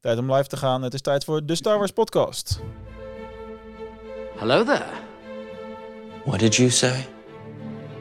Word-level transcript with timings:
Tijd 0.00 0.18
om 0.18 0.32
live 0.32 0.48
te 0.48 0.56
gaan. 0.56 0.82
Het 0.82 0.94
is 0.94 1.00
tijd 1.00 1.24
voor 1.24 1.44
de 1.46 1.54
Star 1.54 1.78
Wars 1.78 1.90
podcast. 1.90 2.60
Hello 4.36 4.64
there. 4.64 4.84
What 6.24 6.38
did 6.38 6.54
you 6.54 6.70
say? 6.70 7.06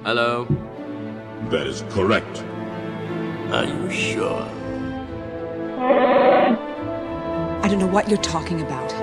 Hello. 0.02 0.46
That 1.50 1.66
is 1.66 1.82
correct. 1.94 2.44
Are 3.52 3.68
you 3.68 3.92
sure? 3.92 4.44
I 7.64 7.70
don't 7.70 7.80
know 7.80 7.92
what 7.92 8.08
you're 8.08 8.30
talking 8.30 8.62
about. 8.62 8.94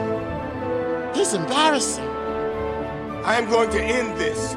He's 1.17 1.33
embarrassing. 1.33 2.09
I 3.25 3.37
am 3.37 3.49
going 3.51 3.71
to 3.71 3.79
end 3.79 4.17
this. 4.17 4.55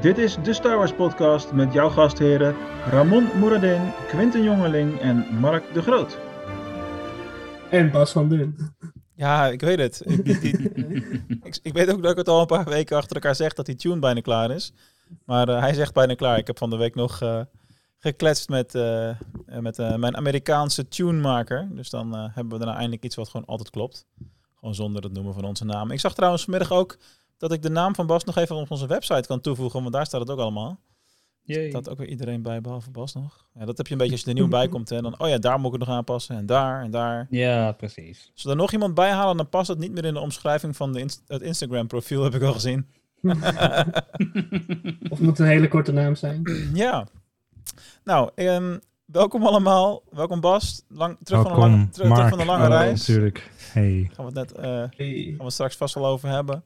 Dit 0.00 0.18
is 0.18 0.36
de 0.42 0.52
Star 0.52 0.76
Wars 0.76 0.92
podcast 0.92 1.52
met 1.52 1.72
jouw 1.72 1.88
gastheren 1.88 2.56
Ramon 2.90 3.28
Moradin, 3.38 3.92
Quinten 4.08 4.42
Jongeling 4.42 5.00
en 5.00 5.26
Mark 5.40 5.74
de 5.74 5.82
Groot. 5.82 6.18
En 7.78 7.90
Bas 7.90 8.12
van 8.12 8.28
Dun. 8.28 8.56
Ja, 9.14 9.46
ik 9.48 9.60
weet 9.60 9.78
het. 9.78 10.02
Ik, 10.04 10.24
die- 10.24 10.40
die- 10.40 10.70
ik, 11.42 11.58
ik 11.62 11.72
weet 11.72 11.92
ook 11.92 12.02
dat 12.02 12.10
ik 12.10 12.16
het 12.16 12.28
al 12.28 12.40
een 12.40 12.46
paar 12.46 12.64
weken 12.64 12.96
achter 12.96 13.14
elkaar 13.16 13.34
zeg 13.34 13.52
dat 13.52 13.66
die 13.66 13.74
tune 13.74 13.98
bijna 13.98 14.20
klaar 14.20 14.50
is. 14.50 14.72
Maar 15.24 15.48
eh, 15.48 15.60
hij 15.60 15.74
zegt 15.74 15.94
bijna 15.94 16.14
klaar. 16.14 16.38
Ik 16.38 16.46
heb 16.46 16.58
van 16.58 16.70
de 16.70 16.76
week 16.76 16.94
nog 16.94 17.20
eh, 17.20 17.40
gekletst 17.98 18.48
met, 18.48 18.74
eh, 18.74 19.10
met 19.60 19.78
eh, 19.78 19.94
mijn 19.94 20.16
Amerikaanse 20.16 20.88
tunemaker. 20.88 21.68
Dus 21.70 21.90
dan 21.90 22.14
eh, 22.16 22.24
hebben 22.34 22.52
we 22.52 22.58
daarna 22.58 22.74
eindelijk 22.76 23.04
iets 23.04 23.16
wat 23.16 23.28
gewoon 23.28 23.46
altijd 23.46 23.70
klopt. 23.70 24.06
Gewoon 24.58 24.74
zonder 24.74 25.02
het 25.02 25.12
noemen 25.12 25.34
van 25.34 25.44
onze 25.44 25.64
naam. 25.64 25.90
Ik 25.90 26.00
zag 26.00 26.14
trouwens 26.14 26.42
vanmiddag 26.42 26.72
ook 26.72 26.98
dat 27.38 27.52
ik 27.52 27.62
de 27.62 27.70
naam 27.70 27.94
van 27.94 28.06
Bas 28.06 28.24
nog 28.24 28.36
even 28.36 28.56
op 28.56 28.70
onze 28.70 28.86
website 28.86 29.26
kan 29.26 29.40
toevoegen. 29.40 29.80
Want 29.80 29.92
daar 29.92 30.06
staat 30.06 30.20
het 30.20 30.30
ook 30.30 30.38
allemaal. 30.38 30.80
Jee. 31.44 31.70
Dat 31.70 31.88
ook 31.88 31.98
weer 31.98 32.08
iedereen 32.08 32.42
bij, 32.42 32.60
behalve 32.60 32.90
Bas 32.90 33.14
nog. 33.14 33.46
Ja, 33.54 33.64
dat 33.64 33.76
heb 33.76 33.86
je 33.86 33.92
een 33.92 33.98
beetje 33.98 34.12
als 34.12 34.22
je 34.22 34.28
er 34.28 34.34
nieuw 34.34 34.48
bij 34.48 34.68
komt. 34.68 34.88
Hè. 34.88 35.00
Dan, 35.02 35.18
oh 35.20 35.28
ja, 35.28 35.38
daar 35.38 35.58
moet 35.58 35.74
ik 35.74 35.78
het 35.80 35.88
nog 35.88 35.96
aanpassen. 35.96 36.36
En 36.36 36.46
daar 36.46 36.82
en 36.82 36.90
daar. 36.90 37.26
Ja, 37.30 37.72
precies. 37.72 38.30
Als 38.34 38.42
we 38.44 38.50
er 38.50 38.56
nog 38.56 38.72
iemand 38.72 38.94
bij 38.94 39.10
halen, 39.10 39.36
dan 39.36 39.48
past 39.48 39.68
het 39.68 39.78
niet 39.78 39.92
meer 39.92 40.04
in 40.04 40.14
de 40.14 40.20
omschrijving 40.20 40.76
van 40.76 40.92
de 40.92 41.00
inst- 41.00 41.22
het 41.26 41.42
Instagram 41.42 41.86
profiel, 41.86 42.22
heb 42.22 42.34
ik 42.34 42.42
al 42.42 42.52
gezien. 42.52 42.86
Of 45.10 45.20
moet 45.20 45.38
een 45.38 45.46
hele 45.46 45.68
korte 45.68 45.92
naam 45.92 46.14
zijn. 46.14 46.42
ja. 46.74 47.06
Nou, 48.04 48.30
ehm, 48.34 48.78
welkom 49.04 49.46
allemaal. 49.46 50.02
Welkom 50.10 50.40
Bas. 50.40 50.84
Lang, 50.88 51.16
terug, 51.22 51.42
van 51.42 51.50
een 51.52 51.56
Welkom, 51.58 51.70
lange, 51.76 51.88
terug, 51.90 52.28
van 52.28 52.40
een 52.40 52.46
lange 52.46 52.62
Oh, 52.64 52.68
reis. 52.70 53.06
Natuurlijk. 53.06 53.50
Hey. 53.72 54.10
Gaan 54.12 54.26
we 54.32 54.38
het 54.40 54.52
net, 54.52 54.52
eh, 54.52 54.70
Hey. 54.72 54.88
gaan 55.28 55.36
we 55.36 55.44
het 55.44 55.52
straks 55.52 55.76
vast 55.76 55.94
wel 55.94 56.06
over 56.06 56.28
hebben. 56.28 56.64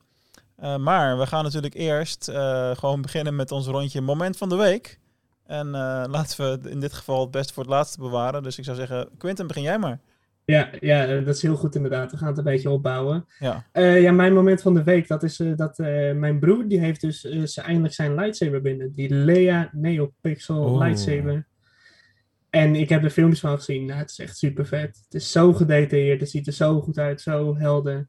Eh, 0.57 0.77
maar 0.77 1.19
we 1.19 1.27
gaan 1.27 1.45
natuurlijk 1.45 1.75
eerst 1.75 2.29
eh, 2.29 2.71
gewoon 2.77 3.03
beginnen 3.03 3.37
met 3.37 3.53
ons 3.53 3.67
rondje 3.67 4.01
moment 4.01 4.37
van 4.37 4.49
de 4.49 4.57
week. 4.57 4.99
En 5.47 5.67
eh, 5.67 6.05
laten 6.09 6.63
we 6.63 6.71
in 6.71 6.81
dit 6.81 6.93
geval 6.93 7.21
het 7.21 7.31
beste 7.31 7.53
voor 7.53 7.63
het 7.63 7.73
laatste 7.73 8.01
bewaren. 8.01 8.43
Dus 8.43 8.59
ik 8.59 8.65
zou 8.65 8.77
zeggen, 8.77 9.09
Quinten, 9.19 9.47
begin 9.47 9.63
jij 9.63 9.79
maar. 9.79 10.01
Ja, 10.47 10.71
ja, 10.81 11.07
dat 11.07 11.35
is 11.35 11.43
heel 11.43 11.57
goed 11.57 11.75
inderdaad. 11.75 12.11
We 12.11 12.17
gaan 12.17 12.29
het 12.29 12.39
een 12.39 12.45
beetje 12.45 12.71
opbouwen. 12.71 13.27
Ja. 13.39 13.67
Eh, 13.73 14.03
ja, 14.03 14.13
mijn 14.13 14.33
moment 14.33 14.63
van 14.63 14.75
de 14.75 14.83
week, 14.83 15.09
dat 15.09 15.23
is 15.23 15.41
eh, 15.41 15.57
dat 15.57 15.79
eh, 15.79 16.13
mijn 16.13 16.39
broer, 16.39 16.69
die 16.69 16.81
heeft 16.81 17.01
dus 17.01 17.25
eh, 17.25 17.43
ze 17.43 17.61
eindelijk 17.61 17.95
zijn 17.95 18.15
lightsaber 18.15 18.61
binnen. 18.61 18.93
Die 18.93 19.15
Lea 19.15 19.71
Neopixel 19.73 20.71
Oeh. 20.71 20.79
lightsaber. 20.79 21.47
En 22.51 22.75
ik 22.75 22.89
heb 22.89 23.05
er 23.05 23.11
filmpjes 23.11 23.41
van 23.41 23.57
gezien. 23.57 23.85
Nou, 23.85 23.99
het 23.99 24.11
is 24.11 24.19
echt 24.19 24.37
super 24.37 24.67
vet. 24.67 25.01
Het 25.05 25.15
is 25.15 25.33
zo 25.33 25.53
gedetailleerd. 25.53 26.21
Het 26.21 26.31
ziet 26.31 26.47
er 26.47 26.53
zo 26.53 26.81
goed 26.81 26.99
uit. 26.99 27.21
Zo 27.21 27.57
helder. 27.57 28.09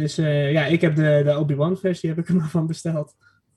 Dus 0.00 0.18
eh, 0.18 0.52
ja, 0.52 0.64
ik 0.66 0.80
heb 0.80 0.94
de, 0.96 1.20
de 1.24 1.38
Obi-Wan 1.38 1.76
versie 1.76 2.08
heb 2.08 2.18
ik 2.18 2.28
er 2.28 2.34
maar 2.40 2.48
van 2.48 2.66
besteld. 2.66 3.14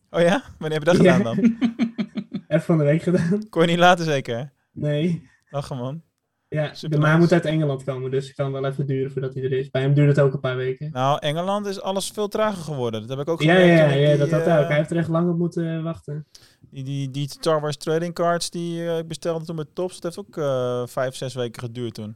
Oh 0.09 0.21
ja? 0.21 0.43
Wanneer 0.59 0.79
heb 0.79 0.87
je 0.87 0.93
dat 0.97 1.03
Ja. 1.05 1.15
gedaan 1.15 1.35
dan? 1.35 1.57
Even 2.47 2.65
van 2.65 2.77
de 2.77 2.83
week 2.83 3.01
gedaan. 3.01 3.49
Kon 3.49 3.61
je 3.61 3.67
niet 3.67 3.77
laten 3.77 4.05
zeker? 4.05 4.51
Nee. 4.71 5.29
Lachen 5.49 5.77
man. 5.77 6.01
Ja, 6.47 6.73
Super 6.73 6.99
maar 6.99 7.07
nice. 7.09 7.19
moet 7.21 7.31
uit 7.31 7.45
Engeland 7.45 7.83
komen, 7.83 8.11
dus 8.11 8.25
het 8.27 8.35
kan 8.35 8.51
wel 8.51 8.65
even 8.65 8.85
duren 8.85 9.11
voordat 9.11 9.33
hij 9.33 9.43
er 9.43 9.51
is. 9.51 9.69
Bij 9.69 9.81
hem 9.81 9.93
duurt 9.93 10.07
het 10.09 10.19
ook 10.19 10.33
een 10.33 10.39
paar 10.39 10.55
weken. 10.55 10.89
Nou, 10.91 11.19
Engeland 11.19 11.65
is 11.65 11.81
alles 11.81 12.09
veel 12.09 12.27
trager 12.27 12.63
geworden. 12.63 12.99
Dat 13.01 13.09
heb 13.09 13.19
ik 13.19 13.27
ook 13.29 13.41
Ja, 13.41 13.53
gemerkt. 13.55 13.79
ja, 13.79 13.85
ja, 13.85 13.91
ik 13.93 14.01
ja, 14.01 14.09
die, 14.09 14.17
dat 14.17 14.31
had 14.31 14.41
eh, 14.41 14.45
hij 14.47 14.61
ook. 14.61 14.67
Hij 14.67 14.77
heeft 14.77 14.91
er 14.91 14.97
echt 14.97 15.07
lang 15.07 15.29
op 15.29 15.37
moeten 15.37 15.77
eh, 15.77 15.83
wachten. 15.83 16.25
Die, 16.69 16.83
die, 16.83 17.11
die 17.11 17.29
Star 17.29 17.61
Wars 17.61 17.77
trading 17.77 18.13
cards 18.13 18.49
die 18.49 18.87
eh, 18.87 18.97
ik 18.97 19.07
bestelde 19.07 19.45
toen 19.45 19.55
met 19.55 19.75
Tops, 19.75 19.99
dat 19.99 20.15
heeft 20.15 20.27
ook 20.27 20.37
eh, 20.37 20.87
vijf, 20.87 21.15
zes 21.15 21.33
weken 21.33 21.61
geduurd 21.63 21.93
toen. 21.93 22.15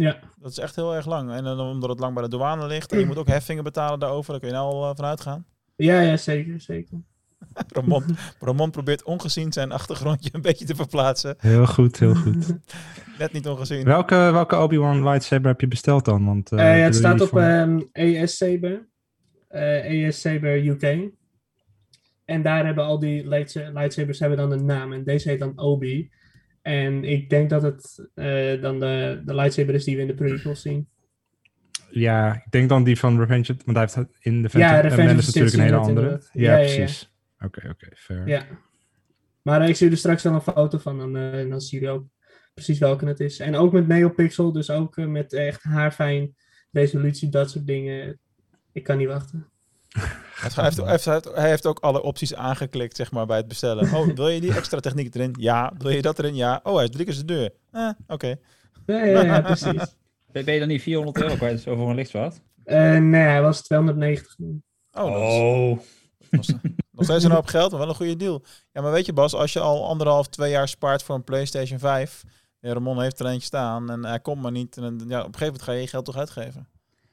Ja, 0.00 0.18
Dat 0.38 0.50
is 0.50 0.58
echt 0.58 0.76
heel 0.76 0.94
erg 0.94 1.06
lang. 1.06 1.30
En 1.32 1.44
dan 1.44 1.60
omdat 1.60 1.88
het 1.90 1.98
lang 1.98 2.14
bij 2.14 2.22
de 2.22 2.28
douane 2.28 2.66
ligt 2.66 2.92
en 2.92 2.98
je 2.98 3.06
moet 3.06 3.16
ook 3.18 3.26
heffingen 3.28 3.64
betalen 3.64 3.98
daarover, 3.98 4.30
daar 4.30 4.40
kun 4.40 4.48
je 4.48 4.54
nou 4.54 4.72
al 4.72 4.90
eh, 4.90 4.96
van 4.96 5.04
uitgaan. 5.04 5.44
ja, 5.76 6.00
ja 6.00 6.16
zeker, 6.16 6.60
zeker. 6.60 6.98
Ramon, 7.76 8.04
Ramon 8.40 8.70
probeert 8.70 9.02
ongezien 9.02 9.52
zijn 9.52 9.72
achtergrondje 9.72 10.30
een 10.32 10.40
beetje 10.42 10.64
te 10.64 10.74
verplaatsen. 10.74 11.34
Heel 11.38 11.66
goed, 11.66 11.98
heel 11.98 12.14
goed. 12.14 12.56
Net 13.18 13.32
niet 13.32 13.48
ongezien. 13.48 13.84
welke 13.84 14.14
welke 14.14 14.56
Obi-Wan 14.56 15.02
lightsaber 15.02 15.50
heb 15.50 15.60
je 15.60 15.68
besteld 15.68 16.04
dan? 16.04 16.24
Want, 16.24 16.50
ja, 16.50 16.56
het 16.62 16.94
staat 16.94 17.20
op 17.20 17.28
van- 17.28 17.40
ehm 17.42 17.80
ES 17.92 18.36
Saber. 18.36 18.88
eh 19.48 20.06
ES 20.06 20.20
Saber 20.20 20.66
UK. 20.66 21.10
En 22.24 22.42
daar 22.42 22.64
hebben 22.66 22.84
al 22.84 22.98
die 22.98 23.28
lightsa- 23.28 23.70
lightsabers 23.74 24.18
hebben 24.18 24.38
dan 24.38 24.52
een 24.52 24.64
naam. 24.64 24.92
En 24.92 25.04
deze 25.04 25.28
heet 25.28 25.38
dan 25.38 25.58
Obi. 25.58 26.10
En 26.62 27.04
ik 27.04 27.30
denk 27.30 27.50
dat 27.50 27.62
het 27.62 28.08
eh, 28.14 28.62
dan 28.62 28.80
de, 28.80 29.22
de 29.24 29.34
lightsaber 29.34 29.74
is 29.74 29.84
die 29.84 29.96
we 29.96 30.02
in 30.02 30.08
de 30.08 30.14
prequels 30.14 30.62
zien. 30.62 30.88
Ja, 31.90 32.34
ik 32.34 32.50
denk 32.50 32.68
dan 32.68 32.84
die 32.84 32.98
van 32.98 33.18
Revenge, 33.18 33.56
want 33.64 33.76
hij 33.76 33.88
heeft 33.94 34.08
in 34.20 34.42
de 34.42 34.48
Ja, 34.52 34.68
Phantom 34.68 34.88
Revenge 34.88 35.06
Menace 35.06 35.26
of 35.28 35.32
the 35.32 35.38
natuurlijk 35.38 35.56
een 35.56 35.74
hele 35.74 35.76
andere. 35.76 36.08
Ja, 36.08 36.18
Ja, 36.32 36.58
ja, 36.58 36.58
ja. 36.58 36.74
precies. 36.76 37.14
Oké, 37.38 37.68
oké, 37.68 37.88
fair. 37.94 38.28
Ja. 38.28 38.46
Maar 39.42 39.68
ik 39.68 39.76
stuur 39.76 39.90
er 39.90 39.96
straks 39.96 40.22
wel 40.22 40.34
een 40.34 40.40
foto 40.40 40.78
van. 40.78 40.98
Dan, 40.98 41.16
eh, 41.16 41.48
dan 41.48 41.60
zien 41.60 41.80
jullie 41.80 41.94
ook 41.94 42.06
precies 42.54 42.78
welke 42.78 43.06
het 43.06 43.20
is. 43.20 43.38
En 43.38 43.54
ook 43.54 43.72
met 43.72 43.88
NeoPixel. 43.88 44.52
Dus 44.52 44.70
ook 44.70 44.96
eh, 44.96 45.06
met 45.06 45.32
echt 45.32 45.62
haarfijn 45.62 46.34
resolutie. 46.70 47.28
Dat 47.28 47.50
soort 47.50 47.66
dingen. 47.66 48.18
Ik 48.72 48.82
kan 48.82 48.98
niet 48.98 49.08
wachten. 49.08 49.48
Hij 50.40 50.64
heeft, 50.64 50.76
hij, 50.76 50.90
heeft, 50.90 51.04
hij 51.04 51.14
heeft- 51.14 51.34
hij 51.34 51.48
heeft 51.48 51.66
ook 51.66 51.78
alle 51.78 52.02
opties 52.02 52.34
aangeklikt 52.34 52.96
zeg 52.96 53.10
maar, 53.12 53.26
bij 53.26 53.36
het 53.36 53.48
bestellen. 53.48 53.94
Oh, 53.94 54.14
wil 54.14 54.28
je 54.28 54.40
die 54.40 54.54
extra 54.54 54.80
techniek 54.80 55.14
erin? 55.14 55.34
Ja. 55.38 55.72
Wil 55.78 55.90
je 55.90 56.02
dat 56.02 56.18
erin? 56.18 56.34
Ja. 56.34 56.60
Oh, 56.62 56.74
hij 56.74 56.84
is 56.84 56.90
drie 56.90 57.04
keer 57.04 57.14
zijn 57.14 57.26
deur. 57.26 57.50
Eh, 57.70 57.88
Oké. 58.06 58.34
Ja, 58.86 59.04
ja, 59.04 59.22
ja 59.24 59.40
precies. 59.52 59.96
Ben 60.32 60.52
je 60.54 60.58
dan 60.58 60.68
niet 60.68 60.82
400 60.82 61.22
euro 61.22 61.34
kwijt 61.36 61.60
zo 61.60 61.76
voor 61.76 61.88
een 61.90 61.94
lichtzwaard? 61.94 62.40
Eh, 62.64 62.96
nee, 62.96 63.22
hij 63.22 63.42
was 63.42 63.62
290 63.62 64.38
nu. 64.38 64.62
Oh, 64.92 65.78
dat 66.30 66.40
is- 66.40 66.48
nog- 66.48 66.60
nog 66.90 67.04
steeds 67.04 67.24
een 67.24 67.30
hoop 67.30 67.46
geld, 67.46 67.70
maar 67.70 67.80
wel 67.80 67.88
een 67.88 67.94
goede 67.94 68.16
deal. 68.16 68.42
Ja, 68.72 68.80
maar 68.82 68.92
weet 68.92 69.06
je 69.06 69.12
Bas, 69.12 69.34
als 69.34 69.52
je 69.52 69.60
al 69.60 69.88
anderhalf, 69.88 70.28
twee 70.28 70.50
jaar 70.50 70.68
spaart 70.68 71.02
voor 71.02 71.14
een 71.14 71.24
PlayStation 71.24 71.78
5... 71.78 72.22
Ja, 72.62 72.72
Ramon 72.72 73.00
heeft 73.00 73.20
er 73.20 73.26
eentje 73.26 73.46
staan 73.46 73.90
en 73.90 74.04
hij 74.04 74.20
komt 74.20 74.42
maar 74.42 74.50
niet. 74.52 74.76
En 74.76 74.84
ja, 74.84 75.18
op 75.20 75.26
een 75.26 75.32
gegeven 75.34 75.40
moment 75.46 75.62
ga 75.62 75.72
je 75.72 75.80
je 75.80 75.86
geld 75.86 76.04
toch 76.04 76.16
uitgeven. 76.16 76.68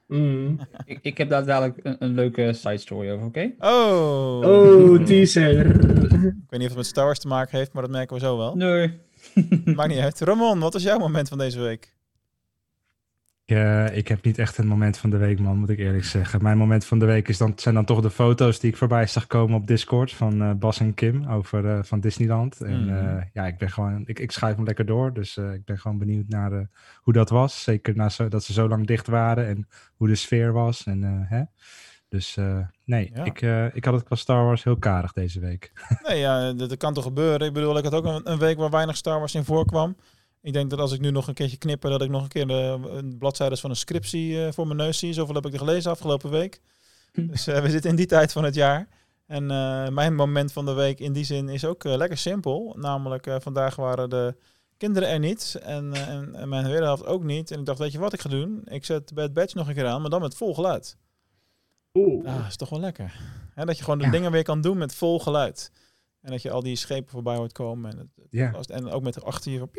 Mm. 0.07 0.59
Ik, 0.85 0.99
ik 1.01 1.17
heb 1.17 1.29
daar 1.29 1.45
dadelijk 1.45 1.79
een, 1.83 1.95
een 1.99 2.13
leuke 2.13 2.53
side 2.53 2.77
story 2.77 3.11
over, 3.11 3.25
oké? 3.25 3.51
Oh! 3.59 4.39
Oh, 4.43 5.03
teaser. 5.05 5.65
Ik 5.65 6.49
weet 6.49 6.59
niet 6.59 6.61
of 6.61 6.67
het 6.67 6.75
met 6.75 6.85
Star 6.85 7.05
Wars 7.05 7.19
te 7.19 7.27
maken 7.27 7.57
heeft, 7.57 7.73
maar 7.73 7.83
dat 7.83 7.91
merken 7.91 8.15
we 8.15 8.21
zo 8.21 8.37
wel. 8.37 8.55
Nee. 8.55 8.99
Maakt 9.65 9.89
niet 9.89 9.99
uit. 9.99 10.19
Ramon, 10.19 10.59
wat 10.59 10.73
was 10.73 10.83
jouw 10.83 10.97
moment 10.99 11.29
van 11.29 11.37
deze 11.37 11.59
week? 11.59 11.95
Ik, 13.47 13.55
eh, 13.55 13.97
ik 13.97 14.07
heb 14.07 14.23
niet 14.23 14.37
echt 14.37 14.57
een 14.57 14.67
moment 14.67 14.97
van 14.97 15.09
de 15.09 15.17
week, 15.17 15.39
man, 15.39 15.57
moet 15.57 15.69
ik 15.69 15.77
eerlijk 15.77 16.03
zeggen. 16.03 16.43
Mijn 16.43 16.57
moment 16.57 16.85
van 16.85 16.99
de 16.99 17.05
week 17.05 17.27
is 17.27 17.37
dan, 17.37 17.53
zijn 17.55 17.75
dan 17.75 17.85
toch 17.85 18.01
de 18.01 18.09
foto's 18.09 18.59
die 18.59 18.69
ik 18.69 18.77
voorbij 18.77 19.07
zag 19.07 19.27
komen 19.27 19.55
op 19.55 19.67
Discord 19.67 20.13
van 20.13 20.41
eh, 20.41 20.51
Bas 20.51 20.79
en 20.79 20.93
Kim 20.93 21.27
over 21.29 21.69
eh, 21.69 21.83
van 21.83 21.99
Disneyland. 21.99 22.61
En 22.61 22.89
eh, 22.99 23.23
ja, 23.33 23.47
ik 23.47 23.57
ben 23.57 23.69
gewoon, 23.69 24.03
ik, 24.05 24.19
ik 24.19 24.31
schuif 24.31 24.55
hem 24.55 24.65
lekker 24.65 24.85
door. 24.85 25.13
Dus 25.13 25.37
ik 25.37 25.65
ben 25.65 25.79
gewoon 25.79 25.97
benieuwd 25.97 26.27
naar 26.27 26.69
hoe 26.95 27.13
dat 27.13 27.29
was. 27.29 27.63
Zeker 27.63 27.95
na 27.95 28.09
zo, 28.09 28.27
dat 28.27 28.43
ze 28.43 28.53
zo 28.53 28.67
lang 28.67 28.87
dicht 28.87 29.07
waren 29.07 29.47
en 29.47 29.67
hoe 29.95 30.07
de 30.07 30.15
sfeer 30.15 30.53
was. 30.53 30.83
En, 30.85 31.25
hè? 31.29 31.41
Dus 32.09 32.37
nee, 32.85 33.11
Ja. 33.13 33.23
ik, 33.23 33.41
ik 33.75 33.85
had 33.85 33.93
het 33.93 34.03
qua 34.03 34.15
Star 34.15 34.43
Wars 34.43 34.63
heel 34.63 34.77
karig 34.77 35.13
deze 35.13 35.39
week. 35.39 35.71
Nee, 36.07 36.19
ja, 36.19 36.53
dat, 36.53 36.69
dat 36.69 36.77
kan 36.77 36.93
toch 36.93 37.03
gebeuren. 37.03 37.47
Ik 37.47 37.53
bedoel, 37.53 37.77
ik 37.77 37.83
had 37.83 37.93
ook 37.93 38.05
een, 38.05 38.31
een 38.31 38.39
week 38.39 38.57
waar 38.57 38.69
weinig 38.69 38.95
Star 38.97 39.19
Wars 39.19 39.35
in 39.35 39.43
voorkwam. 39.43 39.95
Ik 40.47 40.53
denk 40.53 40.69
dat 40.69 40.79
als 40.79 40.91
ik 40.91 40.99
nu 40.99 41.11
nog 41.11 41.27
een 41.27 41.33
keertje 41.33 41.57
knippen, 41.57 41.89
dat 41.89 42.01
ik 42.01 42.09
nog 42.09 42.21
een 42.23 42.27
keer 42.27 42.47
de, 42.47 42.79
een 42.89 43.17
bladzijdes 43.17 43.59
van 43.59 43.69
een 43.69 43.75
scriptie 43.75 44.45
eh, 44.45 44.51
voor 44.51 44.65
mijn 44.65 44.77
neus 44.77 44.97
zie. 44.99 45.13
Zoveel 45.13 45.35
heb 45.35 45.45
ik 45.45 45.53
er 45.53 45.59
gelezen 45.59 45.91
afgelopen 45.91 46.29
week. 46.29 46.61
Dus 47.13 47.47
eh, 47.47 47.61
we 47.61 47.69
zitten 47.69 47.89
in 47.89 47.95
die 47.95 48.05
tijd 48.05 48.31
van 48.31 48.43
het 48.43 48.55
jaar. 48.55 48.87
En 49.25 49.51
eh, 49.51 49.87
mijn 49.87 50.15
moment 50.15 50.51
van 50.51 50.65
de 50.65 50.73
week 50.73 50.99
in 50.99 51.13
die 51.13 51.23
zin 51.23 51.49
is 51.49 51.65
ook 51.65 51.83
lekker 51.83 52.17
simpel. 52.17 52.75
Namelijk, 52.79 53.27
vandaag 53.39 53.75
waren 53.75 54.09
de 54.09 54.35
kinderen 54.77 55.09
er 55.09 55.19
niet 55.19 55.59
en, 55.63 55.93
en, 55.93 56.35
en 56.35 56.49
mijn 56.49 56.65
wederhelft 56.67 57.05
ook 57.05 57.23
niet. 57.23 57.51
En 57.51 57.59
ik 57.59 57.65
dacht, 57.65 57.79
weet 57.79 57.91
je 57.91 57.99
wat 57.99 58.13
ik 58.13 58.21
ga 58.21 58.29
doen? 58.29 58.61
Ik 58.65 58.85
zet 58.85 59.13
Bad 59.13 59.33
Batch 59.33 59.53
nog 59.53 59.67
een 59.67 59.73
keer 59.73 59.85
aan, 59.87 60.01
maar 60.01 60.09
dan 60.09 60.21
met 60.21 60.35
vol 60.35 60.53
geluid. 60.53 60.97
Oeh. 61.93 62.25
Ja, 62.25 62.45
is 62.47 62.55
toch 62.57 62.69
wel 62.69 62.79
lekker. 62.79 63.19
Hè, 63.53 63.65
dat 63.65 63.77
je 63.77 63.83
gewoon 63.83 63.99
de 63.99 64.05
Ja. 64.05 64.11
dingen 64.11 64.31
weer 64.31 64.43
kan 64.43 64.61
doen 64.61 64.77
met 64.77 64.95
vol 64.95 65.19
geluid. 65.19 65.71
En 66.21 66.31
dat 66.31 66.41
je 66.41 66.51
al 66.51 66.63
die 66.63 66.75
schepen 66.75 67.11
voorbij 67.11 67.35
hoort 67.35 67.51
komen. 67.51 67.91
En, 67.91 67.97
het, 67.97 68.07
het- 68.15 68.27
Ja. 68.29 68.53
en 68.75 68.89
ook 68.89 69.03
met 69.03 69.23
achter 69.23 69.51
je 69.51 69.57
van 69.59 69.69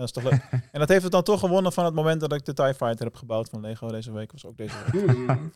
dat 0.00 0.16
is 0.16 0.22
toch 0.22 0.32
leuk. 0.32 0.42
en 0.72 0.80
dat 0.80 0.88
heeft 0.88 1.02
het 1.02 1.12
dan 1.12 1.22
toch 1.22 1.40
gewonnen 1.40 1.72
van 1.72 1.84
het 1.84 1.94
moment 1.94 2.20
dat 2.20 2.32
ik 2.32 2.44
de 2.44 2.52
TIE 2.52 2.74
Fighter 2.74 3.04
heb 3.04 3.14
gebouwd 3.14 3.48
van 3.48 3.60
Lego 3.60 3.88
deze 3.88 4.12
week. 4.12 4.32
Was 4.32 4.46
ook 4.46 4.56
deze 4.56 4.74
week. 4.92 5.16
Mm. 5.16 5.52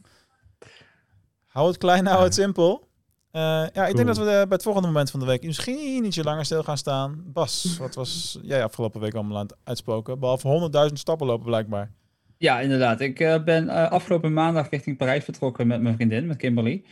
Hou 1.46 1.69
het 1.69 1.79
klein, 1.79 2.06
hou 2.06 2.25
het 2.25 2.35
simpel. 2.35 2.88
Eh, 3.31 3.41
ja, 3.73 3.87
ik 3.87 3.96
denk 3.96 4.06
dat 4.06 4.17
we 4.17 4.25
bij 4.25 4.46
het 4.49 4.62
volgende 4.62 4.87
moment 4.87 5.11
van 5.11 5.20
de 5.20 5.26
week 5.26 5.43
misschien 5.43 6.05
ietsje 6.05 6.23
langer 6.23 6.44
stil 6.44 6.62
gaan 6.62 6.79
staan. 6.79 7.23
Bas, 7.26 7.76
wat 7.79 7.94
was 7.94 8.38
jij 8.43 8.64
afgelopen 8.64 9.00
week 9.00 9.14
allemaal 9.14 9.38
aan 9.38 9.46
het 9.46 9.56
uitspoken? 9.64 10.19
Behalve 10.19 10.70
100.000 10.88 10.93
stappen 10.93 11.26
lopen 11.26 11.46
blijkbaar. 11.46 11.91
Ja, 12.38 12.61
inderdaad. 12.61 13.00
Ik 13.00 13.20
eh, 13.20 13.44
ben 13.44 13.69
eh, 13.69 13.91
afgelopen 13.91 14.32
maandag 14.32 14.70
richting 14.70 14.96
Parijs 14.96 15.25
vertrokken 15.25 15.67
met 15.67 15.81
mijn 15.81 15.94
vriendin, 15.94 16.26
met 16.26 16.37
Kimberly. 16.37 16.85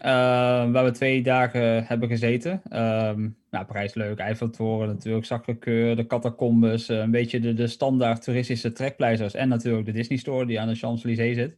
Eh, 0.00 0.70
waar 0.70 0.84
we 0.84 0.90
twee 0.90 1.22
dagen 1.22 1.84
hebben 1.84 2.08
gezeten. 2.08 2.62
Ehm 2.68 3.28
nou, 3.50 3.64
Parijs 3.66 3.94
leuk, 3.94 4.18
Eiffeltoren 4.18 4.88
natuurlijk, 4.88 5.26
Sacré-Cœur, 5.26 5.96
de 5.96 6.06
catacombes, 6.06 6.88
eh, 6.88 6.98
een 6.98 7.10
beetje 7.10 7.40
de, 7.40 7.54
de 7.54 7.66
standaard 7.66 8.22
toeristische 8.22 8.72
trekpleisters. 8.72 9.34
En 9.34 9.48
natuurlijk 9.48 9.86
de 9.86 9.92
Disney 9.92 10.18
Store 10.18 10.46
die 10.46 10.60
aan 10.60 10.68
de 10.68 10.74
Champs-Élysées 10.74 11.36
zit. 11.36 11.56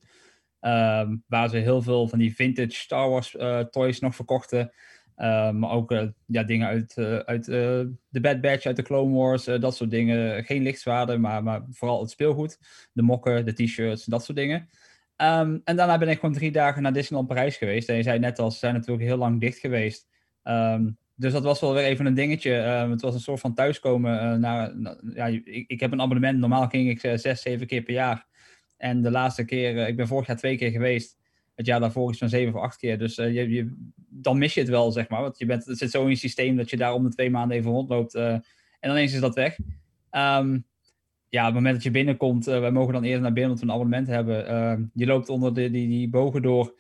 Ehm, 0.60 1.16
waar 1.26 1.48
ze 1.48 1.56
heel 1.56 1.82
veel 1.82 2.08
van 2.08 2.18
die 2.18 2.34
vintage 2.34 2.70
Star 2.70 3.08
Wars 3.08 3.36
eh, 3.36 3.58
toys 3.58 4.00
nog 4.00 4.14
verkochten. 4.14 4.72
Ehm, 5.16 5.58
maar 5.58 5.70
ook 5.70 5.92
eh, 5.92 6.06
ja, 6.26 6.42
dingen 6.42 6.66
uit, 6.68 6.96
uit 7.24 7.44
de 7.44 8.20
Bad 8.20 8.40
Batch, 8.40 8.66
uit 8.66 8.76
de 8.76 8.82
Clone 8.82 9.14
Wars, 9.16 9.44
dat 9.44 9.76
soort 9.76 9.90
dingen. 9.90 10.44
Geen 10.44 10.62
lichtzwaarden, 10.62 11.20
maar, 11.20 11.42
maar 11.42 11.66
vooral 11.70 12.00
het 12.00 12.10
speelgoed. 12.10 12.58
De 12.92 13.02
mokken, 13.02 13.44
de 13.44 13.52
t-shirts, 13.52 14.04
dat 14.04 14.24
soort 14.24 14.38
dingen. 14.38 14.68
Ehm, 15.16 15.58
en 15.64 15.76
daarna 15.76 15.98
ben 15.98 16.08
ik 16.08 16.18
gewoon 16.18 16.34
drie 16.34 16.52
dagen 16.52 16.82
naar 16.82 16.92
Disneyland 16.92 17.28
Parijs 17.28 17.56
geweest. 17.56 17.88
En 17.88 17.96
je 17.96 18.02
zei 18.02 18.18
net 18.18 18.38
al, 18.38 18.50
ze 18.50 18.58
zijn 18.58 18.74
natuurlijk 18.74 19.02
heel 19.06 19.16
lang 19.16 19.40
dicht 19.40 19.58
geweest. 19.58 20.08
Ehm, 20.42 20.90
dus 21.14 21.32
dat 21.32 21.42
was 21.42 21.60
wel 21.60 21.74
weer 21.74 21.84
even 21.84 22.06
een 22.06 22.14
dingetje. 22.14 22.54
Ehm, 22.56 22.90
het 22.90 23.00
was 23.00 23.14
een 23.14 23.20
soort 23.20 23.40
van 23.40 23.54
thuiskomen. 23.54 24.20
eh, 24.20 24.34
naar, 24.38 24.76
na- 24.78 25.00
ja, 25.14 25.26
ik, 25.26 25.64
ik 25.66 25.80
heb 25.80 25.92
een 25.92 26.00
abonnement. 26.00 26.38
Normaal 26.38 26.68
ging 26.68 26.90
ik 26.90 27.02
eh, 27.02 27.16
zes, 27.16 27.42
zeven 27.42 27.66
keer 27.66 27.82
per 27.82 27.94
jaar. 27.94 28.26
En 28.76 29.02
de 29.02 29.10
laatste 29.10 29.44
keer, 29.44 29.78
eh, 29.78 29.88
ik 29.88 29.96
ben 29.96 30.06
vorig 30.06 30.26
jaar 30.26 30.36
twee 30.36 30.56
keer 30.56 30.70
geweest. 30.70 31.18
Het 31.54 31.66
jaar 31.66 31.80
daarvoor 31.80 32.10
is 32.10 32.18
van 32.18 32.28
zeven 32.28 32.54
of 32.54 32.60
acht 32.60 32.76
keer. 32.76 32.98
Dus 32.98 33.14
je, 33.14 33.32
je, 33.32 33.76
dan 34.08 34.38
mis 34.38 34.54
je 34.54 34.60
het 34.60 34.68
wel, 34.68 34.92
zeg 34.92 35.08
maar. 35.08 35.20
Want 35.20 35.38
je 35.38 35.46
bent, 35.46 35.64
het 35.64 35.78
zit 35.78 35.90
zo 35.90 36.02
in 36.02 36.08
je 36.08 36.16
systeem 36.16 36.56
dat 36.56 36.70
je 36.70 36.76
daar 36.76 36.94
om 36.94 37.02
de 37.04 37.10
twee 37.10 37.30
maanden 37.30 37.56
even 37.56 37.70
rondloopt. 37.70 38.14
en 38.14 38.42
ineens 38.80 39.12
is 39.14 39.20
dat 39.20 39.34
weg. 39.34 39.58
Ja, 41.32 41.40
op 41.40 41.46
het 41.46 41.54
moment 41.54 41.74
dat 41.74 41.82
je 41.82 41.90
binnenkomt, 41.90 42.46
eh, 42.46 42.60
wij 42.60 42.70
mogen 42.70 42.92
dan 42.92 43.04
eerder 43.04 43.20
naar 43.20 43.32
binnen 43.32 43.50
omdat 43.50 43.66
we 43.66 43.70
een 43.70 43.78
abonnement 43.78 44.06
hebben. 44.06 44.46
Ehm, 44.46 44.82
je 44.94 45.06
loopt 45.06 45.28
onder 45.28 45.54
de, 45.54 45.70
die, 45.70 45.88
die 45.88 46.08
bogen 46.08 46.42
door. 46.42 46.74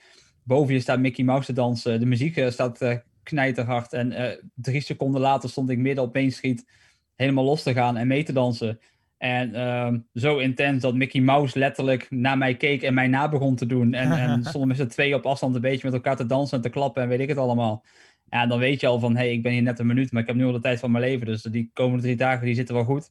Boven 0.44 0.74
je 0.74 0.80
staat 0.80 0.98
Mickey 0.98 1.24
Mouse 1.24 1.46
te 1.46 1.52
dansen. 1.52 2.00
De 2.00 2.06
muziek 2.06 2.36
eh, 2.36 2.50
staat 2.50 2.80
eh, 2.80 2.96
knijterhard. 3.22 3.92
En 3.92 4.38
drie 4.54 4.80
seconden 4.80 5.20
later 5.20 5.48
stond 5.48 5.70
ik 5.70 5.78
midden 5.78 6.04
op 6.04 6.14
Main 6.14 6.32
Street 6.32 6.66
helemaal 7.14 7.44
los 7.44 7.62
te 7.62 7.72
gaan 7.72 7.96
en 7.96 8.06
mee 8.06 8.22
te 8.22 8.32
dansen. 8.32 8.78
En 9.18 9.54
ehm, 9.54 9.98
zo 10.14 10.38
intens 10.38 10.82
dat 10.82 10.94
Mickey 10.94 11.20
Mouse 11.20 11.58
letterlijk 11.58 12.10
naar 12.10 12.38
mij 12.38 12.56
keek 12.56 12.82
en 12.82 12.94
mij 12.94 13.08
na 13.08 13.28
begon 13.28 13.56
te 13.56 13.66
doen. 13.66 13.94
En, 13.94 14.12
en 14.12 14.44
stonden 14.48 14.68
met 14.68 14.76
z'n 14.76 14.86
twee 14.86 15.14
op 15.14 15.26
afstand 15.26 15.54
een 15.54 15.60
beetje 15.60 15.86
met 15.86 15.94
elkaar 15.94 16.16
te 16.16 16.26
dansen 16.26 16.56
en 16.56 16.62
te 16.62 16.70
klappen 16.70 17.02
en 17.02 17.08
weet 17.08 17.20
ik 17.20 17.28
het 17.28 17.38
allemaal. 17.38 17.84
Ja, 18.28 18.46
dan 18.46 18.58
weet 18.58 18.80
je 18.80 18.86
al 18.86 19.00
van, 19.00 19.12
hé, 19.12 19.18
hey, 19.18 19.32
ik 19.32 19.42
ben 19.42 19.52
hier 19.52 19.62
net 19.62 19.78
een 19.78 19.86
minuut, 19.86 20.12
maar 20.12 20.22
ik 20.22 20.28
heb 20.28 20.36
nu 20.36 20.44
al 20.44 20.52
de 20.52 20.60
tijd 20.60 20.80
van 20.80 20.90
mijn 20.90 21.04
leven. 21.04 21.26
Dus 21.26 21.42
die 21.42 21.70
komende 21.72 22.02
drie 22.02 22.16
dagen, 22.16 22.46
die 22.46 22.54
zitten 22.54 22.74
wel 22.74 22.84
goed. 22.84 23.10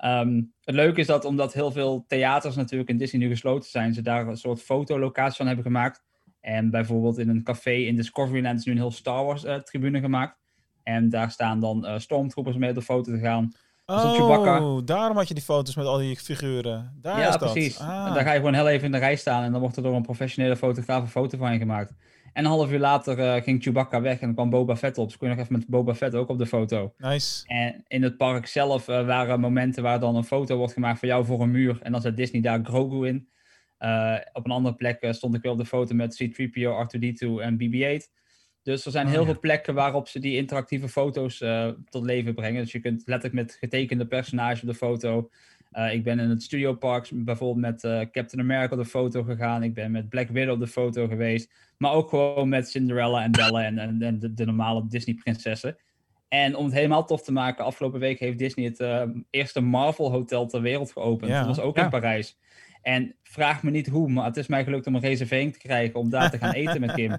Ehm, 0.00 0.42
het 0.64 0.74
leuke 0.74 1.00
is 1.00 1.06
dat 1.06 1.24
omdat 1.24 1.52
heel 1.52 1.70
veel 1.70 2.04
theaters 2.06 2.56
natuurlijk 2.56 2.90
in 2.90 2.96
Disney 2.96 3.20
nu 3.20 3.28
gesloten 3.28 3.70
zijn, 3.70 3.94
ze 3.94 4.02
daar 4.02 4.26
een 4.26 4.36
soort 4.36 4.60
fotolocatie 4.60 5.36
van 5.36 5.46
hebben 5.46 5.64
gemaakt. 5.64 6.02
En 6.40 6.70
bijvoorbeeld 6.70 7.18
in 7.18 7.28
een 7.28 7.42
café 7.42 7.72
in 7.72 7.96
Discoveryland 7.96 8.58
is 8.58 8.64
nu 8.64 8.72
een 8.72 8.78
heel 8.78 8.90
Star 8.90 9.24
Wars 9.24 9.44
eh, 9.44 9.56
tribune 9.56 10.00
gemaakt. 10.00 10.38
En 10.82 11.08
daar 11.08 11.30
staan 11.30 11.60
dan 11.60 11.86
eh, 11.86 11.98
stormtroopers 11.98 12.56
mee 12.56 12.68
op 12.68 12.74
de 12.74 12.82
foto 12.82 13.12
te 13.12 13.18
gaan. 13.18 13.52
Dus. 13.86 13.96
Oh, 14.18 14.78
daarom 14.84 15.16
had 15.16 15.28
je 15.28 15.34
die 15.34 15.42
foto's 15.42 15.76
met 15.76 15.86
al 15.86 15.98
die 15.98 16.16
figuren. 16.16 16.98
Daar 17.00 17.18
ja, 17.18 17.28
is 17.28 17.36
dat. 17.36 17.52
precies. 17.52 17.78
Ah. 17.78 18.06
En 18.06 18.14
daar 18.14 18.24
ga 18.24 18.32
je 18.32 18.38
gewoon 18.38 18.54
heel 18.54 18.68
even 18.68 18.86
in 18.86 18.92
de 18.92 18.98
rij 18.98 19.16
staan 19.16 19.42
en 19.42 19.52
dan 19.52 19.60
wordt 19.60 19.76
er 19.76 19.82
door 19.82 19.94
een 19.94 20.02
professionele 20.02 20.56
fotograaf 20.56 21.02
een 21.02 21.08
foto 21.08 21.38
van 21.38 21.52
je 21.52 21.58
gemaakt. 21.58 21.92
En 22.32 22.44
een 22.44 22.50
half 22.50 22.72
uur 22.72 22.78
later 22.78 23.18
eh, 23.18 23.42
ging 23.42 23.62
Chewbacca 23.62 24.00
weg 24.00 24.20
en 24.20 24.34
kwam 24.34 24.50
Boba 24.50 24.76
Fett 24.76 24.98
op. 24.98 25.08
Dus 25.08 25.16
kon 25.16 25.28
je 25.28 25.34
nog 25.34 25.42
even 25.44 25.58
met 25.58 25.66
Boba 25.68 25.94
Fett 25.94 26.14
ook 26.14 26.28
op 26.28 26.38
de 26.38 26.46
foto. 26.46 26.94
Nice. 26.98 27.46
En 27.46 27.84
in 27.86 28.02
het 28.02 28.16
park 28.16 28.46
zelf 28.46 28.88
eh, 28.88 29.06
waren 29.06 29.40
momenten 29.40 29.82
waar 29.82 30.00
dan 30.00 30.16
een 30.16 30.24
foto 30.24 30.56
wordt 30.56 30.72
gemaakt 30.72 30.98
van 30.98 31.08
jou 31.08 31.24
voor 31.24 31.40
een 31.40 31.50
muur. 31.50 31.78
En 31.82 31.92
dan 31.92 32.00
zet 32.00 32.16
Disney 32.16 32.40
daar 32.40 32.60
Grogu 32.64 33.06
in. 33.06 33.28
Eh, 33.78 34.16
op 34.32 34.44
een 34.44 34.50
andere 34.50 34.74
plek 34.74 35.06
stond 35.10 35.34
ik 35.34 35.42
weer 35.42 35.52
op 35.52 35.58
de 35.58 35.64
foto 35.66 35.94
met 35.94 36.16
C-3PO, 36.16 36.70
R2-D2 36.86 37.40
en 37.40 37.56
BB-8. 37.56 38.18
Dus 38.62 38.84
er 38.84 38.90
zijn 38.90 39.06
Oh, 39.06 39.12
heel 39.12 39.20
ja. 39.20 39.26
veel 39.26 39.40
plekken 39.40 39.74
waarop 39.74 40.08
ze 40.08 40.18
die 40.18 40.36
interactieve 40.36 40.88
foto's 40.88 41.44
tot 41.88 42.04
leven 42.04 42.34
brengen. 42.34 42.62
Dus 42.62 42.72
je 42.72 42.80
kunt 42.80 43.02
letterlijk 43.06 43.42
met 43.42 43.56
getekende 43.60 44.06
personages 44.06 44.60
op 44.60 44.68
de 44.68 44.74
foto. 44.74 45.30
Eh, 45.70 45.92
ik 45.94 46.02
ben 46.04 46.18
in 46.18 46.28
het 46.28 46.42
Studio 46.42 46.74
Parks 46.74 47.10
bijvoorbeeld 47.14 47.60
met 47.72 47.84
eh, 47.84 48.00
Captain 48.12 48.40
America 48.42 48.72
op 48.76 48.82
de 48.82 48.88
foto 48.88 49.22
gegaan. 49.22 49.62
Ik 49.62 49.74
ben 49.74 49.90
met 49.90 50.08
Black 50.08 50.28
Widow 50.28 50.52
op 50.54 50.60
de 50.60 50.66
foto 50.66 51.06
geweest. 51.06 51.52
Maar 51.78 51.92
ook 51.92 52.08
gewoon 52.08 52.48
met 52.48 52.68
Cinderella 52.70 53.22
en 53.22 53.30
Bella 53.30 53.64
en, 53.64 53.78
en, 53.78 54.02
en 54.02 54.18
de, 54.18 54.34
de 54.34 54.44
normale 54.44 54.86
Disney-prinsessen. 54.88 55.76
En 56.28 56.56
om 56.56 56.64
het 56.64 56.74
helemaal 56.74 57.04
tof 57.04 57.22
te 57.22 57.32
maken, 57.32 57.64
afgelopen 57.64 58.00
week 58.00 58.18
heeft 58.18 58.38
Disney 58.38 58.64
het 58.66 58.80
eh, 58.80 59.02
eerste 59.30 59.60
Marvel 59.60 60.10
Hotel 60.10 60.46
ter 60.46 60.60
wereld 60.62 60.92
geopend. 60.92 61.30
Ja. 61.30 61.38
Dat 61.38 61.56
was 61.56 61.60
ook 61.64 61.76
Ja. 61.76 61.84
in 61.84 61.90
Parijs. 61.90 62.38
En 62.82 63.14
vraag 63.22 63.62
me 63.62 63.70
niet 63.70 63.88
hoe, 63.88 64.08
maar 64.08 64.24
het 64.24 64.36
is 64.36 64.46
mij 64.46 64.64
gelukt 64.64 64.86
om 64.86 64.94
een 64.94 65.00
reservering 65.00 65.52
te 65.52 65.58
krijgen 65.58 65.98
om 66.00 66.10
daar 66.10 66.30
te 66.30 66.38
gaan 66.38 66.52
eten 66.62 66.80
met 66.80 66.92
Kim. 66.92 67.16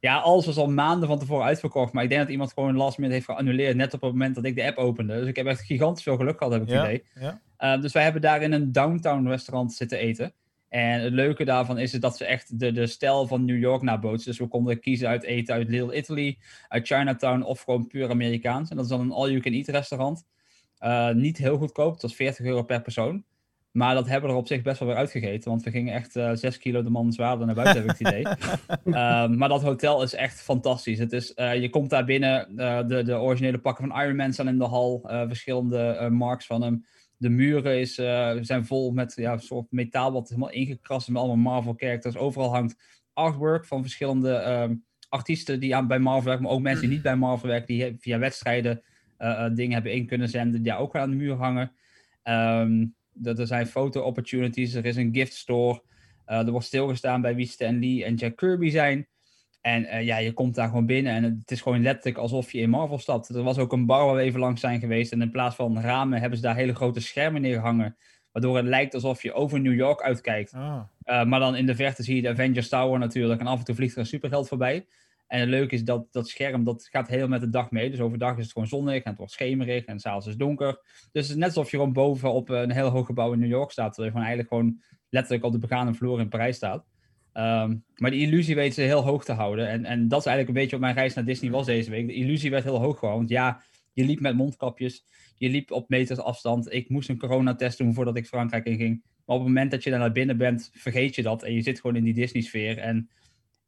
Ja, 0.00 0.18
alles 0.18 0.46
was 0.46 0.56
al 0.56 0.70
maanden 0.70 1.08
van 1.08 1.18
tevoren 1.18 1.44
uitverkocht. 1.44 1.92
Maar 1.92 2.02
ik 2.02 2.08
denk 2.08 2.20
dat 2.22 2.30
iemand 2.30 2.52
gewoon 2.52 2.76
last 2.76 2.96
minute 2.98 3.14
heeft 3.14 3.26
geannuleerd. 3.26 3.76
Net 3.76 3.94
op 3.94 4.00
het 4.00 4.10
moment 4.10 4.34
dat 4.34 4.44
ik 4.44 4.56
de 4.56 4.64
app 4.64 4.76
opende. 4.76 5.14
Dus 5.18 5.28
ik 5.28 5.36
heb 5.36 5.46
echt 5.46 5.60
gigantisch 5.60 6.02
veel 6.02 6.16
geluk 6.16 6.36
gehad, 6.38 6.52
heb 6.52 6.62
ik 6.62 6.68
het 6.68 6.76
Ja, 6.76 6.84
idee. 6.84 7.04
ja. 7.14 7.40
Uh, 7.58 7.80
dus 7.80 7.92
wij 7.92 8.02
hebben 8.02 8.22
daar 8.22 8.42
in 8.42 8.52
een 8.52 8.72
downtown 8.72 9.28
restaurant 9.28 9.72
zitten 9.72 9.98
eten. 9.98 10.34
En 10.74 11.00
het 11.00 11.12
leuke 11.12 11.44
daarvan 11.44 11.78
is 11.78 11.92
dat 11.92 12.16
ze 12.16 12.24
echt 12.24 12.58
de, 12.58 12.72
de 12.72 12.86
stijl 12.86 13.26
van 13.26 13.44
New 13.44 13.58
York 13.58 13.82
nabootsen. 13.82 14.30
Dus 14.30 14.40
we 14.40 14.48
konden 14.48 14.80
kiezen 14.80 15.08
uit 15.08 15.22
eten 15.22 15.54
uit 15.54 15.68
Little 15.68 15.96
Italy, 15.96 16.38
uit 16.68 16.86
Chinatown 16.86 17.42
of 17.42 17.60
gewoon 17.60 17.86
puur 17.86 18.10
Amerikaans. 18.10 18.70
En 18.70 18.76
dat 18.76 18.84
is 18.84 18.90
dan 18.90 19.00
een 19.00 19.12
all-you-can-eat 19.12 19.68
restaurant. 19.68 20.24
Uh, 20.80 21.10
niet 21.10 21.38
heel 21.38 21.58
goedkoop, 21.58 21.92
het 21.92 22.02
was 22.02 22.14
40 22.14 22.46
euro 22.46 22.62
per 22.62 22.82
persoon. 22.82 23.24
Maar 23.70 23.94
dat 23.94 24.08
hebben 24.08 24.28
we 24.28 24.34
er 24.34 24.40
op 24.40 24.46
zich 24.46 24.62
best 24.62 24.78
wel 24.78 24.88
weer 24.88 24.96
uitgegeten. 24.96 25.50
Want 25.50 25.62
we 25.62 25.70
gingen 25.70 25.94
echt 25.94 26.16
uh, 26.16 26.30
6 26.34 26.58
kilo 26.58 26.82
de 26.82 26.90
man 26.90 27.12
zwaarder 27.12 27.46
naar 27.46 27.54
buiten, 27.54 27.82
heb 27.82 27.90
ik 27.90 27.98
het 27.98 28.08
idee. 28.08 28.26
uh, 28.84 29.28
maar 29.38 29.48
dat 29.48 29.62
hotel 29.62 30.02
is 30.02 30.14
echt 30.14 30.40
fantastisch. 30.42 30.98
Het 30.98 31.12
is, 31.12 31.32
uh, 31.36 31.60
je 31.60 31.70
komt 31.70 31.90
daar 31.90 32.04
binnen, 32.04 32.56
de, 32.88 33.02
de 33.04 33.18
originele 33.18 33.58
pakken 33.58 33.88
van 33.88 34.00
Iron 34.02 34.16
Man 34.16 34.32
staan 34.32 34.48
in 34.48 34.58
de 34.58 34.64
hal. 34.64 35.00
verschillende 35.02 36.08
marks 36.10 36.46
van 36.46 36.62
hem. 36.62 36.84
De 37.16 37.28
muren 37.28 37.80
is, 37.80 37.98
uh, 37.98 38.36
zijn 38.40 38.64
vol 38.64 38.92
met 38.92 39.12
ja, 39.16 39.38
soort 39.38 39.66
metaal 39.70 40.12
wat 40.12 40.28
helemaal 40.28 40.50
ingekrast 40.50 41.08
is 41.08 41.12
met 41.12 41.22
allemaal 41.22 41.52
Marvel 41.52 41.74
characters. 41.76 42.16
Overal 42.16 42.52
hangt 42.52 43.02
artwork 43.12 43.64
van 43.64 43.82
verschillende 43.82 44.28
uh, 44.46 44.76
artiesten 45.08 45.60
die 45.60 45.76
aan, 45.76 45.86
bij 45.86 45.98
Marvel 45.98 46.24
werken. 46.24 46.42
Maar 46.42 46.52
ook 46.52 46.60
mensen 46.60 46.82
die 46.82 46.90
niet 46.92 47.02
bij 47.02 47.16
Marvel 47.16 47.48
werken, 47.48 47.66
die 47.66 47.96
via 47.98 48.18
wedstrijden 48.18 48.82
uh, 49.18 49.48
dingen 49.54 49.72
hebben 49.72 49.92
in 49.92 50.06
kunnen 50.06 50.28
zenden. 50.28 50.62
Die 50.62 50.76
ook 50.76 50.96
aan 50.96 51.10
de 51.10 51.16
muur 51.16 51.34
hangen. 51.34 51.72
Um, 52.24 52.94
dat 53.12 53.38
er 53.38 53.46
zijn 53.46 53.66
foto-opportunities, 53.66 54.74
er 54.74 54.84
is 54.84 54.96
een 54.96 55.14
gift 55.14 55.34
store. 55.34 55.82
Er 56.24 56.50
wordt 56.50 56.66
stilgestaan 56.66 57.20
bij 57.20 57.34
wie 57.34 57.46
Stan 57.46 57.78
Lee 57.78 58.04
en 58.04 58.14
Jack 58.14 58.36
Kirby 58.36 58.70
zijn. 58.70 59.06
En 59.64 59.82
uh, 59.82 60.02
ja, 60.02 60.16
je 60.16 60.32
komt 60.32 60.54
daar 60.54 60.68
gewoon 60.68 60.86
binnen 60.86 61.12
en 61.12 61.22
het 61.22 61.50
is 61.50 61.60
gewoon 61.60 61.82
letterlijk 61.82 62.16
alsof 62.16 62.52
je 62.52 62.58
in 62.58 62.70
Marvel 62.70 62.98
stapt. 62.98 63.28
Er 63.28 63.42
was 63.42 63.58
ook 63.58 63.72
een 63.72 63.86
bar 63.86 64.06
waar 64.06 64.14
we 64.14 64.20
even 64.20 64.40
langs 64.40 64.60
zijn 64.60 64.80
geweest. 64.80 65.12
En 65.12 65.22
in 65.22 65.30
plaats 65.30 65.56
van 65.56 65.80
ramen 65.80 66.20
hebben 66.20 66.38
ze 66.38 66.44
daar 66.44 66.56
hele 66.56 66.74
grote 66.74 67.00
schermen 67.00 67.42
neergehangen. 67.42 67.96
Waardoor 68.32 68.56
het 68.56 68.66
lijkt 68.66 68.94
alsof 68.94 69.22
je 69.22 69.32
over 69.32 69.60
New 69.60 69.74
York 69.74 70.02
uitkijkt. 70.02 70.52
Ah. 70.52 70.80
Uh, 71.04 71.24
maar 71.24 71.40
dan 71.40 71.56
in 71.56 71.66
de 71.66 71.74
verte 71.74 72.02
zie 72.02 72.16
je 72.16 72.22
de 72.22 72.28
Avengers 72.28 72.68
Tower 72.68 72.98
natuurlijk. 72.98 73.40
En 73.40 73.46
af 73.46 73.58
en 73.58 73.64
toe 73.64 73.74
vliegt 73.74 73.94
er 73.94 73.98
een 73.98 74.06
superheld 74.06 74.48
voorbij. 74.48 74.86
En 75.26 75.40
het 75.40 75.48
leuke 75.48 75.74
is 75.74 75.84
dat 75.84 76.12
dat 76.12 76.28
scherm 76.28 76.64
dat 76.64 76.88
gaat 76.90 77.08
heel 77.08 77.28
met 77.28 77.40
de 77.40 77.50
dag 77.50 77.70
mee. 77.70 77.90
Dus 77.90 78.00
overdag 78.00 78.36
is 78.36 78.42
het 78.42 78.52
gewoon 78.52 78.68
zonnig 78.68 79.02
en 79.02 79.08
het 79.08 79.18
wordt 79.18 79.32
schemerig 79.32 79.84
en 79.84 80.00
s'avonds 80.00 80.26
is 80.26 80.32
het 80.32 80.40
donker. 80.40 80.80
Dus 81.12 81.22
het 81.22 81.30
is 81.30 81.36
net 81.36 81.48
alsof 81.48 81.70
je 81.70 81.76
gewoon 81.76 81.92
boven 81.92 82.32
op 82.32 82.48
een 82.48 82.70
heel 82.72 82.88
hoog 82.88 83.06
gebouw 83.06 83.32
in 83.32 83.38
New 83.38 83.48
York 83.48 83.70
staat. 83.70 83.94
Terwijl 83.94 84.06
je 84.06 84.18
gewoon 84.18 84.26
eigenlijk 84.26 84.48
gewoon 84.48 84.82
letterlijk 85.08 85.44
op 85.44 85.52
de 85.52 85.66
begane 85.66 85.94
vloer 85.94 86.20
in 86.20 86.28
Parijs 86.28 86.56
staat. 86.56 86.84
Um, 87.34 87.84
maar 87.96 88.10
die 88.10 88.20
illusie 88.20 88.54
weten 88.54 88.74
ze 88.74 88.80
heel 88.80 89.02
hoog 89.02 89.24
te 89.24 89.32
houden. 89.32 89.68
En, 89.68 89.84
en 89.84 90.08
dat 90.08 90.18
is 90.18 90.26
eigenlijk 90.26 90.56
een 90.56 90.62
beetje 90.62 90.76
op 90.76 90.82
mijn 90.82 90.94
reis 90.94 91.14
naar 91.14 91.24
Disney 91.24 91.50
was 91.50 91.66
deze 91.66 91.90
week. 91.90 92.06
De 92.06 92.14
illusie 92.14 92.50
werd 92.50 92.64
heel 92.64 92.80
hoog 92.80 92.98
gehouden. 92.98 93.26
Want 93.26 93.30
ja, 93.30 93.62
je 93.92 94.04
liep 94.04 94.20
met 94.20 94.36
mondkapjes. 94.36 95.04
Je 95.36 95.48
liep 95.48 95.70
op 95.70 95.88
meters 95.88 96.18
afstand. 96.18 96.72
Ik 96.72 96.88
moest 96.88 97.08
een 97.08 97.18
coronatest 97.18 97.78
doen 97.78 97.94
voordat 97.94 98.16
ik 98.16 98.26
Frankrijk 98.26 98.64
inging. 98.64 99.02
Maar 99.02 99.36
op 99.36 99.42
het 99.42 99.52
moment 99.52 99.70
dat 99.70 99.82
je 99.82 99.90
daar 99.90 99.98
naar 99.98 100.12
binnen 100.12 100.36
bent, 100.36 100.70
vergeet 100.72 101.14
je 101.14 101.22
dat. 101.22 101.42
En 101.42 101.52
je 101.52 101.62
zit 101.62 101.80
gewoon 101.80 101.96
in 101.96 102.04
die 102.04 102.14
Disney-sfeer. 102.14 102.78
En 102.78 103.10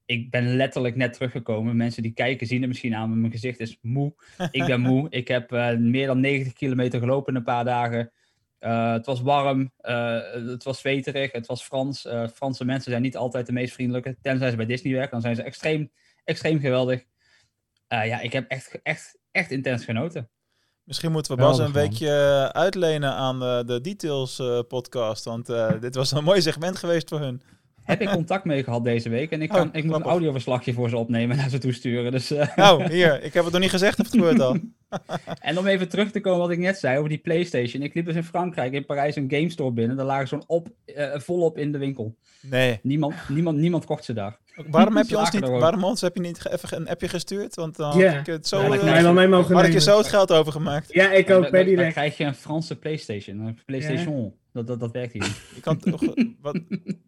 ik 0.05 0.31
ben 0.31 0.57
letterlijk 0.57 0.97
net 0.97 1.13
teruggekomen. 1.13 1.77
Mensen 1.77 2.03
die 2.03 2.13
kijken 2.13 2.47
zien 2.47 2.61
het 2.61 2.69
misschien 2.69 2.95
aan, 2.95 3.09
maar 3.09 3.19
mijn 3.19 3.33
gezicht 3.33 3.61
is 3.61 3.79
moe. 3.83 4.15
Ik 4.51 4.67
ben 4.67 4.81
moe. 4.81 5.07
Ik 5.11 5.29
heb 5.29 5.53
uh, 5.53 5.77
meer 5.77 6.07
dan 6.07 6.21
90 6.21 6.53
kilometer 6.53 7.01
gelopen 7.01 7.33
in 7.33 7.39
een 7.39 7.45
paar 7.45 7.65
dagen. 7.65 8.13
Uh, 8.61 8.93
het 8.93 9.07
was 9.07 9.21
warm, 9.21 9.73
uh, 9.81 10.21
het 10.33 10.65
was 10.65 10.79
zweterig, 10.79 11.33
het 11.33 11.47
was 11.47 11.63
Frans. 11.63 12.05
Uh, 12.05 12.29
Franse 12.29 12.65
mensen 12.65 12.91
zijn 12.91 13.03
niet 13.03 13.17
altijd 13.17 13.47
de 13.47 13.53
meest 13.53 13.75
vriendelijke. 13.75 14.17
Tenzij 14.23 14.51
ze 14.51 14.57
bij 14.57 14.67
Disney 14.67 14.93
werken, 14.93 15.11
dan 15.11 15.21
zijn 15.21 15.37
ze 15.37 15.43
extreem, 15.43 15.91
extreem 16.25 16.61
geweldig. 16.61 17.05
ja, 17.89 18.21
ik 18.21 18.33
heb 18.33 18.51
echt, 18.51 18.83
echt, 18.83 19.19
echt 19.31 19.51
intens 19.51 19.85
genoten. 19.85 20.31
Misschien 20.85 21.13
moeten 21.13 21.37
we 21.37 21.43
Bas 21.43 21.59
een 21.59 21.73
weekje 21.73 22.51
uitlenen 22.53 23.13
aan 23.13 23.39
de, 23.39 23.63
de 23.67 23.81
Details 23.81 24.43
podcast. 24.69 25.25
Want 25.25 25.47
dit 25.81 25.95
was 25.95 26.11
een 26.11 26.25
mooi 26.31 26.43
segment 26.43 26.77
geweest 26.77 27.09
voor 27.09 27.21
hun. 27.21 27.43
Heb 27.87 28.01
ik 28.01 28.09
contact 28.09 28.45
mee 28.45 28.65
gehad 28.65 28.85
deze 28.85 29.09
week. 29.09 29.31
En 29.31 29.43
ik, 29.43 29.51
Oh, 29.53 29.57
kan, 29.57 29.69
ik 29.73 29.85
moet 29.85 29.95
een 29.95 30.03
audioverslagje 30.03 30.73
voor 30.73 30.89
ze 30.89 30.97
opnemen 30.97 31.31
en 31.31 31.37
naar 31.37 31.51
ze 31.51 31.59
toesturen. 31.59 32.13
Dus, 32.13 32.31
eh, 32.31 32.57
Nou, 32.57 32.93
hier, 32.93 33.23
ik 33.23 33.35
heb 33.35 33.45
het 33.45 33.53
nog 33.53 33.63
niet 33.63 33.71
gezegd 33.71 33.99
of 34.01 34.07
het 34.07 34.15
gebeurt 34.15 34.41
al. 34.41 34.57
en 35.41 35.59
om 35.59 35.67
even 35.67 35.89
terug 35.89 36.11
te 36.11 36.21
komen 36.21 36.39
wat 36.39 36.51
ik 36.51 36.59
net 36.59 36.79
zei 36.79 36.97
over 36.97 37.09
die 37.09 37.19
PlayStation. 37.19 37.83
Ik 37.83 37.95
liep 37.95 38.07
dus 38.07 38.15
in 38.15 38.25
Frankrijk, 38.25 38.73
in 38.73 38.87
Parijs, 38.87 39.17
een 39.17 39.31
game 39.31 39.51
store 39.51 39.73
binnen. 39.73 39.97
Daar 39.97 40.07
lagen 40.07 40.29
zo'n 40.29 40.45
op, 40.47 40.69
eh, 40.85 41.19
volop 41.19 41.59
in 41.59 41.73
de 41.73 41.79
winkel. 41.79 42.17
Nee. 42.41 42.79
Niemand, 42.83 43.15
niemand, 43.29 43.59
niemand 43.59 43.85
kocht 43.85 44.05
ze 44.05 44.13
daar. 44.13 44.39
Waarom 44.71 44.97
heb 45.01 45.09
je 45.09 45.19
ons 45.19 45.31
niet, 45.31 45.49
waarom 45.49 45.85
ons 45.85 46.01
heb 46.01 46.15
je 46.17 46.23
niet 46.23 46.51
even 46.51 46.77
een 46.77 46.89
appje 46.89 47.09
gestuurd? 47.09 47.55
Want 47.55 47.77
dan 47.77 47.91
had 47.93 48.15
ik 48.15 48.27
het 48.27 48.49
zo, 48.49 48.61
Ja, 48.61 48.67
mogen 49.27 49.55
had 49.55 49.67
ik 49.67 49.73
je 49.73 49.81
zo 49.81 49.99
het 49.99 50.09
geld 50.09 50.33
overgemaakt. 50.33 50.93
Ja, 50.93 51.13
ik 51.13 51.31
ook, 51.31 51.43
dan- 51.53 51.65
dan, 51.67 51.75
dan 51.75 51.91
krijg 51.91 52.17
je 52.17 52.25
een 52.25 52.35
Franse 52.35 52.77
PlayStation. 52.79 53.41
Een 53.41 53.59
PlayStation. 53.67 54.35
Dat, 54.57 54.67
dat, 54.67 54.81
dat 54.81 54.93
werkt 54.93 55.13
hier 55.13 55.23
niet. 55.23 55.41
Je 55.55 55.61
kan 55.61 55.79
toch, 55.79 56.01
wat, 56.41 56.61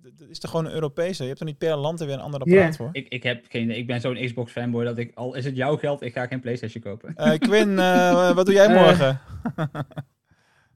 dat 0.03 0.29
is 0.29 0.39
toch 0.39 0.51
gewoon 0.51 0.67
een 0.67 0.73
Europese? 0.73 1.23
Je 1.23 1.29
hebt 1.29 1.41
er 1.41 1.47
niet 1.47 1.59
per 1.59 1.77
land 1.77 2.01
er 2.01 2.07
weer 2.07 2.15
een 2.15 2.21
ander 2.21 2.41
apparaat 2.41 2.77
voor? 2.77 2.89
Ik, 2.93 3.09
ik, 3.09 3.23
heb 3.23 3.45
geen, 3.49 3.71
ik 3.71 3.87
ben 3.87 4.01
zo'n 4.01 4.25
Xbox 4.25 4.53
fanboy 4.53 4.85
dat 4.85 4.99
ik, 4.99 5.11
al 5.15 5.35
is 5.35 5.45
het 5.45 5.57
jouw 5.57 5.77
geld, 5.77 6.03
ik 6.03 6.13
ga 6.13 6.27
geen 6.27 6.41
PlayStation 6.41 6.83
kopen. 6.83 7.15
Eh, 7.17 7.39
Quinn, 7.39 7.79
eh, 7.79 8.35
wat 8.35 8.47
doe 8.47 8.55
jij 8.55 8.67
Eh, 8.67 8.83
morgen? 8.85 9.21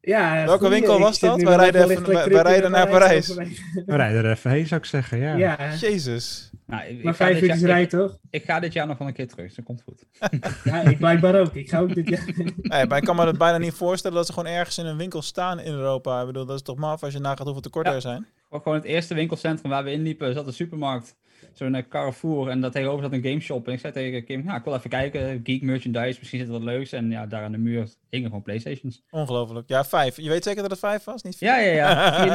Ja, 0.01 0.45
Welke 0.45 0.59
goeie. 0.65 0.73
winkel 0.73 0.97
Ik 0.97 1.03
was 1.03 1.19
dat? 1.19 1.43
We 1.43 1.57
rijden 1.57 1.91
even 1.91 2.03
creepy 2.03 2.35
rijden 2.35 2.71
naar 2.71 2.89
Parijs. 2.89 3.35
We 3.35 3.53
rijden 3.87 4.25
er 4.25 4.31
even 4.31 4.51
heen, 4.51 4.67
zou 4.67 4.81
ik 4.81 4.87
zeggen. 4.87 5.19
Ja. 5.19 5.37
Ja, 5.37 5.75
Jezus. 5.81 6.51
Nou, 6.73 7.03
maar 7.03 7.15
vijf 7.15 7.41
uur 7.41 7.47
jaar- 7.49 7.59
rijden 7.59 7.89
toch? 8.01 8.19
ik 8.31 8.45
ga 8.45 8.61
dit 8.61 8.73
jaar 8.73 8.87
nog 8.87 8.99
wel 8.99 9.09
een 9.09 9.15
keer 9.15 9.29
terug, 9.29 9.47
dus 9.47 9.55
dat 9.55 9.65
komt 9.65 9.83
goed. 9.83 10.05
Ja, 10.65 10.81
ik 10.83 10.99
blijkbaar 10.99 11.41
ook. 11.41 11.55
Ik 11.55 11.69
ga 11.69 11.81
ook 11.81 11.95
dit 11.95 12.09
jaar... 12.09 12.25
Nee, 12.63 12.87
maar 12.87 12.99
ik 12.99 13.05
kan 13.05 13.17
me 13.17 13.27
het 13.27 13.39
bijna 13.39 13.59
niet 13.59 13.73
voorstellen 13.75 14.17
dat 14.17 14.27
ze 14.27 14.33
gewoon 14.33 14.53
ergens 14.53 14.79
in 14.79 14.87
een 14.87 14.97
winkel 14.97 15.23
staan 15.23 15.61
in 15.61 15.73
Europa. 15.73 16.21
Ik 16.21 16.27
bedoel, 16.27 16.47
dat 16.47 16.57
is 16.57 16.63
toch 16.63 16.77
maf 16.77 17.03
als 17.03 17.13
je 17.13 17.19
nagaat 17.19 17.45
hoeveel 17.45 17.63
tekorten 17.63 17.91
Ja. 17.91 17.97
er 17.97 18.03
zijn. 18.03 18.27
Gewoon 18.51 18.75
het 18.75 18.85
eerste 18.85 19.15
winkelcentrum 19.15 19.71
waar 19.71 19.85
we 19.85 19.93
inliepen, 19.93 20.35
zat 20.35 20.47
een 20.47 20.53
supermarkt. 20.53 21.17
Zo'n 21.53 21.85
Carrefour 21.89 22.49
en 22.49 22.61
daar 22.61 22.71
tegenover 22.71 23.03
zat 23.03 23.13
een 23.13 23.23
gameshop. 23.23 23.67
En 23.67 23.73
ik 23.73 23.81
zei 23.81 23.93
tegen 23.93 24.25
Kim, 24.25 24.43
ja, 24.45 24.57
ik 24.57 24.65
wil 24.65 24.75
even 24.75 24.91
kijken, 24.91 25.41
geek 25.45 25.63
merchandise, 25.63 26.17
misschien 26.19 26.39
zit 26.39 26.47
er 26.49 26.53
wat 26.55 26.63
leuks. 26.63 26.93
En 26.93 27.11
ja, 27.11 27.27
daar 27.27 27.45
aan 27.45 27.53
de 27.53 27.59
muur 27.59 27.89
hingen 28.11 28.27
gewoon 28.29 28.43
Playstations. 28.43 29.03
Ongelooflijk. 29.11 29.69
Ja, 29.69 29.85
vijf. 29.85 30.17
Je 30.17 30.29
weet 30.29 30.45
zeker 30.45 30.63
dat 30.63 30.71
het 30.71 30.81
vijf 30.81 31.05
was? 31.05 31.23
Niet 31.23 31.37
vier? 31.37 31.49
Ja, 31.49 31.59
ja, 31.59 31.73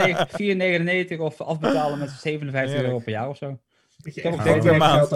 ja. 0.08 0.28
4,99 1.08 1.12
4,99 1.16 1.20
of 1.20 1.42
afbetalen 1.42 2.00
met 2.00 2.10
57 2.10 2.54
Heerlijk. 2.54 2.84
euro 2.88 3.00
per 3.00 3.12
jaar 3.12 3.30
of 3.30 3.38
zo. 3.38 3.60
Ik 4.04 4.16
heb 4.16 4.34
ook 4.34 4.44
direct 4.44 4.78
maand. 4.78 5.12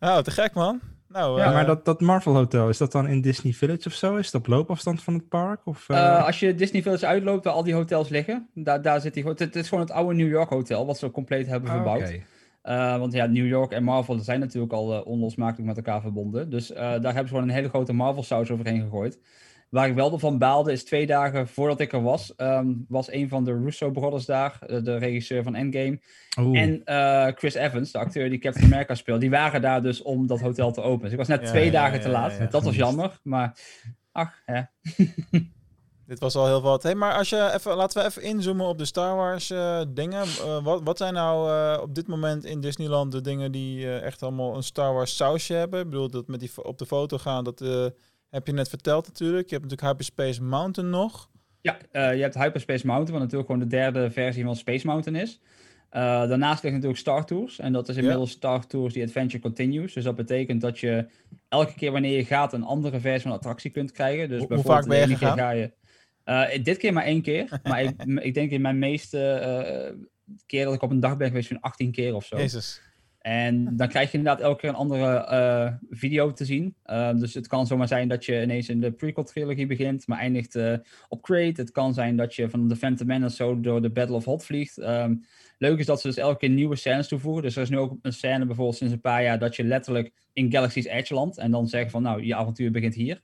Oh, 0.00 0.18
te 0.26 0.30
gek 0.30 0.54
man. 0.54 0.80
Nou, 1.08 1.38
Ja, 1.38 1.46
eh, 1.46 1.52
maar 1.52 1.66
dat, 1.66 1.84
dat 1.84 2.00
Marvel 2.00 2.34
Hotel, 2.34 2.68
is 2.68 2.78
dat 2.78 2.92
dan 2.92 3.08
in 3.08 3.20
Disney 3.20 3.52
Village 3.52 3.88
of 3.88 3.92
zo? 3.92 4.16
Is 4.16 4.30
dat 4.30 4.40
op 4.40 4.46
loopafstand 4.46 5.02
van 5.02 5.14
het 5.14 5.28
park? 5.28 5.60
Of, 5.64 5.88
eh, 5.88 5.96
Eh, 5.96 6.24
als 6.24 6.40
je 6.40 6.54
Disney 6.54 6.82
Village 6.82 7.06
uitloopt, 7.06 7.44
waar 7.44 7.52
al 7.52 7.64
die 7.64 7.74
hotels 7.74 8.08
liggen, 8.08 8.48
daar, 8.54 8.82
daar 8.82 9.00
zit 9.00 9.14
die. 9.14 9.28
Het, 9.28 9.38
het 9.38 9.56
is 9.56 9.68
gewoon 9.68 9.84
het 9.84 9.92
oude 9.92 10.14
New 10.14 10.28
York 10.28 10.50
Hotel, 10.50 10.86
wat 10.86 10.98
ze 10.98 11.10
compleet 11.10 11.46
hebben 11.46 11.70
ah, 11.70 11.74
verbouwd. 11.74 12.20
Eh, 12.66 12.98
want 12.98 13.12
ja, 13.12 13.26
New 13.26 13.46
York 13.46 13.72
en 13.72 13.84
Marvel 13.84 14.18
zijn 14.18 14.40
natuurlijk 14.40 14.72
al 14.72 14.94
eh, 14.94 15.06
onlosmakelijk 15.06 15.66
met 15.66 15.76
elkaar 15.76 16.00
verbonden. 16.00 16.50
Dus 16.50 16.72
eh, 16.72 16.78
daar 16.78 16.90
hebben 16.90 17.22
ze 17.22 17.28
gewoon 17.28 17.42
een 17.42 17.54
hele 17.54 17.68
grote 17.68 17.92
Marvel-saus 17.92 18.50
overheen 18.50 18.80
gegooid. 18.80 19.18
Waar 19.68 19.88
ik 19.88 19.94
wel 19.94 20.18
van 20.18 20.38
baalde 20.38 20.72
is 20.72 20.84
twee 20.84 21.06
dagen 21.06 21.48
voordat 21.48 21.80
ik 21.80 21.92
er 21.92 22.02
was, 22.02 22.34
ehm, 22.34 22.72
was 22.88 23.12
een 23.12 23.28
van 23.28 23.44
de 23.44 23.52
Russo 23.52 23.90
Brothers 23.90 24.24
daar, 24.24 24.58
eh, 24.60 24.82
de 24.82 24.96
regisseur 24.96 25.42
van 25.42 25.54
Endgame. 25.54 26.00
Oeh. 26.38 26.60
En 26.60 26.84
eh, 26.84 27.26
Chris 27.34 27.54
Evans, 27.54 27.92
de 27.92 27.98
acteur 27.98 28.30
die 28.30 28.38
Captain 28.38 28.64
America 28.64 28.94
speelt, 28.94 29.20
die 29.20 29.30
waren 29.30 29.62
daar 29.62 29.82
dus 29.82 30.02
om 30.02 30.26
dat 30.26 30.40
hotel 30.40 30.72
te 30.72 30.80
openen. 30.80 31.02
Dus 31.02 31.12
ik 31.12 31.18
was 31.18 31.28
net 31.28 31.40
Ja, 31.40 31.46
twee 31.46 31.64
ja, 31.64 31.70
dagen 31.70 31.96
ja, 31.96 32.02
te 32.02 32.08
laat. 32.08 32.50
dat 32.50 32.62
was 32.64 32.76
jammer, 32.76 33.18
maar 33.22 33.58
ach, 34.12 34.42
hè. 34.44 34.62
Dit 36.06 36.18
was 36.18 36.34
al 36.34 36.46
heel 36.46 36.62
wat. 36.62 36.82
Hey, 36.82 36.94
maar 36.94 37.14
als 37.14 37.28
je 37.28 37.50
even, 37.54 37.76
laten 37.76 38.00
we 38.02 38.08
even 38.08 38.22
inzoomen 38.22 38.66
op 38.66 38.78
de 38.78 38.84
Star 38.84 39.16
Wars 39.16 39.50
eh, 39.50 39.80
dingen. 39.88 40.26
Wat, 40.62 40.80
wat 40.84 40.98
zijn 40.98 41.14
nou 41.14 41.80
op 41.80 41.94
dit 41.94 42.06
moment 42.06 42.44
in 42.44 42.60
Disneyland 42.60 43.12
de 43.12 43.20
dingen 43.20 43.52
die 43.52 43.98
echt 44.00 44.22
allemaal 44.22 44.56
een 44.56 44.62
Star 44.62 44.94
Wars 44.94 45.16
sausje 45.16 45.54
hebben? 45.54 45.80
Ik 45.80 45.90
bedoel, 45.90 46.10
dat 46.10 46.26
met 46.26 46.40
die 46.40 46.50
op 46.62 46.78
de 46.78 46.86
foto 46.86 47.18
gaan, 47.18 47.44
dat 47.44 47.60
heb 48.30 48.46
je 48.46 48.52
net 48.52 48.68
verteld 48.68 49.06
natuurlijk. 49.06 49.48
Je 49.48 49.56
hebt 49.56 49.70
natuurlijk 49.70 49.88
Hyperspace 49.98 50.42
Mountain 50.42 50.90
nog. 50.90 51.30
Ja, 51.60 51.76
eh, 51.92 52.14
je 52.14 52.22
hebt 52.22 52.34
Hyperspace 52.34 52.86
Mountain, 52.86 53.12
wat 53.12 53.22
natuurlijk 53.22 53.50
gewoon 53.50 53.68
de 53.68 53.76
derde 53.76 54.10
versie 54.10 54.44
van 54.44 54.56
Space 54.56 54.86
Mountain 54.86 55.22
is. 55.22 55.40
Eh, 55.90 56.02
daarnaast 56.02 56.62
ligt 56.62 56.74
natuurlijk 56.74 57.00
Star 57.00 57.24
Tours. 57.26 57.58
En 57.58 57.72
dat 57.72 57.88
is 57.88 57.96
inmiddels 57.96 58.30
Star 58.30 58.66
Tours 58.66 58.92
die 58.94 59.02
Adventure 59.02 59.42
Continues. 59.42 59.92
Dus 59.92 60.04
dat 60.04 60.16
betekent 60.16 60.60
dat 60.60 60.78
je 60.78 61.06
elke 61.48 61.74
keer 61.74 61.92
wanneer 61.92 62.16
je 62.16 62.24
gaat 62.24 62.52
een 62.52 62.62
andere 62.64 63.00
versie 63.00 63.20
van 63.22 63.30
de 63.30 63.36
attractie 63.36 63.70
kunt 63.70 63.92
krijgen. 63.92 64.28
Dus 64.28 64.38
Hoe- 64.38 64.46
hoe 64.46 64.54
bijvoorbeeld 64.62 64.84
vaak 64.86 64.98
ben 64.98 65.08
je 65.08 65.16
gegaan? 65.16 65.38
Ga 65.38 65.50
je, 65.50 65.72
Eh, 66.24 66.62
dit 66.64 66.76
keer 66.76 66.92
maar 66.92 67.04
één 67.04 67.22
keer. 67.22 67.60
maar 67.62 67.82
ik, 67.82 68.02
ik 68.04 68.34
denk 68.34 68.50
in 68.50 68.60
mijn 68.60 68.78
meeste 68.78 69.18
keer 70.46 70.64
dat 70.64 70.74
ik 70.74 70.82
op 70.82 70.90
een 70.90 71.00
dag 71.00 71.16
ben 71.16 71.28
geweest, 71.28 71.48
zo'n 71.48 71.60
18 71.60 71.92
keer 71.92 72.14
of 72.14 72.24
zo. 72.24 72.36
Jezus. 72.36 72.80
En 73.26 73.76
dan 73.76 73.88
krijg 73.88 74.10
je 74.10 74.18
inderdaad 74.18 74.42
elke 74.42 74.60
keer 74.60 74.68
een 74.68 74.74
andere 74.74 75.16
eh, 75.16 75.72
video 75.90 76.32
te 76.32 76.44
zien. 76.44 76.74
Uh, 76.86 77.14
dus 77.14 77.34
het 77.34 77.46
kan 77.46 77.66
zomaar 77.66 77.88
zijn 77.88 78.08
dat 78.08 78.24
je 78.24 78.42
ineens 78.42 78.68
in 78.68 78.80
de 78.80 78.92
prequel-trilogie 78.92 79.66
begint, 79.66 80.06
maar 80.06 80.18
eindigt 80.18 80.54
uh, 80.54 80.76
op 81.08 81.22
Crate. 81.22 81.60
Het 81.60 81.70
kan 81.70 81.94
zijn 81.94 82.16
dat 82.16 82.34
je 82.34 82.50
van 82.50 82.68
de 82.68 82.76
Phantom 82.76 83.06
Menace 83.06 83.36
zo 83.36 83.60
door 83.60 83.82
de 83.82 83.90
Battle 83.90 84.16
of 84.16 84.24
Hot 84.24 84.44
vliegt. 84.44 84.78
Um, 84.78 85.24
leuk 85.58 85.78
is 85.78 85.86
dat 85.86 86.00
ze 86.00 86.06
dus 86.06 86.16
elke 86.16 86.38
keer 86.38 86.48
nieuwe 86.48 86.76
scènes 86.76 87.08
toevoegen. 87.08 87.42
Dus 87.42 87.56
er 87.56 87.62
is 87.62 87.68
nu 87.68 87.78
ook 87.78 87.96
een 88.02 88.12
scène 88.12 88.46
bijvoorbeeld 88.46 88.76
sinds 88.76 88.92
een 88.92 89.00
paar 89.00 89.22
jaar 89.22 89.38
dat 89.38 89.56
je 89.56 89.64
letterlijk 89.64 90.12
in 90.32 90.52
Galaxy's 90.52 90.86
Edge 90.86 91.14
landt. 91.14 91.38
En 91.38 91.50
dan 91.50 91.68
zeggen 91.68 91.90
van, 91.90 92.02
nou, 92.02 92.24
je 92.24 92.34
avontuur 92.34 92.70
begint 92.70 92.94
hier. 92.94 93.22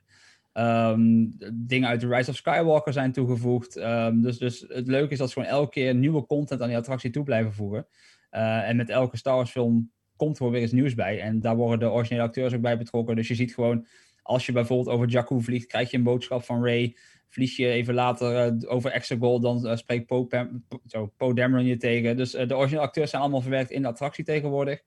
Um, 0.53 1.33
dingen 1.53 1.89
uit 1.89 1.99
The 1.99 2.07
Rise 2.07 2.29
of 2.29 2.35
Skywalker 2.35 2.93
zijn 2.93 3.11
toegevoegd. 3.11 3.73
Dus, 4.13 4.37
dus 4.37 4.65
het 4.67 4.87
leuke 4.87 5.11
is 5.11 5.17
dat 5.17 5.27
ze 5.27 5.33
gewoon 5.33 5.49
elke 5.49 5.69
keer 5.69 5.95
nieuwe 5.95 6.25
content 6.25 6.61
aan 6.61 6.67
die 6.67 6.77
attractie 6.77 7.09
toe 7.09 7.23
blijven 7.23 7.53
voegen. 7.53 7.87
Uh, 8.35 8.69
en 8.69 8.75
met 8.75 8.89
elke 8.89 9.17
Star 9.17 9.35
Wars 9.35 9.51
film 9.51 9.91
komt 10.15 10.39
er 10.39 10.49
weer 10.49 10.61
eens 10.61 10.71
nieuws 10.71 10.93
bij. 10.93 11.21
En 11.21 11.39
daar 11.39 11.55
worden 11.55 11.79
de 11.79 11.91
originele 11.91 12.27
acteurs 12.27 12.53
ook 12.53 12.61
bij 12.61 12.77
betrokken. 12.77 13.15
Dus 13.15 13.27
je 13.27 13.35
ziet 13.35 13.53
gewoon, 13.53 13.85
als 14.21 14.45
je 14.45 14.51
bijvoorbeeld 14.51 14.95
over 14.95 15.07
Jakku 15.07 15.41
vliegt, 15.41 15.65
krijg 15.65 15.91
je 15.91 15.97
een 15.97 16.03
boodschap 16.03 16.43
van 16.43 16.65
Ray. 16.65 16.97
Vlieg 17.29 17.55
je 17.55 17.67
even 17.67 17.93
later 17.93 18.53
uh, 18.53 18.71
over 18.71 18.91
Exegol, 18.91 19.39
dan 19.39 19.65
uh, 19.65 19.75
spreekt 19.75 20.05
Poe, 20.05 20.25
Pam, 20.25 20.65
zo, 20.87 21.13
Poe 21.17 21.35
Dameron 21.35 21.65
je 21.65 21.77
tegen. 21.77 22.17
Dus 22.17 22.31
de 22.31 22.55
originele 22.55 22.85
acteurs 22.85 23.09
zijn 23.09 23.21
allemaal 23.21 23.41
verwerkt 23.41 23.71
in 23.71 23.81
de 23.81 23.87
attractie 23.87 24.23
tegenwoordig. 24.23 24.81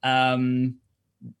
Um, 0.00 0.80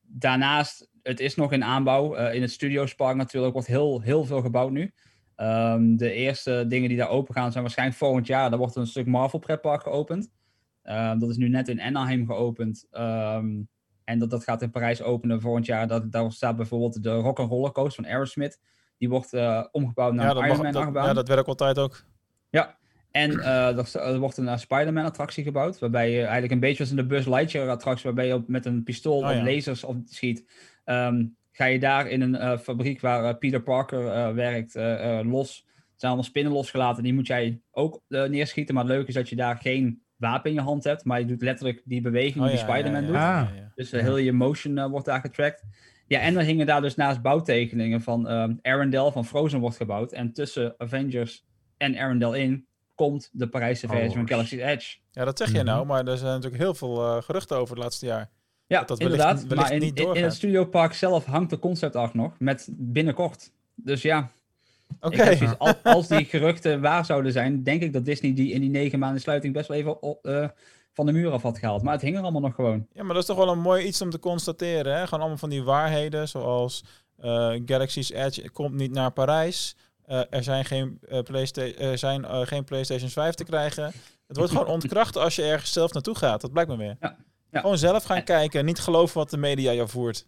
daarnaast, 0.02 0.90
het 1.02 1.20
is 1.20 1.34
nog 1.34 1.52
in 1.52 1.64
aanbouw. 1.64 2.14
In 2.14 2.42
het 2.42 2.50
Studiospark 2.50 3.16
natuurlijk 3.16 3.52
wordt 3.52 3.68
heel, 3.68 4.00
heel 4.00 4.24
veel 4.24 4.40
gebouwd 4.40 4.70
nu. 4.70 4.92
Um, 5.36 5.96
de 5.96 6.12
eerste 6.12 6.64
dingen 6.68 6.88
die 6.88 6.98
daar 6.98 7.08
open 7.08 7.34
gaan 7.34 7.50
zijn 7.50 7.62
waarschijnlijk 7.62 7.98
volgend 7.98 8.26
jaar. 8.26 8.50
Daar 8.50 8.58
wordt 8.58 8.76
een 8.76 8.86
stuk 8.86 9.06
Marvel 9.06 9.38
pretpark 9.38 9.82
geopend. 9.82 10.30
Um, 10.84 11.18
dat 11.18 11.30
is 11.30 11.36
nu 11.36 11.48
net 11.48 11.68
in 11.68 11.80
Anaheim 11.80 12.26
geopend. 12.26 12.86
Um, 12.92 13.68
en 14.04 14.18
dat, 14.18 14.30
dat 14.30 14.44
gaat 14.44 14.62
in 14.62 14.70
Parijs 14.70 15.02
openen 15.02 15.40
volgend 15.40 15.66
jaar. 15.66 15.86
Dat, 15.86 16.12
daar 16.12 16.32
staat 16.32 16.56
bijvoorbeeld 16.56 17.02
de 17.02 17.14
Rock 17.14 17.38
Roller 17.38 17.72
Coaster 17.72 18.04
van 18.04 18.12
Aerosmith. 18.12 18.60
Die 18.98 19.08
wordt 19.08 19.32
uh, 19.32 19.64
omgebouwd 19.70 20.14
naar 20.14 20.24
ja, 20.24 20.30
een 20.30 20.36
dat 20.36 20.44
Iron 20.44 20.56
mag, 20.56 20.64
Man 20.64 20.72
dat, 20.72 20.82
achtbaan. 20.82 21.06
Ja, 21.06 21.12
dat 21.12 21.28
werkt 21.28 21.48
altijd 21.48 21.78
ook. 21.78 22.04
Ja, 22.50 22.78
en 23.10 23.30
uh, 23.30 23.94
er, 23.94 24.18
wordt 24.18 24.36
een 24.36 24.44
uh, 24.44 24.56
Spider-Man 24.56 25.04
attractie 25.04 25.44
gebouwd. 25.44 25.78
Waarbij 25.78 26.10
je 26.10 26.22
eigenlijk 26.22 26.52
een 26.52 26.60
beetje 26.60 26.80
als 26.80 26.90
in 26.90 26.96
de 26.96 27.06
Buzz 27.06 27.26
Lightyear 27.26 27.68
attractie. 27.68 28.04
Waarbij 28.04 28.26
je 28.26 28.34
op, 28.34 28.48
met 28.48 28.66
een 28.66 28.82
pistool 28.82 29.18
Oh, 29.18 29.24
of 29.24 29.34
ja. 29.34 29.44
lasers 29.44 29.84
op 29.84 29.96
schiet. 30.04 30.50
Um, 30.84 31.36
ga 31.52 31.64
je 31.64 31.78
daar 31.78 32.08
in 32.08 32.20
een 32.20 32.58
fabriek 32.58 33.00
waar 33.00 33.36
Peter 33.36 33.62
Parker 33.62 34.34
werkt 34.34 34.74
los. 35.24 35.64
Er 35.66 36.00
zijn 36.00 36.12
allemaal 36.12 36.30
spinnen 36.30 36.52
losgelaten. 36.52 37.02
Die 37.02 37.14
moet 37.14 37.26
jij 37.26 37.60
ook 37.70 38.00
neerschieten. 38.08 38.74
Maar 38.74 38.84
het 38.84 38.92
leuke 38.92 39.08
is 39.08 39.14
dat 39.14 39.28
je 39.28 39.36
daar 39.36 39.56
geen 39.56 40.02
wapen 40.16 40.50
in 40.50 40.56
je 40.56 40.62
hand 40.62 40.84
hebt. 40.84 41.04
Maar 41.04 41.20
je 41.20 41.26
doet 41.26 41.42
letterlijk 41.42 41.82
die 41.84 42.00
beweging 42.00 42.44
Oh, 42.44 42.50
die 42.50 42.58
ja, 42.58 42.62
Spider-Man 42.64 43.00
ja, 43.00 43.06
doet. 43.06 43.16
Ah. 43.16 43.48
Dus 43.74 43.92
uh, 43.92 44.00
heel 44.00 44.16
je 44.16 44.32
motion 44.32 44.76
uh, 44.78 44.86
wordt 44.86 45.06
daar 45.06 45.20
getrackt. 45.20 45.62
Ja, 46.06 46.20
en 46.20 46.36
er 46.36 46.42
hingen 46.44 46.66
daar 46.66 46.80
dus 46.80 46.94
naast 46.94 47.22
bouwtekeningen 47.22 48.00
van 48.02 48.30
um, 48.30 48.58
Arendelle 48.62 49.12
van 49.12 49.24
Frozen 49.24 49.60
wordt 49.60 49.76
gebouwd. 49.76 50.12
En 50.12 50.32
tussen 50.32 50.74
Avengers 50.78 51.44
en 51.76 51.96
Arendelle 51.98 52.38
in 52.38 52.66
komt 52.94 53.30
de 53.32 53.48
Parijse 53.48 53.86
versie 53.88 54.08
Oh, 54.08 54.14
van 54.14 54.28
Galaxy's 54.28 54.60
Edge. 54.60 54.96
Ja, 55.10 55.24
dat 55.24 55.38
zeg 55.38 55.48
je 55.50 55.56
Mhm. 55.56 55.64
nou, 55.64 55.86
maar 55.86 56.06
er 56.06 56.16
zijn 56.18 56.32
natuurlijk 56.32 56.62
heel 56.62 56.74
veel 56.74 57.16
uh, 57.16 57.22
geruchten 57.22 57.56
over 57.56 57.74
het 57.74 57.84
laatste 57.84 58.06
jaar. 58.06 58.30
Ja, 58.66 58.78
Dat 58.78 58.88
dat 58.88 58.98
wellicht- 58.98 59.20
inderdaad. 59.20 59.46
wellicht 59.48 59.68
maar 59.68 59.76
in, 59.78 59.82
niet 59.84 59.98
in, 60.00 60.14
in 60.14 60.22
het 60.22 60.34
studiopark 60.34 60.92
zelf 60.92 61.24
hangt 61.24 61.50
de 61.50 61.58
concept 61.58 61.96
art 61.96 62.14
nog 62.14 62.38
met 62.38 62.68
binnenkort. 62.72 63.52
Dus 63.74 64.02
ja, 64.02 64.30
Oké. 65.00 65.54
als, 65.58 65.74
als 65.82 66.08
die 66.08 66.24
geruchten 66.24 66.80
waar 66.80 67.04
zouden 67.04 67.32
zijn, 67.32 67.62
denk 67.62 67.82
ik 67.82 67.92
dat 67.92 68.04
Disney 68.04 68.34
die 68.34 68.52
in 68.52 68.60
die 68.60 68.70
negen 68.70 68.98
maanden 68.98 69.20
sluiting 69.20 69.54
best 69.54 69.68
wel 69.68 69.76
even 69.76 70.02
op, 70.02 70.26
uh, 70.26 70.48
van 70.92 71.06
de 71.06 71.12
muur 71.12 71.30
af 71.30 71.42
had 71.42 71.58
gehaald. 71.58 71.82
Maar 71.82 71.92
het 71.92 72.02
hing 72.02 72.16
er 72.16 72.22
allemaal 72.22 72.40
nog 72.40 72.54
gewoon. 72.54 72.86
Ja, 72.92 73.02
maar 73.02 73.14
dat 73.14 73.22
is 73.22 73.28
toch 73.28 73.36
wel 73.44 73.48
een 73.52 73.60
mooi 73.60 73.84
iets 73.86 74.02
om 74.02 74.10
te 74.10 74.18
constateren. 74.18 74.94
Hè? 74.94 75.04
Gewoon 75.04 75.20
allemaal 75.20 75.38
van 75.38 75.50
die 75.50 75.62
waarheden, 75.62 76.28
zoals 76.28 76.84
eh, 77.16 77.54
Galaxy's 77.66 78.10
Edge 78.10 78.50
komt 78.50 78.74
niet 78.74 78.92
naar 78.92 79.10
Parijs. 79.10 79.76
Eh, 80.06 80.20
er 80.30 80.42
zijn, 80.42 80.64
geen, 80.64 80.98
eh, 81.08 81.20
Playsta- 81.22 81.72
er 81.78 81.98
zijn 81.98 82.24
eh, 82.24 82.40
geen 82.40 82.64
PlayStation 82.64 83.10
5 83.10 83.34
te 83.34 83.44
krijgen. 83.44 83.92
Het 84.26 84.36
wordt 84.36 84.52
gewoon 84.52 84.66
ontkracht 84.66 85.16
als 85.16 85.36
je 85.36 85.42
ergens 85.42 85.72
zelf 85.72 85.92
naartoe 85.92 86.14
gaat. 86.16 86.40
Dat 86.40 86.52
blijkt 86.52 86.70
me 86.70 86.76
weer. 86.76 86.96
Ja, 87.00 87.16
ja. 87.50 87.60
Gewoon 87.60 87.78
zelf 87.78 88.04
gaan 88.04 88.24
kijken, 88.24 88.64
niet 88.64 88.78
geloven 88.78 89.16
wat 89.18 89.30
de 89.30 89.36
media 89.36 89.72
jou 89.72 89.88
voert. 89.88 90.26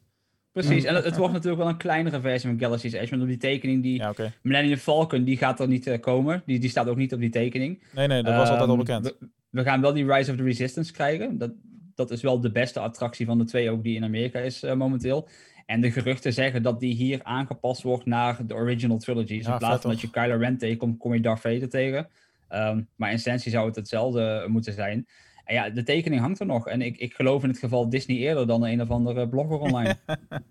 Precies, 0.62 0.84
en 0.84 0.94
het, 0.94 1.16
wordt 1.16 1.32
natuurlijk 1.32 1.62
wel 1.62 1.70
een 1.70 1.76
kleinere 1.76 2.20
versie 2.20 2.48
van 2.48 2.58
Galaxy's 2.58 2.92
Edge. 2.92 3.10
Want 3.10 3.22
op 3.22 3.28
die 3.28 3.36
tekening, 3.36 3.82
die 3.82 3.98
Ja. 3.98 4.14
Millennium 4.42 4.78
Falcon, 4.78 5.24
die 5.24 5.36
gaat 5.36 5.60
er 5.60 5.68
niet 5.68 5.86
uh, 5.86 6.00
komen. 6.00 6.42
Die, 6.46 6.58
die 6.58 6.70
staat 6.70 6.88
ook 6.88 6.96
niet 6.96 7.12
op 7.12 7.20
die 7.20 7.30
tekening. 7.30 7.82
Nee, 7.94 8.06
nee, 8.06 8.22
dat 8.22 8.34
was 8.34 8.48
altijd 8.48 8.68
al 8.68 8.74
Um, 8.74 8.78
bekend. 8.78 9.04
We, 9.04 9.16
we 9.50 9.62
gaan 9.62 9.80
wel 9.80 9.92
die 9.92 10.12
Rise 10.12 10.30
of 10.30 10.36
the 10.36 10.42
Resistance 10.42 10.92
krijgen. 10.92 11.38
Dat, 11.38 11.50
dat 11.94 12.10
is 12.10 12.22
wel 12.22 12.40
de 12.40 12.50
beste 12.50 12.80
attractie 12.80 13.26
van 13.26 13.38
de 13.38 13.44
twee 13.44 13.70
ook 13.70 13.82
die 13.82 13.96
in 13.96 14.04
Amerika 14.04 14.38
is 14.38 14.62
eh, 14.62 14.74
momenteel. 14.74 15.28
En 15.66 15.80
de 15.80 15.90
geruchten 15.90 16.32
zeggen 16.32 16.62
dat 16.62 16.80
die 16.80 16.94
hier 16.94 17.20
aangepast 17.22 17.82
wordt 17.82 18.06
naar 18.06 18.46
de 18.46 18.54
original 18.54 18.98
trilogy. 18.98 19.36
Dus 19.36 19.46
Ja, 19.46 19.52
in 19.52 19.58
plaats 19.58 19.82
van 19.82 19.90
dat 19.90 20.00
je 20.00 20.10
Kylo 20.10 20.36
Ren 20.36 20.58
tegenkomt, 20.58 20.98
kom 20.98 21.14
je 21.14 21.20
Darth 21.20 21.40
Vader 21.40 21.68
tegen. 21.68 22.08
Ehm, 22.48 22.82
maar 22.96 23.10
in 23.10 23.16
essentie 23.16 23.50
zou 23.50 23.66
het 23.66 23.76
hetzelfde 23.76 24.44
moeten 24.48 24.72
zijn. 24.72 25.06
En 25.46 25.54
ja, 25.54 25.70
de 25.70 25.82
tekening 25.82 26.20
hangt 26.20 26.40
er 26.40 26.46
nog. 26.46 26.66
En 26.66 26.82
ik, 26.82 26.96
ik 26.96 27.14
geloof 27.14 27.42
in 27.42 27.48
het 27.48 27.58
geval 27.58 27.88
Disney 27.88 28.16
eerder 28.16 28.46
dan 28.46 28.64
een 28.64 28.82
of 28.82 28.90
andere 28.90 29.28
blogger 29.28 29.58
online. 29.58 29.96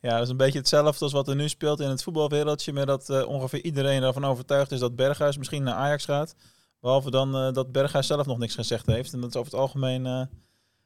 Ja, 0.00 0.12
dat 0.12 0.22
is 0.22 0.28
een 0.28 0.36
beetje 0.36 0.58
hetzelfde 0.58 1.04
als 1.04 1.12
wat 1.12 1.28
er 1.28 1.36
nu 1.36 1.48
speelt 1.48 1.80
in 1.80 1.88
het 1.88 2.02
voetbalwereldje. 2.02 2.72
Met 2.72 2.86
dat 2.86 3.10
eh, 3.10 3.28
ongeveer 3.28 3.64
iedereen 3.64 4.02
ervan 4.02 4.24
overtuigd 4.24 4.72
is 4.72 4.80
dat 4.80 4.96
Berghuis 4.96 5.38
misschien 5.38 5.62
naar 5.62 5.74
Ajax 5.74 6.04
gaat. 6.04 6.34
Behalve 6.80 7.10
dan 7.10 7.36
eh, 7.36 7.52
dat 7.52 7.72
Berghuis 7.72 8.06
zelf 8.06 8.26
nog 8.26 8.38
niks 8.38 8.54
gezegd 8.54 8.86
heeft. 8.86 9.12
En 9.12 9.20
dat 9.20 9.28
is 9.30 9.36
over 9.36 9.52
het 9.52 9.60
algemeen 9.60 10.06
eh, 10.06 10.22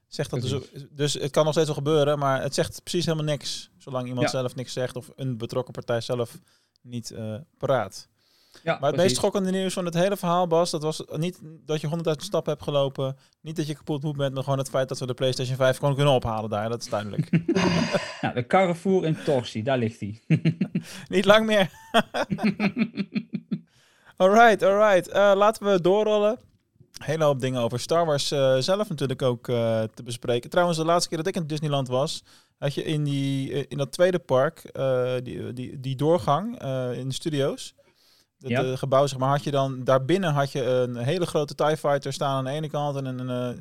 zegt 0.06 0.30
dat 0.30 0.40
dus, 0.40 0.86
dus 0.90 1.14
het 1.14 1.30
kan 1.30 1.44
nog 1.44 1.52
steeds 1.52 1.68
wel 1.68 1.76
gebeuren, 1.76 2.18
maar 2.18 2.42
het 2.42 2.54
zegt 2.54 2.82
precies 2.82 3.04
helemaal 3.04 3.26
niks. 3.26 3.70
Zolang 3.78 4.06
iemand 4.06 4.30
Ja. 4.30 4.38
zelf 4.38 4.54
niks 4.54 4.72
zegt 4.72 4.96
of 4.96 5.10
een 5.16 5.36
betrokken 5.36 5.72
partij 5.72 6.00
zelf 6.00 6.38
niet 6.82 7.14
praat. 7.58 8.08
Ja, 8.62 8.78
Maar 8.80 8.90
het 8.90 9.00
meest 9.00 9.16
schokkende 9.16 9.50
nieuws 9.50 9.72
van 9.72 9.84
het 9.84 9.94
hele 9.94 10.16
verhaal, 10.16 10.46
Bas, 10.46 10.70
dat 10.70 10.82
was 10.82 11.02
niet 11.16 11.40
dat 11.42 11.80
je 11.80 11.88
100.000 11.88 11.94
stappen 12.16 12.52
hebt 12.52 12.64
gelopen. 12.64 13.16
Niet 13.40 13.56
dat 13.56 13.66
je 13.66 13.74
kapot 13.74 14.02
moe 14.02 14.16
bent, 14.16 14.34
maar 14.34 14.42
gewoon 14.42 14.58
het 14.58 14.68
feit 14.68 14.88
dat 14.88 14.98
we 14.98 15.06
de 15.06 15.14
PlayStation 15.14 15.56
5 15.56 15.76
gewoon 15.76 15.94
kunnen 15.94 16.14
ophalen 16.14 16.50
daar. 16.50 16.68
Dat 16.68 16.82
is 16.82 16.88
duidelijk. 16.88 17.28
Nou, 18.20 18.34
de 18.34 18.46
Carrefour 18.46 19.04
in 19.04 19.16
Torsi, 19.24 19.62
daar 19.62 19.78
ligt 19.78 20.00
hij. 20.00 20.20
niet 21.08 21.24
lang 21.24 21.46
meer. 21.46 21.70
alright, 24.16 24.62
alright. 24.62 25.08
Eh, 25.08 25.32
laten 25.34 25.72
we 25.72 25.80
doorrollen. 25.80 26.38
Hele 27.04 27.24
hoop 27.24 27.40
dingen 27.40 27.60
over 27.60 27.80
Star 27.80 28.06
Wars 28.06 28.30
eh, 28.30 28.56
zelf 28.56 28.88
natuurlijk 28.88 29.22
ook 29.22 29.48
eh, 29.48 29.82
te 29.94 30.02
bespreken. 30.02 30.50
Trouwens, 30.50 30.78
de 30.78 30.84
laatste 30.84 31.08
keer 31.08 31.18
dat 31.18 31.26
ik 31.26 31.36
in 31.36 31.46
Disneyland 31.46 31.88
was, 31.88 32.24
had 32.58 32.74
je 32.74 32.82
in, 32.82 33.04
die, 33.04 33.68
in 33.68 33.78
dat 33.78 33.92
tweede 33.92 34.18
park, 34.18 34.70
die, 35.22 35.52
die, 35.52 35.80
die 35.80 35.96
doorgang 35.96 36.62
in 36.94 37.08
de 37.08 37.14
studio's. 37.14 37.74
Het 38.40 38.48
Ja. 38.50 38.62
eh, 38.62 38.76
gebouw, 38.76 39.06
zeg 39.06 39.18
maar, 39.18 39.28
had 39.28 39.44
je 39.44 39.50
dan, 39.50 39.84
daarbinnen 39.84 40.32
had 40.32 40.52
je 40.52 40.64
een 40.64 40.96
hele 40.96 41.26
grote 41.26 41.54
TIE 41.54 41.76
Fighter 41.76 42.12
staan 42.12 42.36
aan 42.36 42.44
de 42.44 42.50
ene 42.50 42.68
kant 42.70 42.96
en 42.96 43.04
een 43.18 43.54
eh, 43.54 43.60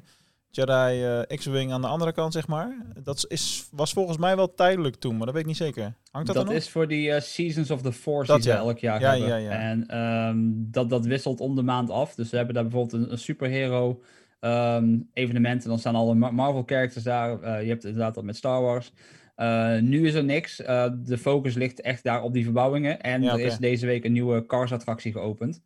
Jedi 0.52 1.04
eh, 1.04 1.38
X-Wing 1.38 1.72
aan 1.72 1.82
de 1.82 1.88
andere 1.88 2.12
kant, 2.12 2.34
zeg 2.34 2.48
maar. 2.48 2.86
Dat 3.04 3.26
is, 3.28 3.68
was 3.72 3.94
volgens 3.94 4.18
mij 4.18 4.36
wel 4.36 4.54
tijdelijk 4.54 4.96
toen, 4.96 5.16
maar 5.18 5.26
dat 5.26 5.34
weet 5.34 5.42
ik 5.44 5.48
niet 5.50 5.58
zeker. 5.58 5.94
Hangt 6.12 6.28
dat, 6.34 6.36
Dat, 6.46 6.52
is 6.56 6.70
voor 6.70 6.88
die 6.88 7.12
eh, 7.12 7.22
Seasons 7.22 7.72
of 7.72 7.82
the 7.82 7.92
Force 7.94 8.32
Dat 8.32 8.42
die 8.42 8.52
ze 8.52 8.58
ja. 8.58 8.64
elk 8.64 8.78
jaar 8.80 9.00
Ja, 9.02 9.10
hebben. 9.12 9.28
ja, 9.28 9.36
ja. 9.36 9.50
En 9.52 9.88
ehm, 9.88 10.38
dat, 10.72 10.90
dat 10.90 11.06
wisselt 11.06 11.40
om 11.40 11.56
de 11.56 11.62
maand 11.64 11.90
af. 11.90 12.16
Dus 12.16 12.30
we 12.30 12.38
hebben 12.38 12.56
daar 12.56 12.64
bijvoorbeeld 12.64 13.04
een, 13.04 13.12
een 13.12 13.18
superhero 13.18 14.02
ehm, 14.40 14.98
evenement. 15.14 15.64
En 15.64 15.70
dan 15.70 15.80
staan 15.80 15.96
alle 15.96 16.16
Ma- 16.16 16.32
Marvel 16.32 16.64
characters 16.66 17.04
daar. 17.04 17.42
Eh, 17.42 17.62
je 17.64 17.70
hebt 17.70 17.84
inderdaad 17.86 18.16
dat 18.16 18.24
met 18.24 18.36
Star 18.36 18.62
Wars. 18.62 18.92
Eh, 19.40 19.78
nu 19.78 20.08
is 20.08 20.14
er 20.14 20.24
niks. 20.24 20.62
Eh, 20.62 20.86
de 20.98 21.18
focus 21.18 21.54
ligt 21.56 21.82
echt 21.82 22.04
daar 22.04 22.22
op 22.22 22.34
die 22.34 22.44
verbouwingen. 22.44 23.02
En 23.02 23.22
Ja, 23.22 23.34
er 23.34 23.40
is 23.40 23.58
deze 23.58 23.86
week 23.86 24.04
een 24.06 24.12
nieuwe 24.12 24.46
Cars 24.46 24.72
attractie 24.72 25.12
geopend. 25.12 25.62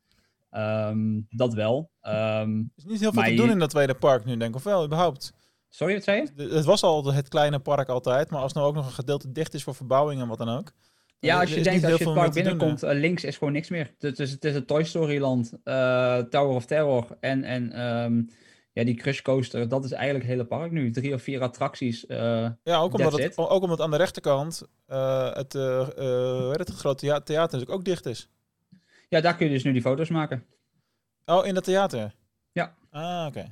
Ehm, 0.49 1.19
dat 1.29 1.53
wel. 1.53 1.89
Ehm, 2.01 2.57
Er 2.57 2.65
is 2.75 2.85
niet 2.85 2.99
heel 2.99 3.11
veel 3.13 3.23
te 3.23 3.29
je- 3.31 3.35
doen 3.37 3.49
in 3.49 3.59
dat 3.59 3.69
tweede 3.69 3.93
park 3.95 4.25
nu, 4.25 4.37
denk 4.37 4.49
ik. 4.49 4.55
Of 4.55 4.63
wel, 4.63 4.85
überhaupt? 4.85 5.33
sorry, 5.69 5.93
wat 5.93 6.03
zei 6.03 6.29
je? 6.35 6.43
Het 6.55 6.65
was 6.65 6.83
al 6.83 7.13
het 7.13 7.27
kleine 7.27 7.59
park 7.59 7.89
altijd, 7.89 8.29
maar 8.29 8.41
als 8.41 8.53
nou 8.53 8.67
ook 8.67 8.75
nog 8.75 8.85
een 8.85 8.91
gedeelte 8.91 9.31
dicht 9.31 9.53
is 9.53 9.63
voor 9.63 9.75
verbouwing 9.75 10.21
en 10.21 10.27
wat 10.27 10.37
dan 10.37 10.49
ook. 10.49 10.71
Ja, 11.19 11.39
als 11.39 11.53
je 11.53 11.61
denkt 11.61 11.83
als 11.85 11.97
je 11.97 12.05
het 12.05 12.13
park 12.13 12.33
binnenkomt, 12.33 12.83
eh, 12.83 12.93
links 12.99 13.23
is 13.23 13.37
gewoon 13.37 13.53
niks 13.53 13.69
meer. 13.69 13.93
Dus, 13.97 14.15
dus 14.15 14.31
het 14.31 14.45
is 14.45 14.53
het 14.53 14.67
Toy 14.67 14.83
Story 14.83 15.19
land, 15.19 15.53
Tower 16.29 16.55
of 16.55 16.65
Terror 16.65 17.07
en, 17.19 17.43
en 17.43 17.71
ehm, 17.71 18.21
ja, 18.73 18.83
die 18.83 18.95
Crush 18.95 19.21
Coaster. 19.21 19.67
Dat 19.69 19.85
is 19.85 19.91
eigenlijk 19.91 20.23
het 20.25 20.33
hele 20.33 20.45
park 20.47 20.71
nu. 20.71 20.91
Drie 20.91 21.13
of 21.13 21.21
vier 21.21 21.41
attracties. 21.41 22.05
eh, 22.05 22.17
Ja, 22.63 22.77
ook 22.77 22.93
omdat, 22.93 23.17
het, 23.17 23.37
ook 23.37 23.63
omdat 23.63 23.81
aan 23.81 23.91
de 23.91 23.97
rechterkant 23.97 24.63
eh, 24.85 25.33
het, 25.33 25.55
eh 25.55 25.87
het, 26.49 26.67
het 26.67 26.73
grote 26.77 27.05
thea- 27.05 27.19
theater 27.19 27.51
natuurlijk 27.51 27.71
ook 27.71 27.85
dicht 27.85 28.05
is. 28.05 28.29
ja, 29.09 29.21
daar 29.21 29.35
kun 29.35 29.45
je 29.47 29.51
dus 29.53 29.63
nu 29.63 29.71
die 29.71 29.81
foto's 29.81 30.09
maken. 30.09 30.45
Oh, 31.25 31.45
in 31.45 31.53
dat 31.53 31.63
theater? 31.63 32.15
Ja. 32.51 32.73
Ah, 32.89 33.25
oké. 33.27 33.45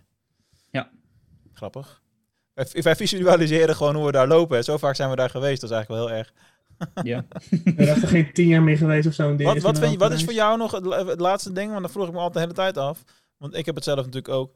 Ja. 0.71 0.89
Grappig. 1.53 2.01
Wij, 2.53 2.65
wij 2.81 2.95
visualiseren 2.95 3.75
gewoon 3.75 3.95
hoe 3.95 4.05
we 4.05 4.11
daar 4.11 4.27
lopen. 4.27 4.57
hè. 4.57 4.63
Zo 4.63 4.77
vaak 4.77 4.95
zijn 4.95 5.09
we 5.09 5.15
daar 5.15 5.29
geweest. 5.29 5.61
Dat 5.61 5.69
is 5.69 5.75
eigenlijk 5.75 6.03
wel 6.03 6.09
heel 6.09 6.17
erg. 6.17 6.33
Ja. 7.03 7.25
Ik 7.49 7.75
ben 7.75 7.87
er 7.87 8.07
geen 8.07 8.33
tien 8.33 8.47
jaar 8.47 8.61
meer 8.63 8.77
geweest 8.77 9.07
of 9.07 9.13
zo. 9.13 9.35
Wat, 9.35 9.57
wat, 9.61 9.79
vind 9.79 9.91
je, 9.91 9.97
wat 9.97 10.11
is 10.11 10.23
voor 10.23 10.33
jou 10.33 10.57
nog 10.57 10.71
het, 10.71 10.85
het 11.07 11.19
laatste 11.19 11.51
ding? 11.51 11.69
Want 11.71 11.81
dat 11.81 11.91
vroeg 11.91 12.07
ik 12.07 12.13
me 12.13 12.17
altijd 12.19 12.33
de 12.33 12.39
hele 12.39 12.53
tijd 12.53 12.77
af. 12.77 13.03
Want 13.37 13.55
ik 13.55 13.65
heb 13.65 13.75
het 13.75 13.83
zelf 13.83 13.97
natuurlijk 13.97 14.33
ook. 14.33 14.55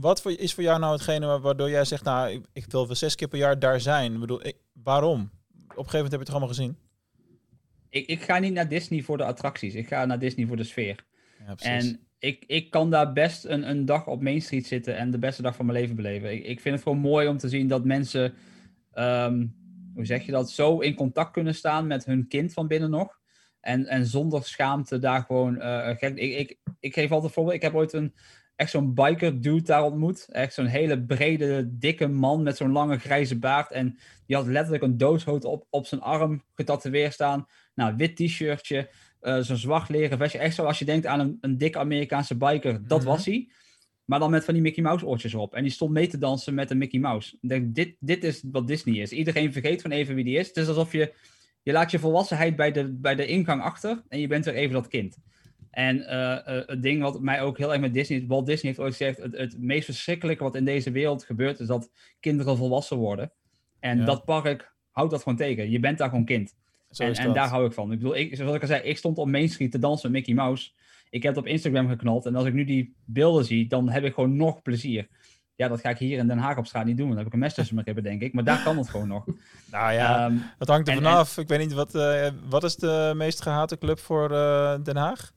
Wat 0.00 0.22
voor, 0.22 0.32
is 0.32 0.54
voor 0.54 0.62
jou 0.62 0.78
nou 0.78 0.92
hetgene 0.92 1.26
wa- 1.26 1.40
waardoor 1.40 1.70
jij 1.70 1.84
zegt, 1.84 2.04
nou, 2.04 2.30
ik, 2.30 2.44
ik 2.52 2.64
wil 2.68 2.86
wel 2.86 2.96
zes 2.96 3.14
keer 3.14 3.28
per 3.28 3.38
jaar 3.38 3.58
daar 3.58 3.80
zijn? 3.80 4.14
Ik 4.14 4.20
bedoel, 4.20 4.46
ik, 4.46 4.56
waarom? 4.72 5.20
Op 5.20 5.30
een 5.60 5.90
gegeven 5.90 5.92
moment 5.92 5.92
heb 5.92 6.10
je 6.10 6.16
het 6.16 6.26
toch 6.26 6.34
allemaal 6.34 6.54
gezien? 6.54 6.76
Ik, 7.88 8.06
ik 8.06 8.22
ga 8.22 8.38
niet 8.38 8.52
naar 8.52 8.68
Disney 8.68 9.02
voor 9.02 9.16
de 9.16 9.24
attracties. 9.24 9.74
Ik 9.74 9.86
ga 9.86 10.04
naar 10.04 10.18
Disney 10.18 10.46
voor 10.46 10.56
de 10.56 10.64
sfeer. 10.64 11.04
Ja. 11.46 11.54
En 11.56 12.00
ik, 12.18 12.44
ik 12.46 12.70
kan 12.70 12.90
daar 12.90 13.12
best 13.12 13.44
een, 13.44 13.68
een 13.70 13.84
dag 13.84 14.06
op 14.06 14.22
Main 14.22 14.42
Street 14.42 14.66
zitten 14.66 14.96
en 14.96 15.10
de 15.10 15.18
beste 15.18 15.42
dag 15.42 15.56
van 15.56 15.66
mijn 15.66 15.78
leven 15.78 15.96
beleven. 15.96 16.32
Ik, 16.32 16.44
ik 16.44 16.60
vind 16.60 16.74
het 16.74 16.84
gewoon 16.84 16.98
mooi 16.98 17.28
om 17.28 17.38
te 17.38 17.48
zien 17.48 17.68
dat 17.68 17.84
mensen, 17.84 18.34
ehm, 18.92 19.46
hoe 19.94 20.04
zeg 20.06 20.26
je 20.26 20.32
dat, 20.32 20.50
zo 20.50 20.78
in 20.78 20.94
contact 20.94 21.32
kunnen 21.32 21.54
staan 21.54 21.86
met 21.86 22.04
hun 22.04 22.28
kind 22.28 22.52
van 22.52 22.66
binnen 22.66 22.90
nog. 22.90 23.18
En, 23.60 23.86
en 23.86 24.06
zonder 24.06 24.44
schaamte 24.44 24.98
daar 24.98 25.22
gewoon 25.22 25.60
eh, 25.60 25.96
gek. 25.96 26.16
Ik, 26.18 26.38
ik, 26.38 26.58
ik 26.80 26.94
geef 26.94 27.10
altijd 27.10 27.32
voorbeeld. 27.32 27.56
Ik 27.56 27.62
heb 27.62 27.74
ooit 27.74 27.92
een 27.92 28.14
echt 28.56 28.70
zo'n 28.70 28.94
biker 28.94 29.40
dude 29.40 29.62
daar 29.62 29.82
ontmoet. 29.82 30.26
Echt 30.30 30.54
zo'n 30.54 30.66
hele 30.66 31.02
brede, 31.02 31.78
dikke 31.78 32.06
man 32.06 32.42
met 32.42 32.56
zo'n 32.56 32.72
lange 32.72 32.98
grijze 32.98 33.38
baard. 33.38 33.70
En 33.72 33.98
die 34.26 34.36
had 34.36 34.46
letterlijk 34.46 34.82
een 34.82 34.98
doodshoofd 34.98 35.44
op, 35.44 35.66
op 35.70 35.86
zijn 35.86 36.00
arm 36.00 36.44
getatoeëerd 36.54 37.12
staan. 37.12 37.46
Nou, 37.74 37.94
wit 37.96 38.16
t-shirtje, 38.16 38.90
eh, 39.20 39.38
zo'n 39.38 39.56
zwart 39.56 39.88
leren 39.88 40.18
vestje. 40.18 40.38
Echt 40.38 40.54
zo 40.54 40.64
als 40.64 40.78
je 40.78 40.84
denkt 40.84 41.06
aan 41.06 41.20
een, 41.20 41.38
een 41.40 41.58
dikke 41.58 41.78
Amerikaanse 41.78 42.36
biker. 42.36 42.86
Dat 42.86 43.00
Mhm. 43.00 43.08
was 43.08 43.24
hij. 43.24 43.48
Maar 44.04 44.18
dan 44.18 44.30
met 44.30 44.44
van 44.44 44.54
die 44.54 44.62
Mickey 44.62 44.82
Mouse 44.82 45.06
oortjes 45.06 45.32
erop. 45.32 45.54
En 45.54 45.62
die 45.62 45.72
stond 45.72 45.92
mee 45.92 46.06
te 46.06 46.18
dansen 46.18 46.54
met 46.54 46.70
een 46.70 46.78
Mickey 46.78 47.00
Mouse. 47.00 47.38
Ik 47.40 47.48
denk, 47.48 47.74
dit, 47.74 47.96
dit 48.00 48.24
is 48.24 48.44
wat 48.50 48.66
Disney 48.66 48.94
is. 49.00 49.12
Iedereen 49.12 49.52
vergeet 49.52 49.82
van 49.82 49.90
even 49.90 50.14
wie 50.14 50.24
die 50.24 50.38
is. 50.38 50.46
Het 50.46 50.56
is 50.56 50.68
alsof 50.68 50.92
je... 50.92 51.14
Je 51.62 51.72
laat 51.72 51.90
je 51.90 51.98
volwassenheid 51.98 52.56
bij 52.56 52.72
de, 52.72 52.92
bij 52.92 53.14
de 53.14 53.26
ingang 53.26 53.62
achter. 53.62 54.02
En 54.08 54.20
je 54.20 54.26
bent 54.26 54.44
weer 54.44 54.54
even 54.54 54.72
dat 54.74 54.88
kind. 54.88 55.16
En 55.74 56.06
eh, 56.06 56.58
eh, 56.58 56.66
het 56.66 56.82
ding 56.82 57.02
wat 57.02 57.20
mij 57.20 57.42
ook 57.42 57.58
heel 57.58 57.72
erg 57.72 57.80
met 57.80 57.94
Disney 57.94 58.18
is... 58.18 58.26
Walt 58.26 58.46
Disney 58.46 58.72
heeft 58.72 58.84
ooit 58.84 58.96
gezegd... 58.96 59.18
Het, 59.18 59.36
het 59.36 59.58
meest 59.58 59.84
verschrikkelijke 59.84 60.42
wat 60.42 60.54
in 60.54 60.64
deze 60.64 60.90
wereld 60.90 61.24
gebeurt... 61.24 61.60
is 61.60 61.66
dat 61.66 61.90
kinderen 62.20 62.56
volwassen 62.56 62.96
worden. 62.96 63.32
En 63.80 63.98
Ja. 63.98 64.04
dat 64.04 64.24
park 64.24 64.74
houdt 64.90 65.10
dat 65.10 65.22
gewoon 65.22 65.38
tegen. 65.38 65.70
Je 65.70 65.80
bent 65.80 65.98
daar 65.98 66.08
gewoon 66.08 66.24
kind. 66.24 66.54
En, 66.96 67.24
dat. 67.24 67.34
daar 67.34 67.48
hou 67.48 67.66
ik 67.66 67.72
van. 67.72 67.92
Ik 67.92 67.98
bedoel, 67.98 68.16
ik, 68.16 68.36
zoals 68.36 68.54
ik 68.54 68.60
al 68.60 68.66
zei, 68.68 68.82
ik 68.82 68.96
stond 68.96 69.18
op 69.18 69.28
Main 69.28 69.48
Street 69.48 69.70
te 69.70 69.78
dansen 69.78 70.10
met 70.10 70.20
Mickey 70.20 70.34
Mouse. 70.44 70.70
Ik 71.10 71.22
heb 71.22 71.34
het 71.34 71.44
op 71.44 71.50
Instagram 71.50 71.88
geknald. 71.88 72.26
En 72.26 72.34
als 72.34 72.46
ik 72.46 72.52
nu 72.52 72.64
die 72.64 72.94
beelden 73.04 73.44
zie, 73.44 73.66
dan 73.66 73.90
heb 73.90 74.04
ik 74.04 74.14
gewoon 74.14 74.36
nog 74.36 74.62
plezier. 74.62 75.08
Ja, 75.56 75.68
dat 75.68 75.80
ga 75.80 75.88
ik 75.88 75.98
hier 75.98 76.18
in 76.18 76.26
Den 76.26 76.38
Haag 76.38 76.58
op 76.58 76.66
straat 76.66 76.84
niet 76.84 76.96
doen. 76.96 77.08
Dan 77.08 77.16
heb 77.16 77.26
ik 77.26 77.32
een 77.32 77.38
mes 77.38 77.54
tussen 77.54 77.74
mijn 77.74 77.86
ribben, 77.86 78.04
denk 78.04 78.22
ik. 78.22 78.32
Maar 78.32 78.44
daar 78.44 78.62
kan 78.62 78.76
het 78.76 78.88
gewoon 78.88 79.08
nog. 79.08 79.24
Nou 79.70 79.92
ja, 79.92 80.26
Ehm, 80.26 80.36
het 80.58 80.68
hangt 80.68 80.88
er 80.88 80.94
vanaf. 80.94 81.38
Ik 81.38 81.48
weet 81.48 81.58
niet, 81.58 81.72
wat, 81.72 81.94
eh, 81.94 82.28
wat 82.48 82.64
is 82.64 82.76
de 82.76 83.12
meest 83.16 83.42
gehate 83.42 83.78
club 83.78 83.98
voor 83.98 84.28
Den 84.82 84.96
Haag? 84.96 85.32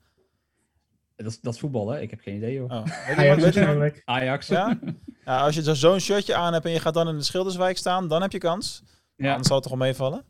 Dat, 1.24 1.32
is, 1.32 1.42
dat 1.42 1.54
is 1.54 1.60
voetbal, 1.60 1.90
hè? 1.90 2.02
Ik 2.02 2.10
heb 2.10 2.20
geen 2.20 2.36
idee, 2.36 2.60
hoor. 2.60 2.70
Oh, 2.70 2.84
Ajax. 3.18 4.02
Ajax. 4.06 4.48
Ja? 4.48 4.80
ja, 5.26 5.38
als 5.40 5.56
je 5.56 5.64
zo- 5.64 5.74
zo'n 5.74 6.00
shirtje 6.00 6.36
aan 6.36 6.54
hebt 6.54 6.66
en 6.66 6.72
je 6.72 6.80
gaat 6.80 6.94
dan 6.94 7.08
in 7.08 7.18
de 7.18 7.24
Schilderswijk 7.24 7.78
staan, 7.78 8.08
dan 8.08 8.22
heb 8.22 8.32
je 8.32 8.38
kans. 8.38 8.84
Ja. 9.16 9.30
Anders 9.30 9.48
zal 9.48 9.56
het 9.58 9.68
toch 9.68 9.78
wel 9.78 9.88
meevallen? 9.88 10.24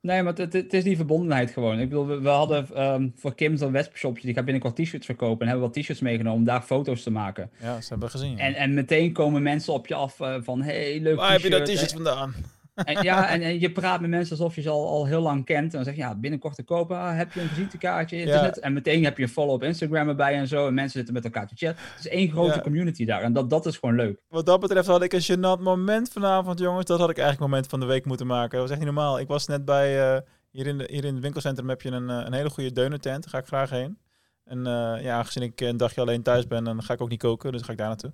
Nee, 0.00 0.22
maar 0.22 0.34
het, 0.34 0.52
het 0.52 0.72
is 0.74 0.84
die 0.84 0.96
verbondenheid 0.96 1.50
gewoon. 1.50 1.78
Ik 1.78 1.88
bedoel, 1.88 2.06
we, 2.06 2.20
we 2.20 2.28
hadden 2.28 2.68
ehm, 2.74 3.08
voor 3.14 3.34
Kim 3.34 3.56
zo'n 3.56 3.72
webshopje, 3.72 4.26
die 4.26 4.34
gaat 4.34 4.44
binnenkort 4.44 4.76
t-shirts 4.76 5.06
verkopen. 5.06 5.40
En 5.40 5.46
hebben 5.48 5.68
we 5.68 5.74
wat 5.74 5.82
t-shirts 5.82 6.00
meegenomen 6.00 6.38
om 6.38 6.44
daar 6.44 6.62
foto's 6.62 7.02
te 7.02 7.10
maken. 7.10 7.50
Ja, 7.60 7.80
ze 7.80 7.88
hebben 7.88 8.10
gezien. 8.10 8.36
ja. 8.36 8.38
En, 8.44 8.54
en 8.54 8.74
meteen 8.74 9.12
komen 9.12 9.42
mensen 9.42 9.72
op 9.72 9.86
je 9.86 9.94
af 9.94 10.20
eh, 10.20 10.34
van, 10.40 10.62
hey, 10.62 11.00
leuk 11.00 11.16
Waar 11.16 11.32
heb 11.32 11.40
je 11.40 11.50
dat 11.50 11.64
t-shirt 11.66 11.92
vandaan? 11.92 12.34
En, 12.84 13.02
ja, 13.02 13.28
en, 13.28 13.42
en 13.42 13.60
je 13.60 13.72
praat 13.72 14.00
met 14.00 14.10
mensen 14.10 14.36
alsof 14.36 14.54
je 14.54 14.60
ze 14.60 14.68
al, 14.70 14.88
al 14.88 15.06
heel 15.06 15.20
lang 15.20 15.44
kent. 15.44 15.64
En 15.64 15.70
dan 15.70 15.84
zeg 15.84 15.94
je, 15.94 16.00
ja, 16.00 16.14
binnenkort 16.14 16.54
te 16.54 16.62
kopen. 16.62 16.98
Ah, 16.98 17.16
heb 17.16 17.32
je 17.32 17.40
een 17.40 17.48
visitekaartje? 17.48 18.16
Het 18.16 18.28
Ja. 18.28 18.50
en 18.50 18.72
meteen 18.72 19.04
heb 19.04 19.16
je 19.16 19.22
een 19.22 19.28
follow 19.28 19.54
op 19.54 19.62
Instagram 19.62 20.08
erbij 20.08 20.34
en 20.34 20.48
zo. 20.48 20.66
En 20.66 20.74
mensen 20.74 20.92
zitten 20.92 21.14
met 21.14 21.24
elkaar 21.24 21.46
te 21.46 21.54
chatten. 21.56 21.84
Het 21.94 22.04
is 22.04 22.10
één 22.10 22.30
grote 22.30 22.54
Ja. 22.54 22.60
community 22.60 23.04
daar. 23.04 23.22
En 23.22 23.32
dat, 23.32 23.50
dat 23.50 23.66
is 23.66 23.76
gewoon 23.76 23.94
leuk. 23.94 24.20
Wat 24.28 24.46
dat 24.46 24.60
betreft 24.60 24.86
had 24.86 25.02
ik 25.02 25.12
een 25.12 25.22
gênant 25.22 25.62
moment 25.62 26.08
vanavond, 26.12 26.58
jongens. 26.58 26.84
Dat 26.86 26.98
had 27.00 27.10
ik 27.10 27.18
eigenlijk 27.18 27.50
moment 27.50 27.70
van 27.70 27.80
de 27.80 27.86
week 27.86 28.04
moeten 28.04 28.26
maken. 28.26 28.50
Dat 28.50 28.60
was 28.60 28.70
echt 28.70 28.78
niet 28.78 28.94
normaal. 28.94 29.18
Ik 29.20 29.28
was 29.28 29.46
net 29.46 29.64
bij, 29.64 30.14
eh, 30.14 30.20
hier, 30.50 30.66
in 30.66 30.78
de, 30.78 30.88
hier 30.90 31.04
in 31.04 31.12
het 31.14 31.22
winkelcentrum 31.22 31.68
heb 31.68 31.82
je 31.82 31.90
een, 31.90 32.10
eh, 32.10 32.22
een 32.24 32.32
hele 32.32 32.50
goede 32.50 32.72
deunertent. 32.72 33.22
Daar 33.22 33.30
ga 33.32 33.38
ik 33.38 33.46
graag 33.46 33.70
heen. 33.70 33.98
En 34.44 34.66
eh, 34.66 35.02
ja, 35.02 35.16
aangezien 35.16 35.42
ik 35.42 35.60
een 35.60 35.76
dagje 35.76 36.00
alleen 36.00 36.22
thuis 36.22 36.46
ben, 36.46 36.64
dan 36.64 36.82
ga 36.82 36.92
ik 36.94 37.00
ook 37.00 37.08
niet 37.08 37.18
koken. 37.18 37.52
Dus 37.52 37.62
ga 37.62 37.72
ik 37.72 37.78
daar 37.78 37.86
naartoe. 37.86 38.12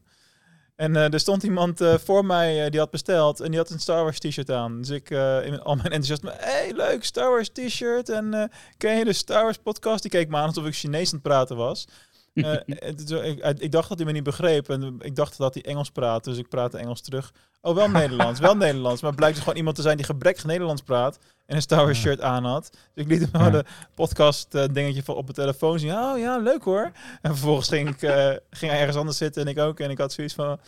En 0.76 0.96
eh, 0.96 1.12
er 1.12 1.20
stond 1.20 1.42
iemand 1.42 1.80
eh, 1.80 1.94
voor 1.98 2.24
mij 2.24 2.64
eh, 2.64 2.70
die 2.70 2.80
had 2.80 2.90
besteld 2.90 3.40
en 3.40 3.50
die 3.50 3.58
had 3.58 3.70
een 3.70 3.80
Star 3.80 4.02
Wars 4.02 4.18
t-shirt 4.18 4.50
aan. 4.50 4.78
Dus 4.78 4.90
ik 4.90 5.10
in 5.10 5.62
al 5.62 5.74
mijn 5.74 5.92
enthousiasme, 5.92 6.32
hey 6.36 6.72
leuk 6.72 7.04
Star 7.04 7.30
Wars 7.30 7.48
t-shirt 7.48 8.08
en 8.08 8.50
ken 8.76 8.96
je 8.96 9.04
de 9.04 9.12
Star 9.12 9.42
Wars 9.42 9.56
podcast? 9.56 10.02
Die 10.02 10.10
keek 10.10 10.28
me 10.28 10.36
aan 10.36 10.46
alsof 10.46 10.66
ik 10.66 10.74
Chinees 10.74 11.08
aan 11.08 11.14
het 11.14 11.22
praten 11.22 11.56
was. 11.56 11.86
Eh, 12.34 12.52
het 12.66 13.10
ik, 13.10 13.44
ik 13.58 13.72
dacht 13.72 13.88
dat 13.88 13.98
hij 13.98 14.06
me 14.06 14.12
niet 14.12 14.22
begreep 14.22 14.68
en 14.68 14.96
ik 15.00 15.16
dacht 15.16 15.36
dat 15.38 15.54
hij 15.54 15.62
Engels 15.62 15.90
praatte, 15.90 16.30
dus 16.30 16.38
ik 16.38 16.48
praatte 16.48 16.78
Engels 16.78 17.00
terug. 17.00 17.32
Oh, 17.60 17.74
wel 17.74 17.88
Nederlands, 18.00 18.40
wel 18.40 18.56
Nederlands. 18.56 19.00
Maar 19.00 19.10
het 19.10 19.18
blijkt 19.18 19.34
dus 19.34 19.44
gewoon 19.44 19.58
iemand 19.58 19.76
te 19.76 19.82
zijn 19.82 19.96
die 19.96 20.06
gebrekkig 20.06 20.44
Nederlands 20.44 20.82
praat 20.82 21.18
en 21.46 21.56
een 21.56 21.62
Star 21.62 21.84
Wars 21.84 22.00
shirt 22.00 22.20
aan 22.20 22.44
had. 22.44 22.70
Dus 22.94 23.04
ik 23.04 23.10
liet 23.10 23.28
hem 23.32 23.42
Ja. 23.42 23.50
de 23.50 23.64
podcast 23.94 24.54
eh, 24.54 24.64
dingetje 24.72 25.02
van 25.02 25.14
op 25.14 25.22
mijn 25.22 25.34
telefoon 25.34 25.78
zien. 25.78 25.92
Oh 25.92 26.18
ja, 26.18 26.38
leuk 26.38 26.62
hoor. 26.62 26.92
En 27.22 27.30
vervolgens 27.30 27.68
ging, 27.68 27.88
ik, 27.88 28.02
eh, 28.02 28.30
ging 28.50 28.70
hij 28.70 28.78
ergens 28.80 28.96
anders 28.96 29.16
zitten 29.16 29.42
en 29.42 29.48
ik 29.48 29.58
ook. 29.58 29.80
En 29.80 29.90
ik 29.90 29.98
had 29.98 30.12
zoiets 30.12 30.34
van, 30.34 30.58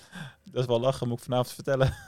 dat 0.52 0.62
is 0.62 0.66
wel 0.66 0.80
lachen, 0.80 1.08
moet 1.08 1.18
ik 1.18 1.24
vanavond 1.24 1.52
vertellen. 1.52 1.92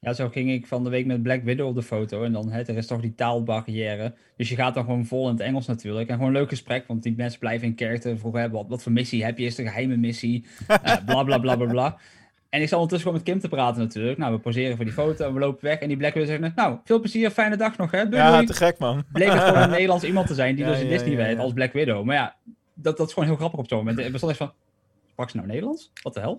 Ja, 0.00 0.12
zo 0.12 0.28
ging 0.28 0.50
ik 0.50 0.66
van 0.66 0.84
de 0.84 0.90
week 0.90 1.06
met 1.06 1.22
Black 1.22 1.42
Widow 1.42 1.68
op 1.68 1.74
de 1.74 1.82
foto. 1.82 2.22
En 2.24 2.32
dan, 2.32 2.50
hè, 2.50 2.60
er 2.60 2.76
is 2.76 2.86
toch 2.86 3.00
die 3.00 3.14
taalbarrière. 3.14 4.14
Dus 4.36 4.48
je 4.48 4.54
gaat 4.54 4.74
dan 4.74 4.84
gewoon 4.84 5.06
vol 5.06 5.26
in 5.26 5.32
het 5.32 5.42
Engels 5.42 5.66
natuurlijk. 5.66 6.08
En 6.08 6.14
gewoon 6.14 6.30
een 6.30 6.40
leuk 6.40 6.48
gesprek, 6.48 6.86
want 6.86 7.02
die 7.02 7.14
mensen 7.16 7.38
blijven 7.38 7.68
in 7.68 7.72
character. 7.76 8.18
Vroegen, 8.18 8.40
hè, 8.40 8.50
wat, 8.50 8.66
wat 8.68 8.82
voor 8.82 8.92
missie 8.92 9.24
heb 9.24 9.38
je? 9.38 9.44
Is 9.44 9.58
een 9.58 9.66
geheime 9.66 9.96
missie? 9.96 10.44
Eh, 10.82 10.96
bla, 11.04 11.22
bla, 11.22 11.38
bla, 11.38 11.56
bla, 11.56 11.66
bla. 11.66 11.98
En 12.48 12.62
ik 12.62 12.68
zal 12.68 12.80
ondertussen 12.80 13.08
gewoon 13.08 13.14
met 13.14 13.22
Kim 13.22 13.40
te 13.40 13.56
praten 13.56 13.82
natuurlijk. 13.82 14.18
Nou, 14.18 14.32
we 14.32 14.38
poseren 14.38 14.76
voor 14.76 14.84
die 14.84 14.94
foto 14.94 15.26
en 15.26 15.34
we 15.34 15.40
lopen 15.40 15.64
weg. 15.64 15.78
En 15.78 15.88
die 15.88 15.96
Black 15.96 16.14
Widow 16.14 16.28
zegt, 16.28 16.54
nou, 16.54 16.78
veel 16.84 17.00
plezier, 17.00 17.30
fijne 17.30 17.56
dag 17.56 17.76
nog, 17.76 17.90
hè? 17.90 18.08
Doei, 18.08 18.22
Ja, 18.22 18.32
doei. 18.32 18.46
te 18.46 18.52
gek 18.52 18.78
man. 18.78 19.04
Bleek 19.12 19.32
het 19.32 19.42
gewoon 19.42 19.62
een 19.62 19.70
Nederlands 19.78 20.04
iemand 20.04 20.26
te 20.26 20.34
zijn 20.34 20.54
die 20.54 20.64
Ja, 20.64 20.70
dus 20.70 20.80
in 20.80 20.86
ja, 20.86 20.92
Disney 20.92 21.10
ja, 21.10 21.16
werkt 21.16 21.36
ja. 21.36 21.42
als 21.42 21.52
Black 21.52 21.72
Widow. 21.72 22.04
Maar 22.04 22.16
ja, 22.16 22.36
dat, 22.74 22.96
dat 22.96 23.06
is 23.06 23.12
gewoon 23.12 23.28
heel 23.28 23.38
grappig 23.38 23.58
op 23.58 23.68
zo'n 23.68 23.78
moment. 23.78 23.96
We 23.96 24.02
stonden 24.02 24.28
echt 24.28 24.38
van, 24.38 24.52
sprak 25.20 25.30
ze 25.30 25.36
nou 25.36 25.48
Nederlands? 25.48 25.90
Wat 26.02 26.14
de 26.14 26.20
hel? 26.20 26.38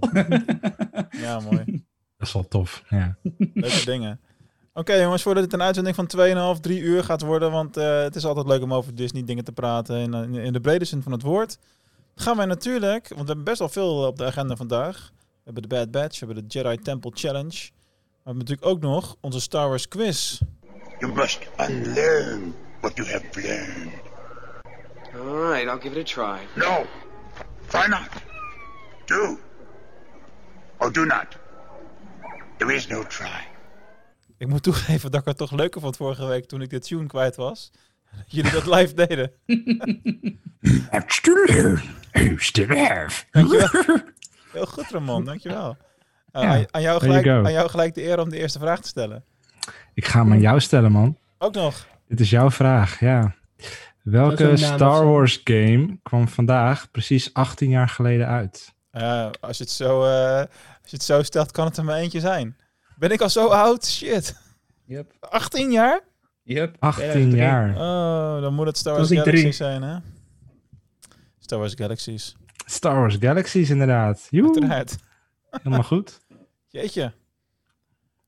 Ja, 1.26 1.40
mooi. 1.40 1.66
Dat 2.18 2.28
is 2.28 2.34
wel 2.34 2.48
tof. 2.48 2.84
Ja. 2.90 3.18
Leuke 3.54 3.86
dingen. 3.86 4.20
Oké 4.74 4.94
jongens, 4.94 5.22
voordat 5.22 5.44
het 5.44 5.54
een 5.54 5.62
uitzending 5.62 5.96
van 5.96 6.10
2,5, 6.56 6.60
3 6.62 6.80
uur 6.80 7.04
gaat 7.04 7.22
worden, 7.22 7.52
want 7.52 7.78
eh, 7.78 8.02
het 8.02 8.16
is 8.16 8.26
altijd 8.26 8.48
leuk 8.48 8.62
om 8.62 8.74
over 8.74 8.96
Disney 8.96 9.24
dingen 9.24 9.44
te 9.44 9.52
praten 9.52 9.98
in, 9.98 10.14
in, 10.14 10.36
in 10.36 10.54
de 10.54 10.62
brede 10.62 10.86
zin 10.86 11.02
van 11.02 11.12
het 11.12 11.22
woord, 11.22 11.58
gaan 12.16 12.38
wij 12.38 12.46
natuurlijk, 12.46 13.08
want 13.08 13.22
we 13.22 13.26
hebben 13.28 13.44
best 13.44 13.60
wel 13.60 13.70
veel 13.70 14.08
op 14.08 14.18
de 14.18 14.26
agenda 14.26 14.56
vandaag. 14.56 15.12
We 15.16 15.42
hebben 15.44 15.62
de 15.62 15.76
Bad 15.76 15.92
Batch, 15.92 16.20
we 16.20 16.26
hebben 16.26 16.48
de 16.48 16.60
Jedi 16.60 16.78
Temple 16.78 17.12
Challenge, 17.14 17.50
we 17.50 18.24
hebben 18.24 18.38
natuurlijk 18.38 18.68
ook 18.68 18.82
nog 18.82 19.18
onze 19.22 19.42
Star 19.42 19.68
Wars 19.68 19.88
quiz. 19.88 20.42
You 21.00 21.14
must 21.14 21.40
unlearn 21.60 22.54
what 22.82 22.98
you 22.98 23.12
have 23.12 23.42
learned. 23.42 23.92
All 25.14 25.50
right, 25.50 25.68
I'll 25.68 25.82
give 25.82 25.98
it 25.98 26.02
a 26.02 26.04
try. 26.04 26.40
No, 26.56 26.88
try 27.70 27.88
not. 27.88 28.31
Do. 29.06 29.40
Or 30.78 30.92
do 30.92 31.06
not. 31.06 31.38
There 32.58 32.76
is 32.76 32.88
no 32.88 33.04
try. 33.04 33.50
Ik 34.38 34.48
moet 34.48 34.64
toegeven 34.64 35.12
dat 35.12 35.20
ik 35.20 35.28
het 35.28 35.38
toch 35.38 35.52
leuker 35.52 35.82
vond 35.82 35.98
vorige 35.98 36.26
week 36.26 36.46
toen 36.46 36.62
ik 36.62 36.70
de 36.70 36.80
tune 36.80 37.08
kwijt 37.08 37.36
was. 37.36 37.72
Dat 38.16 38.24
Jullie 38.36 38.52
dat 38.52 38.66
live 38.66 38.94
deden. 38.94 39.32
Learn. 41.24 41.82
Who's 42.12 42.52
to 42.52 42.66
have? 42.66 43.24
Dankjewel. 43.32 44.00
Heel 44.52 44.66
goed 44.66 44.90
Ramon, 44.90 45.26
dankjewel. 45.26 45.78
Uh, 46.34 46.42
Ja, 46.44 46.66
aan, 46.72 46.82
jou 46.82 47.00
gelijk, 47.00 47.28
aan 47.28 47.52
jou 47.52 47.70
gelijk 47.70 47.94
de 47.94 48.04
eer 48.04 48.20
om 48.20 48.30
de 48.30 48.38
eerste 48.38 48.60
vraag 48.60 48.80
te 48.80 48.88
stellen. 48.88 49.24
Ik 49.94 50.06
ga 50.06 50.20
hem 50.20 50.32
aan 50.32 50.40
jou 50.40 50.60
stellen, 50.60 50.92
man. 50.92 51.18
Ook 51.38 51.54
nog. 51.54 51.88
Dit 52.08 52.20
is 52.20 52.30
jouw 52.30 52.52
vraag, 52.52 53.00
ja. 53.00 53.36
Welke 54.02 54.58
Star. 54.58 55.06
Wars 55.06 55.42
game 55.44 56.00
kwam 56.04 56.28
vandaag 56.28 56.92
precies 56.92 57.34
18 57.34 57.70
jaar 57.70 57.90
geleden 57.90 58.28
uit? 58.28 58.74
Ja, 58.92 59.32
als, 59.40 59.58
je 59.58 59.64
het 59.64 59.74
zo, 59.74 60.04
eh, 60.04 60.38
als 60.82 60.92
je 60.92 60.96
het 60.96 61.04
zo 61.04 61.24
stelt, 61.24 61.52
kan 61.52 61.66
het 61.66 61.78
er 61.78 61.84
maar 61.84 61.98
eentje 61.98 62.20
zijn. 62.20 62.58
Ben 62.96 63.12
ik 63.12 63.22
al 63.22 63.30
zo 63.30 63.48
oud? 63.48 63.86
Shit. 63.86 64.36
Yep. 64.86 65.14
18 65.20 65.72
jaar? 65.72 66.02
Yep. 66.44 66.76
18 66.80 67.04
2003. 67.04 67.42
jaar. 67.42 67.70
Oh, 67.76 68.42
dan 68.42 68.54
moet 68.54 68.66
het 68.66 68.78
Star 68.78 68.96
Wars 68.96 69.08
Galaxies 69.08 69.40
drie. 69.42 69.52
zijn, 69.52 69.82
hè? 69.82 69.98
Star 71.40 71.60
Wars 71.60 71.74
Galaxies. 71.76 72.36
Star 72.66 72.96
Wars 72.96 73.16
Galaxies, 73.20 73.70
inderdaad. 73.70 74.28
Joe, 74.30 74.46
Uiteraard. 74.46 74.96
helemaal 75.50 75.84
goed. 75.84 76.20
Jeetje. 76.68 77.14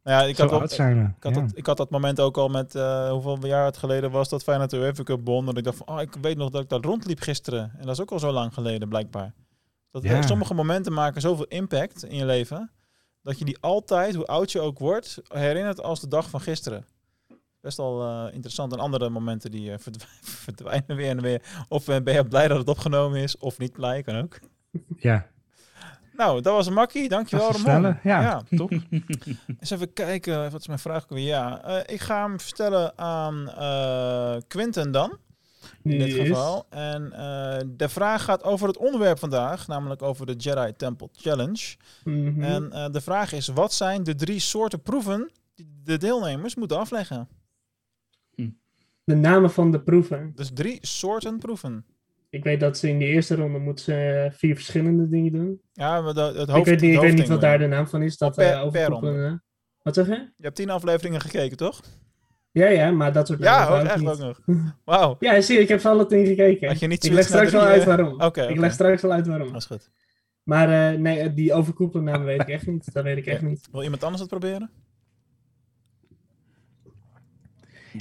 Nou 0.03 0.21
ja, 0.21 0.29
ik 0.29 0.37
had, 0.37 0.71
zijn 0.71 0.97
we. 0.97 1.03
ik, 1.03 1.23
had 1.23 1.35
ja. 1.35 1.41
dat, 1.41 1.51
ik 1.53 1.65
had 1.65 1.77
dat 1.77 1.89
moment 1.89 2.19
ook 2.19 2.37
al 2.37 2.47
met 2.47 2.75
eh, 2.75 3.11
hoeveel 3.11 3.45
jaar 3.45 3.65
het 3.65 3.77
geleden 3.77 4.11
was 4.11 4.29
dat 4.29 4.43
Feyenoord 4.43 4.69
de 4.69 4.77
UEFA 4.77 5.03
Cup 5.03 5.25
won. 5.25 5.45
Dat 5.45 5.57
ik 5.57 5.63
dacht 5.63 5.77
van, 5.77 5.87
oh, 5.87 6.01
ik 6.01 6.15
weet 6.21 6.37
nog 6.37 6.49
dat 6.49 6.61
ik 6.61 6.69
daar 6.69 6.81
rondliep 6.81 7.19
gisteren. 7.19 7.71
En 7.77 7.85
dat 7.85 7.95
is 7.95 8.01
ook 8.01 8.11
al 8.11 8.19
zo 8.19 8.31
lang 8.31 8.53
geleden, 8.53 8.89
blijkbaar. 8.89 9.33
Dat 9.93 10.03
Ja. 10.03 10.21
sommige 10.21 10.53
momenten 10.53 10.93
maken 10.93 11.21
zoveel 11.21 11.45
impact 11.45 12.03
in 12.05 12.15
je 12.15 12.25
leven, 12.25 12.71
dat 13.21 13.39
je 13.39 13.45
die 13.45 13.57
altijd, 13.59 14.15
hoe 14.15 14.25
oud 14.25 14.51
je 14.51 14.59
ook 14.59 14.79
wordt, 14.79 15.17
herinnert 15.27 15.81
als 15.81 15.99
de 15.99 16.07
dag 16.07 16.29
van 16.29 16.41
gisteren. 16.41 16.85
Best 17.61 17.77
wel 17.77 18.01
eh, 18.03 18.33
interessant. 18.33 18.73
En 18.73 18.79
andere 18.79 19.09
momenten 19.09 19.51
die 19.51 19.71
eh, 19.71 19.79
verdw- 19.79 20.03
verdwijnen 20.45 20.95
weer 20.95 21.09
en 21.09 21.21
weer. 21.21 21.41
Of 21.67 21.87
eh, 21.87 22.01
ben 22.03 22.13
je 22.13 22.25
blij 22.27 22.47
dat 22.47 22.57
het 22.57 22.67
opgenomen 22.67 23.19
is, 23.21 23.37
of 23.37 23.57
niet 23.57 23.71
blij, 23.73 24.01
kan 24.03 24.15
ook. 24.21 24.39
Ja, 24.97 25.27
Nou, 26.17 26.41
dat 26.41 26.53
was 26.53 26.67
een 26.67 26.73
makkie. 26.73 27.09
Dankjewel, 27.09 27.45
Ramon. 27.45 27.59
stellen. 27.61 27.99
Ja, 28.03 28.41
top. 28.55 28.71
Eens 29.59 29.69
even 29.69 29.93
kijken, 29.93 30.51
wat 30.51 30.59
is 30.59 30.67
mijn 30.67 30.79
vraag? 30.79 31.05
Ja, 31.09 31.63
ik 31.85 32.01
ga 32.01 32.25
hem 32.27 32.39
stellen 32.39 32.97
aan 32.97 33.49
Quinten 34.47 34.91
dan, 34.91 35.17
in 35.83 35.97
dit 35.99 36.07
Yes. 36.07 36.27
geval. 36.27 36.65
En 36.69 37.11
eh, 37.11 37.59
de 37.67 37.89
vraag 37.89 38.23
gaat 38.23 38.43
over 38.43 38.67
het 38.67 38.77
onderwerp 38.77 39.19
vandaag, 39.19 39.67
namelijk 39.67 40.01
over 40.01 40.25
de 40.25 40.33
Jedi 40.33 40.73
Temple 40.77 41.09
Challenge. 41.11 41.75
Mhm. 42.03 42.43
En 42.43 42.71
eh, 42.71 42.89
de 42.91 43.01
vraag 43.01 43.33
is, 43.33 43.47
wat 43.47 43.73
zijn 43.73 44.03
de 44.03 44.15
drie 44.15 44.39
soorten 44.39 44.81
proeven 44.81 45.31
die 45.55 45.67
de 45.83 45.97
deelnemers 45.97 46.55
moeten 46.55 46.77
afleggen? 46.77 47.27
De 49.05 49.15
namen 49.15 49.51
van 49.51 49.71
de 49.71 49.81
proeven. 49.81 50.31
Dus 50.35 50.51
drie 50.53 50.77
soorten 50.81 51.37
proeven. 51.37 51.85
Ik 52.29 52.43
weet 52.43 52.59
dat 52.59 52.77
ze 52.77 52.89
in 52.89 52.99
de 52.99 53.05
eerste 53.05 53.35
ronde 53.35 53.59
moeten 53.59 53.83
ze 53.85 53.93
eh, 53.93 54.37
vier 54.37 54.55
verschillende 54.55 55.09
dingen 55.09 55.31
doen. 55.31 55.61
Ja, 55.73 56.01
maar 56.01 56.13
de, 56.13 56.21
het 56.21 56.35
hoofd, 56.49 56.49
ik 56.59 56.65
weet 56.65 56.81
niet, 56.81 56.93
het 56.95 57.03
ik 57.03 57.09
weet 57.09 57.17
niet 57.17 57.27
wat 57.27 57.41
daar 57.41 57.57
de 57.57 57.67
naam 57.67 57.87
van 57.87 58.01
is. 58.01 58.17
Dat 58.17 58.35
per- 58.35 58.45
eh 58.45 58.51
per 58.51 58.61
overkoepelende- 58.63 59.41
Wat 59.81 59.93
zeg 59.95 60.07
je? 60.07 60.13
Je 60.13 60.43
hebt 60.43 60.55
tien 60.55 60.69
afleveringen 60.69 61.21
gekeken, 61.21 61.57
toch? 61.57 61.81
Ja, 62.53 62.67
ja, 62.67 62.91
maar 62.91 63.13
dat 63.13 63.27
soort 63.27 63.39
Ja, 63.39 63.79
ik 63.79 63.85
echt 63.87 63.97
niet. 63.99 64.09
ook 64.09 64.17
nog. 64.19 64.39
Wauw, 64.85 65.15
Ja, 65.19 65.41
zie 65.41 65.59
ik 65.59 65.67
heb 65.67 65.79
ze 65.79 65.89
alle 65.89 66.05
tien 66.05 66.25
gekeken. 66.25 66.67
Had 66.67 66.79
je 66.79 66.87
niet 66.87 67.03
ik 67.05 67.11
leg 67.11 67.25
straks 67.25 67.51
wel 67.51 67.61
uit 67.61 67.81
eh, 67.81 67.87
waarom. 67.87 68.21
oké, 68.21 68.41
Ik 68.41 68.57
leg 68.57 68.71
straks 68.73 69.01
wel 69.01 69.11
uit 69.11 69.27
waarom. 69.27 69.47
dat 69.51 69.61
is 69.61 69.65
goed. 69.67 69.89
Maar 70.43 70.91
eh, 70.93 70.99
nee, 70.99 71.33
die 71.33 71.53
overkoepelende 71.53 72.23
weet 72.25 72.41
ik 72.41 72.47
echt 72.49 72.67
niet. 72.67 72.93
Dat 72.93 73.03
weet 73.03 73.17
ik 73.17 73.25
echt 73.25 73.41
Ja. 73.41 73.47
niet. 73.47 73.67
Wil 73.71 73.83
iemand 73.83 74.03
anders 74.03 74.21
het 74.21 74.29
proberen? 74.29 74.69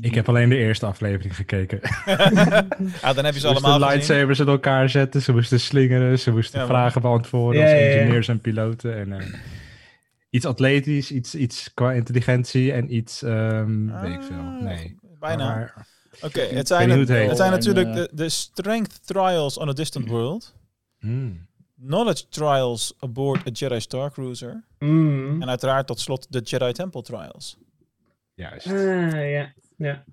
Ik 0.01 0.15
heb 0.15 0.29
alleen 0.29 0.49
de 0.49 0.57
eerste 0.57 0.87
aflevering 0.87 1.37
gekeken. 1.37 1.81
Ja, 2.05 3.13
dan 3.15 3.25
heb 3.25 3.35
je 3.35 3.41
ze 3.41 3.47
Ze 3.47 3.47
moesten 3.47 3.49
allemaal 3.53 3.73
gezien. 3.73 3.81
lightsabers 3.89 4.39
in 4.39 4.47
elkaar 4.49 4.89
zetten, 4.89 5.23
ze 5.23 5.33
moesten 5.33 5.61
slingeren, 5.61 6.19
ze 6.19 6.31
moesten 6.31 6.61
Ja, 6.61 6.67
vragen 6.67 7.01
beantwoorden 7.01 7.61
Ja, 7.63 7.67
als 7.71 7.77
ja, 7.79 7.85
ja. 7.87 7.93
engineers 7.93 8.29
en 8.29 8.41
piloten. 8.41 8.97
En, 8.97 9.13
eh, 9.13 9.27
iets 10.33 10.45
atletisch, 10.47 11.11
iets, 11.11 11.35
iets 11.35 11.75
qua 11.75 11.93
intelligentie 11.93 12.73
en 12.73 12.95
iets, 12.95 13.23
ehm, 13.23 14.01
weet 14.01 14.15
ik 14.15 14.23
veel. 14.23 14.37
Ah, 14.39 14.61
Nee. 14.63 14.97
Bijna. 15.19 15.45
Maar- 15.55 15.87
Oké, 16.23 16.41
het 16.41 16.67
zijn, 16.69 16.91
het 16.91 17.09
zijn 17.37 17.53
En, 17.53 17.59
natuurlijk 17.59 17.89
eh, 17.89 17.95
de, 17.95 18.09
de 18.13 18.29
Strength 18.29 19.07
Trials 19.07 19.59
on 19.59 19.69
a 19.69 19.73
Distant 19.73 20.09
World. 20.09 20.55
Hmm. 20.99 21.47
Knowledge 21.87 22.29
Trials 22.29 22.95
aboard 22.99 23.47
a 23.47 23.51
Jedi 23.53 23.81
Star 23.81 24.11
Cruiser. 24.13 24.65
Mm. 24.79 25.43
En 25.43 25.49
uiteraard 25.49 25.87
tot 25.87 26.01
slot 26.01 26.27
de 26.33 26.41
Jedi 26.41 26.73
Temple 26.73 27.03
Trials. 27.03 27.57
Juist. 28.35 28.67
Ah, 28.67 29.31
ja. 29.31 29.53
Ja, 29.77 30.05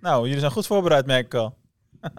Nou, 0.00 0.24
jullie 0.24 0.40
zijn 0.40 0.52
goed 0.52 0.66
voorbereid, 0.66 1.06
merk 1.06 1.24
ik 1.26 1.34
al. 1.34 1.56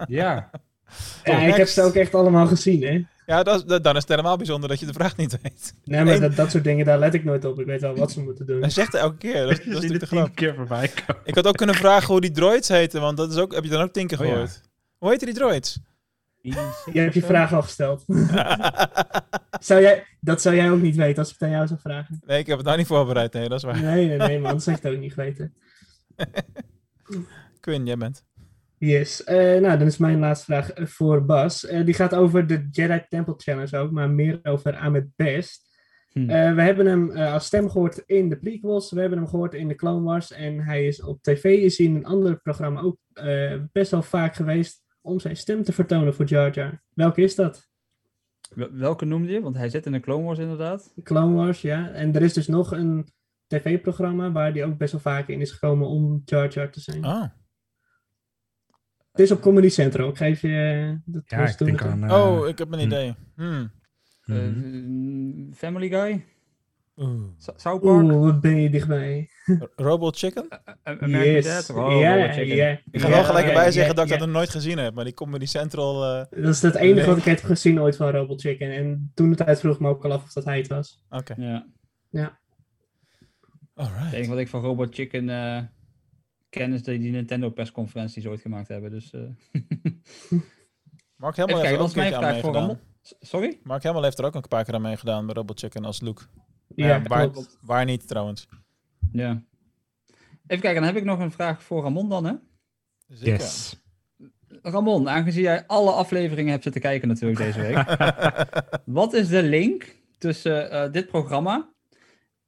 Ja. 0.07 0.49
ja 1.23 1.37
ik 1.39 1.55
heb 1.55 1.67
ze 1.67 1.81
ook 1.81 1.93
echt 1.95 2.15
allemaal 2.15 2.47
gezien, 2.47 2.81
hè. 2.83 3.01
Ja, 3.25 3.43
dat, 3.43 3.67
dat, 3.67 3.83
dan 3.83 3.93
is 3.95 4.01
het 4.01 4.09
helemaal 4.09 4.37
bijzonder 4.37 4.69
dat 4.69 4.79
je 4.79 4.85
de 4.85 4.93
vraag 4.93 5.17
niet 5.17 5.37
weet. 5.41 5.73
Nee, 5.83 6.03
maar 6.03 6.13
Eén- 6.13 6.21
dat, 6.21 6.35
dat 6.35 6.51
soort 6.51 6.63
dingen, 6.63 6.85
daar 6.85 6.99
let 6.99 7.13
ik 7.13 7.23
nooit 7.23 7.45
op. 7.45 7.59
Ik 7.59 7.65
weet 7.65 7.81
wel 7.81 7.95
wat 7.95 8.11
ze 8.11 8.21
moeten 8.21 8.45
doen. 8.45 8.61
Hij 8.61 8.69
zegt 8.69 8.91
het 8.91 9.01
elke 9.01 9.17
keer. 9.17 9.41
Dat, 9.43 9.51
is- 9.51 9.57
dat 9.65 9.65
is 9.65 9.65
Je 9.65 9.71
ziet 9.73 9.81
natuurlijk 9.81 10.09
de 10.09 10.15
het 10.15 10.23
grap. 10.25 10.35
keer 10.35 10.55
voorbij 10.55 10.87
komen. 10.87 11.21
Ik 11.25 11.35
had 11.35 11.47
ook 11.47 11.55
kunnen 11.57 11.75
vragen 11.75 12.07
hoe 12.07 12.21
die 12.21 12.31
droids 12.31 12.67
heten, 12.67 13.01
want 13.01 13.17
dat 13.17 13.31
is 13.31 13.37
ook, 13.37 13.53
heb 13.53 13.63
je 13.63 13.69
dan 13.69 13.81
ook 13.81 13.93
tien 13.93 14.07
keer 14.07 14.19
Oh 14.19 14.25
ja. 14.25 14.31
gehoord. 14.31 14.61
Hoe 14.97 15.09
heten 15.09 15.27
die 15.27 15.35
droids? 15.35 15.79
Jij 16.41 17.03
hebt 17.03 17.13
je 17.13 17.21
vraag 17.21 17.53
al 17.53 17.61
gesteld. 17.61 18.03
zou 19.59 19.81
jij, 19.81 20.05
dat 20.19 20.41
zou 20.41 20.55
jij 20.55 20.71
ook 20.71 20.81
niet 20.81 20.95
weten 20.95 21.17
als 21.17 21.27
ik 21.27 21.33
het 21.39 21.43
aan 21.43 21.55
jou 21.55 21.67
zou 21.67 21.79
vragen. 21.79 22.21
Nee, 22.25 22.39
ik 22.39 22.47
heb 22.47 22.57
het 22.57 22.65
nou 22.65 22.77
niet 22.77 22.87
voorbereid. 22.87 23.33
Nee, 23.33 23.49
dat 23.49 23.57
is 23.57 23.63
waar. 23.63 23.81
Nee, 23.81 24.07
nee, 24.07 24.17
nee, 24.17 24.35
man. 24.37 24.45
Anders 24.45 24.63
zou 24.63 24.75
ik 24.77 24.83
het 24.83 24.93
ook 24.93 24.99
niet 24.99 25.15
weten. 25.15 25.53
Quinn, 27.59 27.85
jij 27.85 27.97
bent. 27.97 28.25
Yes. 28.77 29.23
Eh, 29.23 29.35
nou, 29.37 29.77
dan 29.77 29.87
is 29.87 29.97
mijn 29.97 30.19
laatste 30.19 30.45
vraag 30.45 30.71
eh, 30.71 30.85
voor 30.85 31.25
Bas. 31.25 31.65
Eh, 31.65 31.85
die 31.85 31.93
gaat 31.93 32.15
over 32.15 32.47
de 32.47 32.67
Jedi 32.71 33.05
Temple 33.09 33.33
Challenge 33.37 33.77
ook, 33.77 33.91
maar 33.91 34.09
meer 34.09 34.39
over 34.43 34.75
Ahmed 34.75 35.07
Best. 35.15 35.63
Hm. 36.11 36.29
Eh, 36.29 36.53
we 36.55 36.61
hebben 36.61 36.85
hem 36.85 37.11
eh, 37.11 37.33
als 37.33 37.45
stem 37.45 37.69
gehoord 37.69 38.03
in 38.05 38.29
de 38.29 38.37
prequels. 38.37 38.91
We 38.91 38.99
hebben 38.99 39.17
hem 39.19 39.27
gehoord 39.27 39.53
in 39.53 39.67
de 39.67 39.75
Clone 39.75 40.03
Wars. 40.03 40.31
En 40.31 40.59
hij 40.59 40.87
is 40.87 41.01
op 41.03 41.21
tv 41.21 41.43
is 41.43 41.79
in 41.79 41.95
een 41.95 42.05
ander 42.05 42.39
programma 42.41 42.81
ook 42.81 42.97
eh, 43.13 43.53
best 43.71 43.91
wel 43.91 44.01
vaak 44.01 44.35
geweest 44.35 44.83
om 45.01 45.19
zijn 45.19 45.37
stem 45.37 45.63
te 45.63 45.73
vertonen 45.73 46.13
voor 46.15 46.25
Jar 46.25 46.53
Jar. 46.53 46.81
Welke 46.93 47.21
is 47.21 47.35
dat? 47.35 47.67
Wel- 48.55 48.71
Welke 48.71 49.05
noemde 49.05 49.31
je? 49.31 49.41
Want 49.41 49.55
hij 49.57 49.69
zit 49.69 49.85
in 49.85 49.91
de 49.91 49.99
Clone 49.99 50.23
Wars 50.23 50.39
inderdaad. 50.39 50.93
Clone 51.03 51.35
Wars, 51.35 51.61
ja. 51.61 51.89
En 51.89 52.13
er 52.15 52.21
is 52.21 52.33
dus 52.33 52.47
nog 52.47 52.71
een 52.71 53.07
tv-programma 53.47 54.31
waar 54.31 54.51
hij 54.51 54.65
ook 54.65 54.77
best 54.77 54.91
wel 54.91 55.01
vaak 55.01 55.27
in 55.27 55.41
is 55.41 55.51
gekomen 55.51 55.87
om 55.87 56.21
Jar 56.25 56.49
Jar 56.49 56.71
te 56.71 56.79
zijn. 56.79 57.05
Oh. 57.05 57.23
Het 59.15 59.19
is 59.25 59.31
op 59.31 59.41
Comedy 59.41 59.69
Central. 59.69 60.09
Ik 60.09 60.17
geef 60.17 60.41
je... 60.41 60.47
eh, 60.47 61.13
Dat 61.13 61.23
Ja, 61.25 61.47
ik 61.47 61.57
denk 61.57 61.79
het- 61.79 61.89
aan... 61.91 62.03
eh, 62.03 62.13
oh, 62.27 62.47
ik 62.47 62.57
heb 62.57 62.71
een 62.71 62.79
hm. 62.79 62.85
idee. 62.85 63.15
Hmm. 63.35 63.71
Eh, 64.25 64.35
mhm. 64.35 65.51
Family 65.53 65.89
Guy? 65.89 66.25
South 67.37 67.63
Park? 67.63 67.83
Oeh, 67.83 68.23
wat 68.23 68.41
ben 68.41 68.61
je 68.61 68.69
dichtbij. 68.69 69.29
Robot 69.75 70.17
Chicken? 70.17 70.47
Eh, 70.49 70.57
American 70.83 71.33
Yes. 71.33 71.45
Dad? 71.67 71.69
Oh, 71.77 71.99
ja, 71.99 72.15
Robot 72.15 72.33
Chicken. 72.35 72.55
ja. 72.55 72.69
Ik 72.91 73.01
ga 73.01 73.07
ja, 73.07 73.13
wel 73.13 73.23
gelijk 73.23 73.43
ja, 73.45 73.49
erbij 73.51 73.65
ja, 73.65 73.71
zeggen 73.71 73.95
dat 73.95 74.05
ik 74.05 74.11
ja. 74.11 74.17
dat 74.17 74.27
nog 74.27 74.35
nooit 74.35 74.49
gezien 74.49 74.77
heb, 74.77 74.93
maar 74.93 75.03
die 75.03 75.13
Comedy 75.13 75.45
Central... 75.45 76.03
eh, 76.03 76.25
Dat 76.43 76.53
is 76.53 76.61
het 76.61 76.75
enige 76.75 76.95
Nee. 76.95 77.05
wat 77.05 77.17
ik 77.17 77.23
heb 77.23 77.43
gezien 77.43 77.81
ooit 77.81 77.95
van 77.95 78.09
Robot 78.09 78.41
Chicken. 78.41 78.71
En 78.71 79.11
toen 79.13 79.29
de 79.29 79.35
tijd 79.35 79.59
vroeg 79.59 79.73
ik 79.73 79.79
me 79.79 79.89
ook 79.89 80.05
al 80.05 80.11
af 80.11 80.23
of 80.23 80.33
dat 80.33 80.45
hij 80.45 80.57
het 80.57 80.67
was. 80.67 81.03
Oké, 81.09 81.33
Ja. 81.37 82.39
Het 83.75 83.87
alright. 83.87 84.13
enige 84.13 84.29
wat 84.29 84.39
ik 84.39 84.47
van 84.47 84.61
Robot 84.61 84.95
Chicken 84.95 85.29
eh, 85.29 85.61
ken 86.55 86.73
is 86.73 86.83
die, 86.83 86.99
die 86.99 87.11
Nintendo 87.11 87.49
persconferentie 87.49 88.13
die 88.13 88.23
ze 88.23 88.29
ooit 88.29 88.41
gemaakt 88.41 88.67
hebben. 88.67 88.91
Dus, 88.91 89.11
eh, 89.11 89.21
Mark 91.15 91.37
Hamill 91.37 91.55
heeft 91.55 91.71
er 91.71 91.79
ook 91.79 91.87
een 91.87 91.95
mijn 91.95 92.09
keertje 92.09 92.25
aan 92.25 92.33
meegedaan. 92.33 92.79
Sorry? 93.01 93.59
Mark 93.63 93.83
Hamill 93.83 94.03
heeft 94.03 94.19
er 94.19 94.25
ook 94.25 94.35
een 94.35 94.41
paar 94.47 94.63
keer 94.63 94.73
aan 94.73 94.81
meegedaan 94.81 95.25
bij 95.25 95.35
Robot 95.35 95.59
Chicken 95.59 95.85
als 95.85 96.01
Luke. 96.01 96.23
Ja, 96.75 96.87
Ja, 96.87 97.01
waar, 97.01 97.29
waar 97.61 97.85
niet 97.85 98.07
trouwens. 98.07 98.47
Ja. 99.11 99.43
Even 100.47 100.63
kijken, 100.63 100.75
dan 100.75 100.83
heb 100.83 100.95
ik 100.95 101.03
nog 101.03 101.19
een 101.19 101.31
vraag 101.31 101.63
voor 101.63 101.83
Ramon 101.83 102.09
dan, 102.09 102.25
hè? 102.25 102.33
Zeker. 103.07 103.39
Yes. 103.39 103.83
Ramon, 104.61 105.09
aangezien 105.09 105.43
jij 105.43 105.67
alle 105.67 105.91
afleveringen 105.91 106.51
hebt 106.51 106.63
zitten 106.63 106.81
kijken 106.81 107.07
natuurlijk 107.07 107.39
deze 107.39 107.61
week. 107.61 107.95
wat 109.01 109.13
is 109.13 109.27
de 109.27 109.43
link 109.43 109.95
tussen 110.17 110.71
eh, 110.71 110.91
dit 110.91 111.07
programma 111.07 111.69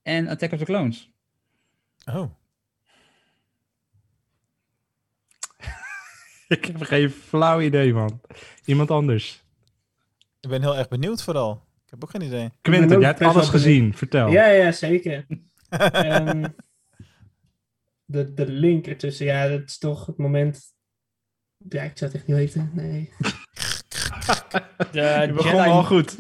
en 0.02 0.28
Attack 0.28 0.52
of 0.52 0.60
the 0.60 0.66
Clones? 0.66 1.12
Oh, 2.06 2.32
Ik 6.58 6.66
heb 6.66 6.82
geen 6.82 7.10
flauw 7.10 7.62
idee, 7.62 7.94
man. 7.94 8.22
Iemand 8.66 8.92
anders. 8.92 9.44
ik 10.40 10.50
ben 10.50 10.62
heel 10.62 10.78
erg 10.78 10.88
benieuwd 10.88 11.24
vooral. 11.24 11.66
Ik 11.86 11.90
heb 11.90 12.04
ook 12.04 12.10
geen 12.10 12.22
idee. 12.22 12.50
Quinten, 12.62 12.96
ook 12.96 13.02
jij 13.02 13.10
hebt 13.10 13.22
alles 13.22 13.50
gezien. 13.50 13.94
Vertel. 13.94 14.28
Ja, 14.30 14.48
ja, 14.48 14.72
zeker. 14.72 15.26
Ehm, 15.70 16.48
de, 18.06 18.34
de 18.34 18.48
link 18.48 18.88
ertussen, 18.88 19.26
ja, 19.26 19.48
dat 19.48 19.64
is 19.66 19.78
toch 19.78 20.06
het 20.06 20.18
moment... 20.18 20.76
Ja, 21.70 21.84
ik 21.84 21.98
zou 21.98 22.12
het 22.12 22.20
echt 22.20 22.28
niet 22.28 22.38
weten, 22.38 22.72
nee. 22.74 23.10
De 24.92 25.24
Je 25.28 25.34
begon 25.34 25.60
al 25.60 25.66
Jedi, 25.66 25.86
goed. 25.86 26.16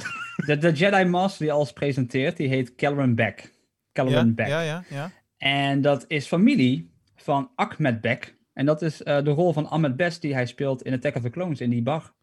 de, 0.46 0.58
de 0.58 0.72
Jedi 0.72 1.04
Master 1.06 1.46
die 1.46 1.54
alles 1.54 1.74
presenteert, 1.74 2.38
die 2.38 2.48
heet 2.48 2.76
Caloran 2.76 3.16
Beck. 3.16 3.40
Ja, 3.40 3.50
Caloran 3.92 4.36
Beck. 4.36 4.48
ja, 4.48 4.62
ja, 4.62 4.84
ja. 4.90 5.12
En 5.38 5.82
dat 5.82 6.06
is 6.08 6.28
familie 6.28 6.92
van 7.16 7.52
Ahmed 7.56 8.02
Beck. 8.02 8.37
En 8.58 8.66
dat 8.66 8.82
is 8.82 9.04
eh, 9.04 9.24
de 9.24 9.30
rol 9.32 9.54
van 9.54 9.68
Ahmed 9.70 9.96
Best 9.96 10.22
die 10.22 10.34
hij 10.34 10.46
speelt 10.46 10.82
in 10.82 10.94
Attack 10.94 11.16
of 11.16 11.22
the 11.22 11.30
Clones 11.30 11.62
in 11.62 11.70
die 11.70 11.82
bar. 11.82 12.14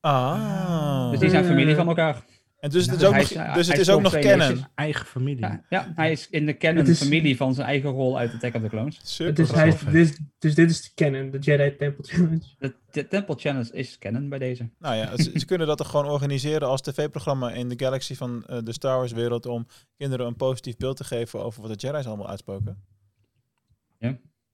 Ah. 0.00 1.10
Dus 1.10 1.20
die 1.20 1.28
zijn 1.30 1.42
Eh. 1.44 1.48
familie 1.50 1.74
van 1.74 1.88
elkaar. 1.88 2.24
En 2.60 2.70
dus 2.70 2.84
het 2.84 2.92
is 2.94 2.98
Dus 2.98 3.08
ook 3.08 3.14
hij 3.14 3.22
nog, 3.22 3.32
hij- 3.32 3.54
dus 3.54 3.66
het 3.68 3.78
is 3.78 3.90
ook 3.90 4.02
nog 4.02 4.18
canon. 4.18 4.38
neefjes. 4.38 4.64
Eigen 4.74 5.06
familie. 5.06 5.40
Ja, 5.40 5.64
ja, 5.68 5.92
hij 5.94 6.12
is 6.12 6.28
in 6.30 6.46
de 6.46 6.56
canon 6.56 6.86
is- 6.86 7.02
familie 7.02 7.36
van 7.36 7.54
zijn 7.54 7.66
eigen 7.66 7.90
rol 7.90 8.18
uit 8.18 8.34
Attack 8.34 8.54
of 8.54 8.62
the 8.62 8.68
Clones. 8.68 9.00
Super 9.02 9.34
Dus, 9.34 9.50
hij, 9.50 9.70
grappig. 9.72 9.92
dus, 9.92 10.18
dus 10.38 10.54
dit 10.54 10.70
is 10.70 10.82
de 10.82 10.90
canon, 10.94 11.30
de 11.30 11.38
Jedi 11.38 11.76
Temple 11.76 12.04
Challenge. 12.06 12.40
De, 12.58 12.74
de 12.90 13.08
Temple 13.08 13.34
Challenge 13.38 13.72
is 13.72 13.98
canon 13.98 14.28
bij 14.28 14.38
deze. 14.38 14.68
Nou 14.78 14.94
ja, 14.96 15.16
ze, 15.16 15.30
ze 15.38 15.44
kunnen 15.46 15.66
dat 15.66 15.78
toch 15.78 15.90
gewoon 15.90 16.08
organiseren 16.08 16.68
als 16.68 16.80
tv-programma 16.80 17.52
in 17.52 17.68
de 17.68 17.78
galaxy 17.78 18.14
van 18.14 18.44
eh, 18.46 18.58
de 18.64 18.72
Star 18.72 18.96
Wars 18.96 19.12
wereld 19.12 19.46
om 19.46 19.66
kinderen 19.96 20.26
een 20.26 20.36
positief 20.36 20.76
beeld 20.76 20.96
te 20.96 21.04
geven 21.04 21.42
over 21.44 21.62
wat 21.62 21.80
de 21.80 21.86
Jedi's 21.86 22.06
allemaal 22.06 22.28
uitspoken. 22.28 22.82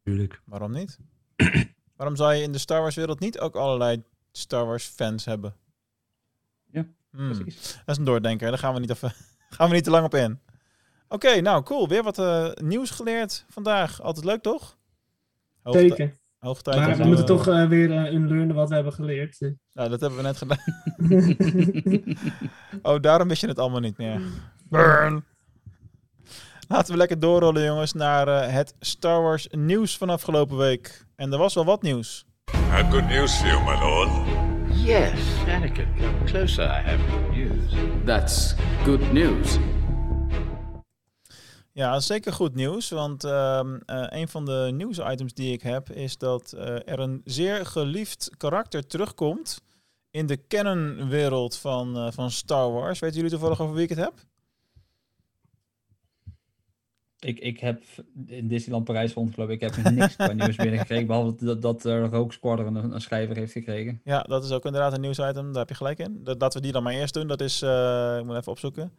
Tuurlijk. 0.02 0.40
Waarom 0.44 0.72
niet? 0.72 0.98
Waarom 1.96 2.16
zou 2.16 2.34
je 2.34 2.42
in 2.42 2.52
de 2.52 2.58
Star 2.58 2.80
Wars 2.80 2.94
wereld 2.94 3.20
niet 3.20 3.38
ook 3.38 3.56
allerlei 3.56 4.02
Star 4.32 4.66
Wars 4.66 4.84
fans 4.84 5.24
hebben? 5.24 5.54
Ja, 6.70 6.86
Hmm, 7.10 7.38
Precies. 7.40 7.72
Dat 7.72 7.82
is 7.86 7.96
een 7.96 8.04
doordenker, 8.04 8.48
daar 8.48 8.58
gaan 8.58 8.74
we 8.74 8.80
niet, 8.80 8.90
even, 8.90 9.12
gaan 9.56 9.68
we 9.68 9.74
niet 9.74 9.84
te 9.84 9.90
lang 9.90 10.04
op 10.04 10.14
in. 10.14 10.40
Oké, 11.08 11.40
nou 11.40 11.62
cool. 11.62 11.88
Weer 11.88 12.02
wat 12.02 12.18
eh, 12.18 12.50
nieuws 12.54 12.90
geleerd 12.90 13.44
vandaag. 13.48 14.02
Altijd 14.02 14.24
leuk, 14.24 14.42
toch? 14.42 14.76
Hoog, 15.62 15.74
ti- 15.76 15.88
Zeker. 15.88 16.16
hoog 16.38 16.62
tijd. 16.62 16.76
Maar 16.76 16.96
we 16.96 17.04
moeten 17.04 17.26
toch 17.26 17.48
eh, 17.48 17.66
weer 17.68 17.90
uh, 17.90 18.12
unlearnen 18.12 18.54
wat 18.56 18.68
we 18.68 18.74
hebben 18.74 18.92
geleerd. 18.92 19.40
Nou, 19.72 19.88
dat 19.88 20.00
hebben 20.00 20.18
we 20.18 20.24
net 20.24 20.36
gedaan. 20.36 20.58
Oh, 22.82 23.00
daarom 23.00 23.28
wist 23.28 23.40
je 23.40 23.46
het 23.48 23.58
allemaal 23.58 23.80
niet 23.80 23.96
meer. 23.96 24.20
Burn. 24.68 25.24
Laten 26.68 26.92
we 26.92 26.98
lekker 26.98 27.20
doorrollen, 27.20 27.64
jongens, 27.64 27.92
naar 27.92 28.28
eh, 28.28 28.52
het 28.52 28.74
Star 28.80 29.22
Wars 29.22 29.48
nieuws 29.50 29.96
van 29.98 30.10
afgelopen 30.10 30.56
week. 30.56 31.05
En 31.16 31.32
er 31.32 31.38
was 31.38 31.54
wel 31.54 31.64
wat 31.64 31.82
nieuws. 31.82 32.24
I 32.52 32.56
have 32.56 32.90
good 32.90 33.08
news 33.08 33.36
for 33.36 33.46
you, 33.46 33.64
my 33.64 33.80
lord. 33.80 34.10
Yes, 34.86 35.20
Anakin, 35.48 35.88
come 35.98 36.24
closer. 36.24 36.64
I 36.64 36.82
have 36.82 36.98
good 37.08 37.36
news. 37.36 38.04
That's 38.04 38.54
good 38.84 39.12
news. 39.12 39.58
Ja, 41.72 42.00
zeker 42.00 42.32
goed 42.32 42.54
nieuws. 42.54 42.88
Want 42.88 43.24
ehm, 43.24 43.76
eh, 43.86 44.06
een 44.08 44.28
van 44.28 44.44
de 44.44 44.70
nieuwsitems 44.72 45.34
die 45.34 45.52
ik 45.52 45.62
heb 45.62 45.90
is 45.90 46.18
dat 46.18 46.52
eh, 46.52 46.88
er 46.88 46.98
een 46.98 47.20
zeer 47.24 47.66
geliefd 47.66 48.30
karakter 48.36 48.86
terugkomt 48.86 49.62
in 50.10 50.26
de 50.26 50.46
canonwereld 50.48 51.56
van, 51.56 51.96
eh, 51.96 52.06
van 52.10 52.30
Star 52.30 52.72
Wars. 52.72 52.98
Weten 52.98 53.16
jullie 53.16 53.30
toevallig 53.30 53.60
over 53.60 53.74
wie 53.74 53.84
ik 53.84 53.88
het 53.88 53.98
heb? 53.98 54.14
Ik, 57.26 57.38
ik 57.38 57.60
heb 57.60 57.82
in 58.26 58.48
Disneyland 58.48 58.84
Parijs 58.84 59.12
rond, 59.12 59.34
geloof 59.34 59.48
ik, 59.48 59.60
ik 59.60 59.74
heb 59.74 59.90
niks 59.90 60.16
qua 60.16 60.32
nieuws 60.32 60.56
binnengekregen. 60.56 61.06
Behalve 61.06 61.44
dat, 61.44 61.62
dat 61.62 61.84
eh, 61.84 61.98
Rogue 61.98 62.32
Squadron 62.32 62.74
een, 62.74 62.92
een 62.92 63.00
schrijver 63.00 63.36
heeft 63.36 63.52
gekregen. 63.52 64.00
Ja, 64.04 64.22
dat 64.22 64.44
is 64.44 64.50
ook 64.50 64.64
inderdaad 64.64 64.92
een 64.92 65.00
nieuwsitem. 65.00 65.46
Daar 65.46 65.58
heb 65.58 65.68
je 65.68 65.74
gelijk 65.74 65.98
in. 65.98 66.20
Dat, 66.24 66.40
laten 66.40 66.58
we 66.58 66.64
die 66.64 66.72
dan 66.72 66.82
maar 66.82 66.92
eerst 66.92 67.14
doen. 67.14 67.26
Dat 67.26 67.40
is, 67.40 67.62
eh, 67.62 68.16
ik 68.18 68.24
moet 68.24 68.36
even 68.36 68.52
opzoeken. 68.52 68.92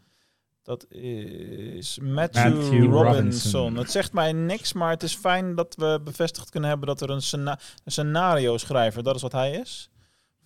Dat 0.64 0.92
is 0.92 2.00
Matthew, 2.00 2.54
Matthew 2.54 2.84
Robinson. 2.84 3.04
Robinson. 3.04 3.76
Het 3.76 3.92
zegt 3.92 4.14
mij 4.14 4.34
niks, 4.34 4.74
maar 4.74 4.90
het 4.90 5.04
is 5.04 5.16
fijn 5.16 5.56
dat 5.56 5.76
we 5.76 6.00
bevestigd 6.04 6.50
kunnen 6.50 6.70
hebben 6.70 6.88
dat 6.88 7.02
er 7.02 7.10
een, 7.10 7.22
scena- 7.22 7.60
een 7.84 7.92
scenario-schrijver, 7.92 9.04
dat 9.04 9.16
is 9.16 9.22
wat 9.22 9.32
hij 9.32 9.52
is, 9.52 9.90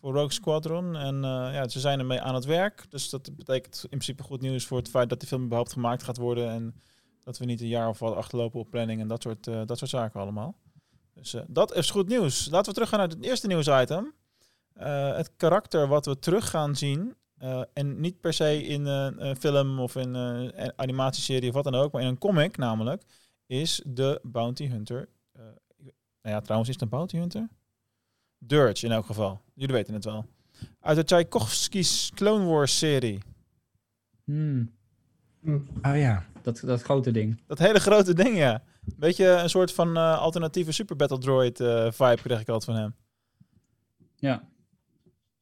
voor 0.01 0.13
Rogue 0.13 0.31
Squadron. 0.31 0.95
En 0.95 1.15
eh, 1.15 1.53
ja, 1.53 1.67
ze 1.67 1.79
zijn 1.79 1.99
ermee 1.99 2.21
aan 2.21 2.35
het 2.35 2.45
werk. 2.45 2.85
Dus 2.89 3.09
dat 3.09 3.35
betekent 3.35 3.79
in 3.81 3.89
principe 3.89 4.23
goed 4.23 4.41
nieuws 4.41 4.65
voor 4.65 4.77
het 4.77 4.89
feit 4.89 5.09
dat 5.09 5.19
die 5.19 5.27
film 5.27 5.43
überhaupt 5.43 5.73
gemaakt 5.73 6.03
gaat 6.03 6.17
worden. 6.17 6.49
En 6.49 6.75
dat 7.23 7.38
we 7.38 7.45
niet 7.45 7.62
een 7.62 7.67
jaar 7.67 7.89
of 7.89 7.99
wat 7.99 8.15
achterlopen 8.15 8.60
op 8.60 8.69
planning 8.69 9.01
en 9.01 9.07
dat 9.07 9.21
soort, 9.21 9.47
eh, 9.47 9.62
dat 9.65 9.77
soort 9.77 9.89
zaken 9.89 10.19
allemaal. 10.19 10.55
Dus 11.13 11.34
eh, 11.34 11.41
dat 11.47 11.75
is 11.75 11.91
goed 11.91 12.07
nieuws. 12.07 12.49
Laten 12.49 12.67
we 12.67 12.73
teruggaan 12.73 12.99
naar 12.99 13.07
het 13.07 13.23
eerste 13.23 13.47
nieuwsitem. 13.47 14.13
Eh, 14.73 15.15
het 15.15 15.31
karakter 15.36 15.88
wat 15.88 16.05
we 16.05 16.19
terug 16.19 16.49
gaan 16.49 16.75
zien. 16.75 17.15
en 17.73 17.99
niet 17.99 18.19
per 18.19 18.34
se 18.34 18.63
in 18.63 18.86
een 18.86 19.36
film 19.36 19.79
of 19.79 19.95
in 19.95 20.13
een 20.13 20.73
animatieserie 20.75 21.49
of 21.49 21.55
wat 21.55 21.63
dan 21.63 21.75
ook, 21.75 21.91
maar 21.91 22.01
in 22.01 22.07
een 22.07 22.17
comic 22.17 22.57
namelijk, 22.57 23.03
is 23.45 23.81
de 23.86 24.19
Bounty 24.23 24.67
Hunter. 24.67 25.10
nou 26.21 26.36
ja, 26.36 26.41
trouwens, 26.41 26.69
is 26.69 26.75
het 26.75 26.84
een 26.84 26.89
Bounty 26.89 27.17
Hunter? 27.17 27.49
Dirge 28.38 28.86
in 28.86 28.91
elk 28.91 29.05
geval. 29.05 29.41
Jullie 29.53 29.75
weten 29.75 29.93
het 29.93 30.05
wel. 30.05 30.25
Uit 30.79 30.97
de 30.97 31.03
Tchaikovsky's 31.03 32.12
Clone 32.13 32.45
Wars 32.45 32.77
serie. 32.77 33.19
Hmm, 34.23 34.71
Oh 35.82 35.97
ja. 35.97 36.23
dat, 36.41 36.62
dat 36.65 36.82
grote 36.82 37.12
ding. 37.12 37.41
Dat 37.47 37.60
hele 37.60 37.80
grote 37.80 38.13
ding, 38.13 38.38
ja. 38.38 38.62
Beetje 38.97 39.25
een 39.27 39.49
soort 39.49 39.73
van 39.73 39.97
eh, 39.97 40.19
alternatieve 40.19 40.71
Super 40.71 40.95
Battle 40.95 41.17
Droid 41.17 41.60
eh, 41.60 41.88
vibe 41.91 42.17
kreeg 42.23 42.39
ik 42.39 42.49
altijd 42.49 42.63
van 42.63 42.75
hem. 42.75 42.95
Ja. 44.15 44.43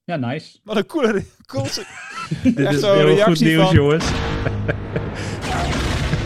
Ja, 0.04 0.16
nice. 0.16 0.60
Wat 0.64 0.78
een 0.78 0.86
coole... 0.86 1.24
cool, 1.46 1.64
Dit 2.44 2.58
Echt 2.58 2.74
is 2.74 2.80
zo'n 2.80 2.94
heel 2.96 3.08
goed 3.08 3.16
reactie 3.18 3.48
nieuws, 3.48 3.66
van- 3.66 3.76
jongens. 3.76 4.06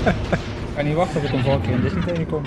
Ik 0.04 0.76
kan 0.76 0.86
niet 0.86 0.96
wachten 0.96 1.22
tot 1.22 1.30
ik 1.30 1.36
hem 1.36 1.44
volgende 1.44 1.68
keer 1.68 1.76
in 1.76 1.82
Disney 1.82 2.04
tegenkom. 2.04 2.44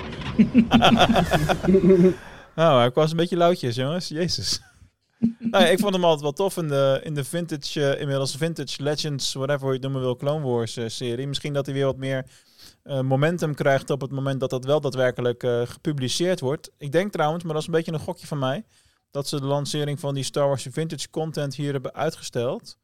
Nou, 2.55 2.79
hij 2.79 2.91
was 2.93 3.11
een 3.11 3.17
beetje 3.17 3.37
lauwtjes, 3.37 3.75
jongens. 3.75 4.07
Jezus. 4.07 4.61
nou, 5.51 5.63
ik 5.63 5.79
vond 5.79 5.93
hem 5.93 6.03
altijd 6.03 6.21
wel 6.21 6.31
tof 6.31 6.57
in 6.57 6.67
de, 6.67 6.99
in 7.03 7.13
de 7.13 7.23
vintage, 7.23 7.89
eh, 7.89 8.01
inmiddels 8.01 8.35
vintage 8.35 8.83
Legends, 8.83 9.33
whatever 9.33 9.67
je 9.67 9.73
het 9.73 9.81
noemen 9.81 10.01
wil, 10.01 10.15
Clone 10.15 10.45
Wars 10.45 10.77
eh, 10.77 10.87
serie. 10.87 11.27
Misschien 11.27 11.53
dat 11.53 11.65
hij 11.65 11.75
weer 11.75 11.85
wat 11.85 11.97
meer 11.97 12.25
eh, 12.83 13.01
momentum 13.01 13.55
krijgt 13.55 13.89
op 13.89 14.01
het 14.01 14.11
moment 14.11 14.39
dat 14.39 14.49
dat 14.49 14.65
wel 14.65 14.81
daadwerkelijk 14.81 15.47
gepubliceerd 15.65 16.39
wordt. 16.39 16.71
Ik 16.77 16.91
denk 16.91 17.11
trouwens, 17.11 17.43
maar 17.43 17.53
dat 17.53 17.61
is 17.61 17.67
een 17.67 17.73
beetje 17.73 17.91
een 17.91 17.99
gokje 17.99 18.27
van 18.27 18.39
mij, 18.39 18.65
dat 19.11 19.27
ze 19.27 19.39
de 19.39 19.45
lancering 19.45 19.99
van 19.99 20.13
die 20.13 20.23
Star 20.23 20.47
Wars 20.47 20.67
vintage 20.71 21.09
content 21.09 21.55
hier 21.55 21.71
hebben 21.71 21.93
uitgesteld. 21.93 22.77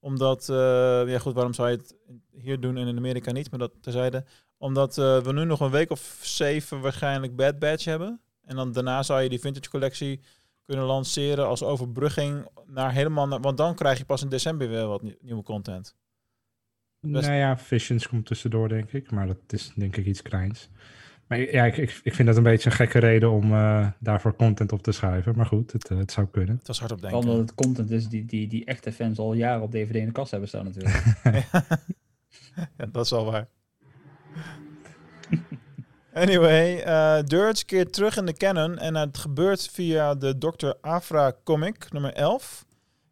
Omdat, 0.00 0.44
ja 1.06 1.18
goed, 1.18 1.34
waarom 1.34 1.54
zou 1.54 1.70
je 1.70 1.76
het 1.76 1.94
hier 2.30 2.60
doen 2.60 2.76
en 2.76 2.86
in 2.86 2.96
Amerika 2.96 3.32
niet, 3.32 3.50
maar 3.50 3.58
dat 3.58 3.72
terzijde. 3.80 4.24
Omdat 4.58 4.96
we 4.96 5.30
nu 5.32 5.44
nog 5.44 5.60
een 5.60 5.70
week 5.70 5.90
of 5.90 6.18
zeven 6.22 6.80
waarschijnlijk 6.80 7.36
Bad 7.36 7.58
Batch 7.58 7.84
hebben. 7.84 8.20
En 8.42 8.56
dan 8.56 8.72
daarna 8.72 9.02
zou 9.02 9.22
je 9.22 9.28
die 9.28 9.40
vintage 9.40 9.70
collectie 9.70 10.20
kunnen 10.66 10.84
lanceren 10.84 11.46
als 11.46 11.62
overbrugging 11.62 12.46
naar 12.66 12.92
helemaal 12.92 13.28
naar, 13.28 13.40
want 13.40 13.56
dan 13.56 13.74
krijg 13.74 13.98
je 13.98 14.04
pas 14.04 14.22
in 14.22 14.28
december 14.28 14.68
weer 14.68 14.86
wat 14.86 15.02
nie- 15.02 15.18
nieuwe 15.20 15.42
content. 15.42 15.96
Best- 17.00 17.26
Nou 17.26 17.38
ja, 17.38 17.58
Visions 17.58 18.08
komt 18.08 18.26
tussendoor, 18.26 18.68
denk 18.68 18.92
ik. 18.92 19.10
Maar 19.10 19.26
dat 19.26 19.36
is 19.46 19.72
denk 19.76 19.96
ik 19.96 20.06
iets 20.06 20.22
kleins. 20.22 20.68
Maar 21.26 21.38
ja, 21.38 21.64
ik, 21.64 21.76
ik, 21.76 22.00
ik 22.02 22.14
vind 22.14 22.28
dat 22.28 22.36
een 22.36 22.42
beetje 22.42 22.70
een 22.70 22.76
gekke 22.76 22.98
reden 22.98 23.30
om 23.30 23.52
eh, 23.52 23.88
daarvoor 23.98 24.36
content 24.36 24.72
op 24.72 24.82
te 24.82 24.92
schrijven. 24.92 25.36
Maar 25.36 25.46
goed, 25.46 25.72
het, 25.72 25.88
eh, 25.90 25.98
het 25.98 26.12
zou 26.12 26.26
kunnen. 26.26 26.56
Het 26.56 26.66
was 26.66 26.78
hard 26.80 26.92
op 26.92 27.00
denken. 27.00 27.18
omdat 27.18 27.36
het 27.38 27.54
content 27.54 27.90
is 27.90 28.08
die, 28.08 28.24
die, 28.24 28.48
die 28.48 28.64
echte 28.64 28.92
fans 28.92 29.18
al 29.18 29.32
jaren 29.34 29.62
op 29.62 29.70
DVD 29.70 29.94
in 29.94 30.06
de 30.06 30.12
kast 30.12 30.30
hebben 30.30 30.48
staan 30.48 30.64
natuurlijk. 30.64 31.04
ja, 32.78 32.86
dat 32.92 33.04
is 33.04 33.10
wel 33.10 33.24
waar. 33.24 33.48
Anyway, 36.12 36.76
Dirge 37.24 37.64
keert 37.64 37.92
terug 37.92 38.16
in 38.16 38.26
de 38.26 38.32
canon 38.32 38.78
en 38.78 38.94
het 38.94 39.18
gebeurt 39.18 39.68
via 39.70 40.14
de 40.14 40.38
Dr. 40.38 40.72
Afra 40.80 41.32
comic 41.44 41.92
nummer 41.92 42.12
11. 42.12 42.64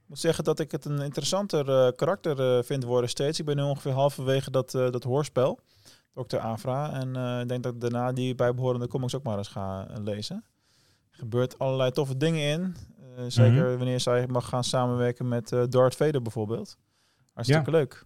Ik 0.03 0.09
moet 0.09 0.19
zeggen 0.19 0.45
dat 0.45 0.59
ik 0.59 0.71
het 0.71 0.85
een 0.85 1.01
interessanter 1.01 1.69
eh, 1.69 1.93
karakter 1.97 2.41
eh, 2.41 2.63
vind 2.65 2.85
worden 2.85 3.11
steeds. 3.11 3.39
Ik 3.39 3.45
ben 3.45 3.57
nu 3.57 3.63
ongeveer 3.63 3.93
halverwege 3.93 4.51
dat, 4.51 4.71
dat 4.71 5.05
hoorspel, 5.05 5.61
Dr. 6.15 6.39
Afra. 6.39 6.93
En 6.93 7.41
ik 7.41 7.49
denk 7.49 7.63
dat 7.63 7.75
ik 7.75 7.81
daarna 7.81 8.13
die 8.13 8.35
bijbehorende 8.35 8.89
comics 8.89 9.15
ook 9.15 9.23
maar 9.23 9.39
eens 9.39 9.49
ga 9.49 9.87
lezen. 10.03 10.45
Er 11.11 11.19
gebeurt 11.19 11.59
allerlei 11.59 11.91
toffe 11.91 12.17
dingen 12.17 12.43
in. 12.43 12.77
Zeker 13.29 13.77
wanneer 13.77 14.01
zij 14.01 14.27
mag 14.27 14.49
gaan 14.49 14.65
samenwerken 14.65 15.29
met 15.29 15.49
Darth 15.69 15.97
Vader 15.97 16.23
bijvoorbeeld. 16.23 16.77
Hartstikke 17.33 17.71
leuk. 17.71 18.05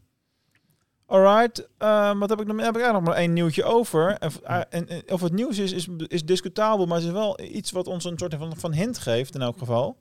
Alright, 1.06 1.68
ehm, 1.78 2.18
wat 2.18 2.30
heb 2.30 2.40
ik 2.40 2.46
nog? 2.46 2.56
Heb 2.56 2.76
ik 2.76 2.82
eigenlijk 2.82 2.92
nog 2.92 3.02
maar 3.02 3.22
één 3.22 3.32
nieuwtje 3.32 3.64
over. 3.64 4.18
En, 4.18 4.32
en 4.70 5.12
of 5.12 5.20
het 5.20 5.32
nieuws 5.32 5.58
is, 5.58 5.72
is, 5.72 5.88
is 6.06 6.24
discutabel, 6.24 6.86
maar 6.86 6.96
het 6.96 7.06
is 7.06 7.12
wel 7.12 7.40
iets 7.40 7.70
wat 7.70 7.86
ons 7.86 8.04
een 8.04 8.18
soort 8.18 8.34
van, 8.34 8.56
van 8.56 8.72
hint 8.72 8.98
geeft 8.98 9.34
in 9.34 9.42
elk 9.42 9.58
geval. 9.58 9.98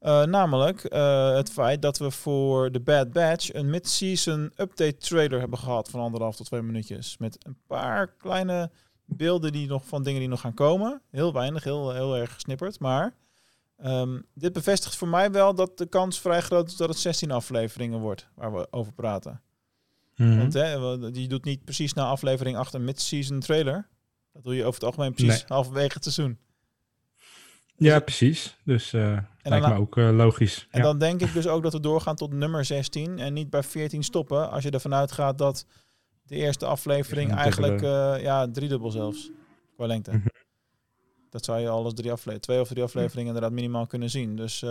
Eh, 0.00 0.24
namelijk 0.24 0.84
eh, 0.84 1.34
het 1.34 1.50
feit 1.50 1.82
dat 1.82 1.98
we 1.98 2.10
voor 2.10 2.70
The 2.70 2.80
Bad 2.80 3.12
Batch 3.12 3.54
een 3.54 3.70
mid-season 3.70 4.52
update 4.56 4.96
trailer 4.96 5.40
hebben 5.40 5.58
gehad 5.58 5.88
van 5.88 6.00
anderhalf 6.00 6.36
tot 6.36 6.46
twee 6.46 6.62
minuutjes. 6.62 7.18
Met 7.18 7.38
een 7.46 7.56
paar 7.66 8.06
kleine 8.06 8.70
beelden 9.04 9.52
die 9.52 9.68
nog 9.68 9.86
van 9.86 10.02
dingen 10.02 10.20
die 10.20 10.28
nog 10.28 10.40
gaan 10.40 10.54
komen. 10.54 11.02
Heel 11.10 11.32
weinig, 11.32 11.64
heel, 11.64 11.92
heel 11.92 12.16
erg 12.16 12.32
gesnipperd. 12.32 12.78
Maar 12.78 13.14
ehm, 13.76 14.20
dit 14.34 14.52
bevestigt 14.52 14.96
voor 14.96 15.08
mij 15.08 15.30
wel 15.30 15.54
dat 15.54 15.78
de 15.78 15.86
kans 15.86 16.20
vrij 16.20 16.40
groot 16.40 16.68
is 16.68 16.76
dat 16.76 16.88
het 16.88 16.98
16 16.98 17.30
afleveringen 17.30 18.00
wordt 18.00 18.28
waar 18.34 18.52
we 18.52 18.66
over 18.70 18.92
praten. 18.92 19.40
Want 20.38 20.52
hè, 20.52 20.80
we- 20.98 21.20
je 21.20 21.28
doet 21.28 21.44
niet 21.44 21.64
precies 21.64 21.92
na 21.92 22.04
aflevering 22.04 22.56
8 22.56 22.74
een 22.74 22.84
mid-season 22.84 23.40
trailer. 23.40 23.88
Dat 24.32 24.42
doe 24.44 24.54
je 24.54 24.60
over 24.64 24.74
het 24.74 24.84
algemeen 24.84 25.14
precies 25.14 25.38
Nee. 25.38 25.44
halverwege 25.46 25.92
het 25.94 26.02
seizoen. 26.02 26.38
Ja, 27.76 28.00
precies. 28.00 28.56
Dus 28.64 28.92
eh 28.92 29.18
lijkt 29.42 29.64
dan- 29.66 29.74
me 29.74 29.80
ook 29.80 29.96
eh, 29.96 30.10
logisch. 30.10 30.66
En 30.70 30.78
ja. 30.80 30.84
dan 30.86 30.98
denk 30.98 31.20
ik 31.20 31.32
dus 31.32 31.46
ook 31.46 31.62
dat 31.62 31.72
we 31.72 31.80
doorgaan 31.80 32.16
tot 32.16 32.32
nummer 32.32 32.64
16 32.64 33.18
en 33.18 33.32
niet 33.32 33.50
bij 33.50 33.62
14 33.62 34.02
stoppen. 34.02 34.50
Als 34.50 34.62
je 34.62 34.70
ervan 34.70 34.94
uitgaat 34.94 35.38
dat 35.38 35.66
de 36.22 36.34
eerste 36.36 36.66
aflevering 36.66 37.34
eigenlijk, 37.34 37.72
dubbele. 37.80 38.14
eh, 38.16 38.22
ja, 38.22 38.50
driedubbel 38.50 38.90
zelfs, 38.90 39.30
qua 39.76 39.86
lengte. 39.86 40.10
Mhm. 40.10 40.26
Dat 41.30 41.44
zou 41.44 41.60
je 41.60 41.68
alles 41.68 41.94
drie 41.94 42.12
afle 42.12 42.40
twee 42.40 42.60
of 42.60 42.68
drie 42.68 42.82
afleveringen 42.82 43.26
inderdaad 43.26 43.52
minimaal 43.52 43.86
kunnen 43.86 44.10
zien. 44.10 44.36
Dus 44.36 44.62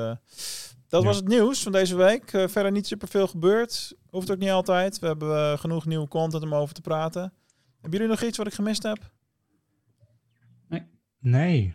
dat 0.90 1.02
Ja. 1.02 1.08
was 1.08 1.16
het 1.16 1.28
nieuws 1.28 1.64
van 1.64 1.72
deze 1.72 1.96
week. 1.96 2.34
Eh, 2.34 2.48
verder 2.48 2.72
niet 2.72 2.88
superveel 2.88 3.28
gebeurd. 3.28 3.94
Hoeft 4.10 4.32
ook 4.32 4.38
niet 4.38 4.50
altijd. 4.50 5.00
We 5.00 5.08
hebben 5.08 5.36
eh, 5.36 5.58
genoeg 5.58 5.86
nieuwe 5.86 6.08
content 6.08 6.44
om 6.44 6.56
over 6.56 6.74
te 6.76 6.82
praten. 6.82 7.34
Hebben 7.82 8.00
jullie 8.00 8.08
nog 8.16 8.22
iets 8.22 8.38
wat 8.38 8.48
ik 8.48 8.54
gemist 8.54 8.84
heb? 8.84 9.12
Nee. 10.68 10.84
Nee. 11.20 11.74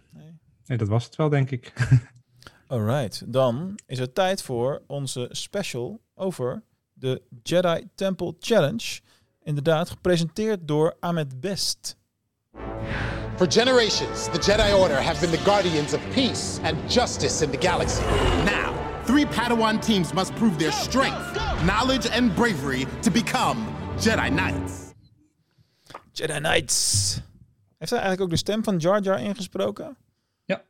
nee, 0.66 0.78
dat 0.78 0.88
was 0.88 1.04
het 1.04 1.16
wel, 1.16 1.28
denk 1.28 1.50
ik. 1.50 1.72
Alright, 2.66 3.32
dan 3.32 3.78
is 3.86 3.98
het 3.98 4.14
tijd 4.14 4.42
voor 4.42 4.82
onze 4.86 5.28
special 5.30 6.00
over 6.14 6.62
de 6.92 7.22
Jedi 7.42 7.88
Temple 7.94 8.34
Challenge. 8.38 9.00
Inderdaad, 9.42 9.90
gepresenteerd 9.90 10.68
door 10.68 10.96
Ahmed 11.00 11.40
Best. 11.40 11.96
For 13.36 13.52
generations, 13.52 14.24
the 14.24 14.38
Jedi 14.38 14.72
Order 14.74 15.02
have 15.02 15.20
been 15.20 15.30
the 15.38 15.44
guardians 15.50 15.92
of 15.94 16.00
peace 16.14 16.60
and 16.62 16.92
justice 16.92 17.44
in 17.44 17.50
the 17.50 17.66
galaxy. 17.68 18.02
Now, 18.44 18.73
three 19.04 19.26
Padawan 19.26 19.80
teams 19.80 20.12
must 20.12 20.34
prove 20.34 20.56
their 20.56 20.72
strength, 20.72 21.32
knowledge, 21.64 22.10
and 22.10 22.34
bravery 22.34 22.86
to 23.00 23.10
become 23.10 23.60
Jedi 23.98 24.28
Knights. 24.28 24.92
Jedi 26.12 26.38
Knights. 26.38 27.12
Heeft 27.78 27.90
hij 27.90 28.00
eigenlijk 28.00 28.20
ook 28.20 28.30
de 28.30 28.36
stem 28.36 28.64
van 28.64 28.76
Jar 28.76 29.02
Jar 29.02 29.20
ingesproken? 29.20 29.96
Ja. 30.44 30.62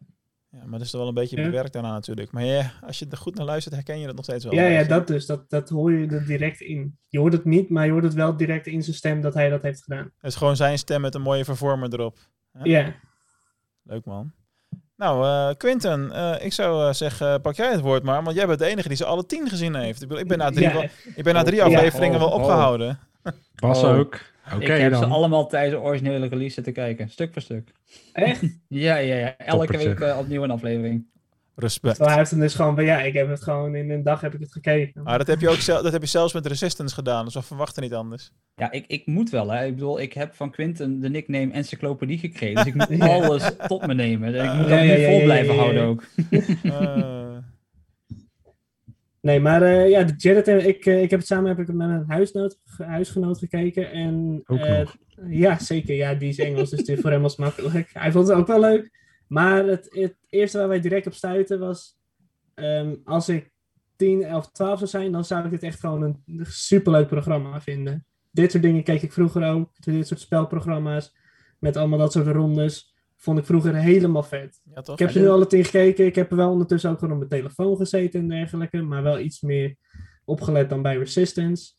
Ja, 0.51 0.59
maar 0.63 0.71
dat 0.71 0.81
is 0.81 0.91
toch 0.91 1.01
wel 1.01 1.09
een 1.09 1.15
beetje 1.15 1.37
Ja. 1.37 1.43
bewerkt 1.45 1.73
daarna 1.73 1.93
natuurlijk. 1.93 2.33
Maar 2.33 2.45
ja, 2.45 2.73
als 2.87 2.99
je 2.99 3.07
er 3.11 3.17
goed 3.17 3.35
naar 3.35 3.47
luistert, 3.47 3.75
herken 3.75 3.99
je 3.99 4.07
dat 4.07 4.15
nog 4.17 4.25
steeds 4.25 4.45
wel. 4.45 4.53
Ja, 4.55 4.65
ja, 4.67 4.85
dat 4.85 5.07
dus. 5.07 5.27
Dat, 5.27 5.51
dat 5.51 5.69
hoor 5.69 5.93
je 5.93 6.07
er 6.07 6.27
direct 6.27 6.61
in. 6.61 6.99
Je 7.09 7.19
hoort 7.19 7.33
het 7.33 7.45
niet, 7.45 7.71
maar 7.71 7.85
je 7.87 7.93
hoort 7.93 8.05
het 8.05 8.15
wel 8.15 8.37
direct 8.37 8.67
in 8.67 8.83
zijn 8.83 8.97
stem 8.97 9.21
dat 9.21 9.35
hij 9.35 9.49
dat 9.49 9.63
heeft 9.63 9.83
gedaan. 9.83 10.05
Het 10.05 10.31
is 10.31 10.37
gewoon 10.37 10.57
zijn 10.57 10.79
stem 10.79 11.01
met 11.01 11.15
een 11.15 11.23
mooie 11.23 11.45
vervormer 11.45 11.93
erop. 11.93 12.19
Ja. 12.63 12.95
Leuk 13.83 14.05
man. 14.05 14.33
Nou, 14.97 15.25
eh 15.25 15.57
Quinten, 15.57 16.13
eh, 16.13 16.45
ik 16.45 16.53
zou 16.53 16.89
eh, 16.89 16.93
zeggen, 16.95 17.41
pak 17.41 17.55
jij 17.55 17.71
het 17.71 17.81
woord 17.81 18.03
maar, 18.03 18.23
want 18.23 18.37
jij 18.37 18.47
bent 18.47 18.59
de 18.59 18.67
enige 18.67 18.89
die 18.89 18.97
ze 18.97 19.05
alle 19.05 19.27
tien 19.27 19.49
gezien 19.49 19.75
heeft. 19.75 20.03
Ik, 20.03 20.09
bedoel, 20.09 20.23
ik 20.23 20.29
ben 20.29 20.39
na 20.39 20.51
drie, 20.51 20.67
Ja. 20.69 20.73
wel- 20.73 20.87
ik 21.15 21.25
ben 21.25 21.35
na 21.35 21.43
drie 21.43 21.57
Ja. 21.57 21.65
afleveringen 21.65 22.19
wel 22.19 22.29
Oh, 22.29 22.35
oh. 22.35 22.41
opgehouden. 22.41 22.99
Bas 23.55 23.83
Oh. 23.83 23.99
ook. 23.99 24.19
Oké 24.55 24.75
ik 24.75 24.81
heb 24.81 24.95
ze 24.95 25.05
allemaal 25.05 25.47
tijdens 25.47 25.75
de 25.75 25.81
originele 25.89 26.27
release 26.27 26.55
zitten 26.55 26.73
kijken, 26.73 27.09
stuk 27.11 27.33
voor 27.33 27.43
stuk. 27.43 27.73
Echt? 28.13 28.41
Ja, 28.69 28.97
ja, 28.97 29.15
ja. 29.17 29.37
Elke 29.37 29.67
Toppertje. 29.67 29.95
week 30.07 30.17
opnieuw 30.19 30.43
een 30.43 30.51
aflevering. 30.51 31.07
Respect. 31.57 31.95
Terwijl 31.95 32.09
hij 32.11 32.19
heeft 32.19 32.31
hem 32.31 32.41
dus 32.41 32.55
gewoon 32.55 32.75
van, 32.75 32.85
ja, 32.85 33.01
ik 33.01 33.13
heb 33.13 33.29
het 33.29 33.43
gewoon 33.43 33.75
in 33.75 33.91
een 33.91 34.03
dag 34.03 34.21
heb 34.21 34.35
ik 34.35 34.41
het 34.41 34.53
gekeken. 34.53 35.03
Maar 35.03 35.19
dat 35.19 35.27
heb 35.27 35.41
je 35.41 35.49
ook 35.49 35.57
zel- 35.57 35.83
dat 35.83 35.93
heb 35.93 36.01
je 36.03 36.09
zelfs 36.09 36.33
met 36.33 36.47
Resistance 36.47 36.95
gedaan, 36.95 37.25
dus 37.25 37.35
we 37.35 37.43
verwachten 37.43 37.83
niet 37.83 37.95
anders. 37.95 38.31
Ja, 38.57 38.73
ik, 38.73 38.85
ik 38.87 39.07
moet 39.07 39.31
wel, 39.31 39.51
hè. 39.51 39.65
Ik 39.67 39.75
bedoel, 39.75 40.01
ik 40.01 40.13
heb 40.13 40.35
van 40.35 40.51
Quinten 40.51 41.01
de 41.01 41.09
nickname 41.11 41.53
encyclopedie 41.53 42.19
gekregen. 42.19 42.55
Dus 42.55 42.65
ik 42.67 42.75
moet 42.75 42.99
Ja. 42.99 43.07
alles 43.07 43.51
tot 43.67 43.87
me 43.87 43.95
nemen. 43.95 44.33
Dus 44.33 44.43
ik 44.45 44.53
moet 44.55 44.69
dat 44.69 44.79
ja, 44.79 44.83
ja, 44.83 45.09
vol 45.11 45.23
blijven 45.23 45.55
ja, 45.55 45.61
ja, 45.61 45.61
houden 45.61 45.83
ook. 45.85 46.05
Eh, 46.63 47.37
Nee, 49.21 49.41
maar 49.41 49.63
eh, 49.63 49.89
ja, 49.89 50.03
de 50.03 50.15
Jedi, 50.17 50.43
Temple- 50.43 50.69
ik, 50.69 50.87
eh, 50.87 51.03
ik 51.03 51.11
heb 51.11 51.19
het 51.19 51.29
samen 51.29 51.49
heb 51.49 51.59
ik 51.69 51.75
met 51.75 51.89
een 51.89 52.05
huisnoot, 52.09 52.59
huisgenoot 52.77 53.39
gekeken. 53.39 53.93
En, 53.93 54.43
Ook 54.47 54.59
eh, 54.59 54.79
nog. 54.79 54.97
Ja, 55.29 55.59
zeker. 55.59 55.95
Ja, 55.95 56.15
die 56.15 56.29
is 56.29 56.39
Engels, 56.39 56.71
dus 56.71 56.85
dit 56.85 57.01
voor 57.01 57.11
hem 57.11 57.23
was 57.23 57.37
makkelijk. 57.37 57.91
Hij 57.93 58.13
vond 58.13 58.29
het 58.29 58.37
ook 58.37 58.47
wel 58.47 58.61
leuk. 58.61 58.91
Maar 59.35 59.67
het, 59.67 59.89
het 59.91 60.17
eerste 60.29 60.59
waar 60.59 60.69
wij 60.69 60.81
direct 60.81 61.07
op 61.07 61.15
stuiten 61.15 61.59
was... 61.59 61.99
ehm, 62.55 62.95
als 63.05 63.29
ik 63.29 63.53
10, 63.97 64.23
11, 64.23 64.51
12 64.51 64.79
zou 64.79 64.91
zijn, 64.91 65.13
dan 65.13 65.25
zou 65.25 65.45
ik 65.45 65.51
dit 65.51 65.63
echt 65.63 65.81
gewoon 65.81 66.03
een 66.03 66.21
superleuk 66.47 67.07
programma 67.07 67.61
vinden. 67.61 68.07
Dit 68.31 68.51
soort 68.51 68.63
dingen 68.63 68.83
keek 68.83 69.03
ik 69.03 69.13
vroeger 69.13 69.49
ook. 69.49 69.71
Dit 69.79 70.07
soort 70.07 70.21
spelprogramma's 70.21 71.17
met 71.59 71.77
allemaal 71.77 71.99
dat 71.99 72.13
soort 72.13 72.27
rondes. 72.27 72.95
Vond 73.17 73.39
ik 73.39 73.45
vroeger 73.45 73.75
helemaal 73.75 74.23
vet. 74.23 74.61
ja, 74.75 74.81
toch? 74.81 74.95
Ik 74.95 75.01
heb 75.01 75.11
ze 75.11 75.19
nu 75.19 75.29
alle 75.29 75.47
tien 75.47 75.65
gekeken. 75.65 76.07
Ik 76.07 76.15
heb 76.15 76.31
er 76.31 76.37
wel 76.37 76.51
ondertussen 76.51 76.91
ook 76.91 76.99
gewoon 76.99 77.13
op 77.13 77.29
mijn 77.29 77.43
telefoon 77.43 77.77
gezeten 77.77 78.21
en 78.21 78.29
dergelijke. 78.29 78.83
Maar 78.83 79.03
wel 79.03 79.19
iets 79.19 79.41
meer 79.41 79.77
opgelet 80.25 80.69
dan 80.69 80.83
bij 80.83 80.97
Resistance. 80.97 81.73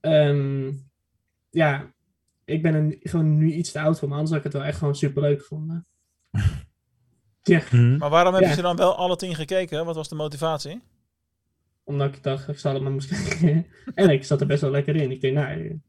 Ehm, 0.00 0.72
ja, 1.50 1.92
ik 2.44 2.62
ben 2.62 2.74
er 2.74 2.96
gewoon 3.00 3.38
nu 3.38 3.52
iets 3.52 3.72
te 3.72 3.80
oud 3.80 3.98
voor. 3.98 4.08
Maar 4.08 4.18
anders 4.18 4.36
had 4.36 4.46
ik 4.46 4.52
het 4.52 4.60
wel 4.60 4.70
echt 4.70 4.78
gewoon 4.78 4.96
super 4.96 5.22
leuk 5.22 5.40
gevonden. 5.40 5.86
ja, 7.42 7.60
Mhm. 7.70 7.96
Maar 7.96 8.10
waarom 8.10 8.32
heb 8.34 8.42
je 8.42 8.48
Ja. 8.48 8.54
ze 8.54 8.62
dan 8.62 8.76
wel 8.76 8.96
alle 8.96 9.16
tien 9.16 9.34
gekeken? 9.34 9.84
Wat 9.84 9.94
was 9.94 10.08
de 10.08 10.14
motivatie? 10.14 10.80
omdat 11.84 12.14
ik 12.14 12.22
dacht, 12.22 12.48
ik 12.48 12.58
zal 12.58 12.72
het 12.74 12.82
maar 12.82 12.92
moest 12.92 13.08
kijken. 13.08 13.66
en 13.94 14.10
ik 14.10 14.24
zat 14.24 14.40
er 14.40 14.46
best 14.46 14.60
wel 14.60 14.70
lekker 14.70 14.96
in. 14.96 15.10
Ik 15.10 15.20
denk, 15.20 15.34
nou, 15.34 15.80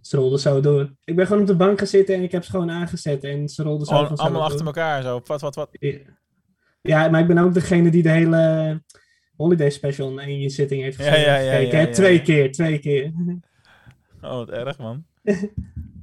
ze 0.00 0.16
rolden 0.16 0.38
zo 0.38 0.60
door. 0.60 0.92
Ik 1.04 1.16
ben 1.16 1.26
gewoon 1.26 1.42
op 1.42 1.48
de 1.48 1.56
bank 1.56 1.78
gaan 1.78 1.86
zitten 1.86 2.14
en 2.14 2.22
ik 2.22 2.32
heb 2.32 2.44
ze 2.44 2.50
gewoon 2.50 2.70
aangezet. 2.70 3.24
En 3.24 3.48
ze 3.48 3.62
rolden 3.62 3.86
zo 3.86 3.94
vanzelf 3.96 4.20
allemaal 4.20 4.40
door. 4.40 4.50
achter 4.50 4.66
elkaar 4.66 5.02
zo. 5.02 5.20
Wat, 5.24 5.40
wat, 5.40 5.54
wat. 5.54 5.68
Ja. 5.80 5.98
Ja, 6.82 7.08
maar 7.08 7.20
ik 7.20 7.26
ben 7.26 7.38
ook 7.38 7.54
degene 7.54 7.90
die 7.90 8.02
de 8.02 8.10
hele 8.10 8.82
Holiday 9.36 9.70
Special 9.70 10.10
in 10.10 10.18
één 10.18 10.50
zitting 10.50 10.82
heeft 10.82 10.98
Ja, 10.98 11.04
gezien. 11.10 11.20
ja, 11.26 11.36
ja, 11.36 11.50
gekeken, 11.52 11.78
ja, 11.78 11.82
hè? 11.82 11.88
ja. 11.88 11.94
Twee 11.94 12.22
keer, 12.22 12.52
twee 12.52 12.78
keer. 12.78 13.12
Oh, 14.22 14.30
wat 14.32 14.50
erg, 14.50 14.78
man. 14.78 15.04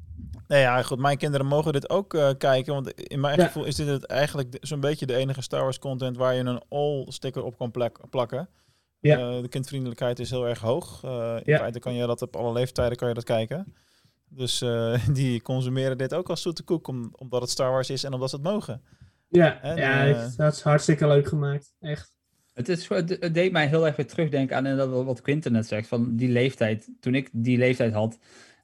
nee, 0.47 0.61
ja, 0.61 0.81
goed. 0.81 0.99
Mijn 0.99 1.17
kinderen 1.17 1.45
mogen 1.47 1.73
dit 1.73 1.89
ook 1.89 2.13
eh, 2.13 2.29
kijken. 2.37 2.73
Want 2.73 2.91
in 2.93 3.19
mijn 3.19 3.39
Ja. 3.39 3.45
gevoel 3.45 3.65
is 3.65 3.75
dit 3.75 3.87
het 3.87 4.05
eigenlijk 4.05 4.57
zo'n 4.61 4.79
beetje 4.79 5.05
de 5.05 5.15
enige 5.15 5.41
Star 5.41 5.61
Wars 5.61 5.79
content 5.79 6.17
waar 6.17 6.33
je 6.33 6.43
een 6.43 6.61
all-sticker 6.69 7.43
op 7.43 7.57
kan 7.57 7.71
plak- 7.71 8.09
plakken. 8.09 8.49
Ja. 8.99 9.17
Eh, 9.17 9.41
de 9.41 9.47
kindvriendelijkheid 9.47 10.19
is 10.19 10.29
heel 10.29 10.47
erg 10.47 10.59
hoog. 10.59 11.03
Eh, 11.03 11.35
in 11.43 11.51
Ja. 11.51 11.57
feite 11.57 11.79
kan 11.79 11.93
je 11.93 12.05
dat 12.07 12.21
op 12.21 12.35
alle 12.35 12.53
leeftijden 12.53 12.97
kan 12.97 13.07
je 13.07 13.13
dat 13.13 13.23
kijken. 13.23 13.73
Dus 14.29 14.61
eh, 14.61 15.07
die 15.17 15.41
consumeren 15.41 15.97
dit 15.97 16.13
ook 16.13 16.29
als 16.29 16.41
zoete 16.41 16.63
koek, 16.63 16.87
om, 16.87 17.13
omdat 17.17 17.41
het 17.41 17.49
Star 17.49 17.71
Wars 17.71 17.89
is 17.89 18.03
en 18.03 18.13
omdat 18.13 18.29
ze 18.29 18.35
het 18.35 18.45
mogen. 18.45 18.81
Ja, 19.29 19.61
En, 19.61 19.75
ja 19.77 20.29
dat 20.37 20.53
is 20.53 20.61
hartstikke 20.61 21.07
leuk 21.07 21.27
gemaakt. 21.27 21.73
Echt. 21.79 22.11
Het, 22.53 22.69
is, 22.69 22.87
het 22.89 23.33
deed 23.33 23.51
mij 23.51 23.67
heel 23.67 23.85
erg 23.85 23.95
weer 23.95 24.07
terugdenken 24.07 24.55
aan 24.57 24.65
en 24.65 24.77
dat 24.77 24.89
wat 25.05 25.21
Quinten 25.21 25.51
net 25.51 25.67
zegt, 25.67 25.87
van 25.87 26.15
die 26.15 26.29
leeftijd. 26.29 26.89
Toen 26.99 27.15
ik 27.15 27.29
die 27.31 27.57
leeftijd 27.57 27.93
had, 27.93 28.17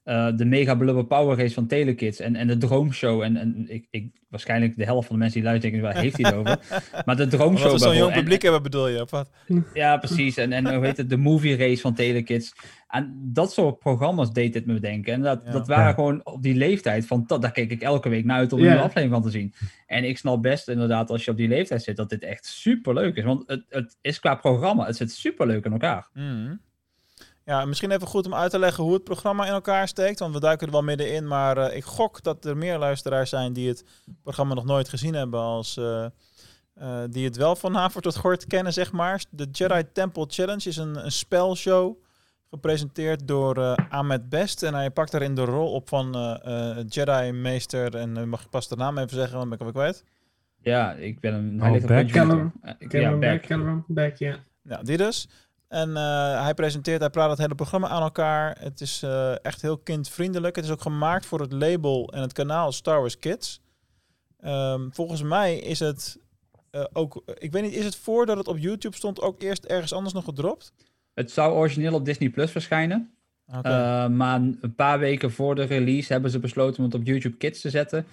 eh, 0.09 0.27
de 0.35 0.45
Mega 0.45 0.75
Blubber 0.75 1.05
Power 1.05 1.37
Race 1.37 1.53
van 1.53 1.67
Telekids 1.67 2.19
en, 2.19 2.35
en 2.35 2.47
de 2.47 2.57
Droomshow. 2.57 3.21
En, 3.21 3.37
en 3.37 3.65
ik, 3.67 3.87
ik, 3.89 4.11
waarschijnlijk 4.29 4.77
de 4.77 4.83
helft 4.83 5.07
van 5.07 5.15
de 5.15 5.21
mensen 5.21 5.41
die 5.41 5.49
luisteren 5.49 5.79
denken, 5.79 5.93
waar 5.93 6.03
heeft 6.03 6.17
hij 6.17 6.29
het 6.29 6.39
over? 6.39 6.81
Maar 7.05 7.15
de 7.15 7.27
Droomshow 7.27 7.71
we 7.71 7.77
zo'n 7.77 7.95
jong 7.95 8.13
publiek 8.13 8.41
hebben, 8.41 8.63
bedoel 8.63 8.87
je? 8.87 9.01
Of 9.01 9.11
wat? 9.11 9.29
ja, 9.73 9.97
precies. 9.97 10.37
En, 10.37 10.53
en 10.53 10.73
hoe 10.75 10.85
heet 10.85 10.97
het? 10.97 11.09
De 11.09 11.17
movie 11.17 11.57
race 11.57 11.81
van 11.81 11.93
Telekids. 11.93 12.53
En 12.87 13.19
dat 13.33 13.53
soort 13.53 13.79
programma's 13.79 14.33
deed 14.33 14.53
dit 14.53 14.65
me 14.65 14.73
bedenken. 14.73 15.13
En 15.13 15.21
dat, 15.21 15.41
Ja. 15.45 15.51
dat 15.51 15.67
waren 15.67 15.87
Ja. 15.87 15.93
gewoon 15.93 16.21
op 16.23 16.41
die 16.43 16.55
leeftijd 16.55 17.05
van... 17.05 17.23
Dat, 17.27 17.41
daar 17.41 17.51
keek 17.51 17.71
ik 17.71 17.81
elke 17.81 18.09
week 18.09 18.25
naar 18.25 18.37
uit 18.37 18.53
om 18.53 18.59
een 18.63 18.77
aflevering 18.77 19.11
van 19.11 19.21
te 19.21 19.29
zien. 19.29 19.53
En 19.87 20.03
ik 20.03 20.17
snap 20.17 20.41
best 20.41 20.67
inderdaad 20.69 21.09
als 21.09 21.25
je 21.25 21.31
op 21.31 21.37
die 21.37 21.47
leeftijd 21.47 21.83
zit... 21.83 21.95
dat 21.97 22.09
dit 22.09 22.23
echt 22.23 22.45
super 22.45 22.93
leuk 22.93 23.15
is. 23.15 23.23
Want 23.23 23.43
het, 23.47 23.65
het 23.69 23.97
is 24.01 24.19
qua 24.19 24.35
programma, 24.35 24.85
het 24.85 24.95
zit 24.95 25.11
super 25.11 25.47
leuk 25.47 25.65
in 25.65 25.71
elkaar. 25.71 26.09
Mhm. 26.13 26.53
Ja, 27.49 27.65
misschien 27.65 27.91
even 27.91 28.07
goed 28.07 28.25
om 28.25 28.33
uit 28.33 28.51
te 28.51 28.59
leggen 28.59 28.83
hoe 28.83 28.93
het 28.93 29.03
programma 29.03 29.45
in 29.45 29.51
elkaar 29.51 29.87
steekt. 29.87 30.19
Want 30.19 30.33
we 30.33 30.39
duiken 30.39 30.67
er 30.67 30.73
wel 30.73 30.81
middenin. 30.83 31.27
Maar 31.27 31.57
eh, 31.57 31.75
ik 31.77 31.83
gok 31.83 32.23
dat 32.23 32.45
er 32.45 32.57
meer 32.57 32.77
luisteraars 32.77 33.29
zijn 33.29 33.53
die 33.53 33.67
het 33.67 33.83
programma 34.23 34.53
nog 34.53 34.65
nooit 34.65 34.89
gezien 34.89 35.13
hebben. 35.13 35.39
Als, 35.39 35.77
eh, 35.77 36.05
eh, 36.73 36.99
die 37.09 37.25
het 37.25 37.37
wel 37.37 37.55
van 37.55 37.73
haver 37.75 38.01
tot 38.01 38.15
gort 38.17 38.45
kennen, 38.47 38.73
zeg 38.73 38.91
maar. 38.91 39.23
De 39.29 39.47
Jedi 39.51 39.83
Temple 39.93 40.25
Challenge 40.27 40.69
is 40.69 40.77
een, 40.77 41.05
een 41.05 41.11
spelshow. 41.11 41.95
Gepresenteerd 42.49 43.27
door 43.27 43.57
eh, 43.57 43.73
Ahmed 43.89 44.29
Best. 44.29 44.63
En 44.63 44.73
hij 44.73 44.91
pakt 44.91 45.11
daarin 45.11 45.35
de 45.35 45.45
rol 45.45 45.73
op 45.73 45.87
van 45.87 46.15
eh, 46.15 46.77
eh, 46.77 46.85
Jedi-meester. 46.87 47.95
En 47.95 48.29
mag 48.29 48.41
ik 48.43 48.49
pas 48.49 48.67
de 48.67 48.75
naam 48.75 48.97
even 48.97 49.15
zeggen, 49.17 49.37
want 49.37 49.49
ben 49.49 49.59
ik 49.59 49.65
alweer 49.65 49.81
kwijt. 49.83 50.03
Ja, 50.61 50.93
ik 50.93 51.19
ben 51.19 51.33
een... 51.33 51.55
Oh, 51.55 51.61
hij 51.61 51.71
ligt 51.71 51.83
op 51.83 52.11
Callum- 52.11 52.53
Ja. 52.61 53.39
Cameron 53.39 53.83
Beck, 53.87 54.15
ja. 54.15 54.35
Ja, 54.63 54.81
die 54.83 54.97
dus. 54.97 55.27
En 55.69 55.97
eh, 55.97 56.41
hij 56.43 56.53
presenteert, 56.53 56.99
hij 56.99 57.09
praat 57.09 57.29
het 57.29 57.39
hele 57.39 57.55
programma 57.55 57.87
aan 57.87 58.01
elkaar. 58.01 58.57
Het 58.59 58.81
is 58.81 59.03
eh, 59.03 59.45
echt 59.45 59.61
heel 59.61 59.77
kindvriendelijk. 59.77 60.55
Het 60.55 60.65
is 60.65 60.71
ook 60.71 60.81
gemaakt 60.81 61.25
voor 61.25 61.39
het 61.39 61.51
label 61.51 62.11
en 62.13 62.21
het 62.21 62.33
kanaal 62.33 62.71
Star 62.71 62.99
Wars 62.99 63.19
Kids. 63.19 63.61
Ehm, 64.39 64.89
volgens 64.91 65.21
mij 65.23 65.57
is 65.57 65.79
het 65.79 66.19
eh, 66.71 66.83
ook, 66.93 67.21
ik 67.37 67.51
weet 67.51 67.63
niet, 67.63 67.73
is 67.73 67.85
het 67.85 67.95
voordat 67.95 68.37
het 68.37 68.47
op 68.47 68.57
YouTube 68.57 68.95
stond 68.95 69.21
ook 69.21 69.41
eerst 69.41 69.65
ergens 69.65 69.93
anders 69.93 70.13
nog 70.13 70.23
gedropt? 70.23 70.73
Het 71.13 71.31
zou 71.31 71.53
origineel 71.53 71.93
op 71.93 72.05
Disney 72.05 72.29
Plus 72.29 72.51
verschijnen. 72.51 73.13
Maar 74.11 74.35
een 74.35 74.73
paar 74.75 74.99
weken 74.99 75.31
voor 75.31 75.55
de 75.55 75.63
release 75.63 76.13
hebben 76.13 76.31
ze 76.31 76.39
besloten 76.39 76.77
om 76.77 76.83
het 76.83 76.93
op 76.93 77.05
YouTube 77.05 77.37
Kids 77.37 77.61
te 77.61 77.69
zetten. 77.69 78.05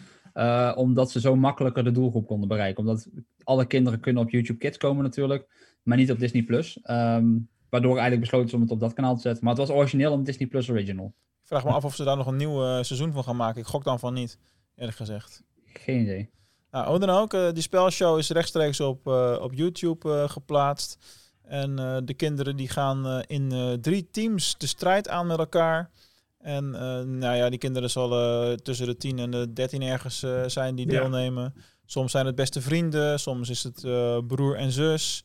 Omdat 0.75 1.11
ze 1.11 1.21
zo 1.21 1.37
makkelijker 1.37 1.85
de 1.85 1.91
doelgroep 1.91 2.27
konden 2.27 2.49
bereiken. 2.49 2.79
Omdat 2.81 3.09
alle 3.45 3.67
kinderen 3.67 4.01
kunnen 4.01 4.23
op 4.23 4.31
YouTube 4.31 4.59
Kids 4.59 4.77
komen 4.77 5.03
natuurlijk. 5.03 5.47
Maar 5.87 5.97
niet 5.97 6.11
op 6.11 6.19
Disney 6.19 6.43
Plus. 6.43 6.79
Um, 6.91 7.49
waardoor 7.69 7.93
eigenlijk 7.93 8.21
besloten 8.21 8.49
is 8.49 8.55
om 8.55 8.61
het 8.61 8.71
op 8.71 8.81
dat 8.81 8.93
kanaal 8.93 9.15
te 9.15 9.21
zetten. 9.21 9.45
Maar 9.45 9.55
het 9.55 9.67
was 9.69 9.77
origineel 9.77 10.13
een 10.13 10.25
Disney 10.25 10.49
Plus 10.49 10.71
Original. 10.71 11.07
Ik 11.43 11.47
vraag 11.47 11.65
me 11.65 11.71
af 11.71 11.85
of 11.85 11.95
ze 11.95 12.05
daar 12.05 12.17
nog 12.17 12.27
een 12.27 12.37
nieuw 12.37 12.63
uh, 12.63 12.83
seizoen 12.83 13.13
van 13.13 13.25
gaan 13.25 13.37
maken. 13.37 13.61
Ik 13.61 13.67
gok 13.67 13.85
dan 13.85 13.99
van 13.99 14.15
niet, 14.15 14.39
eerlijk 14.77 14.97
gezegd. 14.97 15.43
Geen 15.73 16.01
idee. 16.01 16.31
Nou, 16.71 16.87
hoe 16.89 16.99
dan 16.99 17.11
ook, 17.11 17.35
uh, 17.35 17.53
die 17.53 17.63
spelshow 17.63 18.19
is 18.19 18.31
rechtstreeks 18.31 18.81
op, 18.81 19.07
uh, 19.07 19.39
op 19.41 19.55
YouTube 19.55 20.25
geplaatst. 20.29 20.99
En 21.43 21.71
uh, 21.81 21.97
de 22.05 22.15
kinderen 22.15 22.57
die 22.57 22.69
gaan 22.69 23.07
uh, 23.07 23.19
in 23.27 23.53
uh, 23.53 23.73
drie 23.73 24.09
teams 24.11 24.55
de 24.59 24.67
strijd 24.67 25.09
aan 25.09 25.27
met 25.27 25.39
elkaar. 25.39 25.91
En 26.39 26.71
nou 27.19 27.37
ja, 27.37 27.49
die 27.51 27.59
kinderen 27.59 27.91
zullen 27.91 28.63
tussen 28.63 28.87
de 28.87 28.97
10 28.97 29.19
en 29.19 29.31
de 29.31 29.53
13 29.53 29.83
ergens 29.83 30.25
zijn 30.47 30.75
die 30.75 30.91
Ja. 30.91 31.01
deelnemen. 31.01 31.55
Soms 31.85 32.11
zijn 32.11 32.27
het 32.27 32.35
beste 32.35 32.61
vrienden, 32.61 33.21
soms 33.21 33.51
is 33.51 33.63
het 33.63 33.81
broer 34.27 34.57
en 34.57 34.73
zus. 34.73 35.25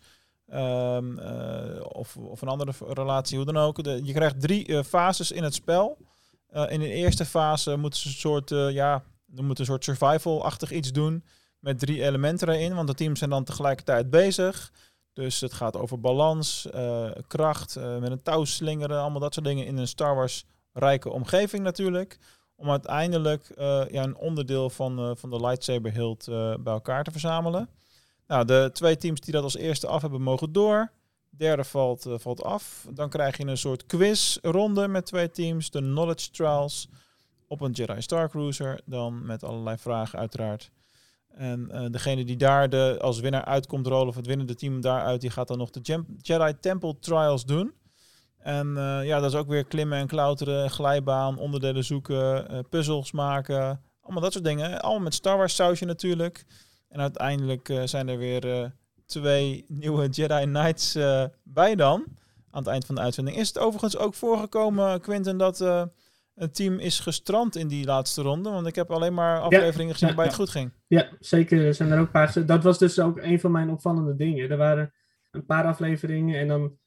Um, 0.53 1.19
of, 1.81 2.17
of 2.17 2.41
een 2.41 2.47
andere 2.47 2.73
relatie, 2.87 3.37
hoe 3.37 3.45
dan 3.45 3.57
ook. 3.57 3.77
Je 3.77 4.13
krijgt 4.13 4.41
drie 4.41 4.83
fases 4.83 5.31
in 5.31 5.43
het 5.43 5.53
spel. 5.53 5.97
in 6.67 6.79
de 6.79 6.89
eerste 6.93 7.25
fase 7.25 7.77
moeten 7.77 7.99
ze 7.99 8.07
een 8.07 8.13
soort, 8.13 8.49
ja, 8.73 9.03
een 9.35 9.55
soort 9.55 9.83
survival-achtig 9.83 10.71
iets 10.71 10.91
doen. 10.91 11.23
Met 11.59 11.79
drie 11.79 12.03
elementen 12.03 12.49
erin, 12.49 12.75
want 12.75 12.87
de 12.87 12.93
teams 12.93 13.19
zijn 13.19 13.29
dan 13.29 13.43
tegelijkertijd 13.43 14.09
bezig. 14.09 14.71
Dus 15.13 15.39
het 15.39 15.53
gaat 15.53 15.77
over 15.77 15.99
balans, 15.99 16.67
uh, 16.75 17.11
kracht, 17.27 17.75
uh, 17.77 17.97
met 17.97 18.11
een 18.11 18.23
touw 18.23 18.45
slingeren, 18.45 18.99
allemaal 18.99 19.19
dat 19.19 19.33
soort 19.33 19.45
dingen 19.45 19.65
in 19.65 19.77
een 19.77 19.87
Star 19.87 20.15
Wars 20.15 20.45
rijke 20.73 21.09
omgeving 21.09 21.63
natuurlijk. 21.63 22.17
Om 22.55 22.69
uiteindelijk 22.69 23.51
uh, 23.57 23.83
ja, 23.89 24.03
een 24.03 24.15
onderdeel 24.15 24.69
van, 24.69 25.17
van 25.17 25.29
de 25.29 25.41
lightsaber 25.41 25.91
hilt 25.91 26.25
bij 26.63 26.73
elkaar 26.73 27.03
te 27.03 27.11
verzamelen. 27.11 27.69
Nou, 28.31 28.45
de 28.45 28.69
twee 28.73 28.97
teams 28.97 29.19
die 29.19 29.33
dat 29.33 29.43
als 29.43 29.57
eerste 29.57 29.87
af 29.87 30.01
hebben 30.01 30.21
mogen 30.21 30.51
door. 30.51 30.91
Derde 31.29 31.63
valt, 31.63 32.05
valt 32.09 32.43
af. 32.43 32.87
Dan 32.93 33.09
krijg 33.09 33.37
je 33.37 33.45
een 33.45 33.57
soort 33.57 33.85
quizronde 33.85 34.87
met 34.87 35.05
twee 35.05 35.31
teams. 35.31 35.69
De 35.69 35.79
Knowledge 35.79 36.31
Trials 36.31 36.89
op 37.47 37.61
een 37.61 37.71
Jedi 37.71 38.01
Star 38.01 38.29
Cruiser. 38.29 38.81
Dan 38.85 39.25
met 39.25 39.43
allerlei 39.43 39.77
vragen 39.77 40.19
uiteraard. 40.19 40.71
En 41.27 41.69
uh, 41.71 41.85
degene 41.89 42.25
die 42.25 42.37
daar 42.37 42.69
de, 42.69 42.97
als 43.01 43.19
winnaar 43.19 43.45
uitkomt 43.45 43.87
rollen, 43.87 44.07
of 44.07 44.15
het 44.15 44.27
winnende 44.27 44.55
team 44.55 44.81
daaruit, 44.81 45.21
die 45.21 45.29
gaat 45.29 45.47
dan 45.47 45.57
nog 45.57 45.69
de 45.69 46.03
Jedi 46.17 46.59
Temple 46.59 46.99
Trials 46.99 47.45
doen. 47.45 47.73
En 48.37 48.67
uh, 48.67 49.05
ja, 49.05 49.19
dat 49.19 49.31
is 49.31 49.39
ook 49.39 49.47
weer 49.47 49.65
klimmen 49.65 49.97
en 49.97 50.07
klauteren, 50.07 50.69
glijbaan, 50.69 51.37
onderdelen 51.37 51.83
zoeken, 51.83 52.65
puzzels 52.69 53.11
maken. 53.11 53.81
Allemaal 54.01 54.21
dat 54.21 54.33
soort 54.33 54.45
dingen. 54.45 54.81
Allemaal 54.81 55.03
met 55.03 55.13
Star 55.13 55.37
Wars 55.37 55.55
sausje 55.55 55.85
natuurlijk. 55.85 56.45
En 56.91 56.99
uiteindelijk 56.99 57.73
zijn 57.83 58.07
er 58.09 58.17
weer 58.17 58.73
twee 59.05 59.65
nieuwe 59.67 60.07
Jedi 60.07 60.43
Knights 60.43 60.97
bij 61.43 61.75
dan. 61.75 62.03
Aan 62.51 62.61
het 62.63 62.71
eind 62.71 62.85
van 62.85 62.95
de 62.95 63.01
uitzending. 63.01 63.37
Is 63.37 63.47
het 63.47 63.57
overigens 63.59 63.97
ook 63.97 64.13
voorgekomen, 64.13 65.01
Quinten, 65.01 65.37
dat 65.37 65.59
een 66.35 66.51
team 66.51 66.79
is 66.79 66.99
gestrand 66.99 67.55
in 67.55 67.67
die 67.67 67.85
laatste 67.85 68.21
ronde? 68.21 68.49
Want 68.49 68.67
ik 68.67 68.75
heb 68.75 68.91
alleen 68.91 69.13
maar 69.13 69.39
afleveringen 69.39 69.87
Ja, 69.87 69.91
gezien 69.93 70.07
ja, 70.09 70.15
waarbij 70.15 70.25
het 70.25 70.35
ja. 70.35 70.43
goed 70.43 70.49
ging. 70.49 70.73
Ja, 70.87 71.09
zeker. 71.19 71.65
Er 71.65 71.73
zijn 71.73 71.91
er 71.91 71.99
ook 71.99 72.05
een 72.05 72.11
paar. 72.11 72.45
Dat 72.45 72.63
was 72.63 72.77
dus 72.77 72.99
ook 72.99 73.17
een 73.17 73.39
van 73.39 73.51
mijn 73.51 73.69
opvallende 73.69 74.15
dingen. 74.15 74.49
Er 74.49 74.57
waren 74.57 74.93
een 75.31 75.45
paar 75.45 75.65
afleveringen 75.65 76.39
en 76.39 76.47
dan 76.47 76.77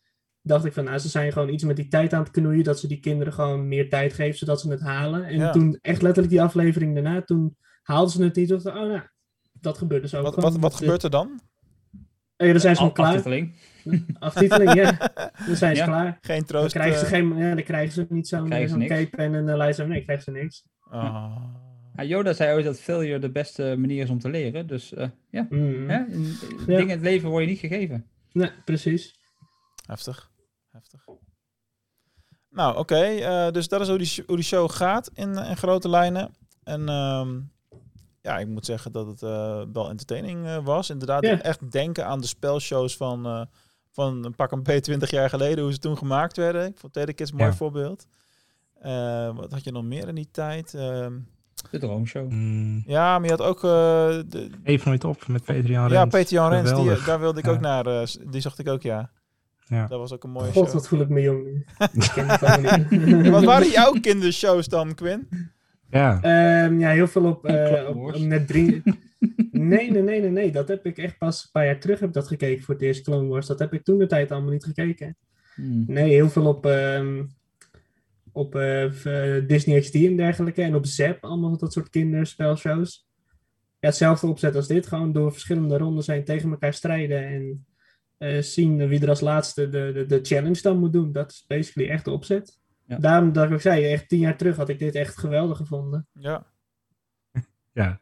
dacht 0.43 0.65
ik 0.65 0.73
van, 0.73 0.85
nou, 0.85 0.99
ze 0.99 1.09
zijn 1.09 1.33
gewoon 1.33 1.49
iets 1.49 1.65
met 1.65 1.77
die 1.77 1.89
tijd 1.89 2.13
aan 2.13 2.23
het 2.23 2.31
knoeien, 2.31 2.65
dat 2.65 2.79
ze 2.79 2.87
die 2.89 3.01
kinderen 3.01 3.33
gewoon 3.33 3.69
meer 3.69 3.89
tijd 3.89 4.13
geven, 4.13 4.39
zodat 4.39 4.61
ze 4.61 4.71
het 4.71 4.81
halen. 4.81 5.25
En 5.25 5.37
Ja. 5.37 5.51
toen, 5.51 5.79
echt 5.81 6.03
letterlijk 6.03 6.33
die 6.35 6.43
aflevering 6.43 6.95
daarna, 6.95 7.23
toen 7.23 7.57
haalden 7.83 8.11
ze 8.13 8.23
het 8.23 8.37
niet. 8.37 8.49
Dacht 8.49 8.67
oh 8.67 8.75
nou, 8.75 9.03
dat 9.65 9.79
gebeurt 9.79 10.03
dus 10.03 10.15
ook 10.15 10.23
Wat, 10.25 10.35
wat, 10.35 10.57
wat 10.57 10.75
gebeurt 10.75 11.03
er 11.03 11.11
dan? 11.11 11.41
eh, 12.37 12.51
dan 12.51 12.61
zijn 12.61 12.75
ze 12.75 12.81
gewoon 12.81 12.95
klaar. 12.95 13.09
Aftiteling. 13.15 13.55
Aftiteling, 14.19 14.75
ja. 14.83 14.93
Dan 15.47 15.57
zijn 15.57 15.77
ze 15.77 15.83
Ja. 15.83 15.87
klaar. 15.87 16.19
Geen 16.21 16.37
Dan 16.39 16.47
troost. 16.47 16.73
krijgen 16.73 16.99
ze, 16.99 17.05
eh, 17.05 17.11
geen, 17.11 17.37
ja, 17.37 17.55
dan 17.55 17.65
krijgen 17.65 17.93
ze 17.93 18.07
niet 18.09 18.29
zo'n 18.29 18.45
Krijgen 18.47 18.69
ze 18.69 18.75
zo'n 18.75 18.83
niks. 18.89 18.95
cape 19.11 19.17
en 19.23 19.33
een 19.33 19.47
uh, 19.49 19.57
lijst. 19.57 19.87
Nee, 19.87 20.03
krijgen 20.05 20.25
ze 20.25 20.31
niks. 20.31 20.65
ah. 20.91 21.37
Ja, 21.97 22.05
Yoda 22.05 22.33
zei 22.33 22.55
ooit 22.55 22.65
dat 22.65 22.81
failure 22.81 23.19
de 23.19 23.31
beste 23.31 23.75
manier 23.79 24.03
is 24.03 24.11
om 24.11 24.19
te 24.19 24.29
leren. 24.31 24.67
Dus 24.67 24.95
eh, 24.95 25.09
ja, 25.31 25.47
Mm. 25.51 25.89
hè? 25.89 26.05
in- 26.05 26.37
Ja. 26.59 26.65
dingen 26.67 26.83
in 26.83 26.89
het 26.89 27.01
leven 27.01 27.29
word 27.29 27.45
je 27.45 27.51
niet 27.51 27.59
gegeven. 27.59 28.07
Nee, 28.33 28.51
precies. 28.65 29.19
Heftig. 29.87 30.31
Heftig. 30.71 31.05
Nou, 32.51 32.77
oké. 32.79 32.97
eh, 33.05 33.51
dus 33.51 33.69
dat 33.69 33.81
is 33.81 33.89
hoe 33.89 33.99
die, 33.99 34.23
hoe 34.27 34.37
die 34.37 34.45
show 34.45 34.71
gaat 34.71 35.11
in, 35.15 35.37
in 35.37 35.57
grote 35.57 35.89
lijnen. 35.89 36.35
En 36.65 36.89
ehm, 36.89 37.41
ja, 38.25 38.39
ik 38.39 38.47
moet 38.49 38.65
zeggen 38.67 38.93
dat 38.93 39.07
het 39.07 39.23
eh, 39.23 39.63
wel 39.73 39.89
entertaining 39.89 40.47
eh, 40.47 40.65
was. 40.65 40.91
Inderdaad, 40.91 41.25
Ja. 41.27 41.41
echt 41.43 41.71
denken 41.73 42.07
aan 42.07 42.21
de 42.21 42.27
spelshows 42.27 42.97
van, 42.97 43.27
eh, 43.27 43.41
van 43.91 44.25
een 44.25 44.35
pak 44.35 44.53
een 44.53 44.63
P 44.63 44.69
20 44.71 45.11
jaar 45.11 45.29
geleden, 45.29 45.65
hoe 45.65 45.73
ze 45.73 45.79
toen 45.79 45.99
gemaakt 45.99 46.37
werden. 46.37 46.67
Ik 46.67 46.79
vond 46.79 46.93
Telekids 46.93 47.31
een 47.31 47.37
mooi 47.37 47.51
Ja. 47.51 47.57
voorbeeld. 47.57 48.07
Eh, 48.81 49.37
wat 49.37 49.51
had 49.53 49.65
je 49.65 49.73
nog 49.73 49.85
meer 49.85 50.09
in 50.09 50.15
die 50.15 50.29
tijd? 50.31 50.75
Ehm, 50.75 51.13
De 51.71 51.79
droomshow. 51.79 52.31
Mm, 52.31 52.83
ja, 52.87 53.19
maar 53.19 53.29
je 53.29 53.35
had 53.37 53.43
ook... 53.47 53.57
eh, 53.65 53.71
de, 54.29 54.51
even 54.63 54.89
nooit 54.89 55.05
op 55.05 55.27
met 55.27 55.45
Peter-Jan 55.45 55.89
ja, 55.91 55.99
Rens. 56.01 56.11
Peter 56.15 56.33
Jan 56.33 56.51
Rens, 56.51 56.75
die, 56.75 57.05
daar 57.07 57.21
wilde 57.21 57.39
ik 57.39 57.45
Ja. 57.47 57.51
ook 57.53 57.61
naar. 57.61 57.87
eh, 57.87 58.07
die 58.31 58.41
zocht 58.41 58.59
ik 58.59 58.69
ook, 58.69 58.83
ja. 58.83 59.11
Ja. 59.67 59.87
Dat 59.87 59.99
was 59.99 60.13
ook 60.13 60.25
een 60.25 60.31
mooie 60.31 60.53
God, 60.53 60.65
show. 60.65 60.75
wat 60.75 60.89
voel 60.89 61.01
ik 61.01 61.09
me 61.09 61.21
jong. 61.21 61.67
Wat 63.31 63.45
waren 63.45 63.71
jouw 63.71 63.93
kindershows 64.01 64.67
dan, 64.69 64.95
Quinn? 64.95 65.29
Ja, 65.95 66.23
Ehm, 66.23 66.79
ja, 66.79 66.91
heel 66.91 67.07
veel 67.07 67.25
op, 67.25 67.45
eh, 67.47 67.97
op, 67.97 68.19
net 68.19 68.47
drie. 68.47 68.83
Nee, 69.51 69.91
nee, 69.91 70.03
nee, 70.03 70.21
nee, 70.21 70.31
nee. 70.31 70.53
Dat 70.53 70.69
heb 70.69 70.87
ik 70.87 70.99
echt 70.99 71.19
pas 71.19 71.45
een 71.45 71.51
paar 71.53 71.65
jaar 71.65 71.79
terug 71.79 72.01
heb 72.01 72.13
dat 72.13 72.27
gekeken 72.27 72.65
voor 72.65 72.75
het 72.75 72.83
eerst 72.83 73.03
Clone 73.05 73.29
Wars. 73.29 73.47
Dat 73.47 73.59
heb 73.59 73.73
ik 73.73 73.85
toen 73.85 73.99
de 73.99 74.07
tijd 74.07 74.31
allemaal 74.31 74.51
niet 74.51 74.65
gekeken. 74.65 75.17
Hmm. 75.55 75.85
Nee, 75.87 76.11
heel 76.11 76.29
veel 76.29 76.47
op, 76.47 76.67
ehm, 76.67 77.25
op 78.33 78.55
eh, 78.55 78.85
eh, 79.37 79.49
Disney 79.49 79.81
XD 79.81 79.95
en 79.95 80.17
dergelijke. 80.17 80.63
En 80.63 80.75
op 80.75 80.87
Zap, 80.87 81.25
allemaal 81.25 81.59
dat 81.59 81.73
soort 81.73 81.91
kinderspelshows. 81.91 83.07
Ja, 83.81 83.89
hetzelfde 83.89 84.27
opzet 84.27 84.57
als 84.57 84.67
dit. 84.67 84.87
Gewoon 84.87 85.13
door 85.13 85.33
verschillende 85.33 85.79
rondes 85.79 86.07
heen 86.07 86.25
tegen 86.25 86.51
elkaar 86.51 86.75
strijden. 86.75 87.27
En 87.27 87.67
eh, 88.19 88.43
zien 88.43 88.89
wie 88.89 89.01
er 89.01 89.09
als 89.09 89.21
laatste 89.21 89.69
de, 89.69 89.91
de, 89.95 90.07
de 90.07 90.21
challenge 90.23 90.63
dan 90.63 90.79
moet 90.79 90.93
doen. 90.93 91.13
Dat 91.13 91.31
is 91.31 91.45
basically 91.47 91.91
echt 91.91 92.05
de 92.05 92.11
opzet. 92.11 92.59
Ja. 92.87 92.97
Daarom 92.99 93.33
dat 93.33 93.45
ik 93.47 93.53
ook 93.53 93.61
zei, 93.61 93.85
echt 93.85 94.09
tien 94.09 94.19
jaar 94.19 94.37
terug 94.37 94.57
had 94.57 94.69
ik 94.69 94.79
dit 94.79 94.95
echt 94.95 95.19
geweldig 95.19 95.57
gevonden. 95.57 96.07
Ja. 96.13 96.47
ja. 97.73 98.01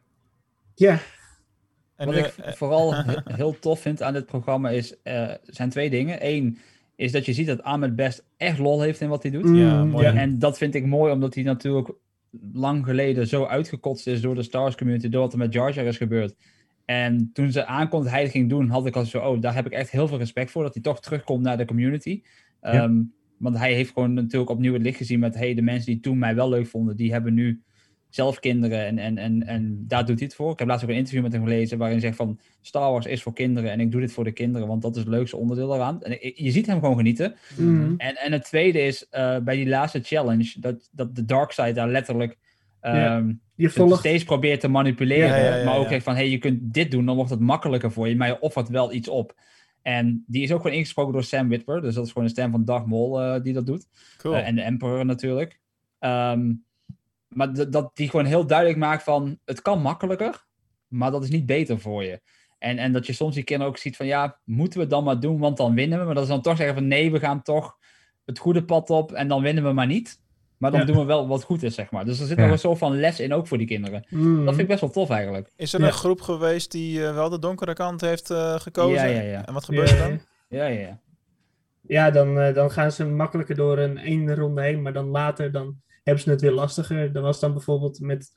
Ja, 0.75 0.99
En 1.95 2.05
Wat 2.05 2.15
nu, 2.15 2.21
ik 2.21 2.27
eh, 2.37 2.53
vooral 2.53 2.93
he- 2.95 3.21
heel 3.23 3.59
tof 3.59 3.79
vind 3.79 4.01
aan 4.01 4.13
dit 4.13 4.25
programma 4.25 4.69
is, 4.69 5.01
eh, 5.01 5.31
zijn 5.43 5.69
twee 5.69 5.89
dingen. 5.89 6.17
Eén, 6.27 6.57
is 6.95 7.11
dat 7.11 7.25
je 7.25 7.33
ziet 7.33 7.47
dat 7.47 7.63
Ahmed 7.63 7.95
Best 7.95 8.25
echt 8.37 8.59
lol 8.59 8.81
heeft 8.81 9.01
in 9.01 9.09
wat 9.09 9.23
hij 9.23 9.31
doet. 9.31 9.43
Mm, 9.43 9.55
Ja, 9.55 9.83
mooi. 9.83 10.05
ja. 10.05 10.13
En 10.13 10.39
dat 10.39 10.57
vind 10.57 10.75
ik 10.75 10.85
mooi, 10.85 11.11
omdat 11.13 11.35
hij 11.35 11.43
natuurlijk 11.43 11.91
lang 12.53 12.85
geleden 12.85 13.27
zo 13.27 13.45
uitgekotst 13.45 14.07
is 14.07 14.21
door 14.21 14.35
de 14.35 14.43
Star 14.43 14.61
Wars 14.61 14.75
community, 14.75 15.09
door 15.09 15.21
wat 15.21 15.31
er 15.31 15.37
met 15.37 15.53
Jar 15.53 15.73
Jar 15.73 15.85
is 15.85 15.97
gebeurd. 15.97 16.35
En 16.85 17.29
toen 17.33 17.51
ze 17.51 17.65
aankomt 17.65 18.03
dat 18.03 18.11
hij 18.13 18.21
het 18.21 18.31
ging 18.31 18.49
doen, 18.49 18.69
had 18.69 18.85
ik 18.85 18.95
al 18.95 19.05
zo, 19.05 19.19
oh, 19.19 19.41
daar 19.41 19.55
heb 19.55 19.65
ik 19.65 19.71
echt 19.71 19.89
heel 19.89 20.07
veel 20.07 20.17
respect 20.17 20.51
voor, 20.51 20.63
dat 20.63 20.73
hij 20.73 20.83
toch 20.83 20.99
terugkomt 21.01 21.43
naar 21.43 21.57
de 21.57 21.65
community. 21.65 22.21
Ja. 22.61 22.83
Ehm, 23.43 23.51
want 23.51 23.57
hij 23.57 23.73
heeft 23.73 23.91
gewoon 23.93 24.13
natuurlijk 24.13 24.51
opnieuw 24.51 24.73
het 24.73 24.81
licht 24.81 24.97
gezien 24.97 25.19
met, 25.19 25.35
hey, 25.35 25.53
de 25.53 25.61
mensen 25.61 25.91
die 25.91 25.99
toen 26.01 26.17
mij 26.17 26.35
wel 26.35 26.49
leuk 26.49 26.67
vonden, 26.67 26.95
die 26.95 27.11
hebben 27.11 27.33
nu 27.33 27.61
zelf 28.09 28.39
kinderen 28.39 28.85
en, 28.85 28.97
en, 28.97 29.17
en, 29.17 29.43
en 29.47 29.83
daar 29.87 30.05
doet 30.05 30.17
hij 30.19 30.27
het 30.27 30.35
voor. 30.35 30.51
Ik 30.51 30.59
heb 30.59 30.67
laatst 30.67 30.83
ook 30.83 30.89
een 30.89 30.95
interview 30.97 31.23
met 31.23 31.31
hem 31.31 31.43
gelezen 31.43 31.77
waarin 31.77 31.97
hij 31.97 32.05
zegt 32.05 32.17
van 32.17 32.39
Star 32.61 32.91
Wars 32.91 33.05
is 33.05 33.21
voor 33.23 33.33
kinderen 33.33 33.71
en 33.71 33.79
ik 33.79 33.91
doe 33.91 34.01
dit 34.01 34.11
voor 34.13 34.23
de 34.23 34.31
kinderen, 34.31 34.67
want 34.67 34.81
dat 34.81 34.95
is 34.95 35.01
het 35.01 35.09
leukste 35.11 35.37
onderdeel 35.37 35.73
eraan. 35.75 36.01
En 36.03 36.17
je 36.35 36.51
ziet 36.51 36.67
hem 36.67 36.79
gewoon 36.79 36.95
genieten. 36.97 37.35
Mhm. 37.57 37.93
En, 37.97 38.15
en 38.15 38.31
het 38.31 38.43
tweede 38.43 38.81
is 38.81 39.09
eh, 39.09 39.37
bij 39.39 39.55
die 39.55 39.67
laatste 39.67 39.99
challenge, 40.03 40.53
dat, 40.59 40.89
dat 40.91 41.15
de 41.15 41.25
dark 41.25 41.51
side 41.51 41.71
daar 41.71 41.89
letterlijk 41.89 42.37
Ja. 42.81 43.17
ehm, 43.17 43.33
Je 43.55 43.69
volgt- 43.69 43.99
steeds 43.99 44.23
probeert 44.23 44.59
te 44.59 44.67
manipuleren. 44.67 45.27
Ja, 45.27 45.37
ja, 45.37 45.57
ja, 45.57 45.65
maar 45.65 45.77
ook 45.77 45.89
ja. 45.89 45.95
echt 45.95 46.03
van, 46.03 46.15
hey, 46.15 46.29
je 46.29 46.37
kunt 46.37 46.73
dit 46.73 46.91
doen, 46.91 47.05
dan 47.05 47.15
wordt 47.15 47.31
het 47.31 47.39
makkelijker 47.39 47.91
voor 47.91 48.07
je, 48.09 48.15
maar 48.15 48.27
je 48.27 48.39
offert 48.39 48.69
wel 48.69 48.93
iets 48.93 49.07
op. 49.09 49.35
En 49.83 50.23
die 50.27 50.43
is 50.43 50.51
ook 50.51 50.61
gewoon 50.61 50.77
ingesproken 50.77 51.13
door 51.13 51.23
Sam 51.23 51.49
Witwer, 51.49 51.81
dus 51.81 51.95
dat 51.95 52.05
is 52.05 52.11
gewoon 52.11 52.27
de 52.27 52.33
stem 52.33 52.51
van 52.51 52.65
Darth 52.65 52.85
Maul 52.85 53.21
eh, 53.21 53.43
die 53.43 53.53
dat 53.53 53.65
doet. 53.65 53.87
Cool. 54.17 54.35
Eh, 54.35 54.47
en 54.47 54.55
de 54.55 54.61
Emperor 54.61 55.05
natuurlijk. 55.05 55.59
Ehm, 55.99 56.53
maar 57.27 57.69
dat 57.69 57.95
die 57.95 58.09
gewoon 58.09 58.25
heel 58.25 58.47
duidelijk 58.47 58.79
maakt 58.79 59.03
van, 59.03 59.39
het 59.45 59.61
kan 59.61 59.81
makkelijker, 59.81 60.45
maar 60.87 61.11
dat 61.11 61.23
is 61.23 61.29
niet 61.29 61.45
beter 61.45 61.79
voor 61.79 62.03
je. 62.03 62.21
En, 62.59 62.77
en 62.77 62.91
dat 62.91 63.05
je 63.05 63.13
soms 63.13 63.35
die 63.35 63.43
kinderen 63.43 63.71
ook 63.71 63.79
ziet 63.79 63.95
van, 63.95 64.05
ja, 64.05 64.39
moeten 64.45 64.77
we 64.77 64.85
het 64.85 64.93
dan 64.93 65.03
maar 65.03 65.19
doen, 65.19 65.39
want 65.39 65.57
dan 65.57 65.73
winnen 65.73 65.99
we. 65.99 66.05
Maar 66.05 66.15
dat 66.15 66.25
ze 66.25 66.31
dan 66.31 66.41
toch 66.41 66.57
zeggen 66.57 66.75
van, 66.75 66.87
nee, 66.87 67.11
we 67.11 67.19
gaan 67.19 67.41
toch 67.41 67.77
het 68.25 68.39
goede 68.39 68.65
pad 68.65 68.89
op 68.89 69.11
en 69.11 69.27
dan 69.27 69.41
winnen 69.41 69.63
we 69.63 69.71
maar 69.71 69.87
niet. 69.87 70.21
Maar 70.63 70.71
dan 70.71 70.79
Ja. 70.79 70.85
doen 70.85 70.95
we 70.97 71.05
wel 71.05 71.27
wat 71.27 71.43
goed 71.43 71.63
is, 71.63 71.75
zeg 71.75 71.91
maar. 71.91 72.05
Dus 72.05 72.19
er 72.19 72.25
zit 72.27 72.37
Ja. 72.37 72.43
nog 72.43 72.51
een 72.51 72.59
soort 72.59 72.77
van 72.77 72.99
les 72.99 73.19
in 73.19 73.33
ook 73.33 73.47
voor 73.47 73.57
die 73.57 73.67
kinderen. 73.67 74.05
Mhm. 74.09 74.35
Dat 74.35 74.47
vind 74.47 74.59
ik 74.59 74.67
best 74.67 74.81
wel 74.81 74.89
tof 74.89 75.09
eigenlijk. 75.09 75.51
Is 75.55 75.73
er 75.73 75.79
Ja. 75.79 75.85
een 75.85 75.93
groep 75.93 76.21
geweest 76.21 76.71
die 76.71 77.05
eh, 77.05 77.13
wel 77.15 77.29
de 77.29 77.39
donkere 77.39 77.73
kant 77.73 78.01
heeft 78.01 78.29
eh, 78.29 78.59
gekozen? 78.59 79.09
Ja, 79.09 79.21
ja, 79.21 79.21
ja. 79.21 79.45
En 79.45 79.53
wat 79.53 79.63
gebeurt 79.65 79.91
er 79.91 79.97
dan? 79.97 80.19
Ja, 80.49 80.65
ja, 80.65 80.79
ja. 80.79 80.99
Ja, 81.81 82.11
dan, 82.11 82.39
eh, 82.39 82.53
dan 82.53 82.71
gaan 82.71 82.91
ze 82.91 83.05
makkelijker 83.05 83.55
door 83.55 83.77
een 83.77 83.97
één 83.97 84.35
ronde 84.35 84.61
heen, 84.61 84.81
maar 84.81 84.93
dan 84.93 85.05
later 85.07 85.51
dan 85.51 85.75
hebben 86.03 86.23
ze 86.23 86.29
het 86.29 86.41
weer 86.41 86.51
lastiger. 86.51 87.13
Dan 87.13 87.23
was 87.23 87.39
dan 87.39 87.53
bijvoorbeeld 87.53 87.99
met 87.99 88.31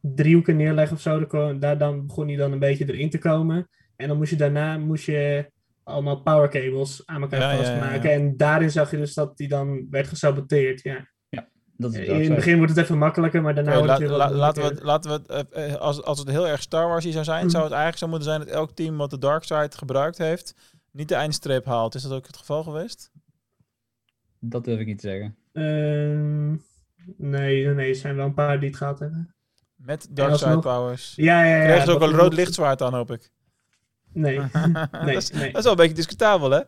driehoeken 0.00 0.56
neerleggen 0.56 0.96
of 0.96 1.02
zo, 1.02 1.26
daar 1.58 1.78
dan 1.78 2.06
begon 2.06 2.26
hij 2.28 2.36
dan 2.36 2.52
een 2.52 2.58
beetje 2.58 2.92
erin 2.92 3.10
te 3.10 3.18
komen. 3.18 3.68
En 3.96 4.08
dan 4.08 4.16
moest 4.16 4.30
je 4.30 4.36
daarna 4.36 4.78
moest 4.78 5.04
je 5.04 5.50
allemaal 5.84 6.20
power 6.22 6.48
cables 6.48 7.02
aan 7.06 7.22
elkaar 7.22 7.40
Ja, 7.40 7.46
ja, 7.50 7.52
ja, 7.52 7.64
vastmaken. 7.64 8.10
ja. 8.10 8.16
En 8.16 8.36
daarin 8.36 8.70
zag 8.70 8.90
je 8.90 8.96
dus 8.96 9.14
dat 9.14 9.36
die 9.36 9.48
dan 9.48 9.86
werd 9.90 10.06
gesaboteerd. 10.08 10.82
Ja. 10.82 11.10
Dat 11.82 11.94
is 11.94 12.06
In 12.08 12.20
het 12.24 12.34
begin 12.34 12.56
wordt 12.56 12.72
het 12.76 12.84
even 12.84 12.98
makkelijker, 12.98 13.42
maar 13.42 13.54
daarna 13.54 13.78
Oké, 13.78 13.86
wordt 13.86 14.00
het 14.00 14.10
la- 14.10 14.30
laten 14.30 14.62
we 14.62 14.68
het, 14.68 14.82
laten 14.82 15.10
we 15.10 15.32
het 15.34 15.48
eh, 15.52 15.72
eh, 15.72 15.80
als, 15.80 16.02
als 16.02 16.18
het 16.18 16.28
heel 16.28 16.48
erg 16.48 16.62
Star 16.62 16.88
Wars 16.88 17.04
zou 17.04 17.24
zijn, 17.24 17.40
Mhm. 17.40 17.48
zou 17.50 17.62
het 17.62 17.72
eigenlijk 17.72 18.02
zo 18.02 18.08
moeten 18.08 18.28
zijn 18.28 18.40
dat 18.40 18.48
elk 18.48 18.70
team 18.70 18.96
wat 18.96 19.10
de 19.10 19.18
Dark 19.18 19.44
Side 19.44 19.70
gebruikt 19.76 20.18
heeft, 20.18 20.54
niet 20.90 21.08
de 21.08 21.14
eindstreep 21.14 21.64
haalt. 21.64 21.94
Is 21.94 22.02
dat 22.02 22.12
ook 22.12 22.26
het 22.26 22.36
geval 22.36 22.62
geweest? 22.62 23.10
Dat 24.38 24.64
durf 24.64 24.80
ik 24.80 24.86
niet 24.86 24.98
te 25.00 25.08
zeggen. 25.08 25.36
Ehm, 25.52 26.50
nee, 27.30 27.66
nee, 27.66 27.88
er 27.88 27.94
zijn 27.94 28.16
wel 28.16 28.26
een 28.26 28.34
paar 28.34 28.58
die 28.60 28.68
het 28.68 28.78
gehad 28.78 28.98
hebben. 28.98 29.34
Met 29.76 30.06
Dark 30.10 30.36
Side 30.36 30.58
powers. 30.58 31.12
Ja, 31.16 31.44
ja, 31.44 31.56
ja. 31.56 31.64
Kregen 31.64 31.84
ze 31.86 31.92
ook 31.92 32.00
een 32.02 32.10
rood 32.18 32.34
lichtzwaard 32.34 32.82
aan, 32.82 32.94
hoop 32.94 33.10
ik. 33.10 33.30
Nee, 34.12 34.40
dat, 34.90 35.08
is, 35.08 35.30
nee. 35.30 35.46
dat 35.52 35.56
is 35.56 35.62
wel 35.62 35.72
een 35.72 35.76
beetje 35.78 35.94
discutabel, 35.94 36.50
hè? 36.50 36.60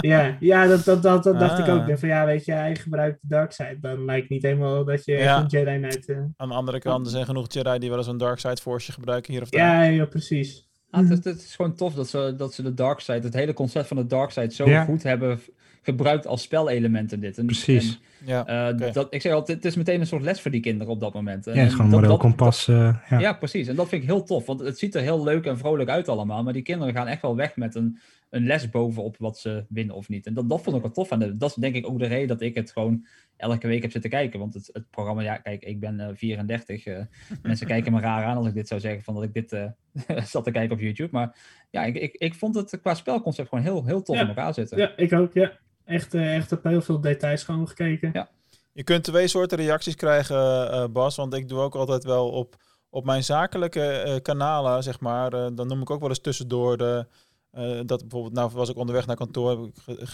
Ja, 0.00 0.36
ja 0.40 0.66
dat, 0.66 0.84
dat, 0.84 1.02
dat, 1.02 1.22
dat 1.24 1.38
dacht 1.38 1.58
ik 1.58 1.66
Ah. 1.66 1.74
ook. 1.74 1.80
Ik 1.80 1.86
dacht 1.86 2.00
Van 2.00 2.08
ja, 2.08 2.26
weet 2.26 2.44
je, 2.44 2.52
hij 2.52 2.76
gebruikt 2.76 3.18
de 3.22 3.28
dark 3.28 3.52
side. 3.52 3.76
Dan 3.80 4.04
lijkt 4.04 4.28
niet 4.28 4.42
helemaal 4.42 4.84
dat 4.84 5.04
je 5.04 5.12
Ja. 5.12 5.40
een 5.40 5.46
Jedi 5.46 5.76
Knight... 5.78 6.08
eh, 6.08 6.16
Aan 6.36 6.48
de 6.48 6.54
andere 6.54 6.78
kant, 6.78 7.06
er 7.06 7.12
zijn 7.12 7.24
genoeg 7.24 7.52
Jedi 7.52 7.78
die 7.78 7.88
wel 7.88 7.98
eens 7.98 8.06
een 8.06 8.16
Dark 8.18 8.38
Side 8.38 8.56
Force 8.56 8.92
gebruiken 8.92 9.32
hier 9.32 9.42
of 9.42 9.48
daar. 9.50 9.84
Ja, 9.84 9.90
ja, 9.90 10.04
precies. 10.04 10.68
Ah, 10.90 11.00
het, 11.08 11.18
is- 11.26 11.32
het 11.32 11.42
is 11.42 11.56
gewoon 11.56 11.74
tof 11.74 11.94
dat 11.94 12.08
ze, 12.08 12.34
dat 12.36 12.54
ze 12.54 12.62
de 12.62 12.74
dark 12.74 13.00
side, 13.00 13.20
het 13.26 13.34
hele 13.34 13.52
concept 13.52 13.86
van 13.88 13.96
de 13.96 14.06
dark 14.06 14.30
side, 14.30 14.54
zo 14.54 14.68
Ja. 14.68 14.84
goed 14.84 15.02
hebben 15.02 15.40
gebruikt 15.82 16.26
als 16.26 16.42
spelelement 16.42 17.12
in 17.12 17.20
dit. 17.20 17.38
En, 17.38 17.46
Precies. 17.46 18.00
en, 18.20 18.26
Ja, 18.26 18.46
eh, 18.46 18.92
dat, 18.92 19.06
ik 19.14 19.20
zeg 19.20 19.32
altijd, 19.32 19.56
het 19.56 19.66
is 19.66 19.76
meteen 19.76 20.00
een 20.00 20.06
soort 20.06 20.22
les 20.22 20.40
voor 20.40 20.50
die 20.50 20.60
kinderen 20.60 20.92
op 20.92 21.00
dat 21.00 21.14
moment. 21.14 21.46
En 21.46 21.54
Ja, 21.54 21.68
gewoon 21.68 22.04
een 22.04 22.18
kompas. 22.18 22.68
eh, 22.68 22.94
ja. 23.10 23.18
Ja. 23.18 23.32
precies. 23.32 23.68
En 23.68 23.76
dat 23.76 23.88
vind 23.88 24.02
ik 24.02 24.08
heel 24.08 24.22
tof, 24.24 24.46
want 24.46 24.60
het 24.60 24.78
ziet 24.78 24.94
er 24.94 25.00
heel 25.02 25.24
leuk 25.24 25.46
en 25.46 25.58
vrolijk 25.58 25.88
uit 25.90 26.08
allemaal. 26.08 26.42
Maar 26.42 26.52
die 26.52 26.62
kinderen 26.62 26.94
gaan 26.94 27.06
echt 27.06 27.22
wel 27.22 27.36
weg 27.36 27.56
met 27.56 27.74
een, 27.74 27.98
een 28.30 28.46
les 28.46 28.70
bovenop 28.70 29.16
wat 29.18 29.38
ze 29.38 29.64
winnen 29.68 29.94
of 29.94 30.08
niet. 30.08 30.26
En 30.26 30.34
dat, 30.34 30.48
dat 30.48 30.62
vond 30.62 30.76
ik 30.76 30.82
wel 30.82 30.90
tof. 30.90 31.10
En 31.10 31.38
dat 31.38 31.48
is 31.50 31.54
denk 31.56 31.74
ik 31.74 31.86
ook 31.86 31.98
de 31.98 32.06
reden 32.06 32.28
dat 32.28 32.40
ik 32.40 32.54
het 32.54 32.70
gewoon 32.72 33.06
elke 33.36 33.66
week 33.66 33.82
heb 33.82 33.90
zitten 33.90 34.10
kijken. 34.10 34.38
Want 34.38 34.54
het, 34.54 34.70
het 34.72 34.90
programma, 34.90 35.22
ja, 35.22 35.36
kijk, 35.36 35.62
ik 35.62 35.80
ben 35.80 36.00
eh, 36.00 36.08
34. 36.14 36.84
eh, 36.86 36.98
mensen 37.42 37.66
kijken 37.66 37.92
me 37.92 38.00
raar 38.00 38.24
aan 38.24 38.36
als 38.36 38.46
ik 38.46 38.54
dit 38.54 38.68
zou 38.68 38.80
zeggen, 38.80 39.02
van 39.02 39.14
dat 39.14 39.22
ik 39.22 39.34
dit 39.34 39.52
eh, 39.52 39.66
zat 40.32 40.44
te 40.44 40.50
kijken 40.50 40.76
op 40.76 40.80
YouTube. 40.82 41.08
Maar 41.12 41.36
ja, 41.70 41.84
ik, 41.84 41.96
ik, 41.96 42.14
ik 42.14 42.34
vond 42.34 42.54
het 42.54 42.78
qua 42.80 42.94
spelconcept 42.94 43.48
gewoon 43.48 43.64
heel, 43.64 43.84
heel 43.84 44.02
tof 44.02 44.16
Ja. 44.16 44.22
in 44.22 44.28
elkaar 44.28 44.54
zitten. 44.54 44.78
Ja, 44.78 44.92
ik 44.96 45.12
ook, 45.12 45.32
ja. 45.34 45.52
Echt, 45.84 46.14
eh, 46.14 46.36
echt 46.36 46.52
op 46.52 46.64
heel 46.64 46.82
veel 46.82 47.00
details 47.00 47.42
gewoon 47.42 47.68
gekeken. 47.68 48.10
Ja. 48.12 48.28
Je 48.72 48.84
kunt 48.84 49.04
twee 49.04 49.28
soorten 49.28 49.58
reacties 49.58 49.94
krijgen, 49.94 50.70
eh, 50.70 50.84
Bas. 50.88 51.16
Want 51.16 51.34
ik 51.34 51.48
doe 51.48 51.58
ook 51.60 51.74
altijd 51.74 52.04
wel 52.04 52.28
op, 52.30 52.56
op 52.90 53.04
mijn 53.04 53.24
zakelijke 53.24 53.82
eh, 53.82 54.16
kanalen, 54.22 54.82
zeg 54.82 55.00
maar. 55.00 55.32
eh, 55.32 55.46
dan 55.54 55.66
noem 55.66 55.80
ik 55.80 55.90
ook 55.90 56.00
wel 56.00 56.08
eens 56.08 56.20
tussendoor 56.20 56.76
de, 56.76 57.06
eh, 57.50 57.80
dat 57.86 58.00
bijvoorbeeld, 58.00 58.34
nou 58.34 58.50
was 58.52 58.68
ik 58.68 58.76
onderweg 58.76 59.06
naar 59.06 59.16
kantoor, 59.16 59.70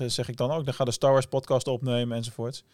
zeg 0.06 0.28
ik 0.28 0.36
dan 0.36 0.50
ook, 0.50 0.64
dan 0.64 0.74
ga 0.74 0.84
de 0.84 0.90
Star 0.90 1.12
Wars 1.12 1.26
podcast 1.26 1.66
opnemen 1.66 2.16
enzovoorts. 2.16 2.64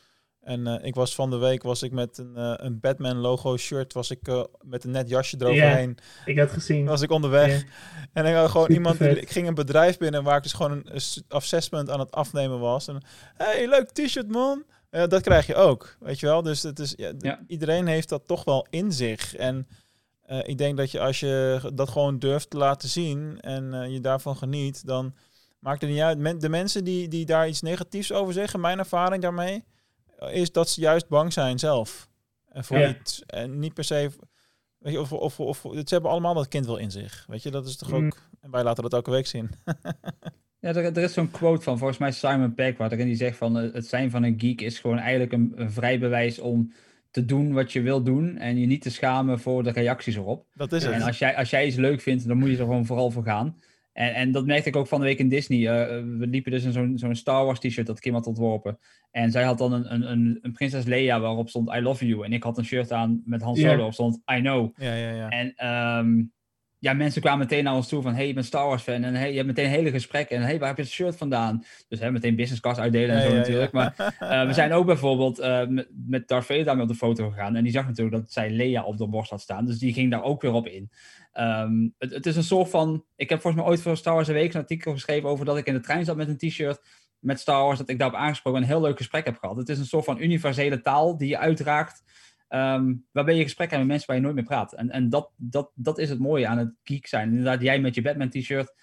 En 0.41 0.67
eh, 0.67 0.87
ik 0.87 0.95
was 0.95 1.15
van 1.15 1.31
de 1.31 1.37
week 1.37 1.63
was 1.63 1.83
ik 1.83 1.93
met 1.93 2.19
een, 2.19 2.37
eh, 2.37 2.53
een 2.57 2.81
Batman 2.81 3.17
logo 3.17 3.57
shirt, 3.57 3.93
was 3.93 4.11
ik 4.11 4.21
met 4.63 4.85
een 4.85 4.91
net 4.91 5.09
jasje 5.09 5.37
eroverheen. 5.41 5.97
Ik 6.25 6.39
had 6.39 6.51
gezien. 6.51 6.87
Was 6.87 7.01
ik 7.01 7.11
onderweg. 7.11 7.61
Ja. 7.61 7.67
En 8.13 8.27
ik 8.27 8.35
had 8.35 8.51
gewoon 8.51 8.67
Super 8.67 8.77
iemand, 8.77 8.99
die- 8.99 9.21
ik 9.21 9.31
ging 9.31 9.47
een 9.49 9.55
bedrijf 9.55 9.99
binnen 9.99 10.23
waar 10.25 10.37
ik 10.37 10.43
dus 10.43 10.53
gewoon 10.53 10.83
een 10.85 11.01
assessment 11.29 11.91
aan 11.91 12.01
het 12.01 12.11
afnemen 12.11 12.59
was. 12.61 12.89
En 12.89 13.03
hey, 13.37 13.69
leuk 13.69 13.91
t-shirt 13.91 14.29
man. 14.29 14.65
Ja, 14.91 15.07
dat 15.07 15.23
krijg 15.23 15.47
je 15.47 15.55
ook, 15.55 15.97
weet 16.01 16.21
je 16.21 16.27
wel. 16.27 16.43
Dus 16.43 16.63
het 16.63 16.79
is, 16.79 16.95
Ja. 16.97 17.41
iedereen 17.47 17.87
heeft 17.87 18.09
dat 18.09 18.27
toch 18.27 18.45
wel 18.45 18.67
in 18.71 18.93
zich. 18.93 19.35
En 19.37 19.67
eh, 20.23 20.39
ik 20.43 20.59
denk 20.59 20.77
dat 20.77 20.91
je 20.91 21.01
als 21.01 21.21
je 21.21 21.61
dat 21.75 21.89
gewoon 21.89 22.19
durft 22.19 22.51
te 22.51 22.57
laten 22.57 22.89
zien 22.89 23.41
en 23.41 23.75
eh, 23.75 23.93
je 23.93 24.01
daarvan 24.01 24.37
geniet, 24.37 24.87
dan 24.87 25.15
maakt 25.59 25.81
het 25.81 25.91
niet 25.91 26.01
uit. 26.01 26.19
Men- 26.19 26.39
de 26.39 26.49
mensen 26.49 26.85
die, 26.85 27.09
die 27.09 27.27
daar 27.27 27.49
iets 27.49 27.63
negatiefs 27.63 28.13
over 28.13 28.33
zeggen, 28.33 28.61
mijn 28.61 28.79
ervaring 28.79 29.23
daarmee, 29.23 29.65
eh, 30.19 30.35
is 30.35 30.53
dat 30.53 30.69
ze 30.69 30.81
juist 30.81 31.09
bang 31.09 31.33
zijn 31.33 31.59
zelf. 31.59 32.09
En 32.49 32.65
voor 32.65 32.79
Ja. 32.79 32.89
iets. 33.01 33.23
En 33.27 33.59
niet 33.59 33.75
per 33.75 33.85
se. 33.85 34.11
Weet 34.79 34.93
je, 34.93 35.01
of, 35.01 35.13
of, 35.13 35.41
of, 35.41 35.61
ze 35.61 35.83
hebben 35.87 36.11
allemaal 36.11 36.35
dat 36.35 36.49
kind 36.49 36.67
wel 36.67 36.77
in 36.77 36.91
zich. 36.91 37.25
Weet 37.29 37.43
je, 37.43 37.51
dat 37.51 37.67
is 37.67 37.77
toch 37.77 37.93
ook. 37.93 38.01
Mm. 38.01 38.13
En 38.41 38.51
wij 38.51 38.63
laten 38.63 38.83
dat 38.83 38.93
elke 38.93 39.11
week 39.11 39.27
zien. 39.27 39.51
Ja, 40.63 40.69
er, 40.69 40.85
er 40.85 40.99
is 41.03 41.13
zo'n 41.13 41.31
quote 41.31 41.63
van 41.63 41.79
volgens 41.79 41.99
mij 41.99 42.13
Simon 42.13 42.55
Peck, 42.55 42.79
waarin 42.79 43.07
hij 43.07 43.17
zegt 43.17 43.37
van 43.37 43.55
het 43.55 43.87
zijn 43.87 44.11
van 44.11 44.23
een 44.23 44.41
geek 44.41 44.61
is 44.61 44.79
gewoon 44.79 44.99
eigenlijk 44.99 45.33
een, 45.33 45.53
een 45.55 45.73
vrijbewijs 45.73 46.39
om 46.39 46.73
te 47.13 47.25
doen 47.25 47.53
wat 47.53 47.73
je 47.73 47.81
wil 47.81 48.03
doen 48.03 48.37
en 48.39 48.59
je 48.59 48.67
niet 48.67 48.83
te 48.83 48.91
schamen 48.91 49.41
voor 49.41 49.63
de 49.63 49.71
reacties 49.71 50.17
erop. 50.17 50.47
Dat 50.55 50.73
is 50.73 50.85
En 50.85 50.93
het. 50.93 51.03
als 51.03 51.19
jij, 51.19 51.37
als 51.37 51.51
jij 51.51 51.67
iets 51.67 51.77
leuk 51.77 52.01
vindt, 52.01 52.29
dan 52.29 52.37
moet 52.37 52.49
je 52.49 52.57
er 52.57 52.65
gewoon 52.65 52.87
vooral 52.87 53.11
voor 53.11 53.25
gaan. 53.25 53.57
En, 53.93 54.15
en 54.15 54.33
dat 54.33 54.47
merkte 54.47 54.69
ik 54.69 54.77
ook 54.77 54.87
van 54.87 55.01
de 55.01 55.07
week 55.07 55.19
in 55.19 55.29
Disney. 55.29 55.69
Eh, 55.69 56.03
we 56.19 56.27
liepen 56.27 56.53
dus 56.53 56.65
in 56.65 56.73
zo'n 56.73 56.99
zo'n 56.99 57.15
Star 57.15 57.45
Wars 57.45 57.59
t-shirt 57.59 57.87
dat 57.87 58.01
Kim 58.01 58.15
had 58.15 58.27
ontworpen. 58.27 58.79
En 59.11 59.31
zij 59.31 59.45
had 59.45 59.59
dan 59.59 59.73
een, 59.73 59.93
een, 59.95 60.11
een, 60.11 60.39
een 60.43 60.53
prinses 60.53 60.85
Leia 60.85 61.21
waarop 61.21 61.49
stond 61.49 61.75
I 61.75 61.81
love 61.81 62.07
you. 62.07 62.25
En 62.25 62.33
ik 62.33 62.43
had 62.43 62.59
een 62.59 62.65
shirt 62.65 62.93
aan 62.93 63.23
met 63.25 63.43
Han 63.43 63.57
Solo 63.57 63.87
op 63.87 63.93
stond 63.93 64.23
I 64.33 64.41
know. 64.41 64.71
Ja, 64.77 64.95
ja, 64.95 65.11
ja. 65.11 65.29
En 65.29 65.53
ehm, 65.55 66.23
ja, 66.83 66.93
mensen 66.93 67.21
kwamen 67.21 67.39
meteen 67.39 67.65
naar 67.65 67.75
ons 67.75 67.89
toe 67.89 68.03
van... 68.03 68.15
hey, 68.15 68.27
je 68.27 68.33
bent 68.33 68.47
Star 68.47 68.67
Wars 68.67 68.83
fan. 68.83 69.03
En 69.03 69.15
hey, 69.15 69.31
je 69.31 69.35
hebt 69.35 69.47
meteen 69.47 69.69
hele 69.69 69.91
gesprekken. 69.91 70.37
En 70.37 70.43
hey, 70.43 70.59
waar 70.59 70.69
heb 70.69 70.77
je 70.77 70.83
het 70.83 70.93
shirt 70.93 71.17
vandaan? 71.17 71.65
Dus 71.89 71.99
hè, 71.99 72.11
meteen 72.11 72.37
business 72.37 72.61
cards 72.61 72.79
uitdelen 72.79 73.17
en 73.17 73.23
zo 73.23 73.29
ja, 73.29 73.35
natuurlijk. 73.35 73.73
ja. 73.73 73.79
Maar 73.97 74.17
eh, 74.19 74.47
we 74.47 74.53
zijn 74.61 74.73
ook 74.73 74.87
bijvoorbeeld 74.87 75.39
eh, 75.39 75.63
met, 76.07 76.29
Darth 76.29 76.47
Vader 76.47 76.65
daarmee 76.65 76.83
op 76.83 76.91
de 76.91 76.97
foto 76.97 77.31
gegaan. 77.31 77.57
En 77.57 77.63
die 77.63 77.73
zag 77.73 77.87
natuurlijk 77.87 78.17
dat 78.17 78.33
zij 78.33 78.51
Leia 78.51 78.85
op 78.85 78.99
de 78.99 79.07
borst 79.07 79.31
had 79.31 79.41
staan. 79.41 79.67
Dus 79.67 79.79
die 79.79 79.93
ging 79.93 80.11
daar 80.11 80.23
ook 80.23 80.43
weer 80.43 80.53
op 80.53 80.67
in. 80.67 80.91
Ehm, 81.33 81.89
het, 81.99 82.13
het 82.13 82.27
is 82.27 82.37
een 82.37 82.43
soort 82.43 82.71
van... 82.71 83.05
Ik 83.17 83.29
heb 83.29 83.41
volgens 83.41 83.63
mij 83.63 83.73
ooit 83.73 83.83
voor 83.83 83.97
Star 83.97 84.15
Wars 84.15 84.29
een 84.29 84.35
week 84.35 84.55
een 84.55 84.61
artikel 84.61 84.93
geschreven... 84.93 85.29
over 85.29 85.45
dat 85.45 85.57
ik 85.57 85.67
in 85.67 85.75
de 85.75 85.81
trein 85.81 86.05
zat 86.05 86.17
met 86.17 86.29
een 86.29 86.49
t-shirt 86.49 86.81
met 87.19 87.41
Star 87.41 87.63
Wars. 87.65 87.79
Dat 87.79 87.89
ik 87.89 87.99
daarop 87.99 88.19
aangesproken 88.19 88.61
en 88.61 88.67
een 88.67 88.75
heel 88.75 88.83
leuk 88.83 88.97
gesprek 88.97 89.25
heb 89.25 89.39
gehad. 89.39 89.57
Het 89.57 89.69
is 89.69 89.79
een 89.79 89.85
soort 89.85 90.05
van 90.05 90.23
universele 90.23 90.81
taal 90.81 91.17
die 91.17 91.29
je 91.29 91.39
uitraakt... 91.39 92.03
ehm, 92.53 92.95
waarbij 93.13 93.35
je 93.35 93.43
gesprek 93.43 93.69
hebt 93.71 93.81
met 93.81 93.91
mensen 93.91 94.07
waar 94.07 94.17
je 94.17 94.23
nooit 94.23 94.35
meer 94.35 94.45
praat. 94.45 94.73
En, 94.73 94.91
en 94.91 95.09
dat, 95.09 95.31
dat, 95.37 95.71
dat 95.75 95.99
is 95.99 96.09
het 96.09 96.19
mooie 96.19 96.47
aan 96.47 96.59
het 96.59 96.75
geek 96.83 97.07
zijn. 97.07 97.29
Inderdaad, 97.29 97.63
jij 97.63 97.81
met 97.81 97.95
je 97.95 98.03
Batman 98.03 98.29
t-shirt... 98.29 98.75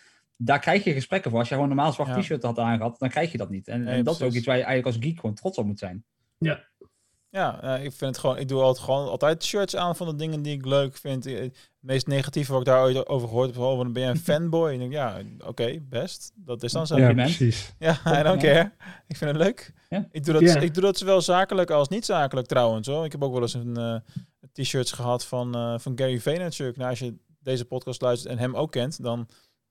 Daar 0.41 0.59
krijg 0.59 0.83
je 0.83 0.93
gesprekken 0.93 1.31
voor. 1.31 1.39
Als 1.39 1.49
je 1.49 1.55
gewoon 1.55 1.69
een 1.69 1.75
normaal 1.75 1.93
zwart 1.93 2.09
Ja. 2.09 2.19
t-shirt 2.19 2.43
had 2.43 2.59
aangehad, 2.59 2.99
dan 2.99 3.09
krijg 3.09 3.31
je 3.31 3.37
dat 3.37 3.49
niet. 3.49 3.67
En, 3.67 3.83
Nee, 3.83 3.97
en 3.97 4.03
dat 4.03 4.15
is 4.15 4.21
ook 4.21 4.33
iets 4.33 4.45
waar 4.45 4.57
je 4.57 4.63
eigenlijk 4.63 4.95
als 4.95 5.05
geek 5.05 5.19
gewoon 5.19 5.35
trots 5.35 5.57
op 5.57 5.65
moet 5.65 5.79
zijn. 5.79 6.03
Ja. 6.37 6.67
Ja, 7.31 7.61
eh, 7.61 7.83
ik 7.83 7.91
vind 7.91 7.99
het 8.11 8.17
gewoon. 8.17 8.37
Ik 8.37 8.47
doe 8.47 8.61
altijd 8.61 8.85
gewoon 8.85 9.07
altijd 9.09 9.43
shirts 9.43 9.75
aan 9.75 9.95
van 9.95 10.07
de 10.07 10.15
dingen 10.15 10.41
die 10.41 10.53
ik 10.53 10.65
leuk 10.65 10.97
vind. 10.97 11.25
Eh, 11.25 11.39
Het 11.39 11.87
meest 11.87 12.07
negatieve 12.07 12.51
wat 12.51 12.61
ik 12.61 12.67
daar 12.67 12.81
ooit 12.83 13.07
over 13.07 13.27
gehoord 13.27 13.47
heb, 13.47 13.55
is, 13.55 13.61
oh, 13.61 13.77
dan 13.77 13.93
ben 13.93 14.03
je 14.03 14.09
een 14.09 14.17
fanboy. 14.19 14.67
En 14.67 14.73
ik 14.73 14.79
denk, 14.79 14.91
ja, 14.91 15.21
oké, 15.45 15.79
best. 15.89 16.31
Dat 16.35 16.63
is 16.63 16.71
dan 16.71 16.87
zo. 16.87 16.97
Ja, 16.97 17.13
precies. 17.13 17.73
Ja, 17.79 18.19
I 18.19 18.23
don't 18.23 18.41
care. 18.41 18.71
Ik 19.07 19.17
vind 19.17 19.31
het 19.31 19.39
leuk. 19.39 19.73
Ja. 19.89 20.07
Ik, 20.11 20.23
doe 20.25 20.33
dat, 20.33 20.41
Ja. 20.41 20.59
ik 20.59 20.73
doe 20.73 20.83
dat 20.83 20.97
zowel 20.97 21.21
zakelijk 21.21 21.71
als 21.71 21.87
niet 21.87 22.05
zakelijk 22.05 22.47
trouwens. 22.47 22.87
Hoor. 22.87 23.05
Ik 23.05 23.11
heb 23.11 23.23
ook 23.23 23.33
wel 23.33 23.41
eens 23.41 23.53
een 23.53 23.77
eh, 23.77 23.95
t-shirts 24.53 24.91
gehad 24.91 25.25
van, 25.25 25.55
eh, 25.55 25.73
van 25.77 25.91
Gary 25.97 26.19
Vaynerchuk. 26.19 26.77
Nou, 26.77 26.89
als 26.89 26.99
je 26.99 27.15
deze 27.39 27.65
podcast 27.65 28.01
luistert 28.01 28.33
en 28.33 28.39
hem 28.39 28.55
ook 28.55 28.71
kent, 28.71 29.03
dan, 29.03 29.27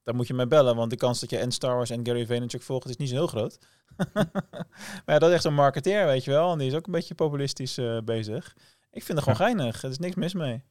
dan 0.09 0.16
moet 0.16 0.26
je 0.26 0.34
mij 0.34 0.48
bellen. 0.48 0.76
Want 0.76 0.90
de 0.90 0.96
kans 0.96 1.20
dat 1.20 1.30
je 1.30 1.38
en 1.38 1.52
Star 1.52 1.74
Wars 1.74 1.90
en 1.90 2.06
Gary 2.06 2.26
Vaynerchuk 2.26 2.62
volgt 2.62 2.88
is 2.88 2.96
niet 2.96 3.09
zo 3.09 3.14
heel 3.14 3.26
groot. 3.26 3.59
maar 4.14 5.02
ja, 5.06 5.18
dat 5.18 5.28
is 5.28 5.34
echt 5.34 5.42
zo'n 5.42 5.54
marketeer, 5.54 6.06
weet 6.06 6.24
je 6.24 6.30
wel. 6.30 6.52
En 6.52 6.59
die 6.59 6.68
is 6.68 6.74
ook 6.74 6.86
een 6.86 6.92
beetje 6.92 7.14
populistisch 7.14 7.78
eh, 7.78 7.98
bezig. 8.04 8.56
Ik 8.90 9.04
vind 9.04 9.18
het 9.18 9.22
gewoon 9.22 9.36
geinig. 9.36 9.82
Er 9.82 9.90
is 9.90 9.98
niks 9.98 10.14
mis 10.14 10.34
mee. 10.34 10.62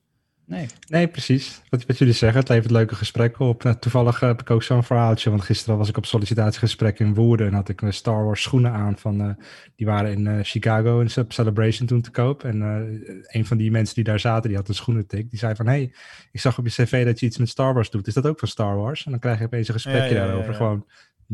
Nee. 0.48 0.68
Nee, 0.88 1.08
precies. 1.08 1.62
Wat, 1.70 1.86
wat 1.86 1.98
jullie 1.98 2.14
zeggen, 2.14 2.40
het 2.40 2.50
levert 2.50 2.72
leuke 2.72 2.96
gesprekken 2.96 3.46
op. 3.46 3.64
Nou, 3.64 3.76
toevallig 3.80 4.20
heb 4.20 4.42
ik 4.42 4.50
ook 4.50 4.64
zo'n 4.64 4.84
verhaaltje, 4.84 5.30
want 5.30 5.42
gisteren 5.42 5.78
was 5.78 5.90
ik 5.90 5.98
op 5.98 6.06
sollicitatiegesprek 6.06 7.00
in 7.00 7.14
Woerden 7.14 7.48
en 7.48 7.54
had 7.54 7.70
ik 7.70 7.82
mijn 7.82 7.94
Star 7.94 8.26
Wars 8.26 8.42
schoenen 8.42 8.72
aan 8.72 8.98
van, 8.98 9.22
eh, 9.22 9.30
die 9.76 9.86
waren 9.86 10.12
in 10.12 10.28
eh, 10.28 10.40
Chicago 10.42 11.00
in 11.00 11.10
Celebration 11.28 11.88
toen 11.88 12.02
te 12.02 12.12
koop. 12.12 12.44
En 12.44 12.62
eh, 12.62 13.40
een 13.40 13.46
van 13.46 13.58
die 13.58 13.72
mensen 13.72 13.96
die 13.96 14.04
daar 14.04 14.20
zaten, 14.20 14.50
die 14.50 14.58
had 14.58 14.68
een 14.68 14.76
schoenentik, 14.76 15.30
die 15.30 15.40
zei 15.40 15.56
van, 15.56 15.68
hey, 15.68 15.94
ik 16.32 16.40
zag 16.40 16.58
op 16.58 16.66
je 16.66 16.72
cv 16.72 17.06
dat 17.06 17.20
je 17.20 17.26
iets 17.26 17.38
met 17.38 17.50
Star 17.50 17.74
Wars 17.74 17.90
doet. 17.90 18.08
Is 18.08 18.14
dat 18.14 18.28
ook 18.28 18.40
van 18.40 18.48
Star 18.48 18.76
Wars? 18.76 19.06
En 19.06 19.12
dan 19.12 19.20
krijg 19.20 19.40
je 19.40 19.46
opeens 19.46 19.68
een 19.68 19.74
gesprekje 19.74 20.02
Ja, 20.02 20.16
ja, 20.16 20.22
ja, 20.22 20.26
daarover, 20.26 20.52
ja. 20.52 20.58
gewoon 20.58 20.86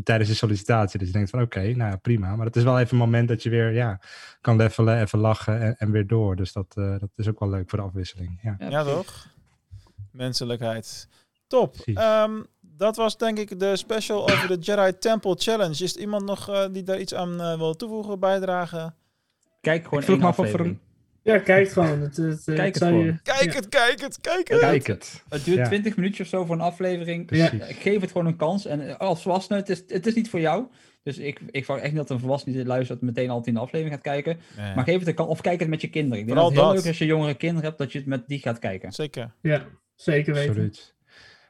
tijdens 0.02 0.28
de 0.28 0.36
sollicitatie. 0.36 0.98
Dus 0.98 1.08
je 1.08 1.14
denkt 1.14 1.30
van, 1.30 1.42
oké, 1.42 1.60
nou 1.60 1.90
ja, 1.90 1.96
prima. 1.96 2.36
Maar 2.36 2.46
het 2.46 2.56
is 2.56 2.62
wel 2.62 2.78
even 2.78 2.92
een 2.92 3.04
moment 3.04 3.28
dat 3.28 3.42
je 3.42 3.50
weer, 3.50 3.72
ja, 3.72 4.00
kan 4.40 4.56
levelen, 4.56 5.00
even 5.00 5.18
lachen 5.18 5.60
en, 5.60 5.76
en 5.78 5.90
weer 5.90 6.06
door. 6.06 6.36
Dus 6.36 6.52
dat, 6.52 6.66
eh, 6.74 6.98
dat 6.98 7.10
is 7.16 7.28
ook 7.28 7.40
wel 7.40 7.48
leuk 7.48 7.70
voor 7.70 7.78
de 7.78 7.84
afwisseling, 7.84 8.38
ja. 8.42 8.56
Ja, 8.68 8.84
toch? 8.84 9.26
Menselijkheid. 10.10 11.08
Top. 11.46 11.76
Ehm, 11.84 12.42
dat 12.60 12.96
was 12.96 13.16
denk 13.16 13.38
ik 13.38 13.58
de 13.58 13.76
special 13.76 14.30
over 14.30 14.48
de 14.48 14.58
Jedi 14.58 14.98
Temple 14.98 15.34
Challenge. 15.38 15.84
Is 15.84 15.94
er 15.94 16.00
iemand 16.00 16.24
nog 16.24 16.48
eh, 16.48 16.64
die 16.72 16.82
daar 16.82 17.00
iets 17.00 17.14
aan 17.14 17.40
eh, 17.40 17.56
wil 17.56 17.74
toevoegen, 17.74 18.20
bijdragen? 18.20 18.94
Kijk 19.60 19.84
gewoon 19.84 19.98
Ik 19.98 20.04
vroeg 20.04 20.16
één 20.16 20.24
me 20.24 20.30
af 20.30 20.38
of 20.38 20.44
er 20.44 20.50
aflevering. 20.50 20.78
Ja, 21.24 21.38
kijk 21.38 21.68
gewoon. 21.68 22.00
Het, 22.00 22.16
het, 22.16 22.48
eh, 22.48 22.54
Kijk 22.54 22.66
het 22.74 22.76
zou 22.76 22.90
gewoon. 22.90 23.06
je- 23.06 23.20
Kijk 23.22 23.44
ja. 23.44 23.52
het, 23.52 23.68
kijk 23.68 24.00
het, 24.00 24.18
kijk 24.20 24.48
het! 24.48 24.58
Kijk 24.60 24.86
het. 24.86 25.22
Het 25.28 25.44
duurt 25.44 25.58
Ja. 25.58 25.64
20 25.66 25.96
minuutjes 25.96 26.20
of 26.20 26.26
zo 26.38 26.44
voor 26.44 26.54
een 26.54 26.60
aflevering. 26.60 27.26
Precies. 27.26 27.68
Ik 27.68 27.76
geef 27.76 28.00
het 28.00 28.10
gewoon 28.12 28.26
een 28.26 28.36
kans. 28.36 28.66
En 28.66 28.88
eh, 28.88 28.96
als 28.98 29.22
volwassene, 29.22 29.58
het 29.58 29.68
is, 29.68 29.82
het 29.88 30.06
is 30.06 30.14
niet 30.14 30.30
voor 30.30 30.40
jou. 30.40 30.64
Dus 31.02 31.18
ik, 31.18 31.40
ik 31.50 31.64
verwacht 31.64 31.84
echt 31.84 31.92
niet 31.94 32.02
dat 32.02 32.10
een 32.10 32.20
volwassene 32.20 32.52
die 32.52 32.60
dit 32.62 32.70
luistert 32.72 33.00
meteen 33.00 33.30
al 33.30 33.42
in 33.44 33.54
de 33.54 33.60
aflevering 33.60 33.94
gaat 33.94 34.04
kijken. 34.04 34.40
Nee. 34.56 34.74
Maar 34.74 34.84
geef 34.84 34.98
het 34.98 35.08
een 35.08 35.14
kans. 35.14 35.28
Of 35.28 35.40
kijk 35.40 35.60
het 35.60 35.68
met 35.68 35.80
je 35.80 35.88
kinderen. 35.88 36.18
Ik 36.18 36.26
denk 36.26 36.38
Vooral 36.38 36.54
dat 36.54 36.64
het 36.64 36.64
heel 36.64 36.74
dat. 36.74 36.84
leuk 36.84 36.92
is 36.92 36.98
als 37.00 37.08
je 37.08 37.14
jongere 37.14 37.34
kinderen 37.36 37.64
hebt, 37.64 37.78
dat 37.78 37.92
je 37.92 37.98
het 37.98 38.06
met 38.06 38.28
die 38.28 38.38
gaat 38.38 38.58
kijken. 38.58 38.92
Zeker. 38.92 39.32
Ja, 39.40 39.64
zeker 39.94 40.32
weten. 40.34 40.48
Absoluut. 40.50 40.94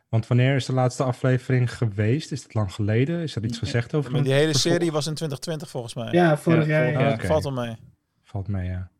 Want 0.08 0.26
wanneer 0.26 0.54
is 0.56 0.66
de 0.66 0.72
laatste 0.72 1.02
aflevering 1.02 1.76
geweest? 1.76 2.32
Is 2.32 2.42
het 2.42 2.54
lang 2.54 2.72
geleden? 2.72 3.20
Is 3.22 3.36
er 3.36 3.44
iets 3.44 3.58
gezegd 3.58 3.94
over? 3.94 4.10
Maar 4.12 4.22
die 4.22 4.32
hele 4.32 4.56
serie 4.58 4.92
was 4.92 5.06
in 5.06 5.14
2020 5.14 5.68
volgens 5.70 5.94
mij. 5.94 6.08
Ja, 6.12 6.36
vorig 6.36 6.66
Ja, 6.66 6.88
jaar. 6.88 7.00
ja. 7.00 7.18
Valt 7.18 7.42
wel 7.42 7.52
mee. 7.52 7.76
Valt 8.22 8.48
mee, 8.48 8.68
ja. 8.68 8.90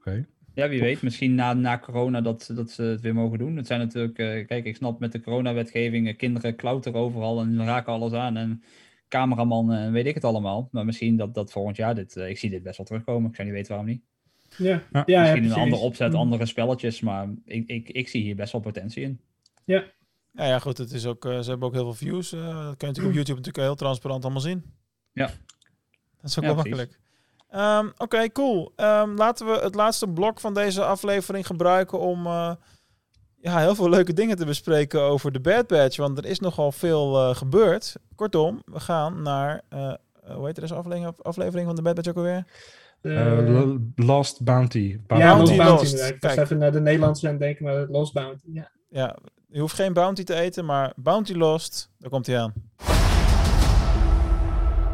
Oké. 0.00 0.26
Ja, 0.54 0.68
wie 0.68 0.80
weet. 0.80 1.02
Misschien 1.02 1.34
na, 1.34 1.52
na 1.52 1.78
corona 1.78 2.20
dat, 2.20 2.50
dat 2.54 2.70
ze 2.70 2.82
het 2.82 3.00
weer 3.00 3.14
mogen 3.14 3.38
doen. 3.38 3.56
Het 3.56 3.66
zijn 3.66 3.80
natuurlijk, 3.80 4.18
eh, 4.18 4.46
kijk, 4.46 4.64
ik 4.64 4.76
snap 4.76 5.00
met 5.00 5.12
de 5.12 5.20
coronawetgeving, 5.20 6.08
eh, 6.08 6.16
kinderen 6.16 6.56
klauteren 6.56 7.00
overal 7.00 7.40
en 7.40 7.64
raken 7.64 7.92
alles 7.92 8.12
aan. 8.12 8.36
En 8.36 8.62
cameraman 9.08 9.72
en 9.72 9.92
weet 9.92 10.06
ik 10.06 10.14
het 10.14 10.24
allemaal. 10.24 10.68
Maar 10.72 10.84
misschien 10.84 11.16
dat, 11.16 11.34
dat 11.34 11.52
volgend 11.52 11.76
jaar, 11.76 11.94
dit, 11.94 12.16
eh, 12.16 12.28
ik 12.28 12.38
zie 12.38 12.50
dit 12.50 12.62
best 12.62 12.76
wel 12.76 12.86
terugkomen. 12.86 13.28
Ik 13.30 13.34
zou 13.36 13.46
niet 13.48 13.56
weten 13.56 13.72
waarom 13.72 13.90
niet. 13.90 14.02
Ja, 14.56 14.64
ja, 14.68 14.82
Ja, 14.92 15.02
ja, 15.06 15.20
misschien 15.20 15.44
een 15.44 15.52
andere 15.58 15.82
opzet, 15.82 16.12
Mm. 16.12 16.18
andere 16.18 16.46
spelletjes. 16.46 17.00
Maar 17.00 17.28
ik, 17.44 17.66
ik, 17.68 17.88
ik 17.88 18.08
zie 18.08 18.22
hier 18.22 18.36
best 18.36 18.52
wel 18.52 18.60
potentie 18.60 19.02
in. 19.02 19.20
Ja, 19.64 19.84
ja, 20.32 20.58
goed. 20.58 20.78
Het 20.78 20.92
is 20.92 21.06
ook, 21.06 21.24
eh, 21.24 21.40
ze 21.40 21.50
hebben 21.50 21.68
ook 21.68 21.74
heel 21.74 21.92
veel 21.94 22.08
views. 22.08 22.30
dat 22.30 22.40
kun 22.40 22.48
je 22.58 22.64
natuurlijk 22.66 22.96
op 22.96 23.14
YouTube 23.14 23.36
natuurlijk 23.38 23.56
heel 23.56 23.74
transparant 23.74 24.22
allemaal 24.24 24.42
zien. 24.42 24.64
Ja. 25.12 25.26
Dat 26.20 26.30
is 26.30 26.38
ook 26.38 26.44
Ja, 26.44 26.54
wel 26.54 26.62
precies. 26.62 26.78
makkelijk. 26.78 27.08
Ehm, 27.50 27.88
Oké, 27.96 28.28
cool. 28.32 28.72
Ehm, 28.76 29.14
laten 29.14 29.46
we 29.46 29.52
het 29.62 29.74
laatste 29.74 30.06
blok 30.08 30.40
van 30.40 30.54
deze 30.54 30.84
aflevering 30.84 31.46
gebruiken 31.46 31.98
om 31.98 32.26
eh, 32.26 32.52
ja, 33.40 33.58
heel 33.58 33.74
veel 33.74 33.88
leuke 33.88 34.12
dingen 34.12 34.36
te 34.36 34.44
bespreken 34.44 35.00
over 35.00 35.32
de 35.32 35.40
Bad 35.40 35.66
Batch. 35.66 35.96
Want 35.96 36.18
er 36.18 36.26
is 36.26 36.40
nogal 36.40 36.72
veel 36.72 37.16
eh, 37.28 37.36
gebeurd. 37.36 37.94
Kortom, 38.14 38.62
we 38.64 38.80
gaan 38.80 39.22
naar, 39.22 39.62
eh, 39.68 39.92
hoe 40.34 40.46
heet 40.46 40.60
deze 40.60 40.74
aflevering, 40.74 41.16
aflevering 41.22 41.66
van 41.66 41.76
de 41.76 41.82
Bad 41.82 41.94
Batch 41.94 42.08
ook 42.08 42.16
alweer? 42.16 42.44
Lo- 43.02 43.78
Lost 43.94 44.42
Bounty. 44.44 44.78
ja, 44.78 44.98
Bounty 45.06 45.34
Lost 45.36 45.56
Bounty. 45.56 45.84
Lost. 45.84 46.10
Ik 46.10 46.16
was 46.20 46.36
even 46.36 46.58
naar 46.58 46.72
de 46.72 46.80
Nederlandse 46.80 47.28
aan 47.28 47.38
denken, 47.38 47.64
maar 47.64 47.86
Lost 47.88 48.12
Bounty. 48.12 48.44
Ja. 48.52 48.70
Ja, 48.90 49.16
je 49.48 49.60
hoeft 49.60 49.74
geen 49.74 49.92
Bounty 49.92 50.24
te 50.24 50.34
eten, 50.34 50.64
maar 50.64 50.92
Bounty 50.96 51.32
Lost, 51.32 51.90
daar 51.98 52.10
komt 52.10 52.26
hij 52.26 52.38
aan. 52.38 52.52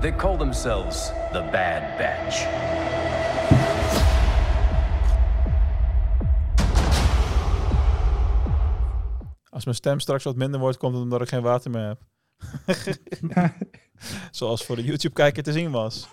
They 0.01 0.15
call 0.17 0.37
themselves 0.37 1.13
the 1.37 1.43
Bad 1.53 1.83
Batch. 1.99 2.47
Als 9.51 9.65
mijn 9.65 9.77
stem 9.77 10.01
straks 10.01 10.25
wat 10.25 10.37
minder 10.37 10.61
wordt, 10.61 10.77
komt 10.77 10.95
het 10.95 11.03
omdat 11.03 11.21
ik 11.21 11.29
geen 11.29 11.43
water 11.43 11.71
meer 11.71 11.87
heb. 11.87 12.01
Zoals 14.31 14.65
voor 14.65 14.77
de 14.77 14.85
YouTube-kijker 14.85 15.43
te 15.43 15.53
zien 15.53 15.71
was. 15.71 16.09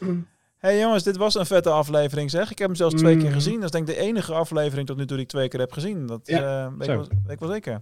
hey 0.58 0.80
jongens, 0.80 1.04
dit 1.04 1.18
was 1.18 1.36
een 1.36 1.46
vette 1.46 1.70
aflevering 1.70 2.30
zeg. 2.32 2.52
Ik 2.52 2.58
heb 2.58 2.68
hem 2.68 2.76
zelfs 2.78 2.96
twee 2.96 3.18
keer 3.18 3.28
Mm. 3.28 3.34
gezien. 3.34 3.56
Dat 3.56 3.64
is 3.64 3.72
denk 3.72 3.88
ik 3.88 3.96
de 3.96 4.02
enige 4.02 4.34
aflevering 4.34 4.88
tot 4.88 4.98
nu 4.98 5.06
toe 5.06 5.16
die 5.16 5.26
ik 5.26 5.32
twee 5.32 5.48
keer 5.48 5.60
heb 5.60 5.72
gezien. 5.72 6.06
Dat 6.08 6.28
Ja. 6.28 6.66
eh, 6.66 6.72
weet, 6.78 6.88
ik 6.88 6.96
wel, 6.96 7.08
weet 7.08 7.32
ik 7.32 7.40
wel 7.40 7.50
zeker. 7.50 7.82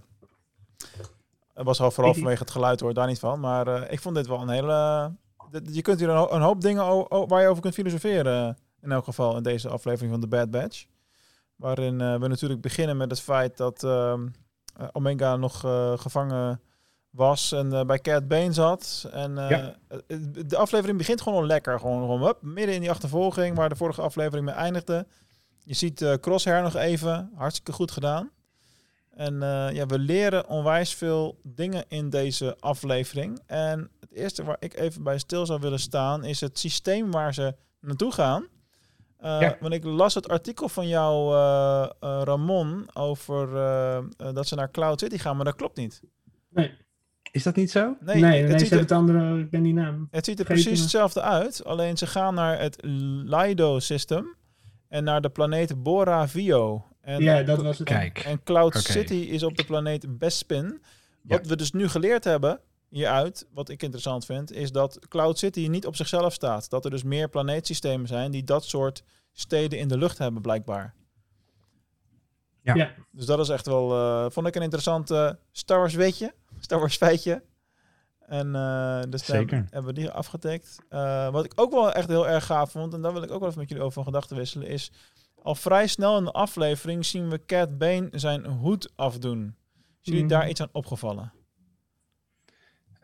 Het 1.54 1.64
was 1.66 1.80
al 1.80 1.90
vooral 1.90 2.14
vanwege 2.14 2.38
het 2.42 2.50
geluid 2.50 2.80
hoor, 2.80 2.94
daar 2.94 3.06
niet 3.06 3.18
van. 3.18 3.40
Maar 3.40 3.66
eh, 3.66 3.92
ik 3.92 4.00
vond 4.00 4.14
dit 4.14 4.26
wel 4.26 4.40
een 4.40 4.48
hele... 4.48 5.10
Je 5.72 5.82
kunt 5.82 5.98
hier 6.00 6.08
een, 6.08 6.16
ho- 6.16 6.30
een 6.30 6.40
hoop 6.40 6.60
dingen 6.60 7.06
waar 7.28 7.42
je 7.42 7.48
over 7.48 7.62
kunt 7.62 7.74
filosoferen. 7.74 8.56
In 8.80 8.92
elk 8.92 9.04
geval 9.04 9.36
in 9.36 9.42
deze 9.42 9.68
aflevering 9.68 10.12
van 10.12 10.20
The 10.20 10.26
Bad 10.28 10.50
Batch. 10.50 10.84
Waarin 11.56 12.00
eh, 12.00 12.16
we 12.18 12.28
natuurlijk 12.28 12.60
beginnen 12.60 12.96
met 12.96 13.10
het 13.10 13.20
feit 13.20 13.56
dat 13.56 13.84
ehm, 13.84 14.26
eh, 14.76 14.88
Omega 14.92 15.36
nog 15.36 15.64
eh, 15.64 15.98
gevangen 15.98 16.60
was 17.10 17.52
en 17.52 17.86
bij 17.86 17.98
Cat 17.98 18.28
Bane 18.28 18.52
zat. 18.52 19.08
En 19.12 19.34
Ja. 19.34 19.74
de 20.46 20.56
aflevering 20.56 20.98
begint 20.98 21.20
gewoon 21.20 21.46
lekker. 21.46 21.78
Gewoon, 21.80 22.00
gewoon 22.00 22.34
midden 22.40 22.74
in 22.74 22.80
die 22.80 22.90
achtervolging 22.90 23.56
waar 23.56 23.68
de 23.68 23.76
vorige 23.76 24.02
aflevering 24.02 24.46
mee 24.46 24.54
eindigde. 24.54 25.06
Je 25.64 25.74
ziet 25.74 26.16
Crosshair 26.20 26.62
nog 26.62 26.74
even. 26.76 27.30
Hartstikke 27.34 27.72
goed 27.72 27.90
gedaan. 27.90 28.30
En 29.12 29.42
eh, 29.42 29.68
ja, 29.72 29.86
we 29.86 29.98
leren 29.98 30.48
onwijs 30.48 30.94
veel 30.94 31.38
dingen 31.42 31.84
in 31.88 32.10
deze 32.10 32.56
aflevering. 32.60 33.40
En 33.46 33.90
het 34.00 34.12
eerste 34.12 34.44
waar 34.44 34.56
ik 34.58 34.74
even 34.78 35.02
bij 35.02 35.18
stil 35.18 35.46
zou 35.46 35.60
willen 35.60 35.78
staan 35.80 36.24
is 36.24 36.40
het 36.40 36.58
systeem 36.58 37.10
waar 37.10 37.34
ze 37.34 37.54
naartoe 37.80 38.12
gaan. 38.12 38.46
Eh, 39.18 39.40
Ja. 39.40 39.56
Want 39.60 39.74
ik 39.74 39.84
las 39.84 40.14
het 40.14 40.28
artikel 40.28 40.68
van 40.68 40.88
jou, 40.88 41.34
eh, 41.34 41.82
eh, 42.00 42.20
Ramon, 42.24 42.86
over 42.92 43.56
eh, 43.56 43.96
eh, 43.96 44.04
dat 44.34 44.46
ze 44.48 44.54
naar 44.54 44.70
Cloud 44.70 45.00
City 45.00 45.18
gaan, 45.18 45.36
maar 45.36 45.44
dat 45.44 45.56
klopt 45.56 45.76
niet. 45.76 46.00
Nee, 46.50 46.74
Is 47.30 47.42
dat 47.42 47.56
niet 47.56 47.70
zo? 47.70 47.96
Nee, 48.00 48.20
nee, 48.20 48.30
nee, 48.30 48.42
het, 48.42 48.50
ze 48.52 48.58
ziet 48.58 48.70
hebben 48.70 48.78
er, 48.78 48.82
het 48.82 48.92
andere, 49.20 49.40
ik 49.40 49.50
ben 49.50 49.62
die 49.62 49.72
naam. 49.74 50.08
het 50.10 50.24
ziet 50.24 50.38
er 50.38 50.44
precies 50.44 50.80
hetzelfde 50.80 51.20
uit, 51.22 51.64
alleen 51.64 51.96
ze 51.96 52.06
gaan 52.06 52.34
naar 52.34 52.60
het 52.60 52.76
Lido-system 53.24 54.36
en 54.88 55.04
naar 55.04 55.20
de 55.20 55.28
planeet 55.28 55.82
Bora 55.82 56.28
Vio. 56.28 56.84
En, 57.02 57.22
Ja, 57.22 57.42
dat 57.42 57.62
was 57.62 57.78
het. 57.78 57.88
Kijk. 57.88 58.18
En 58.18 58.42
Cloud. 58.42 58.74
City 58.76 59.14
is 59.14 59.42
op 59.42 59.56
de 59.56 59.64
planeet 59.64 60.18
Bespin. 60.18 60.82
Wat 61.22 61.40
Ja. 61.42 61.48
we 61.48 61.56
dus 61.56 61.72
nu 61.72 61.88
geleerd 61.88 62.24
hebben 62.24 62.60
hieruit, 62.88 63.46
wat 63.52 63.68
ik 63.68 63.82
interessant 63.82 64.24
vind, 64.24 64.52
is 64.52 64.72
dat 64.72 64.98
Cloud 65.08 65.38
City 65.38 65.66
niet 65.68 65.86
op 65.86 65.96
zichzelf 65.96 66.32
staat. 66.32 66.70
Dat 66.70 66.84
er 66.84 66.90
dus 66.90 67.02
meer 67.02 67.28
planeetsystemen 67.28 68.06
zijn 68.06 68.30
die 68.30 68.44
dat 68.44 68.64
soort 68.64 69.02
steden 69.32 69.78
in 69.78 69.88
de 69.88 69.98
lucht 69.98 70.18
hebben, 70.18 70.42
blijkbaar. 70.42 70.94
Ja. 72.62 72.74
Ja. 72.74 72.94
Dus 73.10 73.26
dat 73.26 73.38
is 73.38 73.48
echt 73.48 73.66
wel, 73.66 73.92
eh, 73.92 74.30
vond 74.30 74.46
ik 74.46 74.54
een 74.54 74.62
interessant 74.62 75.10
eh, 75.10 75.30
Star 75.52 75.78
Wars 75.78 75.94
weetje, 75.94 76.34
Star 76.60 76.78
Wars 76.78 76.96
feitje. 76.96 77.42
En 78.26 78.54
eh 78.54 79.00
dus 79.08 79.24
Zeker. 79.24 79.66
hebben 79.70 79.94
we 79.94 80.00
die 80.00 80.10
afgetikt. 80.10 80.78
Eh, 80.88 81.30
wat 81.30 81.44
ik 81.44 81.52
ook 81.54 81.72
wel 81.72 81.92
echt 81.92 82.08
heel 82.08 82.28
erg 82.28 82.46
gaaf 82.46 82.70
vond, 82.70 82.94
en 82.94 83.02
daar 83.02 83.12
wil 83.12 83.22
ik 83.22 83.30
ook 83.30 83.38
wel 83.40 83.48
even 83.48 83.60
met 83.60 83.68
jullie 83.68 83.84
over 83.84 83.94
van 83.94 84.04
gedachten 84.12 84.36
wisselen, 84.36 84.66
is 84.66 84.90
al 85.42 85.54
vrij 85.54 85.86
snel 85.86 86.18
in 86.18 86.24
de 86.24 86.32
aflevering 86.32 87.04
zien 87.06 87.28
we 87.30 87.44
Cat 87.46 87.78
Bane 87.78 88.08
zijn 88.12 88.44
hoed 88.46 88.92
afdoen. 88.96 89.54
Is 89.76 89.84
jullie 90.08 90.20
Mhm. 90.24 90.28
daar 90.32 90.48
iets 90.48 90.60
aan 90.60 90.68
opgevallen? 90.72 91.32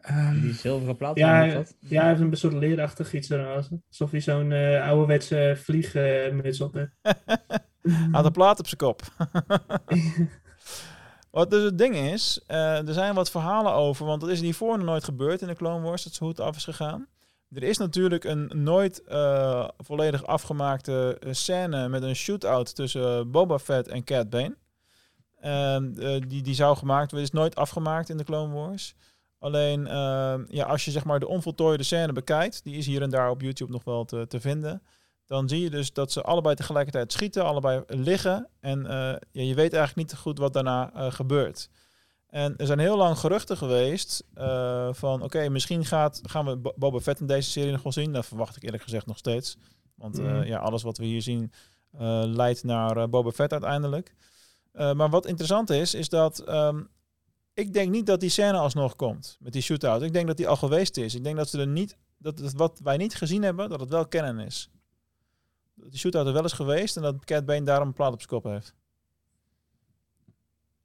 Ehm, 0.00 0.40
Die 0.40 0.52
zilveren 0.54 0.96
plaat. 0.96 1.16
Ja, 1.16 1.28
Ja, 1.34 1.46
hij, 1.46 1.54
dat? 1.54 1.74
ja, 1.78 2.00
hij 2.00 2.08
heeft 2.08 2.20
een 2.20 2.36
soort 2.36 2.52
leerachtig 2.52 3.12
iets 3.14 3.28
eraan. 3.30 3.82
Alsof 3.88 4.10
hij 4.10 4.20
zo'n 4.20 4.52
eh 4.52 4.86
ouderwetse 4.88 5.54
vliegmuts 5.62 6.60
op 6.60 6.74
heeft. 6.74 6.92
Aan 8.12 8.22
de 8.22 8.30
plaat 8.30 8.58
op 8.58 8.66
zijn 8.66 8.80
kop. 8.80 9.02
Wat 11.30 11.50
dus 11.50 11.62
het 11.62 11.78
ding 11.78 11.94
is, 11.96 12.40
eh, 12.46 12.88
er 12.88 12.92
zijn 12.94 13.14
wat 13.14 13.30
verhalen 13.30 13.72
over, 13.72 14.06
want 14.06 14.20
dat 14.20 14.30
is 14.30 14.40
hiervoor 14.40 14.76
nog 14.76 14.86
nooit 14.86 15.04
gebeurd 15.04 15.40
in 15.40 15.48
de 15.48 15.54
Clone 15.54 15.80
Wars, 15.84 16.04
dat 16.04 16.12
zijn 16.14 16.28
hoed 16.28 16.40
af 16.40 16.56
is 16.56 16.64
gegaan. 16.64 17.06
Er 17.50 17.62
is 17.62 17.78
natuurlijk 17.78 18.24
een 18.24 18.50
nooit 18.54 19.02
eh, 19.02 19.68
volledig 19.76 20.26
afgemaakte 20.26 21.16
eh, 21.20 21.32
scène 21.32 21.88
met 21.88 22.02
een 22.02 22.16
shootout 22.16 22.74
tussen 22.74 23.30
Boba 23.30 23.58
Fett 23.58 23.88
en 23.88 24.04
Cat 24.04 24.30
Bane. 24.30 24.56
Eh, 25.40 25.76
die, 26.28 26.42
die 26.42 26.54
zou 26.54 26.76
gemaakt 26.76 27.10
worden, 27.10 27.28
is 27.28 27.34
nooit 27.34 27.56
afgemaakt 27.56 28.08
in 28.08 28.16
de 28.16 28.24
Clone 28.24 28.54
Wars. 28.54 28.94
Alleen 29.38 29.86
eh, 29.86 30.34
ja, 30.48 30.64
als 30.64 30.84
je 30.84 30.90
zeg 30.90 31.04
maar 31.04 31.20
de 31.20 31.28
onvoltooide 31.28 31.82
scène 31.82 32.12
bekijkt, 32.12 32.64
die 32.64 32.76
is 32.76 32.86
hier 32.86 33.02
en 33.02 33.10
daar 33.10 33.30
op 33.30 33.40
YouTube 33.40 33.72
nog 33.72 33.84
wel 33.84 34.04
te, 34.04 34.26
te 34.26 34.40
vinden. 34.40 34.82
Dan 35.26 35.48
zie 35.48 35.60
je 35.60 35.70
dus 35.70 35.92
dat 35.92 36.12
ze 36.12 36.22
allebei 36.22 36.54
tegelijkertijd 36.54 37.12
schieten, 37.12 37.44
allebei 37.44 37.82
liggen. 37.86 38.48
En 38.60 38.86
eh, 38.86 39.16
ja, 39.30 39.42
je 39.42 39.54
weet 39.54 39.72
eigenlijk 39.72 39.96
niet 39.96 40.20
goed 40.20 40.38
wat 40.38 40.52
daarna 40.52 40.92
eh, 40.94 41.12
gebeurt. 41.12 41.68
En 42.28 42.56
er 42.56 42.66
zijn 42.66 42.78
heel 42.78 42.96
lang 42.96 43.18
geruchten 43.18 43.56
geweest 43.56 44.24
eh, 44.34 44.88
van 44.92 45.22
oké, 45.22 45.48
misschien 45.48 45.84
gaat, 45.84 46.20
gaan 46.24 46.44
we 46.46 46.56
Bo- 46.56 46.72
Boba 46.76 46.98
Fett 47.00 47.20
in 47.20 47.26
deze 47.26 47.50
serie 47.50 47.72
nog 47.72 47.82
wel 47.82 47.92
zien. 47.92 48.12
Dat 48.12 48.26
verwacht 48.26 48.56
ik 48.56 48.62
eerlijk 48.62 48.82
gezegd 48.82 49.06
nog 49.06 49.18
steeds. 49.18 49.56
Want 49.94 50.18
eh, 50.18 50.24
Mhm. 50.24 50.42
ja, 50.46 50.58
alles 50.58 50.82
wat 50.82 50.98
we 50.98 51.04
hier 51.04 51.22
zien 51.22 51.52
eh, 51.92 52.22
leidt 52.24 52.64
naar 52.64 53.08
Boba 53.08 53.30
Fett 53.30 53.52
uiteindelijk. 53.52 54.14
Maar 54.72 55.10
wat 55.10 55.26
interessant 55.26 55.70
is, 55.70 55.94
is 55.94 56.08
dat 56.08 56.38
ehm, 56.38 56.82
ik 57.54 57.72
denk 57.72 57.90
niet 57.90 58.06
dat 58.06 58.20
die 58.20 58.30
scène 58.30 58.58
alsnog 58.58 58.96
komt 58.96 59.36
met 59.40 59.52
die 59.52 59.62
shootout. 59.62 60.02
Ik 60.02 60.12
denk 60.12 60.26
dat 60.26 60.36
die 60.36 60.48
al 60.48 60.56
geweest 60.56 60.96
is. 60.96 61.14
Ik 61.14 61.24
denk 61.24 61.36
dat 61.36 61.48
ze 61.48 61.58
er 61.60 61.66
niet, 61.66 61.96
dat 62.18 62.38
het 62.38 62.52
wat 62.52 62.80
wij 62.82 62.96
niet 62.96 63.14
gezien 63.14 63.42
hebben, 63.42 63.68
dat 63.68 63.80
het 63.80 63.88
wel 63.90 64.06
kennen 64.06 64.38
is. 64.46 64.70
Dat 65.74 65.90
die 65.90 65.98
shootout 65.98 66.26
er 66.26 66.32
wel 66.32 66.44
is 66.44 66.52
geweest 66.52 66.96
en 66.96 67.02
dat 67.02 67.24
Cat 67.24 67.44
Bane 67.44 67.62
daarom 67.64 67.88
een 67.88 67.94
plaat 67.94 68.12
op 68.12 68.18
zijn 68.20 68.40
kop 68.40 68.44
heeft. 68.52 68.74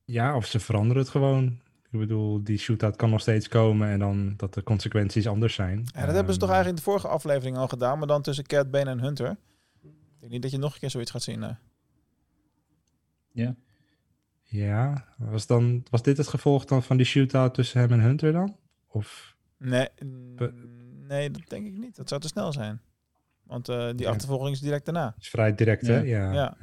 Ja, 0.06 0.36
of 0.36 0.45
ze 0.45 0.60
veranderen 0.60 1.01
het 1.01 1.12
gewoon. 1.12 1.62
Ik 1.91 1.99
bedoel, 1.99 2.43
die 2.43 2.58
shootout 2.58 2.95
kan 2.95 3.10
nog 3.10 3.22
steeds 3.22 3.47
komen 3.47 3.88
en 3.89 3.99
dan 3.99 4.34
dat 4.38 4.54
de 4.54 4.64
consequenties 4.64 5.28
anders 5.28 5.54
zijn. 5.54 5.78
En 5.93 6.06
dat 6.06 6.16
hebben 6.16 6.34
ze 6.34 6.39
toch 6.39 6.49
Ehm, 6.49 6.56
eigenlijk 6.58 6.68
in 6.68 6.76
de 6.76 6.82
vorige 6.82 7.08
aflevering 7.08 7.58
al 7.58 7.68
gedaan, 7.68 7.97
maar 7.97 8.08
dan 8.08 8.22
tussen 8.22 8.45
Cat 8.45 8.72
Bane 8.72 8.89
en 8.89 8.99
Hunter. 8.99 9.30
Ik 9.82 10.20
denk 10.20 10.32
niet 10.32 10.41
dat 10.41 10.51
je 10.51 10.58
nog 10.58 10.74
een 10.74 10.80
keer 10.80 10.89
zoiets 10.89 11.12
gaat 11.12 11.22
zien. 11.24 11.39
nee. 11.39 11.54
Ja. 13.32 13.56
Ja, 14.43 15.06
was, 15.18 15.47
dan, 15.47 15.84
was 15.89 16.01
dit 16.01 16.18
het 16.18 16.28
gevolg 16.28 16.66
dan 16.66 16.84
van 16.84 16.97
die 16.97 17.06
shootout 17.06 17.54
tussen 17.54 17.80
hem 17.80 17.91
en 17.91 17.99
Hunter 17.99 18.32
dan? 18.32 18.58
Of 18.88 19.36
Nee, 19.58 19.88
nee, 21.08 21.32
dat 21.32 21.41
denk 21.47 21.66
ik 21.68 21.78
niet. 21.78 21.95
Dat 21.95 22.10
zou 22.10 22.22
te 22.22 22.28
snel 22.28 22.51
zijn. 22.54 22.82
Want 23.43 23.70
eh, 23.70 23.88
die 23.89 24.06
Ja. 24.06 24.10
achtervolging 24.10 24.56
is 24.56 24.60
direct 24.62 24.86
daarna. 24.86 25.16
is 25.20 25.30
vrij 25.30 25.56
direct, 25.56 25.88
hè? 25.88 25.99
Ja. 25.99 26.32
Ja. 26.34 26.58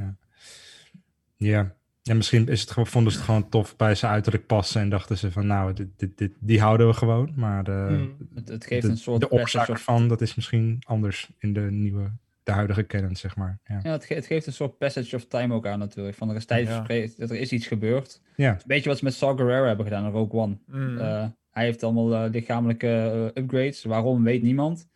Ja. 1.37 1.75
Ja. 2.11 2.17
Ja, 2.17 2.17
misschien 2.17 2.49
is 2.49 2.61
het 2.61 2.71
gewoon, 2.71 2.87
vonden 2.89 3.13
ze 3.13 3.19
het 3.19 3.27
gewoon 3.27 3.49
tof 3.49 3.77
bij 3.77 3.95
zijn 3.95 4.13
uiterlijk 4.13 4.47
passen 4.47 4.81
en 4.81 4.89
dachten 4.91 5.19
ze 5.19 5.31
van 5.33 5.47
nou, 5.47 5.73
dit, 5.73 5.89
dit, 5.97 6.19
dit, 6.19 6.33
die 6.41 6.61
houden 6.61 6.87
we 6.87 6.93
gewoon. 6.93 7.33
Maar 7.37 7.65
de, 7.65 7.85
Hmm. 7.89 8.17
Het- 8.35 8.49
het 8.49 8.67
geeft 8.67 8.83
de, 8.83 8.89
een 8.89 8.97
soort 8.97 9.21
de 9.21 9.31
oorzaak 9.31 9.69
of- 9.69 9.75
ervan, 9.75 10.09
dat 10.09 10.21
is 10.21 10.35
misschien 10.35 10.79
anders 10.87 11.31
in 11.39 11.53
de 11.53 11.61
nieuwe, 11.61 12.11
de 12.43 12.53
huidige 12.53 12.87
canon, 12.87 13.17
zeg 13.17 13.37
maar. 13.37 13.59
Ja. 13.65 13.81
Ja, 13.83 13.91
het, 13.91 14.05
ge- 14.05 14.15
het 14.15 14.27
geeft 14.27 14.47
een 14.47 14.53
soort 14.53 14.79
passage 14.79 15.17
of 15.17 15.25
time 15.27 15.55
ook 15.55 15.67
aan 15.67 15.79
natuurlijk. 15.79 16.17
Van 16.17 16.31
er 16.31 16.37
is 16.37 16.45
tijd 16.45 16.67
Ja. 16.67 16.75
verstreken, 16.75 17.15
dat 17.19 17.31
er 17.31 17.37
is 17.41 17.53
iets 17.53 17.67
gebeurd. 17.67 18.21
Ja. 18.37 18.47
Het 18.49 18.57
is 18.57 18.63
een 18.63 18.69
beetje 18.69 18.89
wat 18.89 18.99
ze 18.99 19.05
met 19.05 19.15
Saw 19.15 19.37
Gerrera 19.39 19.67
hebben 19.67 19.87
gedaan 19.87 20.05
in 20.05 20.11
Rogue 20.11 20.41
One. 20.41 20.57
Mm. 20.67 20.99
Eh, 20.99 21.27
hij 21.51 21.65
heeft 21.65 21.83
allemaal 21.83 22.15
eh, 22.25 22.31
lichamelijke 22.31 22.89
eh, 23.35 23.43
upgrades. 23.43 23.85
Waarom, 23.85 24.23
weet 24.23 24.43
niemand. 24.43 24.89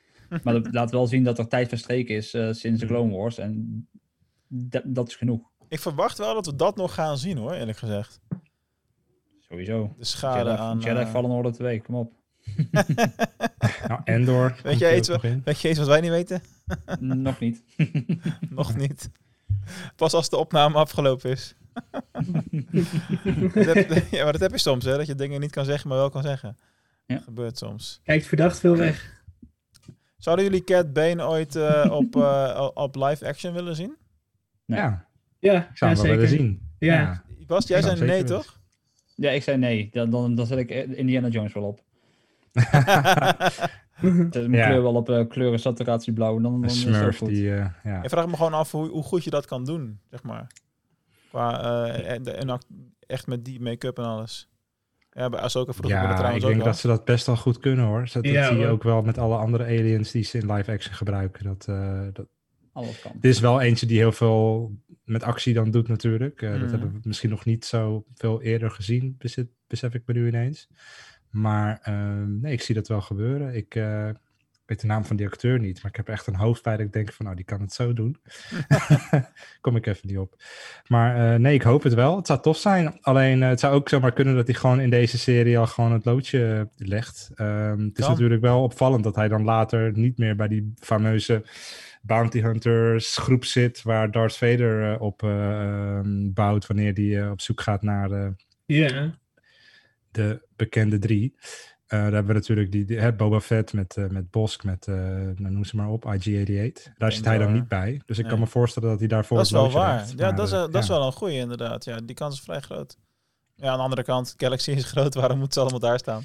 Maar 0.42 0.54
dat 0.54 0.72
laat 0.74 0.90
wel 0.90 1.06
zien 1.06 1.24
dat 1.24 1.38
er 1.38 1.48
tijd 1.48 1.68
verstreken 1.68 2.14
is 2.14 2.34
eh, 2.34 2.48
sinds 2.52 2.80
de 2.80 2.86
Clone 2.86 3.16
Wars. 3.16 3.38
En 3.38 3.86
dat- 4.48 4.82
dat 4.86 5.08
is 5.08 5.16
genoeg. 5.16 5.50
Ik 5.74 5.80
verwacht 5.80 6.18
wel 6.18 6.34
dat 6.34 6.46
we 6.46 6.56
dat 6.56 6.76
nog 6.76 6.94
gaan 6.94 7.18
zien 7.18 7.36
hoor, 7.38 7.52
eerlijk 7.52 7.78
gezegd. 7.78 8.20
Sowieso. 9.38 9.94
De 9.98 10.04
schade 10.04 10.50
Jedi, 10.50 10.62
aan... 10.62 10.78
Jedi 10.80 11.00
eh, 11.00 11.10
Fallen 11.10 11.30
Order 11.30 11.52
2, 11.52 11.80
kom 11.80 11.94
op. 11.94 12.12
Nou, 13.88 14.00
Endor. 14.04 14.56
Weet 14.62 14.78
jij 14.78 14.96
iets, 14.96 15.08
in. 15.08 15.42
weet 15.44 15.60
je 15.60 15.68
iets 15.68 15.78
wat 15.78 15.88
wij 15.88 16.00
niet 16.00 16.10
weten? 16.10 16.42
Nog 16.98 17.40
niet. 17.40 17.62
nog 18.50 18.76
niet. 18.76 19.10
Pas 19.96 20.12
als 20.12 20.28
de 20.28 20.36
opname 20.36 20.78
afgelopen 20.78 21.30
is. 21.30 21.54
Dat 23.54 23.64
heb- 23.64 24.10
ja, 24.10 24.22
maar 24.22 24.32
dat 24.32 24.40
heb 24.40 24.50
je 24.50 24.58
soms, 24.58 24.84
hè? 24.84 24.96
Dat 24.96 25.06
je 25.06 25.14
dingen 25.14 25.40
niet 25.40 25.50
kan 25.50 25.64
zeggen, 25.64 25.88
maar 25.88 25.98
wel 25.98 26.10
kan 26.10 26.22
zeggen. 26.22 26.56
Ja. 27.06 27.14
Dat 27.14 27.24
gebeurt 27.24 27.58
soms. 27.58 28.00
Kijkt 28.02 28.26
verdacht 28.26 28.58
veel 28.58 28.76
weg. 28.76 29.22
Zouden 30.16 30.44
jullie 30.44 30.64
Cat 30.64 30.92
Bane 30.92 31.26
ooit 31.26 31.56
eh, 31.56 31.90
op, 31.90 32.16
eh, 32.16 32.68
op 32.74 32.94
live 32.96 33.26
action 33.26 33.52
willen 33.52 33.76
zien? 33.76 33.96
Ja, 34.64 35.06
Ja, 35.52 35.68
ik 35.70 35.76
zou 35.76 35.90
ja, 35.90 35.96
hem 35.96 36.06
wel 36.06 36.16
willen 36.16 36.28
zien. 36.28 36.60
Ja. 36.78 37.22
Bas, 37.46 37.66
jij 37.66 37.78
Ik 37.78 37.84
zei 37.84 38.00
nee, 38.00 38.24
toch? 38.24 38.60
Ja, 39.14 39.30
ik 39.30 39.42
zei 39.42 39.56
nee. 39.56 39.88
Dan, 39.92 40.10
dan, 40.10 40.34
dan 40.34 40.46
zet 40.46 40.58
ik 40.58 40.70
eh, 40.70 40.98
Indiana 40.98 41.28
Jones 41.28 41.52
wel 41.52 41.62
op. 41.62 41.82
Mijn 44.00 44.52
Ja. 44.52 44.66
kleur 44.66 44.82
wel 44.82 44.94
op 44.94 45.08
uh, 45.08 45.28
kleuren 45.28 45.58
saturatie 45.58 46.12
blauw. 46.12 46.40
Dan, 46.40 46.60
dan 46.60 46.64
is 46.64 46.80
smurf 46.80 47.18
goed. 47.18 47.28
die, 47.28 47.54
eh, 47.54 47.66
ja. 47.84 48.02
Ik 48.02 48.10
vraag 48.10 48.26
me 48.26 48.36
gewoon 48.36 48.54
af 48.54 48.70
hoe, 48.70 48.88
hoe 48.88 49.02
goed 49.02 49.24
je 49.24 49.30
dat 49.30 49.46
kan 49.46 49.64
doen, 49.64 50.00
zeg 50.10 50.22
maar. 50.22 50.46
Qua, 51.28 51.62
eh, 51.62 52.10
en, 52.12 52.58
echt 53.06 53.26
met 53.26 53.44
die 53.44 53.60
make-up 53.60 53.98
en 53.98 54.04
alles. 54.04 54.48
Ja, 55.10 55.28
bij 55.28 55.40
Ahsoka 55.40 55.72
vroeger 55.72 55.98
ja, 55.98 56.04
Ja, 56.04 56.10
ik 56.10 56.16
trouwens 56.16 56.44
denk 56.44 56.56
ook 56.56 56.62
wel. 56.62 56.72
dat 56.72 56.80
ze 56.80 56.86
dat 56.86 57.04
best 57.04 57.26
wel 57.26 57.36
goed 57.36 57.58
kunnen 57.58 57.84
hoor. 57.84 58.00
Dat, 58.00 58.12
dat 58.12 58.24
Ja, 58.24 58.48
zie 58.48 58.56
je 58.56 58.66
ook 58.66 58.82
wel 58.82 59.02
met 59.02 59.18
alle 59.18 59.36
andere 59.36 59.64
aliens 59.64 60.10
die 60.10 60.24
ze 60.24 60.38
in 60.38 60.52
live 60.52 60.72
action 60.72 60.94
gebruiken. 60.94 61.44
Dat, 61.44 61.66
eh, 61.68 62.00
dat... 62.12 62.26
Alles 62.74 63.00
kan. 63.00 63.12
Dit 63.14 63.32
is 63.32 63.40
wel 63.40 63.60
eentje 63.60 63.86
die 63.86 63.98
heel 63.98 64.12
veel 64.12 64.72
met 65.04 65.22
actie 65.22 65.54
dan 65.54 65.70
doet 65.70 65.88
natuurlijk. 65.88 66.42
Eh, 66.42 66.50
Mhm. 66.50 66.60
Dat 66.60 66.70
hebben 66.70 66.92
we 66.92 66.98
misschien 67.02 67.30
nog 67.30 67.44
niet 67.44 67.64
zo 67.64 68.04
veel 68.14 68.42
eerder 68.42 68.70
gezien, 68.70 69.14
besef, 69.18 69.44
besef 69.66 69.94
ik 69.94 70.02
me 70.06 70.14
nu 70.14 70.26
ineens. 70.26 70.68
Maar 71.30 71.78
ehm, 71.82 72.40
nee, 72.40 72.52
ik 72.52 72.62
zie 72.62 72.74
dat 72.74 72.88
wel 72.88 73.00
gebeuren. 73.00 73.54
Ik 73.54 73.74
eh, 73.74 74.08
weet 74.66 74.80
de 74.80 74.86
naam 74.86 75.04
van 75.04 75.16
die 75.16 75.26
acteur 75.26 75.58
niet, 75.58 75.82
maar 75.82 75.90
ik 75.90 75.96
heb 75.96 76.08
echt 76.08 76.26
een 76.26 76.34
hoofdpijn 76.36 76.76
dat 76.76 76.86
ik 76.86 76.92
denk 76.92 77.12
van, 77.12 77.24
nou, 77.24 77.36
die 77.36 77.44
kan 77.44 77.60
het 77.60 77.72
zo 77.72 77.92
doen. 77.92 78.16
Kom 79.60 79.76
ik 79.76 79.86
even 79.86 80.08
niet 80.08 80.18
op. 80.18 80.42
Maar 80.86 81.32
eh, 81.34 81.38
nee, 81.40 81.54
ik 81.54 81.62
hoop 81.62 81.82
het 81.82 81.94
wel. 81.94 82.16
Het 82.16 82.26
zou 82.26 82.40
tof 82.40 82.56
zijn. 82.56 82.98
Alleen 83.00 83.40
het 83.42 83.60
zou 83.60 83.74
ook 83.74 83.88
zomaar 83.88 84.12
kunnen 84.12 84.34
dat 84.34 84.46
hij 84.46 84.56
gewoon 84.56 84.80
in 84.80 84.90
deze 84.90 85.18
serie 85.18 85.58
al 85.58 85.66
gewoon 85.66 85.92
het 85.92 86.04
loodje 86.04 86.68
legt. 86.76 87.30
Ehm, 87.34 87.78
het 87.78 87.98
is 87.98 88.06
natuurlijk 88.08 88.40
wel 88.40 88.62
opvallend 88.62 89.04
dat 89.04 89.14
hij 89.16 89.28
dan 89.28 89.44
later 89.44 89.92
niet 89.98 90.18
meer 90.18 90.36
bij 90.36 90.48
die 90.48 90.72
fameuze 90.80 91.44
bounty 92.06 92.40
hunters 92.40 93.16
groep 93.16 93.44
zit 93.44 93.82
waar 93.82 94.10
Darth 94.10 94.36
Vader 94.36 94.92
eh, 94.94 95.00
op 95.00 95.22
eh, 95.22 95.60
ehm, 95.62 96.32
bouwt 96.32 96.66
wanneer 96.66 96.92
hij 96.94 97.22
eh, 97.24 97.30
op 97.30 97.40
zoek 97.40 97.60
gaat 97.60 97.82
naar 97.82 98.10
eh, 98.10 98.28
Ja. 98.64 99.18
de 100.10 100.46
bekende 100.56 100.98
drie. 100.98 101.34
Eh, 101.86 101.98
daar 102.00 102.12
hebben 102.12 102.26
we 102.26 102.32
natuurlijk 102.32 102.72
die, 102.72 102.84
die, 102.84 102.98
hè, 102.98 103.12
Boba 103.12 103.40
Fett 103.40 103.72
met, 103.72 103.96
met 104.10 104.30
Bosk, 104.30 104.64
met, 104.64 104.86
eh, 104.86 104.94
nou, 104.94 105.50
noem 105.50 105.64
ze 105.64 105.76
maar 105.76 105.88
op, 105.88 106.04
IG-88. 106.04 106.92
Daar 106.98 107.12
zit 107.12 107.24
hij 107.24 107.38
dan 107.38 107.52
niet 107.52 107.68
bij. 107.68 108.00
Dus 108.06 108.18
ik 108.18 108.26
kan 108.26 108.38
me 108.38 108.46
voorstellen 108.46 108.88
dat 108.88 108.98
hij 108.98 109.08
daarvoor 109.08 109.36
Dat 109.36 109.46
is 109.46 109.52
wel 109.52 109.70
waar. 109.70 110.06
Ja, 110.06 110.14
Maar, 110.16 110.34
dat 110.36 110.44
is, 110.44 110.50
dat 110.50 110.74
is 110.74 110.88
wel 110.88 111.06
een 111.06 111.12
goeie 111.12 111.38
inderdaad. 111.38 111.84
Ja, 111.84 112.00
die 112.00 112.14
kans 112.14 112.34
is 112.34 112.40
vrij 112.44 112.60
groot. 112.60 112.96
Ja, 113.54 113.70
aan 113.70 113.76
de 113.76 113.82
andere 113.82 114.02
kant, 114.02 114.34
Galaxy 114.36 114.70
is 114.70 114.84
groot. 114.92 115.14
Waarom 115.14 115.36
moeten 115.38 115.54
ze 115.54 115.60
allemaal 115.60 115.80
daar 115.90 115.98
staan? 115.98 116.24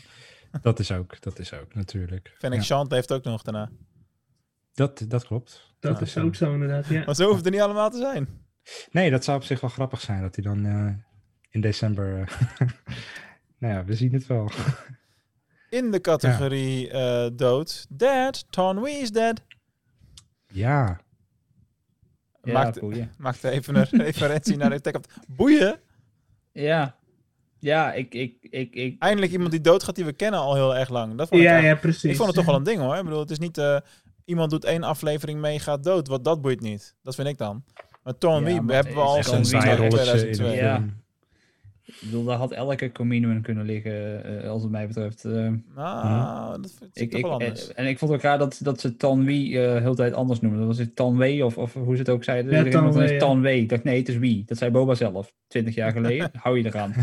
Dat 0.62 0.80
is 0.80 0.92
ook, 0.92 1.22
dat 1.22 1.40
is 1.40 1.54
ook 1.54 1.74
natuurlijk. 1.74 2.36
Fennec 2.38 2.60
Ja. 2.60 2.66
Shand 2.66 2.92
heeft 2.92 3.12
ook 3.12 3.24
nog 3.24 3.42
daarna. 3.42 3.70
Dat, 4.80 5.06
dat 5.08 5.26
klopt. 5.26 5.74
Dat 5.80 6.02
is 6.02 6.18
ook 6.18 6.36
zo 6.36 6.54
inderdaad, 6.54 6.88
ja. 6.88 7.04
Maar 7.06 7.16
zo 7.16 7.24
hoeft 7.26 7.36
het 7.38 7.46
er 7.46 7.52
niet 7.52 7.62
allemaal 7.62 7.90
te 7.90 7.98
zijn. 7.98 8.28
Nee, 8.92 9.12
dat 9.12 9.24
zou 9.24 9.38
op 9.38 9.44
zich 9.44 9.62
wel 9.62 9.70
grappig 9.70 10.02
zijn 10.02 10.22
dat 10.22 10.36
hij 10.36 10.44
dan 10.44 10.66
eh, 10.66 10.94
in 11.50 11.62
december. 11.62 12.20
eh, 12.20 12.68
nou 13.60 13.74
ja, 13.74 13.86
we 13.86 13.94
zien 13.96 14.14
het 14.14 14.28
wel. 14.28 14.52
In 15.70 15.92
de 15.92 16.02
categorie 16.02 16.90
eh, 16.92 17.30
dood. 17.34 17.86
Dead. 17.90 18.46
Ton 18.50 18.82
Wee 18.82 18.96
is 18.98 19.12
dead. 19.12 19.42
ja, 20.48 21.00
Ja, 22.44 22.54
maakte, 22.54 22.80
boeien. 22.80 23.12
maakte 23.18 23.50
even 23.50 23.76
een 23.76 23.86
referentie 23.90 24.58
naar 24.58 24.82
de 24.82 24.94
of... 24.94 25.02
Boeien? 25.28 25.80
Ja. 26.52 26.98
Ja, 27.60 27.94
ik, 27.94 28.14
ik, 28.14 28.38
ik, 28.42 28.74
ik... 28.74 29.02
Eindelijk 29.02 29.32
iemand 29.32 29.52
die 29.52 29.62
doodgaat 29.62 29.96
die 29.96 30.06
we 30.06 30.14
kennen 30.14 30.40
al 30.40 30.56
heel 30.56 30.76
erg 30.76 30.90
lang. 30.90 31.16
Dat 31.18 31.28
vond 31.28 31.42
ik 31.42 31.48
Ja, 31.48 31.58
ja, 31.58 31.76
precies. 31.76 32.12
Ik 32.12 32.16
vond 32.16 32.28
het 32.28 32.36
toch 32.38 32.46
wel 32.46 32.56
een 32.56 32.64
ding 32.64 32.80
hoor. 32.82 32.96
Ik 32.96 33.04
bedoel, 33.04 33.20
het 33.20 33.32
is 33.32 33.40
niet... 33.40 33.58
eh, 33.58 33.78
iemand 34.30 34.50
doet 34.50 34.66
één 34.66 34.84
aflevering 34.84 35.40
mee, 35.40 35.60
gaat 35.60 35.84
dood. 35.84 36.08
Wat 36.08 36.24
dat 36.24 36.42
boeit 36.42 36.62
niet. 36.62 36.96
Dat 37.02 37.16
vind 37.16 37.28
ik 37.28 37.38
dan. 37.38 37.64
Maar 38.04 38.18
Ton 38.18 38.46
Ja, 38.46 38.62
maar 38.62 38.76
hebben 38.76 38.94
we 38.94 39.00
al 39.00 39.24
sinds 39.24 39.50
zijrolletje 39.50 39.84
in 39.84 39.90
de 39.90 39.96
2002. 39.96 40.56
Ja. 40.56 40.84
Ik 41.90 41.96
bedoel, 42.02 42.24
daar 42.24 42.38
had 42.38 42.52
elke 42.52 42.92
Comino 42.92 43.30
in 43.30 43.42
kunnen 43.42 43.66
liggen, 43.66 44.24
eh, 44.24 44.50
als 44.50 44.62
het 44.62 44.72
mij 44.72 44.88
betreft. 44.88 45.26
Eh, 45.26 45.50
Nou, 45.76 46.62
dat 46.62 46.74
vind 46.80 46.92
ik, 46.94 47.14
ik, 47.14 47.22
wel 47.22 47.40
en, 47.40 47.46
anders. 47.46 47.74
en 47.74 47.88
ik 47.88 47.98
vond 47.98 48.12
ook 48.12 48.22
raar 48.22 48.38
dat, 48.38 48.60
dat 48.64 48.80
ze 48.80 48.96
Tan 48.96 49.26
Wie 49.26 49.62
eh 49.62 49.82
heel 49.82 49.90
de 49.90 49.96
tijd 49.96 50.14
anders 50.14 50.40
noemden. 50.40 50.60
Dat 50.60 50.68
was 50.68 50.78
het 50.78 50.96
Tan 50.96 51.18
Wee, 51.18 51.46
of, 51.46 51.58
of 51.58 51.74
hoe 51.74 51.94
ze 51.94 52.00
het 52.00 52.10
ook 52.10 52.24
zeiden. 52.24 52.52
Ja, 52.52 52.58
Iedereen 52.58 52.80
Tan 52.80 52.84
noemde 52.84 53.02
het 53.02 53.10
Wee, 53.10 53.20
Tan 53.20 53.42
Wee. 53.42 53.62
Ik 53.62 53.70
dacht, 53.70 53.84
nee, 53.84 53.98
het 53.98 54.10
is 54.10 54.18
Wie. 54.18 54.44
Dat 54.46 54.58
zei 54.58 54.72
Boba 54.72 54.94
zelf, 54.94 55.34
20 55.48 55.76
jaar 55.76 55.92
geleden. 55.92 56.30
Hou 56.44 56.58
je 56.58 56.66
eraan. 56.66 56.94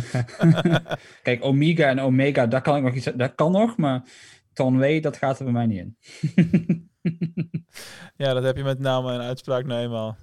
Kijk, 1.22 1.44
Omega 1.44 1.88
en 1.88 2.00
Omega, 2.00 2.46
daar 2.46 2.62
kan 2.62 2.76
ik 2.76 2.82
nog 2.82 2.94
iets 2.94 3.10
dat 3.16 3.34
kan 3.34 3.52
nog, 3.52 3.76
maar 3.76 4.02
Tan 4.52 4.78
Wee, 4.78 5.00
dat 5.00 5.16
gaat 5.16 5.38
er 5.38 5.44
bij 5.44 5.52
mij 5.52 5.66
niet 5.66 5.78
in. 5.78 5.96
Ja, 8.16 8.32
dat 8.34 8.42
heb 8.42 8.56
je 8.56 8.62
met 8.64 8.78
name 8.78 9.12
en 9.12 9.20
uitspraak 9.20 9.64
nou 9.66 9.80
eenmaal. 9.80 10.16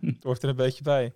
het 0.00 0.22
hoort 0.22 0.42
er 0.42 0.48
een 0.48 0.56
beetje 0.56 0.82
bij. 0.82 1.12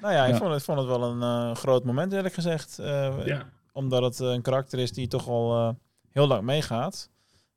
Nou 0.00 0.14
ja, 0.14 0.24
ik 0.24 0.32
Ja. 0.32 0.38
vond, 0.38 0.52
het, 0.52 0.62
vond 0.62 0.78
het 0.78 0.86
wel 0.88 1.02
een 1.02 1.22
eh, 1.22 1.54
groot 1.56 1.84
moment 1.84 2.12
eerlijk 2.12 2.34
gezegd. 2.34 2.78
Eh, 2.78 3.26
Ja. 3.26 3.48
Omdat 3.72 4.02
het 4.02 4.20
eh, 4.20 4.28
een 4.28 4.42
karakter 4.42 4.78
is 4.78 4.92
die 4.92 5.08
toch 5.08 5.28
al 5.28 5.76
heel 6.10 6.26
lang 6.26 6.42
meegaat. 6.42 7.10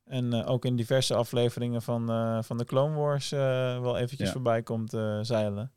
En 0.06 0.34
ook 0.46 0.66
in 0.66 0.76
diverse 0.76 1.14
afleveringen 1.16 1.82
van, 1.82 2.06
van 2.44 2.58
de 2.58 2.66
Clone 2.66 2.96
Wars 2.96 3.30
wel 3.30 3.98
eventjes 3.98 4.28
Ja. 4.28 4.34
voorbij 4.34 4.64
komt 4.64 4.90
zeilen. 5.22 5.72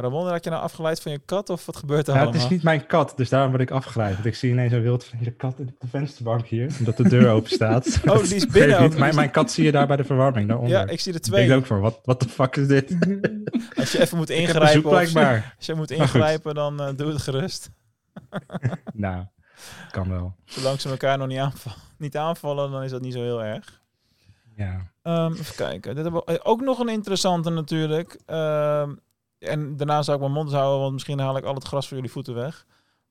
Ramon, 0.00 0.26
raak 0.28 0.44
je 0.44 0.50
nou 0.50 0.62
afgeleid 0.62 1.00
van 1.00 1.12
je 1.12 1.18
kat 1.24 1.50
of 1.50 1.66
wat 1.66 1.76
gebeurt 1.76 2.06
er 2.08 2.12
Ja, 2.14 2.20
allemaal? 2.20 2.34
het 2.40 2.44
is 2.50 2.56
niet 2.56 2.62
mijn 2.62 2.86
kat, 2.86 3.12
dus 3.16 3.28
daarom 3.28 3.50
word 3.50 3.62
ik 3.62 3.70
afgeleid. 3.70 4.14
Want 4.14 4.26
ik 4.26 4.34
zie 4.34 4.50
ineens 4.50 4.72
een 4.72 4.82
wild 4.82 5.04
vreemde 5.04 5.30
kat 5.30 5.58
op 5.58 5.66
de 5.78 5.86
vensterbank 5.88 6.46
hier, 6.46 6.74
omdat 6.78 6.96
de 6.96 7.08
deur 7.08 7.30
open 7.30 7.50
staat. 7.50 7.98
Oh, 8.04 8.22
die 8.22 8.34
is 8.34 8.46
binnen 8.46 8.78
ook. 8.80 8.96
Mijn, 8.96 9.14
mijn 9.14 9.30
kat 9.30 9.50
zie 9.50 9.64
je 9.64 9.72
daar 9.72 9.86
bij 9.86 9.96
de 9.96 10.04
verwarming, 10.04 10.48
daaronder. 10.48 10.76
Ja, 10.78 10.86
ik 10.86 11.00
zie 11.00 11.12
er 11.12 11.18
Ik 11.18 11.24
twee. 11.24 11.46
denk 11.46 11.60
ook 11.60 11.66
van, 11.66 11.80
wat 11.80 12.00
wat 12.04 12.20
de 12.20 12.28
fuck 12.28 12.56
is 12.56 12.66
dit? 12.66 12.96
Als 13.78 13.92
je 13.92 14.00
even 14.00 14.16
moet 14.16 14.30
Ik 14.30 14.38
ingrijpen, 14.38 14.90
of- 14.90 15.16
als 15.56 15.66
je 15.66 15.74
moet 15.74 15.90
ingrijpen 15.90 16.54
dan 16.54 16.80
eh, 16.80 16.88
doe 16.96 17.08
het 17.12 17.22
gerust. 17.22 17.70
nou, 18.92 19.24
kan 19.90 20.08
wel. 20.08 20.34
Zolang 20.44 20.80
ze 20.80 20.88
elkaar 20.88 21.18
nog 21.18 21.28
niet, 21.28 21.38
aanval, 21.38 21.72
niet 21.98 22.16
aanvallen, 22.16 22.70
dan 22.70 22.82
is 22.82 22.90
dat 22.90 23.00
niet 23.00 23.12
zo 23.12 23.20
heel 23.22 23.42
erg. 23.44 23.80
Ja. 24.56 24.90
Ehm, 25.02 25.32
even 25.32 25.54
kijken. 25.54 25.94
Dit 25.94 26.04
hebben 26.04 26.22
we 26.24 26.44
ook 26.44 26.60
nog 26.60 26.78
een 26.78 26.88
interessante 26.88 27.50
natuurlijk. 27.50 28.20
Ehm, 28.26 28.90
en 29.38 29.76
daarna 29.76 30.02
zou 30.02 30.16
ik 30.16 30.22
mijn 30.22 30.34
mond 30.36 30.52
houden, 30.52 30.80
want 30.80 30.92
misschien 30.92 31.18
haal 31.18 31.36
ik 31.36 31.44
al 31.44 31.54
het 31.54 31.64
gras 31.64 31.86
voor 31.88 31.96
jullie 31.96 32.12
voeten 32.12 32.34
weg. 32.34 32.66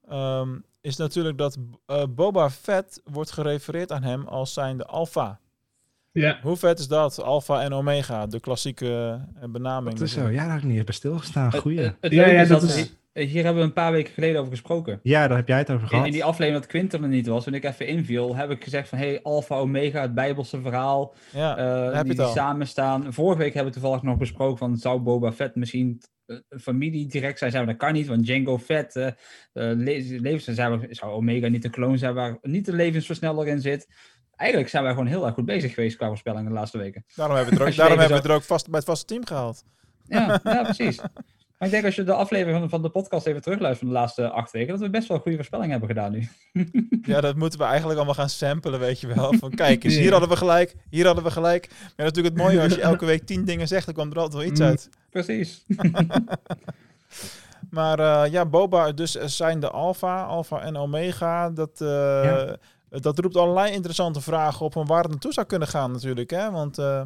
Ehm, 0.10 0.50
is 0.82 0.96
natuurlijk 0.98 1.38
dat 1.38 1.58
eh, 1.86 2.04
Boba 2.10 2.50
Fett 2.50 3.02
wordt 3.04 3.32
gerefereerd 3.32 3.92
aan 3.92 4.04
hem 4.04 4.28
als 4.28 4.54
zijnde 4.54 4.86
Alpha. 4.86 5.40
Ja. 6.12 6.40
Hoe 6.42 6.58
vet 6.58 6.80
is 6.80 6.88
dat? 6.88 7.22
Alpha 7.22 7.62
en 7.62 7.74
Omega, 7.74 8.28
de 8.28 8.40
klassieke 8.40 9.20
eh, 9.42 9.50
benaming. 9.50 9.98
Dat 9.98 10.08
is 10.08 10.14
zo. 10.14 10.28
Ja, 10.30 10.44
daar 10.44 10.52
heb 10.54 10.58
ik 10.62 10.64
niet 10.68 10.76
eens 10.76 10.84
bij 10.86 10.94
stilgestaan. 10.94 11.54
Goeie. 11.56 11.80
Het, 11.80 11.96
het 12.02 12.12
Ja, 12.12 12.18
leuke 12.22 12.34
ja, 12.36 12.42
is 12.42 12.48
dat 12.48 12.62
dat 12.62 12.70
is- 12.70 12.76
hi- 13.14 13.26
hier 13.26 13.44
hebben 13.44 13.62
we 13.62 13.68
een 13.68 13.74
paar 13.74 13.92
weken 13.92 14.14
geleden 14.14 14.40
over 14.40 14.52
gesproken. 14.52 15.00
Ja, 15.04 15.28
daar 15.28 15.38
heb 15.38 15.48
jij 15.48 15.58
het 15.58 15.70
over 15.70 15.82
In, 15.84 15.88
gehad. 15.90 16.06
in 16.06 16.12
die 16.12 16.24
aflevering 16.24 16.62
dat 16.62 16.68
Quinten 16.70 17.04
er 17.04 17.10
niet 17.10 17.28
was, 17.28 17.44
toen 17.44 17.54
ik 17.54 17.64
even 17.64 17.88
inviel, 17.88 18.36
heb 18.36 18.50
ik 18.50 18.64
gezegd 18.64 18.90
van 18.90 18.98
hey, 18.98 19.20
Alpha 19.24 19.56
Omega, 19.58 20.02
het 20.02 20.14
Bijbelse 20.14 20.62
verhaal, 20.62 21.14
Ja, 21.34 21.58
eh, 21.58 21.84
heb 21.84 21.84
je 21.84 21.90
die, 21.92 22.08
het 22.08 22.18
die 22.18 22.22
al. 22.26 22.32
samen 22.32 22.68
staan. 22.68 23.14
Vorige 23.14 23.38
week 23.38 23.54
hebben 23.54 23.74
we 23.74 23.80
toevallig 23.80 24.04
nog 24.04 24.18
besproken 24.18 24.58
van 24.58 24.78
zou 24.78 25.00
Boba 25.00 25.32
Fett 25.32 25.56
misschien 25.56 26.02
familie 26.60 27.08
direct 27.08 27.40
zijn? 27.40 27.52
Zijn 27.52 27.66
we, 27.66 27.70
dat 27.72 27.80
kan 27.80 27.94
niet, 27.94 28.08
want 28.08 28.26
Django 28.26 28.58
Fett, 28.58 28.96
eh, 28.96 29.12
le- 29.54 30.20
levens, 30.20 30.58
zou 30.90 31.12
Omega 31.12 31.48
niet 31.48 31.66
een 31.66 31.72
kloon 31.72 31.98
zijn 31.98 32.14
waar 32.14 32.38
niet 32.42 32.66
de 32.66 32.74
levensversneller 32.74 33.48
in 33.48 33.62
zit? 33.62 33.88
Eigenlijk 34.36 34.70
zijn 34.70 34.84
wij 34.84 34.92
gewoon 34.92 35.08
heel 35.08 35.26
erg 35.26 35.34
goed 35.34 35.46
bezig 35.46 35.74
geweest 35.74 35.98
qua 35.98 36.08
voorspellingen 36.08 36.48
de 36.48 36.54
laatste 36.58 36.78
weken. 36.78 37.06
Daarom 37.16 37.36
hebben 37.36 37.54
we 37.54 37.60
het 37.60 37.68
er 37.68 37.72
ook, 37.72 37.78
daarom 37.78 38.00
hebben 38.00 38.18
we 38.18 38.22
het 38.24 38.32
er 38.32 38.38
ook 38.38 38.44
vast, 38.44 38.70
bij 38.70 38.78
het 38.78 38.88
vaste 38.88 39.06
team 39.06 39.26
gehaald. 39.26 39.64
Ja, 40.08 40.40
ja, 40.44 40.64
precies. 40.64 41.00
Maar 41.58 41.68
ik 41.68 41.74
denk 41.74 41.86
als 41.86 41.96
je 41.96 42.04
de 42.04 42.14
aflevering 42.14 42.60
van, 42.60 42.70
van 42.70 42.82
de 42.82 42.90
podcast 42.90 43.26
even 43.26 43.42
terugluistert 43.42 43.84
van 43.86 43.94
de 43.94 44.00
laatste 44.00 44.30
acht 44.30 44.52
weken, 44.52 44.72
dat 44.72 44.80
we 44.80 44.90
best 44.90 45.08
wel 45.08 45.18
een 45.18 45.24
goede 45.24 45.38
voorspelling 45.38 45.72
hebben 45.72 45.90
gedaan 45.90 46.12
nu. 46.12 46.28
Ja, 47.12 47.22
dat 47.22 47.36
moeten 47.36 47.60
we 47.60 47.66
eigenlijk 47.66 47.96
allemaal 47.96 48.16
gaan 48.16 48.30
samplen, 48.30 48.80
weet 48.80 49.00
je 49.00 49.08
wel. 49.08 49.34
Van 49.34 49.52
kijk 49.52 49.84
eens, 49.84 49.96
hier 49.96 50.12
hadden 50.12 50.30
we 50.30 50.36
gelijk, 50.38 50.76
hier 50.90 51.06
hadden 51.06 51.24
we 51.24 51.32
gelijk. 51.32 51.68
Maar 51.96 52.06
natuurlijk 52.06 52.36
het 52.36 52.44
mooie, 52.44 52.62
als 52.62 52.74
je 52.76 52.82
elke 52.92 53.06
week 53.06 53.26
tien 53.26 53.46
dingen 53.46 53.68
zegt, 53.68 53.86
dan 53.86 53.94
kwam 53.94 54.12
er 54.12 54.18
altijd 54.20 54.42
wel 54.42 54.52
iets 54.52 54.60
Mm. 54.60 54.66
uit. 54.68 54.90
Precies. 55.10 55.66
Maar 57.70 58.00
eh, 58.00 58.32
ja, 58.32 58.46
Boba, 58.46 58.92
dus 58.92 59.16
er 59.16 59.30
zijn 59.30 59.60
de 59.60 59.70
Alpha, 59.70 60.24
Alpha 60.24 60.62
en 60.62 60.78
Omega. 60.78 61.50
Dat, 61.50 61.82
eh, 61.82 61.88
Ja. 61.88 62.58
dat 62.90 63.20
roept 63.20 63.36
allerlei 63.38 63.72
interessante 63.74 64.22
vragen 64.22 64.66
op 64.66 64.74
van 64.74 64.86
waar 64.86 65.02
het 65.02 65.12
naartoe 65.12 65.34
zou 65.34 65.46
kunnen 65.48 65.68
gaan 65.68 65.92
natuurlijk. 65.92 66.30
Hè? 66.30 66.52
Want 66.52 66.78
eh 66.78 67.02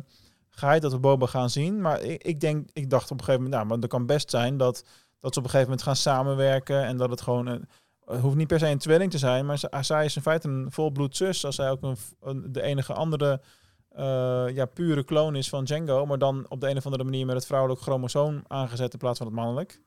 ga 0.60 0.74
je 0.74 0.80
dat 0.80 0.92
we 0.92 1.00
Boba 1.00 1.26
gaan 1.26 1.50
zien? 1.50 1.82
Maar 1.82 2.02
ik, 2.02 2.24
ik 2.24 2.40
denk, 2.40 2.70
ik 2.74 2.90
dacht 2.90 3.12
op 3.12 3.18
een 3.20 3.24
gegeven 3.26 3.42
moment, 3.44 3.54
nou, 3.56 3.68
maar 3.68 3.78
het 3.78 3.88
kan 3.92 4.06
best 4.06 4.30
zijn 4.30 4.58
dat, 4.58 4.84
dat 5.20 5.34
ze 5.34 5.40
op 5.40 5.46
een 5.46 5.52
gegeven 5.52 5.62
moment 5.70 5.82
gaan 5.82 5.96
samenwerken. 5.96 6.84
En 6.86 6.98
dat 6.98 7.10
het 7.10 7.22
gewoon, 7.22 7.48
een, 7.48 7.70
het 8.06 8.20
hoeft 8.22 8.36
niet 8.36 8.48
per 8.48 8.60
se 8.60 8.68
een 8.68 8.78
tweeling 8.78 9.12
te 9.12 9.18
zijn, 9.18 9.46
maar 9.46 9.60
zij, 9.82 10.06
is 10.06 10.16
in 10.16 10.22
feite 10.22 10.48
een 10.48 10.72
volbloed 10.72 11.16
zus. 11.18 11.46
Als 11.46 11.56
zij 11.56 11.70
ook 11.70 11.82
een, 11.82 11.96
een- 12.22 12.52
de 12.52 12.62
enige 12.62 12.94
andere 12.94 13.42
eh, 13.90 14.46
ja, 14.54 14.66
pure 14.66 15.04
kloon 15.04 15.36
is 15.36 15.50
van 15.50 15.64
Django. 15.64 16.06
Maar 16.06 16.18
dan 16.18 16.46
op 16.50 16.62
de 16.62 16.70
een 16.70 16.78
of 16.78 16.86
andere 16.86 17.04
manier 17.04 17.26
met 17.26 17.36
het 17.36 17.46
vrouwelijk 17.46 17.82
chromosoom 17.82 18.44
aangezet 18.48 18.94
in 18.94 19.00
plaats 19.00 19.18
van 19.18 19.28
het 19.28 19.36
mannelijk. 19.36 19.82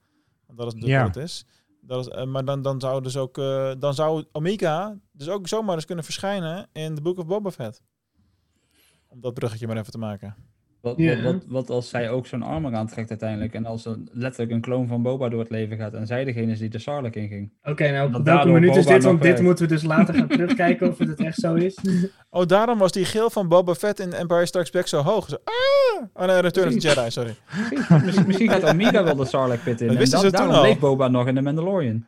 Want 0.47 0.59
dat 0.59 0.66
is 0.66 0.75
natuurlijk 0.75 1.01
Ja. 1.01 1.07
wat 1.07 1.14
het 1.14 1.25
is. 1.25 1.47
Dat 1.81 2.07
is 2.07 2.12
eh, 2.12 2.25
maar 2.25 2.45
dan, 2.45 2.62
dan 2.62 2.81
zou 2.81 3.03
dus 3.03 3.16
ook 3.16 3.39
eh, 3.39 3.73
dan 3.79 3.95
zou 3.95 4.25
Omega 4.33 4.97
dus 5.12 5.29
ook 5.29 5.49
zomaar 5.49 5.75
eens 5.75 5.85
kunnen 5.85 6.05
verschijnen 6.05 6.68
in 6.73 6.95
de 6.95 7.01
Book 7.01 7.18
of 7.18 7.27
Boba 7.27 7.51
Fett. 7.51 7.83
Om 9.09 9.20
dat 9.20 9.35
bruggetje 9.35 9.66
maar 9.66 9.77
even 9.77 9.93
te 9.93 9.99
maken. 9.99 10.35
Wat, 10.83 10.97
wat, 10.99 11.20
wat, 11.22 11.45
wat 11.49 11.70
als 11.70 11.89
zij 11.89 12.11
ook 12.11 12.26
zo'n 12.26 12.43
armor 12.43 12.74
aantrekt 12.74 13.11
uiteindelijk 13.11 13.55
en 13.55 13.66
als 13.66 13.85
er 13.87 13.97
letterlijk 14.12 14.51
een 14.53 14.61
kloon 14.61 14.87
van 14.87 15.03
Boba 15.03 15.28
door 15.28 15.41
het 15.41 15.51
leven 15.51 15.76
gaat 15.76 15.95
en 15.95 16.07
zij 16.07 16.24
degene 16.24 16.53
is 16.53 16.59
die 16.59 16.68
de 16.68 16.78
Sarlacc 16.78 17.14
inging. 17.16 17.53
Oké, 17.62 17.91
nou, 17.91 18.11
Dat 18.12 18.22
welke 18.22 18.49
minuut 18.49 18.76
is 18.76 18.87
dit? 18.87 19.05
Want 19.05 19.22
dit 19.22 19.41
moeten 19.41 19.64
we 19.68 19.72
dus 19.74 19.83
later 19.83 20.14
gaan 20.14 20.28
terugkijken 20.39 20.89
of 20.89 20.99
het 20.99 21.20
echt 21.20 21.39
zo 21.39 21.55
is. 21.55 21.78
Oh, 22.35 22.47
daarom 22.47 22.78
was 22.78 22.93
die 22.93 23.05
geel 23.05 23.30
van 23.30 23.49
Boba 23.49 23.74
Fett 23.74 24.01
in 24.01 24.12
Empire 24.12 24.47
Strikes 24.47 24.70
Back 24.70 24.87
zo 24.87 25.03
hoog. 25.03 25.28
Zo, 25.28 25.37
ah! 25.45 26.03
Oh 26.14 26.26
nee, 26.26 26.41
Return 26.41 26.66
of 26.68 26.72
the 26.74 26.89
Jedi, 26.89 27.11
sorry. 27.11 27.35
Misschien, 28.26 28.49
gaat 28.51 28.64
Omega 28.64 29.05
wel 29.05 29.16
de 29.16 29.24
Sarlacc 29.24 29.62
pit 29.64 29.80
in. 29.80 29.87
Dat 29.87 29.97
en 29.97 30.01
wisten 30.01 30.20
dan, 30.20 30.30
ze 30.30 30.37
toen 30.37 30.39
daarom 30.47 30.57
al. 30.57 30.62
leeft 30.68 30.80
Boba 30.80 31.09
nog 31.09 31.26
in 31.26 31.35
de 31.35 31.41
Mandalorian. 31.43 32.07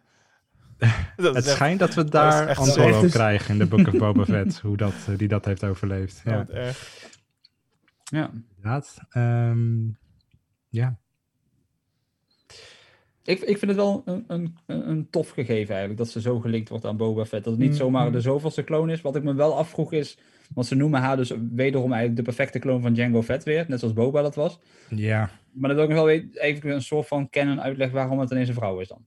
Dat 1.17 1.35
Het 1.35 1.45
echt- 1.47 1.49
schijnt 1.55 1.79
dat 1.79 1.95
we 1.95 2.03
dat 2.03 2.13
daar 2.13 2.49
echt 2.49 2.59
antwoorden 2.61 2.95
zo. 3.01 3.05
op 3.05 3.11
krijgen 3.11 3.53
in 3.53 3.59
de 3.59 3.67
Book 3.67 3.87
of 3.87 3.93
Boba 3.99 4.25
Fett. 4.25 4.59
hoe 4.61 4.77
dat, 4.77 4.93
eh, 5.09 5.17
die 5.19 5.29
dat 5.29 5.45
heeft 5.45 5.65
overleefd. 5.65 6.21
Ja, 6.25 6.37
wat 6.37 6.49
erg. 6.49 6.89
Ja. 8.05 8.31
inderdaad. 8.57 8.99
Ehm, 9.11 9.87
ja. 10.69 10.99
Ik, 13.25 13.41
ik 13.41 13.59
vind 13.59 13.71
het 13.71 13.77
wel 13.81 14.03
een, 14.05 14.25
een, 14.27 14.57
een 14.67 15.11
tof 15.11 15.31
gegeven 15.31 15.69
eigenlijk, 15.71 15.97
dat 15.99 16.09
ze 16.11 16.21
zo 16.21 16.41
gelinkt 16.41 16.69
wordt 16.69 16.85
aan 16.85 16.97
Boba 16.97 17.25
Fett. 17.25 17.45
Dat 17.45 17.53
het 17.53 17.63
niet 17.63 17.71
Mhm. 17.71 17.79
zomaar 17.79 18.13
de 18.13 18.21
zoveelste 18.21 18.63
kloon 18.63 18.91
is. 18.91 19.01
Wat 19.01 19.17
ik 19.17 19.23
me 19.23 19.35
wel 19.35 19.57
afvroeg 19.57 19.93
is, 19.93 20.19
want 20.55 20.67
ze 20.67 20.75
noemen 20.75 21.01
haar 21.01 21.17
dus 21.17 21.33
wederom 21.51 21.93
eigenlijk 21.93 22.17
de 22.17 22.23
perfecte 22.35 22.59
kloon 22.59 22.83
van 22.83 22.93
Django 22.93 23.23
Fett 23.23 23.45
weer, 23.45 23.65
net 23.69 23.79
zoals 23.79 23.95
Boba 23.95 24.23
dat 24.23 24.35
was. 24.35 24.61
Ja. 24.91 25.31
Maar 25.53 25.69
dat 25.69 25.77
wil 25.79 25.89
ik 25.89 25.95
nog 25.95 26.05
wel 26.05 26.43
even 26.43 26.71
een 26.71 26.83
soort 26.83 27.07
van 27.07 27.31
canon 27.31 27.61
uitleg 27.61 27.91
waarom 27.91 28.19
het 28.19 28.31
ineens 28.31 28.49
een 28.49 28.55
vrouw 28.55 28.81
is 28.81 28.89
dan. 28.89 29.05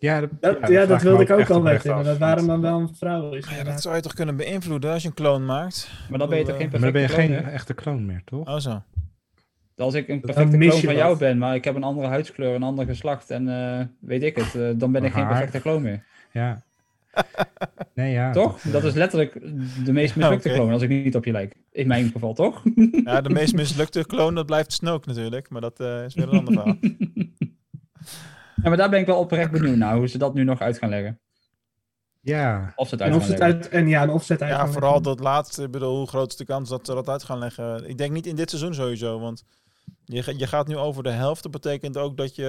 Ja, 0.00 0.20
Dat, 0.40 0.58
ja, 0.68 0.86
dat 0.86 1.02
wilde 1.02 1.22
ik 1.22 1.30
ook 1.30 1.50
al 1.50 1.62
weten. 1.62 1.92
af. 1.92 1.98
inderdaad, 1.98 2.18
waarom 2.18 2.46
dan 2.46 2.60
wel 2.60 2.78
een 2.80 2.94
vrouw 2.94 3.32
is. 3.32 3.46
Ja, 3.48 3.64
dat 3.64 3.82
zou 3.82 3.94
je 3.96 4.00
toch 4.02 4.14
kunnen 4.14 4.36
beïnvloeden 4.36 4.92
als 4.92 5.02
je 5.02 5.08
een 5.08 5.14
kloon 5.14 5.44
maakt? 5.44 5.90
Maar 6.10 6.18
dan 6.18 6.28
ben 6.28 6.38
je 6.38 6.44
toch 6.44 6.56
geen 6.56 6.68
Maar 6.70 6.80
dan 6.80 6.90
perfecte 6.92 7.16
ben 7.16 7.22
je 7.22 7.26
kloon 7.28 7.36
geen 7.38 7.44
meer? 7.44 7.54
echte 7.54 7.74
kloon 7.74 8.06
meer, 8.06 8.22
toch? 8.24 8.48
Oh 8.48 8.56
zo. 8.58 8.82
Als 9.76 9.94
ik 9.94 10.08
een 10.08 10.20
perfecte 10.20 10.56
kloon 10.58 10.80
van 10.80 10.94
jou 10.94 11.18
ben, 11.18 11.38
maar 11.38 11.54
ik 11.54 11.64
heb 11.64 11.74
een 11.74 11.82
andere 11.82 12.06
huidskleur, 12.08 12.54
een 12.54 12.62
ander 12.62 12.84
geslacht 12.86 13.30
en 13.30 13.48
eh, 13.48 13.84
weet 14.00 14.22
ik 14.22 14.36
het, 14.36 14.54
eh, 14.54 14.68
dan 14.76 14.92
ben 14.92 15.04
ik 15.04 15.12
geen 15.12 15.26
perfecte 15.26 15.60
kloon 15.60 15.82
meer. 15.82 16.04
Ja. 16.32 16.62
Nee, 17.94 18.12
ja. 18.12 18.32
Toch? 18.32 18.60
Dat 18.60 18.84
is 18.84 18.94
letterlijk 18.94 19.32
de 19.84 19.92
meest 19.92 20.16
mislukte 20.16 20.48
kloon, 20.50 20.72
als 20.72 20.82
ik 20.82 20.88
niet 20.88 21.16
op 21.16 21.24
je 21.24 21.32
lijk. 21.32 21.54
In 21.72 21.86
mijn 21.86 22.10
geval, 22.10 22.34
toch? 22.34 22.62
Ja, 23.04 23.20
de 23.20 23.30
meest 23.30 23.54
mislukte 23.54 24.06
kloon, 24.06 24.34
dat 24.34 24.46
blijft 24.46 24.72
Snoke 24.72 25.08
natuurlijk. 25.08 25.50
Maar 25.50 25.60
dat 25.60 25.80
eh, 25.80 26.04
is 26.04 26.14
weer 26.14 26.28
een 26.32 26.38
ander 26.38 26.52
verhaal. 26.54 26.76
Ja, 28.62 28.68
maar 28.68 28.76
daar 28.76 28.90
ben 28.90 29.00
ik 29.00 29.06
wel 29.06 29.18
oprecht 29.18 29.50
benieuwd 29.50 29.76
naar, 29.76 29.96
hoe 29.96 30.08
ze 30.08 30.18
dat 30.18 30.34
nu 30.34 30.44
nog 30.44 30.60
uit 30.60 30.78
gaan 30.78 30.88
leggen. 30.88 31.20
Ja. 32.20 32.72
Of 32.76 32.88
ze 32.88 32.94
het 32.94 33.02
En 33.04 33.10
uit 33.12 33.16
of 33.16 33.26
gaan 33.26 33.36
ze 33.36 33.44
het 33.44 33.52
leggen. 33.52 33.62
uit, 33.72 33.82
en 33.82 33.88
ja, 33.88 34.02
en 34.02 34.10
of 34.10 34.24
ze 34.24 34.32
het 34.32 34.42
uit 34.42 34.50
Ja, 34.50 34.56
gaan 34.58 34.72
vooral 34.72 34.90
leggen. 34.94 35.08
dat 35.16 35.20
laatste. 35.20 35.62
Ik 35.62 35.70
bedoel, 35.70 35.96
hoe 35.96 36.06
groot 36.08 36.30
is 36.30 36.36
de 36.36 36.44
kans 36.44 36.68
dat 36.68 36.86
ze 36.86 36.94
dat 36.94 37.08
uit 37.08 37.22
gaan 37.24 37.38
leggen? 37.38 37.88
Ik 37.88 37.98
denk 37.98 38.12
niet 38.12 38.26
in 38.26 38.36
dit 38.36 38.50
seizoen 38.50 38.74
sowieso, 38.74 39.20
want 39.20 39.44
je, 40.04 40.34
je 40.36 40.46
gaat 40.46 40.66
nu 40.68 40.76
over 40.76 41.02
de 41.02 41.10
helft. 41.10 41.42
Dat 41.42 41.52
betekent 41.52 41.96
ook 41.96 42.16
dat 42.16 42.34
je 42.34 42.44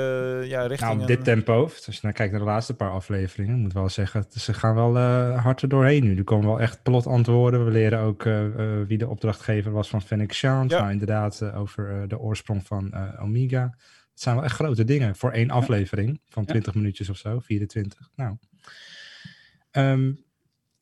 ja, 0.47 0.61
richting 0.61 0.79
Nou, 0.89 0.93
op 1.03 1.09
een- 1.09 1.15
dit 1.15 1.23
tempo, 1.23 1.63
als 1.63 1.85
je 1.85 1.99
naar 2.01 2.13
kijkt 2.13 2.31
naar 2.31 2.41
de 2.41 2.47
laatste 2.47 2.73
paar 2.73 2.91
afleveringen, 2.91 3.59
moet 3.59 3.73
wel 3.73 3.89
zeggen, 3.89 4.25
ze 4.29 4.53
gaan 4.53 4.75
wel 4.75 4.97
eh 4.97 5.43
hard 5.43 5.61
er 5.61 5.69
doorheen 5.69 6.03
nu. 6.03 6.17
Er 6.17 6.23
komen 6.23 6.47
wel 6.47 6.59
echt 6.59 6.83
plotantwoorden. 6.83 7.65
We 7.65 7.71
leren 7.71 7.99
ook 7.99 8.25
eh, 8.25 8.45
eh, 8.45 8.87
wie 8.87 8.97
de 8.97 9.07
opdrachtgever 9.07 9.71
was 9.71 9.89
van 9.89 10.01
Fennec 10.01 10.33
Shand. 10.33 10.71
Ja. 10.71 10.79
Nou, 10.79 10.91
inderdaad, 10.91 11.41
eh, 11.41 11.59
over 11.59 11.89
eh, 12.01 12.07
de 12.07 12.19
oorsprong 12.19 12.67
van 12.67 12.91
eh, 12.91 13.23
Omega. 13.23 13.73
Het 14.21 14.29
zijn 14.29 14.39
wel 14.41 14.49
echt 14.51 14.59
grote 14.59 14.83
dingen 14.83 15.15
voor 15.15 15.31
één 15.31 15.49
aflevering 15.49 16.21
van 16.29 16.45
20 16.45 16.73
minuutjes 16.75 17.09
of 17.09 17.17
zo, 17.17 17.39
24. 17.39 18.09
Nou. 18.15 18.37
Ehm, 19.71 20.11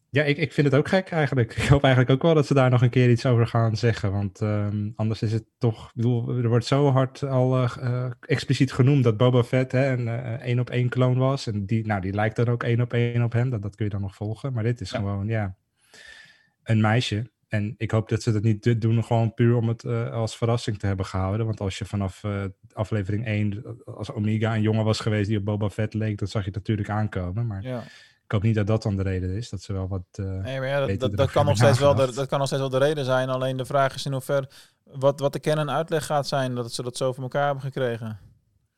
ja, 0.09 0.23
ik, 0.23 0.37
ik 0.37 0.53
vind 0.53 0.67
het 0.67 0.75
ook 0.75 0.87
gek 0.87 1.09
eigenlijk. 1.09 1.55
Ik 1.57 1.67
hoop 1.67 1.83
eigenlijk 1.83 2.13
ook 2.13 2.21
wel 2.21 2.33
dat 2.33 2.47
ze 2.47 2.53
daar 2.53 2.69
nog 2.69 2.81
een 2.81 2.89
keer 2.89 3.09
iets 3.09 3.25
over 3.25 3.47
gaan 3.47 3.77
zeggen. 3.77 4.11
Want 4.11 4.41
ehm, 4.41 4.89
anders 4.95 5.21
is 5.21 5.31
het 5.31 5.45
toch... 5.57 5.87
Ik 5.87 5.91
bedoel, 5.95 6.37
er 6.37 6.47
wordt 6.49 6.65
zo 6.65 6.91
hard 6.91 7.23
al 7.23 7.63
eh, 7.63 7.75
eh, 7.79 8.11
expliciet 8.19 8.71
genoemd 8.71 9.03
dat 9.03 9.17
Boba 9.17 9.43
Fett 9.43 9.71
hè, 9.71 9.91
een 9.91 10.07
eh, 10.07 10.33
één 10.33 10.59
op 10.59 10.69
één 10.69 10.89
kloon 10.89 11.17
was. 11.17 11.47
En 11.47 11.65
die, 11.65 11.85
nou, 11.85 12.01
die 12.01 12.13
lijkt 12.13 12.35
dan 12.35 12.47
ook 12.47 12.63
één 12.63 12.81
op 12.81 12.93
één 12.93 13.23
op 13.23 13.31
hem. 13.31 13.49
Dat, 13.49 13.61
dat 13.61 13.75
kun 13.75 13.85
je 13.85 13.91
dan 13.91 14.01
nog 14.01 14.15
volgen. 14.15 14.53
Maar 14.53 14.63
dit 14.63 14.81
is 14.81 14.91
Ja. 14.91 14.97
gewoon, 14.97 15.27
ja, 15.27 15.55
een 16.63 16.81
meisje. 16.81 17.31
En 17.49 17.73
ik 17.77 17.91
hoop 17.91 18.09
dat 18.09 18.21
ze 18.21 18.31
dat 18.31 18.43
niet 18.43 18.63
do- 18.63 18.77
doen 18.77 19.03
gewoon 19.03 19.33
puur 19.33 19.55
om 19.55 19.67
het 19.67 19.83
eh, 19.83 20.11
als 20.11 20.37
verrassing 20.37 20.79
te 20.79 20.85
hebben 20.87 21.05
gehouden. 21.05 21.45
Want 21.45 21.59
als 21.59 21.77
je 21.77 21.85
vanaf 21.85 22.23
eh, 22.23 22.43
aflevering 22.73 23.25
1, 23.25 23.63
als 23.85 24.11
Omega 24.11 24.55
een 24.55 24.61
jongen 24.61 24.85
was 24.85 24.99
geweest 24.99 25.27
die 25.29 25.37
op 25.37 25.45
Boba 25.45 25.69
Fett 25.69 25.93
leek, 25.93 26.17
dan 26.17 26.27
zag 26.27 26.41
je 26.41 26.47
het 26.47 26.57
natuurlijk 26.57 26.89
aankomen. 26.89 27.47
Maar 27.47 27.63
Ja. 27.63 27.79
ik 28.25 28.31
hoop 28.31 28.41
niet 28.43 28.55
dat 28.55 28.67
dat 28.67 28.83
dan 28.83 28.95
de 28.95 29.03
reden 29.03 29.29
is. 29.35 29.49
Dat 29.49 29.61
ze 29.61 29.73
wel 29.73 29.87
wat. 29.87 30.03
eh, 30.11 30.25
Nee, 30.25 30.59
maar 30.59 30.67
ja, 30.67 30.85
dat, 30.85 31.15
dat, 31.17 31.31
kan 31.31 31.45
nog 31.45 31.55
steeds 31.57 31.79
wel 31.79 31.95
de, 31.95 32.11
dat 32.13 32.27
kan 32.27 32.37
nog 32.39 32.47
steeds 32.47 32.61
wel 32.61 32.71
de 32.71 32.77
reden 32.85 33.05
zijn. 33.05 33.29
Alleen 33.29 33.57
de 33.57 33.65
vraag 33.65 33.95
is 33.95 34.05
in 34.05 34.11
hoeverre 34.11 34.49
wat, 34.83 35.19
wat 35.19 35.33
de 35.33 35.39
canon 35.39 35.69
uitleg 35.71 36.05
gaat 36.05 36.27
zijn. 36.27 36.55
Dat 36.55 36.73
ze 36.73 36.83
dat 36.83 36.97
zo 36.97 37.13
voor 37.13 37.23
elkaar 37.23 37.45
hebben 37.45 37.63
gekregen. 37.63 38.19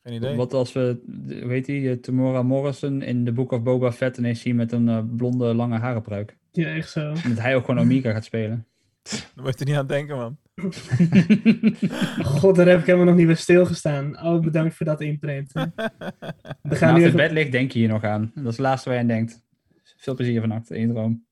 Geen 0.02 0.14
idee. 0.14 0.36
Wat 0.36 0.54
als 0.54 0.72
we, 0.72 1.02
weet 1.46 1.66
je, 1.66 1.90
eh, 1.90 1.96
Tamora 1.96 2.42
Morrison 2.42 3.02
in 3.02 3.24
de 3.24 3.32
Book 3.32 3.52
of 3.52 3.62
Boba 3.62 3.92
Fett 3.92 4.16
ineens 4.16 4.40
zien 4.40 4.56
met 4.56 4.72
een 4.72 4.88
eh, 4.88 4.98
blonde 5.16 5.54
lange 5.54 5.78
harenpruik. 5.78 6.36
Ja, 6.52 6.66
echt 6.74 6.90
zo. 6.90 7.00
En 7.00 7.28
dat 7.28 7.38
hij 7.38 7.56
ook 7.56 7.64
gewoon 7.64 7.80
Omega 7.80 8.12
gaat 8.12 8.24
spelen. 8.24 8.66
Dan 9.34 9.44
moet 9.44 9.58
je 9.58 9.64
er 9.64 9.70
niet 9.70 9.78
aan 9.78 9.86
denken, 9.86 10.16
man. 10.16 10.36
God, 12.38 12.56
daar 12.56 12.66
heb 12.66 12.78
ik 12.80 12.86
helemaal 12.86 13.06
nog 13.06 13.16
niet 13.16 13.26
bij 13.26 13.34
stilgestaan. 13.34 14.22
Oh, 14.22 14.40
bedankt 14.40 14.74
voor 14.74 14.86
dat 14.86 15.00
imprint. 15.00 15.52
We 15.52 15.62
gaan 15.62 15.80
Naast 16.62 16.82
nu 16.82 16.88
het 16.88 16.96
even... 17.04 17.16
bed 17.16 17.30
ligt, 17.30 17.52
denk 17.52 17.72
je 17.72 17.78
hier 17.78 17.88
nog 17.88 18.04
aan. 18.04 18.30
Dat 18.34 18.44
is 18.44 18.50
het 18.50 18.58
laatste 18.58 18.88
waar 18.88 18.98
je 18.98 19.02
aan 19.04 19.08
denkt. 19.10 19.42
Veel 19.96 20.14
plezier 20.14 20.40
vannacht, 20.40 20.70
één 20.70 20.88
droom. 20.90 21.24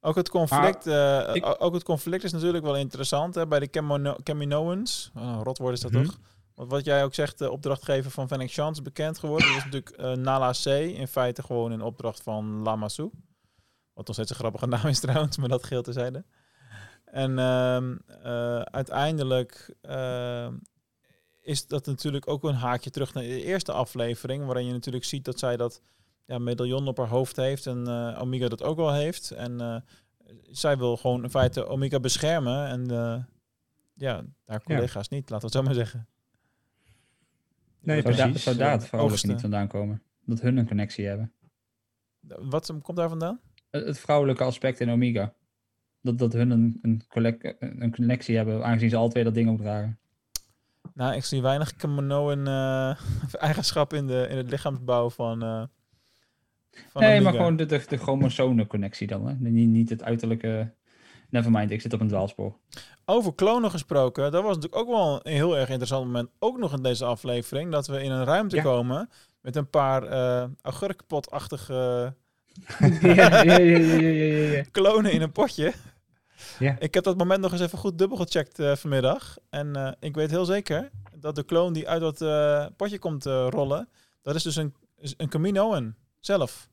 Ook 0.00 0.14
het 0.16 0.28
conflict, 0.28 0.84
Maar 0.84 1.24
eh, 1.26 1.34
ik- 1.34 1.56
ook 1.58 1.74
het 1.74 1.82
conflict 1.84 2.24
is 2.24 2.32
natuurlijk 2.32 2.64
wel 2.64 2.76
interessant 2.76 3.34
hè, 3.34 3.46
bij 3.46 3.58
de 3.58 3.70
Camino- 3.70 4.16
Caminoans. 4.22 5.10
Oh, 5.14 5.40
rotwoord 5.42 5.72
is 5.74 5.80
dat 5.80 5.92
Mhm. 5.92 6.02
toch? 6.04 6.18
Want 6.54 6.70
wat 6.70 6.84
jij 6.84 7.04
ook 7.04 7.14
zegt, 7.14 7.38
de 7.38 7.50
opdrachtgever 7.50 8.10
van 8.10 8.28
Fennec 8.28 8.56
is 8.56 8.82
bekend 8.82 9.18
geworden. 9.18 9.48
Dat 9.48 9.56
is 9.56 9.64
natuurlijk 9.64 9.90
eh, 9.90 10.12
Nala 10.12 10.50
C. 10.62 10.66
In 10.98 11.06
feite 11.08 11.42
gewoon 11.42 11.72
een 11.72 11.82
opdracht 11.82 12.22
van 12.22 12.62
Lamasu. 12.62 13.10
Wat 14.06 14.16
nog 14.16 14.26
steeds 14.26 14.30
een 14.30 14.46
grappige 14.46 14.66
naam 14.76 14.90
is 14.90 15.00
trouwens, 15.00 15.36
maar 15.36 15.48
dat 15.48 15.64
geheel 15.64 15.82
terzijde. 15.82 16.24
En 17.04 17.38
ehm, 17.38 17.96
eh, 18.22 18.60
uiteindelijk 18.60 19.74
ehm, 19.80 20.54
is 21.40 21.66
dat 21.66 21.86
natuurlijk 21.86 22.28
ook 22.28 22.44
een 22.44 22.54
haakje 22.54 22.90
terug 22.90 23.14
naar 23.14 23.22
de 23.22 23.44
eerste 23.44 23.72
aflevering. 23.72 24.44
Waarin 24.44 24.66
je 24.66 24.72
natuurlijk 24.72 25.04
ziet 25.04 25.24
dat 25.24 25.38
zij 25.38 25.56
dat 25.56 25.80
ja, 26.24 26.38
medaillon 26.38 26.88
op 26.88 26.96
haar 26.96 27.08
hoofd 27.08 27.36
heeft. 27.36 27.66
En 27.66 27.86
eh, 27.86 28.20
Omega 28.20 28.48
dat 28.48 28.62
ook 28.62 28.76
wel 28.76 28.92
heeft. 28.92 29.30
En 29.30 29.60
eh, 29.60 29.76
zij 30.50 30.78
wil 30.78 30.96
gewoon 30.96 31.22
in 31.22 31.30
feite 31.30 31.66
Omega 31.66 32.00
beschermen. 32.00 32.66
En 32.66 32.86
ja, 33.94 34.24
haar 34.46 34.62
collega's 34.62 35.08
niet, 35.08 35.30
laten 35.30 35.50
we 35.50 35.58
het 35.58 35.66
zo 35.66 35.74
maar 35.74 35.86
zeggen. 35.86 36.08
Nee, 37.80 38.02
precies. 38.02 38.42
zou 38.42 38.56
daar 38.56 38.72
het 38.72 39.24
niet 39.24 39.40
vandaan 39.40 39.68
komen? 39.68 40.02
Dat 40.24 40.40
hun 40.40 40.56
een 40.56 40.66
connectie 40.66 41.06
hebben. 41.06 41.32
Wat 42.20 42.72
komt 42.82 42.96
daar 42.96 43.08
vandaan? 43.08 43.40
Het, 43.80 43.98
vrouwelijke 43.98 44.44
aspect 44.44 44.80
in 44.80 44.90
Omega. 44.90 45.32
Dat, 46.00 46.18
dat 46.18 46.32
hun 46.32 46.50
een, 46.50 46.78
een, 46.82 47.90
connectie 47.90 48.36
hebben, 48.36 48.64
aangezien 48.64 48.90
ze 48.90 48.96
alle 48.96 49.10
twee 49.10 49.24
dat 49.24 49.34
ding 49.34 49.50
opdragen. 49.50 49.98
Nou, 50.94 51.14
ik 51.14 51.24
zie 51.24 51.42
weinig 51.42 51.76
Kaminoan 51.76 52.46
eh 52.46 52.96
eigenschap 53.48 53.92
in, 53.92 54.06
de, 54.06 54.26
in 54.30 54.36
het 54.36 54.50
lichaamsbouw 54.50 55.10
van. 55.10 55.42
eh 55.42 55.62
van 56.88 57.02
nee, 57.02 57.20
maar 57.20 57.32
gewoon 57.32 57.56
de, 57.56 57.66
de, 57.66 57.84
de 57.88 57.96
chromosomenconnectie 57.96 59.06
dan. 59.06 59.26
Hè? 59.26 59.34
Niet, 59.38 59.68
niet 59.68 59.88
het 59.90 60.02
uiterlijke... 60.02 60.72
Nevermind, 61.28 61.70
ik 61.70 61.80
zit 61.80 61.92
op 61.92 62.00
een 62.00 62.08
dwaalspoor. 62.08 62.56
Over 63.04 63.34
klonen 63.34 63.70
gesproken, 63.70 64.32
dat 64.32 64.42
was 64.42 64.54
natuurlijk 64.54 64.82
ook 64.82 64.88
wel 64.88 65.20
een 65.22 65.32
heel 65.32 65.56
erg 65.56 65.68
interessant 65.68 66.04
moment. 66.04 66.30
Ook 66.38 66.58
nog 66.58 66.72
in 66.72 66.82
deze 66.82 67.04
aflevering. 67.04 67.70
Dat 67.72 67.86
we 67.86 68.02
in 68.02 68.10
een 68.10 68.24
ruimte 68.24 68.56
Ja. 68.56 68.62
komen 68.62 69.08
met 69.40 69.56
een 69.56 69.70
paar 69.70 70.02
eh 70.02 70.44
augurkpotachtige 70.62 72.14
Ja, 73.00 73.42
ja, 73.42 73.42
ja, 73.42 73.58
ja, 73.58 73.78
ja, 73.78 74.08
ja, 74.08 74.52
ja. 74.52 74.64
klonen 74.70 75.12
in 75.12 75.22
een 75.22 75.32
potje. 75.32 75.72
Ja. 76.58 76.76
Ik 76.78 76.94
heb 76.94 77.04
dat 77.04 77.16
moment 77.16 77.40
nog 77.40 77.52
eens 77.52 77.60
even 77.60 77.78
goed 77.78 77.98
dubbel 77.98 78.16
gecheckt 78.16 78.58
eh, 78.58 78.76
vanmiddag. 78.76 79.36
En 79.50 79.76
eh, 79.76 79.92
ik 80.00 80.14
weet 80.14 80.30
heel 80.30 80.44
zeker 80.44 80.90
dat 81.16 81.34
de 81.34 81.42
kloon 81.42 81.72
die 81.72 81.88
uit 81.88 82.00
dat 82.00 82.20
eh, 82.20 82.66
potje 82.76 82.98
komt 82.98 83.24
rollen, 83.24 83.88
dat 84.22 84.34
is 84.34 84.42
dus 84.42 84.56
een, 84.56 84.74
is 84.96 85.14
een 85.16 85.28
Caminoan 85.28 85.94
zelf. 86.18 86.68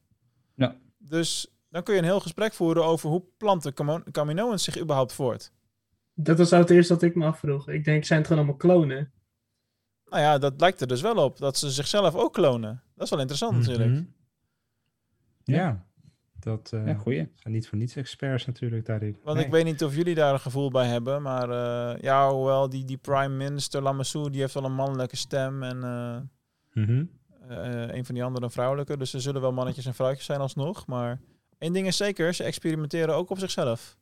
Ja. 0.55 0.75
Dus 0.97 1.47
dan 1.69 1.84
kun 1.84 1.93
je 1.93 1.99
een 1.99 2.05
heel 2.05 2.19
gesprek 2.19 2.53
voeren 2.53 2.86
over 2.86 3.09
hoe 3.09 3.23
planten 3.38 3.73
Caminoans 4.11 4.63
zich 4.63 4.80
überhaupt 4.80 5.13
voort. 5.13 5.51
Dat 6.13 6.38
was 6.38 6.49
nou 6.49 6.61
het 6.61 6.71
eerste 6.71 6.93
dat 6.93 7.01
ik 7.01 7.15
me 7.15 7.25
afvroeg. 7.25 7.69
Ik 7.69 7.84
denk, 7.84 8.05
zijn 8.05 8.19
het 8.19 8.27
gewoon 8.27 8.43
allemaal 8.43 8.61
klonen? 8.61 9.11
Nou 10.05 10.21
ja, 10.21 10.38
dat 10.38 10.53
lijkt 10.57 10.82
er 10.82 10.88
dus 10.88 11.01
wel 11.01 11.15
op, 11.15 11.38
dat 11.38 11.57
ze 11.57 11.71
zichzelf 11.71 12.15
ook 12.15 12.34
klonen. 12.34 12.84
Dat 12.95 13.03
is 13.03 13.09
wel 13.09 13.19
interessant 13.19 13.57
natuurlijk. 13.57 14.05
Ja, 15.56 15.86
dat 16.39 16.72
eh, 16.74 16.88
Ja, 16.88 16.93
goeie. 16.93 17.32
zijn 17.36 17.54
niet 17.54 17.68
voor 17.68 17.78
niets 17.78 17.95
experts 17.95 18.45
natuurlijk 18.45 18.86
daarin. 18.86 19.18
Want 19.24 19.38
Nee. 19.38 19.45
ik 19.45 19.52
weet 19.52 19.66
niet 19.66 19.84
of 19.84 19.95
jullie 19.95 20.16
daar 20.16 20.34
een 20.34 20.39
gevoel 20.39 20.70
bij 20.72 20.88
hebben, 20.88 21.22
maar 21.22 21.50
eh, 21.50 22.02
ja, 22.02 22.32
hoewel 22.32 22.70
die, 22.70 22.86
die 22.86 22.97
prime 22.97 23.36
minister 23.36 23.82
Lamassoure, 23.82 24.30
die 24.30 24.41
heeft 24.41 24.54
wel 24.54 24.66
een 24.66 24.74
mannelijke 24.76 25.16
stem 25.16 25.64
en 25.64 25.84
eh, 25.84 26.18
Mhm. 26.84 27.04
eh, 27.50 27.95
een 27.95 28.06
van 28.06 28.16
die 28.16 28.24
anderen 28.24 28.47
een 28.47 28.54
vrouwelijke. 28.54 28.97
Dus 28.97 29.14
er 29.14 29.22
zullen 29.22 29.41
wel 29.41 29.54
mannetjes 29.54 29.86
en 29.86 29.93
vrouwtjes 29.93 30.26
zijn 30.26 30.39
alsnog. 30.39 30.88
Maar 30.88 31.20
één 31.58 31.74
ding 31.74 31.88
is 31.88 31.97
zeker, 31.97 32.34
ze 32.34 32.43
experimenteren 32.43 33.16
ook 33.16 33.30
op 33.30 33.39
zichzelf. 33.39 33.97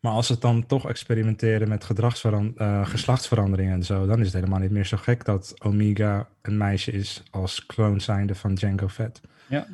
Maar 0.00 0.12
als 0.12 0.26
ze 0.26 0.32
het 0.32 0.40
dan 0.42 0.66
toch 0.66 0.88
experimenteren 0.88 1.68
met 1.68 1.84
gedragsveran- 1.84 2.56
eh, 2.56 2.86
geslachtsveranderingen 2.86 3.72
en 3.72 3.82
zo, 3.84 4.06
dan 4.06 4.18
is 4.18 4.24
het 4.24 4.34
helemaal 4.34 4.58
niet 4.58 4.70
meer 4.70 4.86
zo 4.86 4.96
gek 4.96 5.24
dat 5.24 5.54
Omega 5.64 6.28
een 6.42 6.56
meisje 6.56 6.92
is 6.92 7.22
als 7.30 7.66
kloon 7.66 8.00
zijnde 8.00 8.34
van 8.34 8.54
Django 8.54 8.88
Fett. 8.88 9.20
Ja. 9.48 9.66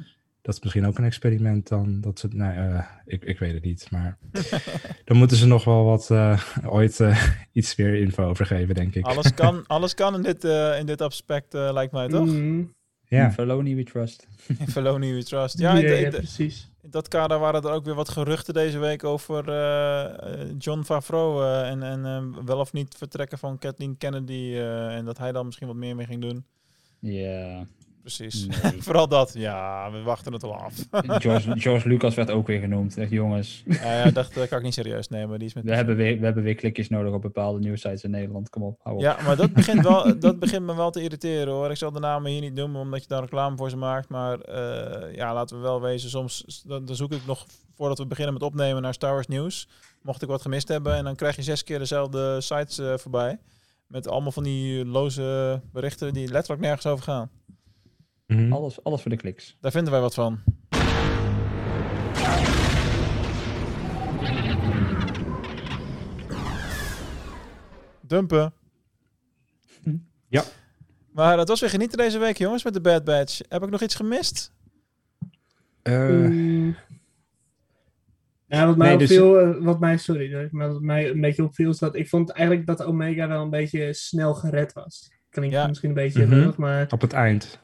Dat 0.43 0.55
is 0.55 0.61
misschien 0.61 0.87
ook 0.87 0.99
een 0.99 1.05
experiment 1.05 1.69
dan. 1.69 2.01
Dat 2.01 2.19
ze, 2.19 2.29
nee, 2.33 2.51
eh, 2.53 2.85
ik, 3.05 3.25
ik 3.25 3.39
weet 3.39 3.53
het 3.55 3.65
niet. 3.65 3.91
Maar 3.91 4.19
dan 5.05 5.17
moeten 5.17 5.37
ze 5.37 5.47
nog 5.47 5.65
wel 5.65 5.85
wat 5.85 6.11
eh, 6.11 6.43
ooit 6.67 7.01
eh, 7.01 7.29
iets 7.53 7.77
meer 7.77 7.95
info 7.95 8.25
over 8.25 8.47
geven, 8.47 8.75
denk 8.75 8.95
ik. 8.95 9.05
Alles 9.05 9.35
kan, 9.35 9.65
alles 9.67 9.95
kan 9.95 10.15
in, 10.15 10.23
dit, 10.23 10.45
eh, 10.45 10.79
in 10.79 10.87
dit 10.87 11.01
aspect, 11.01 11.53
lijkt 11.53 11.93
mij 11.93 12.09
toch? 12.09 12.27
Mm, 12.27 12.75
Ja. 13.05 13.33
Filoni 13.33 13.75
we 13.75 13.85
trust. 13.85 14.27
In 14.59 14.69
Felony 14.69 15.15
we 15.15 15.25
trust. 15.25 15.59
ja, 15.59 15.75
Ja, 15.77 15.89
ja, 15.89 15.95
in, 16.05 16.11
de- 16.11 16.17
precies. 16.17 16.71
in 16.83 16.91
dat 16.91 17.09
kader 17.09 17.39
waren 17.39 17.63
er 17.63 17.71
ook 17.71 17.85
weer 17.85 17.95
wat 17.95 18.09
geruchten 18.09 18.55
deze 18.55 18.79
week 18.79 19.05
over 19.05 19.45
John 20.59 20.83
Favreau. 20.83 21.63
en 21.65 21.83
en 21.83 22.05
eh, 22.05 22.45
wel 22.45 22.59
of 22.59 22.73
niet 22.73 22.95
vertrekken 22.97 23.39
van 23.39 23.59
Kathleen 23.59 23.97
Kennedy. 23.99 24.53
eh, 24.55 24.97
en 24.97 25.05
dat 25.05 25.19
hij 25.19 25.33
dan 25.33 25.45
misschien 25.47 25.67
wat 25.67 25.77
meer 25.77 25.97
mee 25.97 26.07
ging 26.07 26.21
doen. 26.23 26.45
Ja. 26.99 27.67
Precies. 28.03 28.47
Nee. 28.47 28.83
Vooral 28.83 29.09
dat. 29.09 29.33
Ja, 29.35 29.91
we 29.91 30.03
wachten 30.03 30.33
het 30.33 30.43
al 30.43 30.55
af. 30.55 30.75
George, 31.23 31.61
George 31.61 31.89
Lucas 31.89 32.15
werd 32.15 32.31
ook 32.31 32.47
weer 32.47 32.61
genoemd. 32.61 32.97
Echt, 32.97 33.11
jongens. 33.11 33.63
ja, 33.67 34.05
ja, 34.05 34.11
dat 34.11 34.31
eh, 34.31 34.49
kan 34.49 34.59
ik 34.59 34.65
niet 34.65 34.75
serieus 34.75 35.09
nemen. 35.09 35.39
Die 35.39 35.49
is 35.49 35.55
met 35.55 35.65
We 35.65 35.75
hebben, 35.75 35.97
weer, 35.97 36.19
we 36.19 36.25
hebben 36.25 36.43
weer 36.43 36.55
klikjes 36.55 36.89
nodig 36.89 37.13
op 37.13 37.23
bepaalde 37.23 37.59
nieuwsites 37.59 38.05
in 38.05 38.11
Nederland. 38.11 38.51
Kom 38.51 38.63
op, 38.63 38.81
hou 38.83 38.97
op. 38.97 39.03
Ja, 39.03 39.17
maar 39.25 39.37
dat 39.37 39.53
begint, 39.53 39.83
wel, 39.83 40.19
dat 40.19 40.39
begint 40.39 40.67
me 40.67 40.75
wel 40.75 40.91
te 40.91 41.03
irriteren 41.03 41.53
hoor. 41.53 41.71
Ik 41.71 41.77
zal 41.77 41.93
de 41.93 42.01
namen 42.01 42.31
hier 42.31 42.41
niet 42.41 42.55
noemen 42.55 42.81
omdat 42.81 43.03
je 43.03 43.09
daar 43.09 43.21
reclame 43.21 43.57
voor 43.57 43.71
ze 43.71 43.77
maakt. 43.77 44.09
Maar 44.09 44.41
eh, 44.41 45.15
ja, 45.15 45.35
laten 45.35 45.57
we 45.57 45.63
wel 45.63 45.81
wezen. 45.81 46.11
Soms 46.11 46.63
dan, 46.67 46.85
dan 46.85 46.97
zoek 46.97 47.13
ik 47.13 47.27
nog 47.27 47.47
voordat 47.75 47.99
we 47.99 48.07
beginnen 48.07 48.35
met 48.35 48.43
opnemen 48.43 48.83
naar 48.83 48.95
Star 48.95 49.13
Wars 49.13 49.27
nieuws. 49.27 49.69
Mocht 50.03 50.23
ik 50.23 50.29
wat 50.29 50.43
gemist 50.43 50.69
hebben. 50.69 50.95
En 50.95 51.05
dan 51.05 51.15
krijg 51.15 51.37
je 51.37 51.43
zes 51.43 51.65
keer 51.65 51.79
dezelfde 51.79 52.41
sites 52.41 52.79
eh, 52.79 52.97
voorbij. 52.97 53.39
Met 53.87 54.09
allemaal 54.09 54.33
van 54.33 54.43
die 54.43 54.87
loze 54.87 55.61
berichten 55.73 56.13
die 56.13 56.29
letterlijk 56.29 56.63
nergens 56.63 56.87
over 56.87 57.05
gaan. 57.05 57.31
Mhm. 58.37 58.53
Alles, 58.53 58.85
alles 58.85 59.01
voor 59.03 59.11
de 59.11 59.17
kliks. 59.17 59.57
Daar 59.61 59.73
vinden 59.73 59.93
wij 59.93 60.01
wat 60.01 60.15
van. 60.15 60.41
Dumpen. 68.01 68.53
Ja. 70.29 70.43
Maar 71.13 71.39
het 71.39 71.49
was 71.49 71.61
weer 71.61 71.71
genieten 71.71 71.99
deze 71.99 72.19
week, 72.19 72.37
jongens, 72.37 72.65
met 72.65 72.75
de 72.75 72.81
Bad 72.81 73.05
Batch. 73.05 73.41
Heb 73.49 73.63
ik 73.63 73.71
nog 73.71 73.81
iets 73.83 73.95
gemist? 73.95 74.53
Eh, 75.83 76.09
Mm. 76.09 76.77
Ja, 78.47 78.67
wat 78.67 78.77
mij 78.77 78.89
Nee, 78.89 78.99
dus- 78.99 79.11
opviel, 79.11 79.39
eh, 79.41 79.65
wat 79.65 79.81
mij, 79.81 79.97
sorry, 79.97 80.49
maar 80.51 80.69
wat 80.73 80.81
mij 80.81 81.11
een 81.11 81.21
beetje 81.21 81.45
opviel 81.45 81.71
is 81.71 81.79
dat 81.79 81.95
ik 81.97 82.09
vond 82.09 82.31
eigenlijk 82.31 82.67
dat 82.67 82.85
Omega 82.85 83.29
wel 83.29 83.43
een 83.43 83.51
beetje 83.51 83.93
snel 83.93 84.35
gered 84.35 84.73
was. 84.73 85.13
Klinkt 85.31 85.55
Ja. 85.55 85.67
misschien 85.67 85.89
een 85.89 85.95
beetje 85.95 86.29
lullig, 86.29 86.57
maar 86.57 86.87
op 86.91 87.01
het 87.01 87.13
eind. 87.13 87.61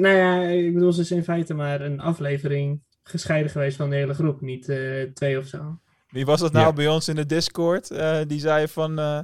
Nou 0.00 0.16
ja, 0.16 0.42
ik 0.42 0.74
bedoel, 0.74 0.92
ze 0.92 1.00
is 1.00 1.10
in 1.10 1.24
feite 1.24 1.54
maar 1.54 1.80
een 1.80 2.00
aflevering 2.00 2.80
gescheiden 3.02 3.50
geweest 3.50 3.76
van 3.76 3.90
de 3.90 3.96
hele 3.96 4.14
groep, 4.14 4.40
niet 4.40 4.68
eh, 4.68 5.02
twee 5.14 5.38
of 5.38 5.46
zo. 5.46 5.78
Wie 6.08 6.24
was 6.24 6.40
dat 6.40 6.52
nou 6.52 6.66
Ja. 6.66 6.72
bij 6.72 6.88
ons 6.88 7.08
in 7.08 7.14
de 7.16 7.26
Discord? 7.26 7.90
Eh, 7.90 8.18
die 8.26 8.40
zei 8.40 8.68
van, 8.68 8.98
eh, 8.98 9.18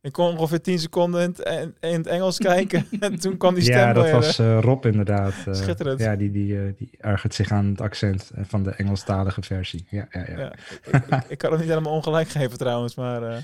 ik 0.00 0.12
kon 0.12 0.36
ongeveer 0.36 0.60
10 0.60 0.78
seconden 0.78 1.22
in 1.22 1.34
het, 1.36 1.72
in, 1.80 1.92
het 1.96 2.06
Engels 2.06 2.38
kijken. 2.50 2.86
en 3.00 3.18
toen 3.20 3.36
kwam 3.36 3.54
die 3.54 3.62
stem 3.62 3.76
Ja, 3.78 3.92
dat 3.92 4.10
was 4.10 4.38
Rob 4.38 4.84
inderdaad. 4.86 5.34
eh, 5.46 5.54
Schitterend. 5.54 6.00
Ja, 6.00 6.16
die, 6.16 6.30
die, 6.30 6.58
eh, 6.58 6.72
die 6.76 6.90
ergert 6.98 7.34
zich 7.34 7.50
aan 7.50 7.66
het 7.66 7.80
accent 7.80 8.30
van 8.36 8.62
de 8.62 8.70
Engelstalige 8.70 9.42
versie. 9.42 9.86
Ja, 9.90 10.06
ja, 10.10 10.24
ja. 10.28 10.38
Ja, 10.38 10.52
ik, 10.92 11.24
ik, 11.28 11.38
kan 11.38 11.50
het 11.50 11.60
niet 11.60 11.68
helemaal 11.68 11.92
ongelijk 11.92 12.28
geven 12.28 12.58
trouwens, 12.58 12.94
maar 12.94 13.22
eh, 13.22 13.36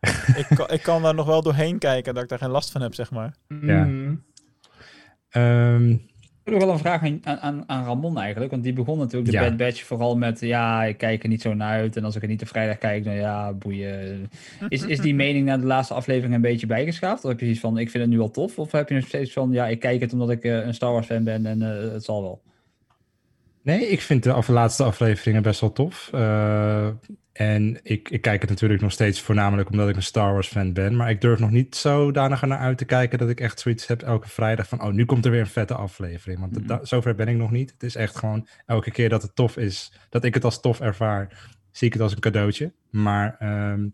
ik, 0.40 0.46
kan, 0.56 0.70
ik 0.70 0.82
kan 0.82 1.02
daar 1.02 1.14
nog 1.14 1.26
wel 1.26 1.42
doorheen 1.42 1.78
kijken 1.78 2.14
dat 2.14 2.22
ik 2.22 2.28
daar 2.28 2.38
geen 2.38 2.50
last 2.50 2.70
van 2.70 2.80
heb, 2.82 2.94
zeg 2.94 3.10
maar. 3.10 3.34
Ja. 3.60 3.84
Mm. 3.84 4.24
Ehm, 5.28 5.96
nog 6.54 6.64
wel 6.64 6.72
een 6.72 6.78
vraag 6.78 7.02
aan, 7.02 7.40
aan, 7.40 7.64
aan 7.66 7.84
Ramon 7.84 8.18
eigenlijk. 8.18 8.50
Want 8.50 8.62
die 8.62 8.72
begon 8.72 8.98
natuurlijk 8.98 9.30
de 9.32 9.36
Ja. 9.36 9.48
Bad 9.48 9.56
Batch 9.56 9.82
vooral 9.84 10.16
met... 10.16 10.40
Ja, 10.40 10.84
ik 10.84 10.98
kijk 10.98 11.22
er 11.22 11.28
niet 11.28 11.42
zo 11.42 11.54
naar 11.54 11.70
uit. 11.80 11.96
En 11.96 12.04
als 12.04 12.16
ik 12.16 12.22
er 12.22 12.28
niet 12.28 12.42
op 12.42 12.48
vrijdag 12.48 12.78
kijk, 12.78 13.04
dan 13.04 13.14
ja, 13.14 13.52
boeien. 13.52 14.30
Is, 14.68 14.82
is 14.82 15.00
die 15.00 15.14
mening 15.14 15.46
na 15.46 15.56
de 15.56 15.66
laatste 15.66 15.94
aflevering 15.94 16.34
een 16.34 16.40
beetje 16.40 16.66
bijgeschaafd? 16.66 17.24
Of 17.24 17.30
heb 17.30 17.40
je 17.40 17.46
iets 17.46 17.60
van, 17.60 17.78
ik 17.78 17.90
vind 17.90 18.04
het 18.04 18.12
nu 18.12 18.20
al 18.20 18.30
tof? 18.30 18.58
Of 18.58 18.72
heb 18.72 18.88
je 18.88 18.94
nog 18.94 19.06
steeds 19.06 19.32
van, 19.32 19.52
ja, 19.52 19.66
ik 19.66 19.80
kijk 19.80 20.00
het 20.00 20.12
omdat 20.12 20.30
ik 20.30 20.44
eh, 20.44 20.66
een 20.66 20.74
Star 20.74 20.92
Wars 20.92 21.06
fan 21.06 21.24
ben 21.24 21.46
en 21.46 21.62
eh, 21.62 21.92
het 21.92 22.04
zal 22.04 22.22
wel? 22.22 22.42
Nee, 23.62 23.88
ik 23.88 24.00
vind 24.00 24.22
de 24.22 24.32
af- 24.32 24.48
laatste 24.48 24.84
afleveringen 24.84 25.42
best 25.42 25.60
wel 25.60 25.72
tof. 25.72 26.10
Eh, 26.12 26.88
en 27.36 27.78
ik, 27.82 28.08
ik 28.08 28.20
kijk 28.20 28.40
het 28.40 28.50
natuurlijk 28.50 28.80
nog 28.80 28.92
steeds 28.92 29.20
voornamelijk 29.20 29.70
omdat 29.70 29.88
ik 29.88 29.96
een 29.96 30.02
Star 30.02 30.32
Wars 30.32 30.48
fan 30.48 30.72
ben. 30.72 30.96
Maar 30.96 31.10
ik 31.10 31.20
durf 31.20 31.38
nog 31.38 31.50
niet 31.50 31.76
zodanig 31.76 32.42
naar 32.42 32.58
uit 32.58 32.78
te 32.78 32.84
kijken 32.84 33.18
dat 33.18 33.28
ik 33.28 33.40
echt 33.40 33.60
zoiets 33.60 33.86
heb 33.86 34.02
elke 34.02 34.28
vrijdag 34.28 34.68
van... 34.68 34.82
oh, 34.82 34.92
nu 34.92 35.04
komt 35.04 35.24
er 35.24 35.30
weer 35.30 35.40
een 35.40 35.46
vette 35.46 35.74
aflevering. 35.74 36.40
Want 36.40 36.68
da- 36.68 36.84
zover 36.84 37.14
ben 37.14 37.28
ik 37.28 37.36
nog 37.36 37.50
niet. 37.50 37.70
Het 37.70 37.82
is 37.82 37.94
echt 37.94 38.16
gewoon 38.16 38.48
elke 38.66 38.90
keer 38.90 39.08
dat 39.08 39.22
het 39.22 39.34
tof 39.34 39.56
is, 39.56 39.92
dat 40.10 40.24
ik 40.24 40.34
het 40.34 40.44
als 40.44 40.60
tof 40.60 40.80
ervaar... 40.80 41.48
zie 41.70 41.86
ik 41.86 41.92
het 41.92 42.02
als 42.02 42.12
een 42.12 42.20
cadeautje. 42.20 42.72
Maar 42.90 43.36
ehm, 43.38 43.88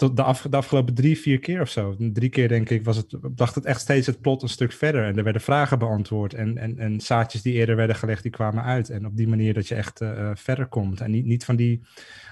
tot 0.00 0.16
de, 0.16 0.22
af, 0.22 0.46
de 0.50 0.56
afgelopen 0.56 0.94
drie, 0.94 1.18
vier 1.18 1.38
keer 1.38 1.60
of 1.60 1.68
zo, 1.68 1.96
drie 1.98 2.28
keer 2.28 2.48
denk 2.48 2.70
ik, 2.70 2.84
was 2.84 2.96
het, 2.96 3.34
bracht 3.34 3.54
het 3.54 3.64
echt 3.64 3.80
steeds 3.80 4.06
het 4.06 4.20
plot 4.20 4.42
een 4.42 4.48
stuk 4.48 4.72
verder. 4.72 5.04
En 5.04 5.16
er 5.16 5.24
werden 5.24 5.42
vragen 5.42 5.78
beantwoord 5.78 6.34
en, 6.34 6.58
en, 6.58 6.78
en 6.78 7.00
zaadjes 7.00 7.42
die 7.42 7.52
eerder 7.52 7.76
werden 7.76 7.96
gelegd, 7.96 8.22
die 8.22 8.32
kwamen 8.32 8.64
uit. 8.64 8.90
En 8.90 9.06
op 9.06 9.16
die 9.16 9.28
manier 9.28 9.54
dat 9.54 9.68
je 9.68 9.74
echt 9.74 10.00
eh, 10.00 10.30
eh, 10.30 10.36
verder 10.36 10.66
komt. 10.66 11.00
En 11.00 11.10
niet, 11.10 11.24
niet 11.24 11.44
van 11.44 11.56
die 11.56 11.82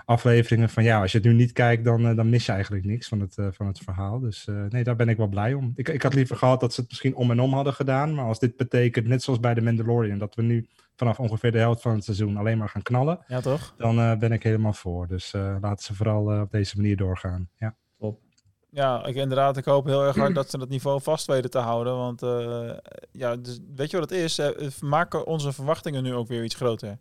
afleveringen 0.04 0.68
van 0.68 0.84
ja, 0.84 1.00
als 1.00 1.12
je 1.12 1.18
het 1.18 1.26
nu 1.26 1.32
niet 1.32 1.52
kijkt, 1.52 1.84
dan, 1.84 2.06
eh, 2.06 2.16
dan 2.16 2.28
mis 2.28 2.46
je 2.46 2.52
eigenlijk 2.52 2.84
niks 2.84 3.08
van 3.08 3.20
het, 3.20 3.34
van 3.50 3.66
het 3.66 3.78
verhaal. 3.78 4.20
Dus 4.20 4.48
nee, 4.68 4.84
daar 4.84 4.96
ben 4.96 5.08
ik 5.08 5.16
wel 5.16 5.28
blij 5.28 5.54
om. 5.54 5.72
Ik, 5.74 5.88
ik 5.88 6.02
had 6.02 6.14
liever 6.14 6.36
gehad 6.36 6.60
dat 6.60 6.74
ze 6.74 6.80
het 6.80 6.88
misschien 6.88 7.14
om 7.14 7.30
en 7.30 7.40
om 7.40 7.52
hadden 7.52 7.74
gedaan. 7.74 8.14
Maar 8.14 8.24
als 8.24 8.38
dit 8.38 8.56
betekent, 8.56 9.06
net 9.06 9.22
zoals 9.22 9.40
bij 9.40 9.54
de 9.54 9.62
Mandalorian, 9.62 10.18
dat 10.18 10.34
we 10.34 10.42
nu 10.42 10.68
vanaf 10.98 11.18
ongeveer 11.20 11.52
de 11.52 11.58
helft 11.58 11.82
van 11.82 11.94
het 11.94 12.04
seizoen 12.04 12.36
alleen 12.36 12.58
maar 12.58 12.68
gaan 12.68 12.82
knallen, 12.82 13.18
Ja, 13.26 13.40
toch? 13.40 13.74
dan 13.76 13.98
eh, 13.98 14.16
ben 14.16 14.32
ik 14.32 14.42
helemaal 14.42 14.72
voor. 14.72 15.06
Dus 15.06 15.32
eh, 15.34 15.56
laten 15.60 15.84
ze 15.84 15.94
vooral 15.94 16.32
eh, 16.32 16.40
op 16.40 16.50
deze 16.50 16.76
manier 16.76 16.96
doorgaan. 16.96 17.48
Ja. 17.56 17.76
Ja, 18.70 19.06
ik, 19.06 19.14
inderdaad. 19.16 19.56
Ik 19.56 19.64
hoop 19.64 19.86
heel 19.86 20.04
erg 20.04 20.16
hard 20.16 20.34
dat 20.34 20.50
ze 20.50 20.58
dat 20.58 20.68
niveau 20.68 21.02
vast 21.02 21.26
weten 21.26 21.50
te 21.50 21.58
houden. 21.58 21.96
Want 21.96 22.20
ja, 23.12 23.36
dus, 23.36 23.58
weet 23.74 23.90
je 23.90 23.98
wat 23.98 24.10
het 24.10 24.18
is? 24.18 24.36
We 24.36 24.70
maken 24.80 25.26
onze 25.26 25.52
verwachtingen 25.52 26.02
nu 26.02 26.14
ook 26.14 26.28
weer 26.28 26.44
iets 26.44 26.54
groter. 26.54 26.98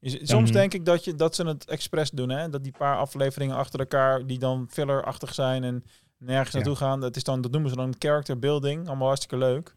Soms 0.00 0.50
Mhm. 0.50 0.52
denk 0.52 0.74
ik 0.74 0.84
dat, 0.84 1.04
je, 1.04 1.14
dat 1.14 1.34
ze 1.34 1.46
het 1.46 1.64
expres 1.68 2.10
doen. 2.10 2.28
Hè? 2.30 2.48
Dat 2.48 2.62
die 2.62 2.74
paar 2.78 2.96
afleveringen 2.96 3.56
achter 3.56 3.80
elkaar 3.80 4.26
die 4.26 4.38
dan 4.38 4.66
fillerachtig 4.70 5.34
zijn 5.34 5.64
en 5.64 5.84
nergens 6.18 6.54
naartoe 6.54 6.76
gaan. 6.76 7.00
Dat, 7.00 7.16
is 7.16 7.24
dan, 7.24 7.40
dat 7.40 7.50
noemen 7.50 7.70
ze 7.70 7.76
dan 7.76 7.94
character 7.98 8.38
building. 8.38 8.86
Allemaal 8.86 9.06
hartstikke 9.06 9.36
leuk. 9.36 9.74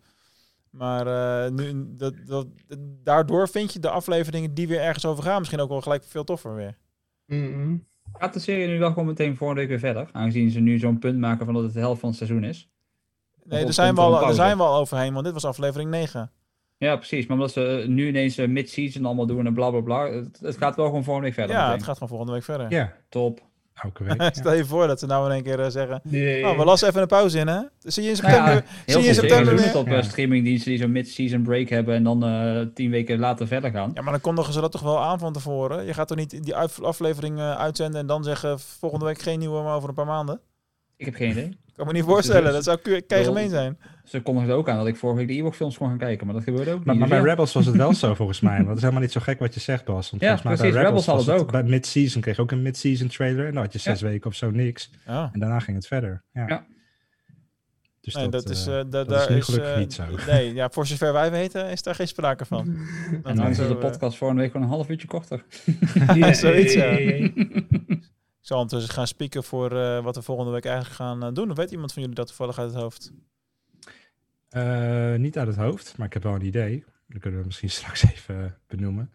Maar 0.74 1.08
eh, 1.08 1.52
nu, 1.52 1.86
dat, 1.88 2.14
dat, 2.26 2.48
daardoor 3.04 3.50
vind 3.50 3.74
je 3.74 3.80
de 3.80 3.90
afleveringen 3.90 4.54
die 4.54 4.68
weer 4.68 4.80
ergens 4.80 5.06
over 5.06 5.24
gaan 5.24 5.40
misschien 5.40 5.60
ook 5.60 5.70
wel 5.70 5.82
gelijk 5.82 6.04
veel 6.04 6.24
toffer 6.24 6.56
weer. 6.56 6.78
Mhm. 7.26 7.78
Gaat 8.14 8.34
de 8.34 8.40
serie 8.40 8.68
nu 8.68 8.80
wel 8.80 8.90
gewoon 8.90 9.06
meteen 9.06 9.38
volgende 9.38 9.62
week 9.62 9.70
weer 9.70 9.80
verder? 9.80 10.10
Aangezien 10.12 10.52
ze 10.52 10.60
nu 10.60 10.78
zo'n 10.78 11.00
punt 11.00 11.20
maken 11.20 11.46
van 11.46 11.54
dat 11.54 11.64
het 11.64 11.74
de 11.74 11.80
helft 11.80 12.00
van 12.00 12.10
het 12.10 12.18
seizoen 12.18 12.44
is. 12.44 12.70
Nee, 13.44 13.64
daar 13.64 13.74
zijn, 13.74 13.96
we 13.96 14.02
er 14.02 14.08
al, 14.08 14.20
daar 14.20 14.34
zijn 14.34 14.58
we 14.58 14.64
al 14.64 14.80
overheen, 14.80 15.14
want 15.14 15.26
dit 15.26 15.34
was 15.34 15.46
aflevering 15.46 15.90
9. 15.90 16.32
Ja, 16.78 16.96
precies. 16.96 17.26
Maar 17.26 17.38
omdat 17.38 17.52
ze 17.52 17.86
nu 17.88 18.08
ineens 18.08 18.38
eh, 18.38 18.48
mid-season 18.48 19.06
allemaal 19.06 19.26
doen 19.26 19.46
en 19.46 19.54
bla 19.54 19.70
bla 19.70 19.82
bla. 19.82 20.06
Het, 20.06 20.40
het 20.40 20.58
gaat 20.58 20.76
wel 20.76 20.86
gewoon 20.86 21.04
volgende 21.04 21.28
week 21.28 21.38
verder. 21.38 21.56
Ja, 21.56 21.62
meteen. 21.62 21.78
het 21.78 21.86
gaat 21.86 21.94
gewoon 21.94 22.10
volgende 22.10 22.34
week 22.34 22.44
verder. 22.44 22.72
Ja, 22.72 22.94
Top. 23.10 23.42
Elke 23.74 24.04
week. 24.04 24.22
ja. 24.22 24.30
Stel 24.34 24.54
je 24.54 24.66
voor 24.66 24.88
dat 24.88 25.00
ze 25.00 25.06
nou 25.06 25.26
in 25.26 25.32
één 25.32 25.44
keer 25.44 25.60
eh, 25.60 25.70
zeggen... 25.70 26.02
Nee. 26.04 26.48
Oh, 26.48 26.58
we 26.58 26.66
lassen 26.66 26.88
even 26.88 27.02
een 27.02 27.08
pauze 27.08 27.40
in, 27.40 27.48
hè? 27.48 27.60
Zie 27.80 28.04
je 28.04 28.10
in 28.10 28.16
ja, 28.16 28.22
september, 28.22 28.54
heel 28.54 28.64
zie 28.86 29.02
je 29.02 29.08
in 29.08 29.14
veel 29.14 29.14
september 29.14 29.56
weer? 29.56 29.78
op 29.78 29.88
Ja. 29.88 29.98
eh, 29.98 30.04
streamingdiensten 30.04 30.72
die 30.72 30.80
zo'n 30.80 30.92
mid-season 30.92 31.44
break 31.44 31.70
hebben 31.70 31.96
en 31.96 32.04
dan 32.04 32.24
eh, 32.24 32.62
tien 32.74 32.90
weken 32.90 33.20
later 33.20 33.48
verder 33.48 33.72
gaan. 33.72 33.92
Ja, 33.94 34.02
maar 34.02 34.12
dan 34.12 34.22
kondigen 34.22 34.54
ze 34.54 34.62
dat 34.62 34.72
toch 34.72 34.82
wel 34.82 35.00
aan 35.00 35.20
van 35.20 35.34
tevoren? 35.34 35.86
Je 35.86 35.94
gaat 35.94 36.08
toch 36.08 36.18
niet 36.18 36.44
die 36.44 36.56
aflevering 36.82 37.40
eh, 37.40 37.56
uitzenden 37.56 38.00
en 38.02 38.08
dan 38.08 38.24
zeggen... 38.24 38.60
volgende 38.60 39.06
week 39.06 39.22
geen 39.22 39.40
nieuwe, 39.40 39.64
maar 39.64 39.76
over 39.76 39.90
een 39.90 39.96
paar 39.96 40.06
maanden? 40.06 40.40
Ik 40.98 41.06
heb 41.06 41.16
geen 41.16 41.30
idee. 41.30 41.58
Ik 41.74 41.80
kan 41.80 41.88
me 41.88 41.94
niet 41.94 42.04
voorstellen. 42.04 42.52
Dat 42.54 42.64
zou 42.64 43.02
kei 43.08 43.24
gemeen 43.24 43.50
zijn. 43.50 43.78
Ze 44.04 44.22
kondigden 44.22 44.56
ook 44.56 44.70
aan 44.70 44.78
dat 44.78 44.88
ik 44.88 44.96
vorige 44.96 45.18
week 45.20 45.28
de 45.28 45.34
Ewok 45.34 45.56
films 45.56 45.78
kon 45.78 45.88
gaan 45.88 45.98
kijken, 45.98 46.26
maar 46.26 46.36
dat 46.36 46.44
gebeurde 46.44 46.72
ook 46.72 46.78
niet. 46.78 46.86
Maar, 46.86 46.96
maar 46.96 47.08
Dus 47.08 47.18
bij 47.18 47.26
ja. 47.26 47.32
Rebels 47.32 47.54
was 47.54 47.66
het 47.66 47.76
wel 47.76 47.94
zo 47.94 48.16
volgens 48.22 48.40
mij. 48.40 48.56
Want 48.56 48.68
het 48.68 48.76
is 48.76 48.82
helemaal 48.82 49.02
niet 49.02 49.12
zo 49.12 49.20
gek 49.22 49.40
wat 49.40 49.54
je 49.54 49.60
zegt, 49.60 49.86
Bas. 49.86 50.10
Want 50.10 50.22
Ja, 50.22 50.28
volgens 50.28 50.44
mij 50.44 50.54
precies, 50.56 50.74
bij 50.74 50.84
Rebels 50.84 51.06
Rebels, 51.06 51.06
had 51.06 51.16
was 51.16 51.26
het 51.26 51.48
het 51.50 51.56
ook. 51.56 51.62
Bij 51.64 51.72
mid-season 51.72 52.22
kreeg 52.22 52.36
je 52.36 52.42
ook 52.42 52.52
een 52.52 52.62
mid-season 52.62 53.08
trailer. 53.08 53.46
En 53.48 53.54
dan 53.54 53.64
had 53.64 53.74
je 53.74 53.80
zes 53.80 54.02
weken 54.02 54.30
of 54.30 54.36
zo 54.36 54.52
niks. 54.52 54.92
Ja. 55.06 55.30
En 55.34 55.40
daarna 55.40 55.60
ging 55.60 55.78
het 55.78 55.88
verder. 55.88 56.24
Ja. 56.34 56.46
Ja. 56.48 56.66
Dus 58.02 58.14
Nee, 58.16 58.30
dat, 58.30 58.44
dat, 58.44 58.52
is, 58.52 58.64
da- 58.64 58.84
dat 58.84 59.10
daar 59.10 59.22
is 59.22 59.28
nu 59.28 59.36
is 59.38 59.46
gelukkig 59.46 59.72
eh, 59.72 59.78
niet 59.78 59.94
zo. 59.94 60.04
Nee, 60.28 60.54
ja, 60.54 60.70
voor 60.70 60.88
zover 60.88 61.14
wij 61.14 61.32
weten 61.32 61.70
is 61.70 61.82
daar 61.84 61.96
geen 61.96 62.08
sprake 62.08 62.46
van. 62.46 62.66
En 63.12 63.22
Dat 63.24 63.36
dan 63.36 63.48
is 63.50 63.58
de 63.58 63.76
podcast 63.76 64.18
volgende 64.18 64.42
week 64.44 64.52
gewoon 64.52 64.68
een 64.68 64.74
half 64.74 64.90
uurtje 64.90 65.08
korter. 65.08 65.44
Ja, 66.16 66.34
zoiets, 66.34 66.74
ja. 66.74 66.98
Ik 68.44 68.50
zal 68.50 68.60
ondertussen 68.60 68.94
gaan 68.94 69.08
spieken 69.08 69.44
voor 69.44 69.78
eh, 69.78 70.04
wat 70.04 70.16
we 70.16 70.22
volgende 70.22 70.52
week 70.52 70.66
eigenlijk 70.66 70.96
gaan 70.96 71.24
eh, 71.24 71.34
doen. 71.34 71.52
Of 71.52 71.58
weet 71.58 71.72
iemand 71.72 71.94
van 71.94 72.02
jullie 72.02 72.18
dat 72.18 72.28
toevallig 72.28 72.60
uit 72.60 72.72
het 72.74 72.82
hoofd? 72.82 73.12
Eh, 74.50 75.16
niet 75.16 75.38
uit 75.38 75.48
het 75.48 75.56
hoofd, 75.56 75.98
maar 75.98 76.08
ik 76.08 76.14
heb 76.14 76.24
wel 76.24 76.36
een 76.36 76.46
idee. 76.46 76.84
Dat 77.08 77.22
kunnen 77.22 77.40
we 77.40 77.46
misschien 77.46 77.70
straks 77.80 78.04
even 78.04 78.58
benoemen. 78.68 79.12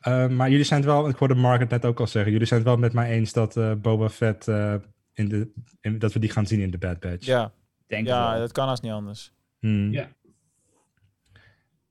Eh, 0.00 0.28
maar 0.28 0.50
jullie 0.50 0.64
zijn 0.64 0.80
het 0.80 0.88
wel, 0.88 1.08
ik 1.08 1.16
hoorde 1.16 1.34
Mark 1.34 1.60
het 1.60 1.70
net 1.70 1.84
ook 1.84 2.00
al 2.00 2.06
zeggen, 2.06 2.32
jullie 2.32 2.46
zijn 2.46 2.60
het 2.60 2.68
wel 2.68 2.78
met 2.78 2.92
mij 2.92 3.10
eens 3.10 3.32
dat 3.32 3.56
eh, 3.56 3.72
Boba 3.74 4.08
Fett, 4.08 4.48
eh, 4.48 4.74
in 5.12 5.28
de, 5.28 5.52
in, 5.80 5.98
dat 5.98 6.12
we 6.12 6.18
die 6.18 6.30
gaan 6.30 6.46
zien 6.46 6.60
in 6.60 6.70
de 6.70 6.78
Bad 6.78 7.00
Batch. 7.00 7.26
Ja, 7.26 7.52
Denk 7.86 8.06
ja 8.06 8.38
dat 8.38 8.52
kan 8.52 8.68
als 8.68 8.80
niet 8.80 8.92
anders. 8.92 9.32
Hmm. 9.58 9.92
Ja. 9.92 10.08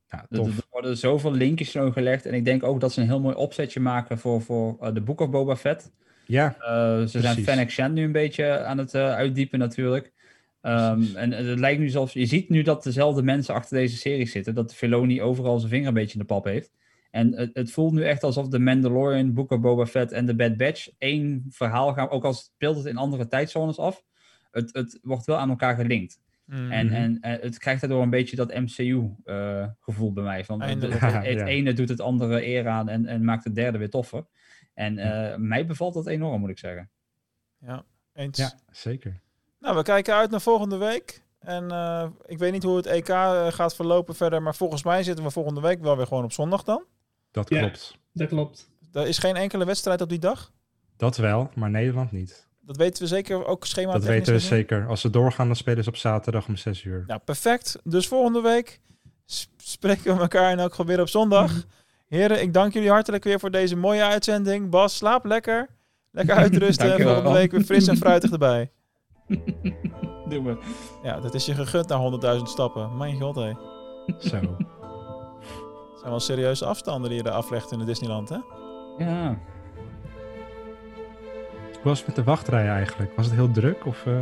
Ja, 0.08 0.26
Er, 0.30 0.40
er 0.40 0.54
worden 0.70 0.98
zoveel 0.98 1.32
linkjes 1.32 1.72
zo 1.72 1.92
gelegd. 1.92 2.26
En 2.26 2.34
ik 2.34 2.46
denk 2.46 2.64
ook 2.64 2.80
dat 2.80 2.94
ze 2.94 3.02
een 3.02 3.08
heel 3.08 3.20
mooi 3.20 3.36
opzetje 3.36 3.80
maken 3.80 4.18
voor, 4.20 4.42
voor 4.42 4.94
de 4.94 5.02
Book 5.02 5.20
of 5.20 5.30
Boba 5.30 5.56
Fett. 5.56 5.92
Ja, 6.32 6.56
Eh, 6.60 7.06
ze 7.06 7.20
zijn. 7.22 7.44
Fennec 7.44 7.70
Shand 7.72 7.94
nu 7.94 8.04
een 8.04 8.12
beetje 8.12 8.60
aan 8.64 8.78
het 8.78 8.94
eh, 8.94 9.14
uitdiepen 9.14 9.60
natuurlijk. 9.60 10.12
Ehm, 10.62 11.02
en 11.16 11.32
het 11.32 11.60
lijkt 11.60 11.80
nu 11.80 11.90
zelfs... 11.90 12.14
Je 12.14 12.26
ziet 12.26 12.50
nu 12.50 12.62
dat 12.62 12.84
dezelfde 12.84 13.24
mensen 13.24 13.54
achter 13.54 13.78
deze 13.78 13.98
serie 13.98 14.28
zitten. 14.28 14.56
Dat 14.56 14.76
Filoni 14.76 15.22
overal 15.22 15.58
zijn 15.60 15.72
vinger 15.72 15.88
een 15.88 15.94
beetje 15.94 16.14
in 16.14 16.20
de 16.20 16.26
pap 16.34 16.46
heeft. 16.46 16.72
En 17.12 17.36
het, 17.36 17.50
het 17.54 17.72
voelt 17.72 17.94
nu 17.94 18.04
echt 18.04 18.24
alsof 18.24 18.48
de 18.48 18.60
Mandalorian, 18.60 19.34
Book 19.34 19.52
of 19.52 19.60
Boba 19.60 19.86
Fett 19.86 20.12
en 20.12 20.26
The 20.26 20.36
Bad 20.36 20.58
Batch 20.58 20.90
één 20.98 21.46
verhaal 21.50 21.94
gaan. 21.94 22.10
Ook 22.10 22.24
al 22.26 22.34
speelt 22.34 22.78
het 22.78 22.86
in 22.86 22.98
andere 22.98 23.28
tijdzones 23.28 23.78
af. 23.78 24.04
Het, 24.52 24.70
het 24.74 25.00
wordt 25.02 25.26
wel 25.26 25.38
aan 25.38 25.50
elkaar 25.50 25.76
gelinkt. 25.76 26.20
Mm. 26.46 26.72
En, 26.72 26.90
en 26.90 27.18
eh, 27.22 27.42
het 27.42 27.58
krijgt 27.58 27.82
daardoor 27.82 28.02
een 28.02 28.10
beetje 28.10 28.36
dat 28.36 28.54
MCU-gevoel 28.54 30.14
bij 30.14 30.24
mij. 30.24 30.46
Van, 30.46 30.62
het- 30.62 30.70
Eindelijk. 30.70 31.00
het, 31.00 31.14
het, 31.14 31.38
Ja. 31.40 31.46
ene 31.46 31.74
doet 31.74 31.90
het 31.90 32.02
andere 32.02 32.48
eer 32.48 32.68
aan 32.68 32.90
en, 32.90 33.06
en 33.06 33.24
maakt 33.24 33.44
het 33.44 33.56
derde 33.56 33.78
weer 33.78 33.90
toffer. 33.90 34.26
En 34.82 34.98
eh, 34.98 35.38
mij 35.38 35.66
bevalt 35.66 35.94
dat 35.94 36.08
enorm, 36.08 36.40
moet 36.40 36.50
ik 36.50 36.58
zeggen. 36.58 36.90
Ja, 37.58 37.84
eens. 38.14 38.38
ja, 38.38 38.54
zeker. 38.72 39.22
Nou, 39.60 39.76
we 39.76 39.84
kijken 39.84 40.16
uit 40.16 40.32
naar 40.32 40.42
volgende 40.42 40.78
week. 40.78 41.24
En 41.40 41.72
eh, 41.72 42.08
ik 42.26 42.38
weet 42.38 42.52
niet 42.52 42.64
hoe 42.64 42.78
het 42.78 42.86
EK 42.86 43.10
eh, 43.10 43.48
gaat 43.48 43.76
verlopen 43.76 44.16
verder. 44.16 44.42
Maar 44.42 44.56
volgens 44.56 44.84
mij 44.84 45.04
zitten 45.04 45.24
we 45.24 45.32
volgende 45.32 45.62
week 45.62 45.82
wel 45.82 45.98
weer 45.98 46.08
gewoon 46.08 46.24
op 46.24 46.32
zondag 46.32 46.64
dan. 46.64 46.86
Dat 47.32 47.50
Ja. 47.50 47.60
klopt. 47.60 47.98
Dat 48.14 48.28
klopt. 48.28 48.70
Er 48.92 49.08
is 49.08 49.18
geen 49.18 49.36
enkele 49.36 49.66
wedstrijd 49.66 50.02
op 50.02 50.10
die 50.10 50.20
dag. 50.20 50.52
Dat 50.98 51.18
wel, 51.18 51.50
maar 51.56 51.70
Nederland 51.70 52.12
niet. 52.12 52.48
Dat 52.62 52.78
weten 52.78 53.04
we 53.04 53.08
zeker 53.10 53.46
ook 53.46 53.66
schema 53.66 53.92
Dat 53.92 54.04
weten 54.04 54.34
we 54.34 54.40
zeker. 54.40 54.88
Als 54.88 55.02
ze 55.02 55.10
doorgaan, 55.10 55.48
dan 55.48 55.56
spelen 55.56 55.84
ze 55.84 55.90
op 55.90 55.96
zaterdag 55.96 56.48
om 56.48 56.56
6 56.56 56.84
uur. 56.84 57.04
Nou, 57.08 57.20
perfect. 57.20 57.80
Dus 57.84 58.08
volgende 58.08 58.42
week 58.42 58.80
spreken 59.58 60.16
we 60.16 60.22
elkaar 60.22 60.52
en 60.52 60.60
ook 60.60 60.72
gewoon 60.74 60.92
weer 60.92 61.02
op 61.02 61.10
zondag. 61.10 61.52
Heren, 62.12 62.42
ik 62.42 62.54
dank 62.54 62.74
jullie 62.74 62.90
hartelijk 62.90 63.24
weer 63.24 63.40
voor 63.40 63.52
deze 63.52 63.76
mooie 63.76 64.04
uitzending. 64.04 64.70
Bas, 64.70 64.96
slaap 64.96 65.26
lekker. 65.26 65.68
Lekker 66.12 66.36
uitrusten. 66.36 66.88
Dankjewel. 66.88 67.14
volgende 67.14 67.38
week 67.40 67.52
weer 67.52 67.62
fris 67.62 67.88
en 67.88 67.98
fruitig 67.98 68.32
erbij. 68.32 68.72
Doen 70.30 70.46
we. 70.46 70.58
Ja, 71.04 71.20
dat 71.20 71.34
is 71.34 71.46
je 71.46 71.54
gegund 71.54 71.88
na 71.88 72.38
100.000 72.38 72.42
stappen. 72.44 72.98
Mijn 72.98 73.22
god, 73.22 73.36
hé. 73.36 73.54
Zo. 74.18 74.36
Het 74.36 74.40
zijn 76.00 76.10
wel 76.10 76.20
serieuze 76.20 76.66
afstanden 76.66 77.10
die 77.10 77.24
je 77.24 77.30
er 77.30 77.36
aflegt 77.36 77.72
in 77.72 77.80
de 77.80 77.86
Disneyland, 77.86 78.30
hè? 78.30 78.38
Ja. 78.98 79.38
Hoe 81.72 81.84
was 81.84 81.98
het 81.98 82.08
met 82.08 82.16
de 82.16 82.24
wachtrij 82.24 82.70
eigenlijk? 82.70 83.16
Was 83.16 83.26
het 83.26 83.36
heel 83.36 83.52
druk? 83.52 83.86
Of, 83.86 84.06
eh? 84.06 84.14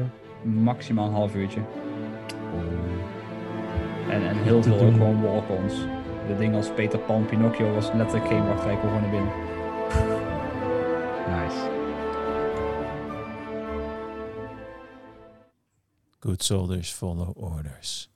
Maximaal 0.41 1.07
een 1.07 1.13
half 1.13 1.35
uurtje. 1.35 1.61
En, 4.09 4.27
en 4.27 4.37
heel 4.37 4.63
veel 4.63 4.79
ook 4.79 4.93
gewoon 4.93 5.21
walk-ons. 5.21 5.73
De 6.29 6.37
dingen 6.37 6.55
als 6.55 6.71
Peter 6.73 6.99
Pan, 6.99 7.25
Pinocchio 7.25 7.73
was 7.73 7.91
letterlijk 7.93 8.27
geen 8.27 8.47
wachtrij, 8.47 8.73
ik 8.73 8.79
kon 8.79 8.89
gewoon 8.89 9.01
naar 9.01 9.11
binnen. 9.11 9.33
Nice. 11.35 11.69
Good 16.19 16.43
soldiers 16.43 16.91
follow 16.91 17.37
orders. 17.37 18.09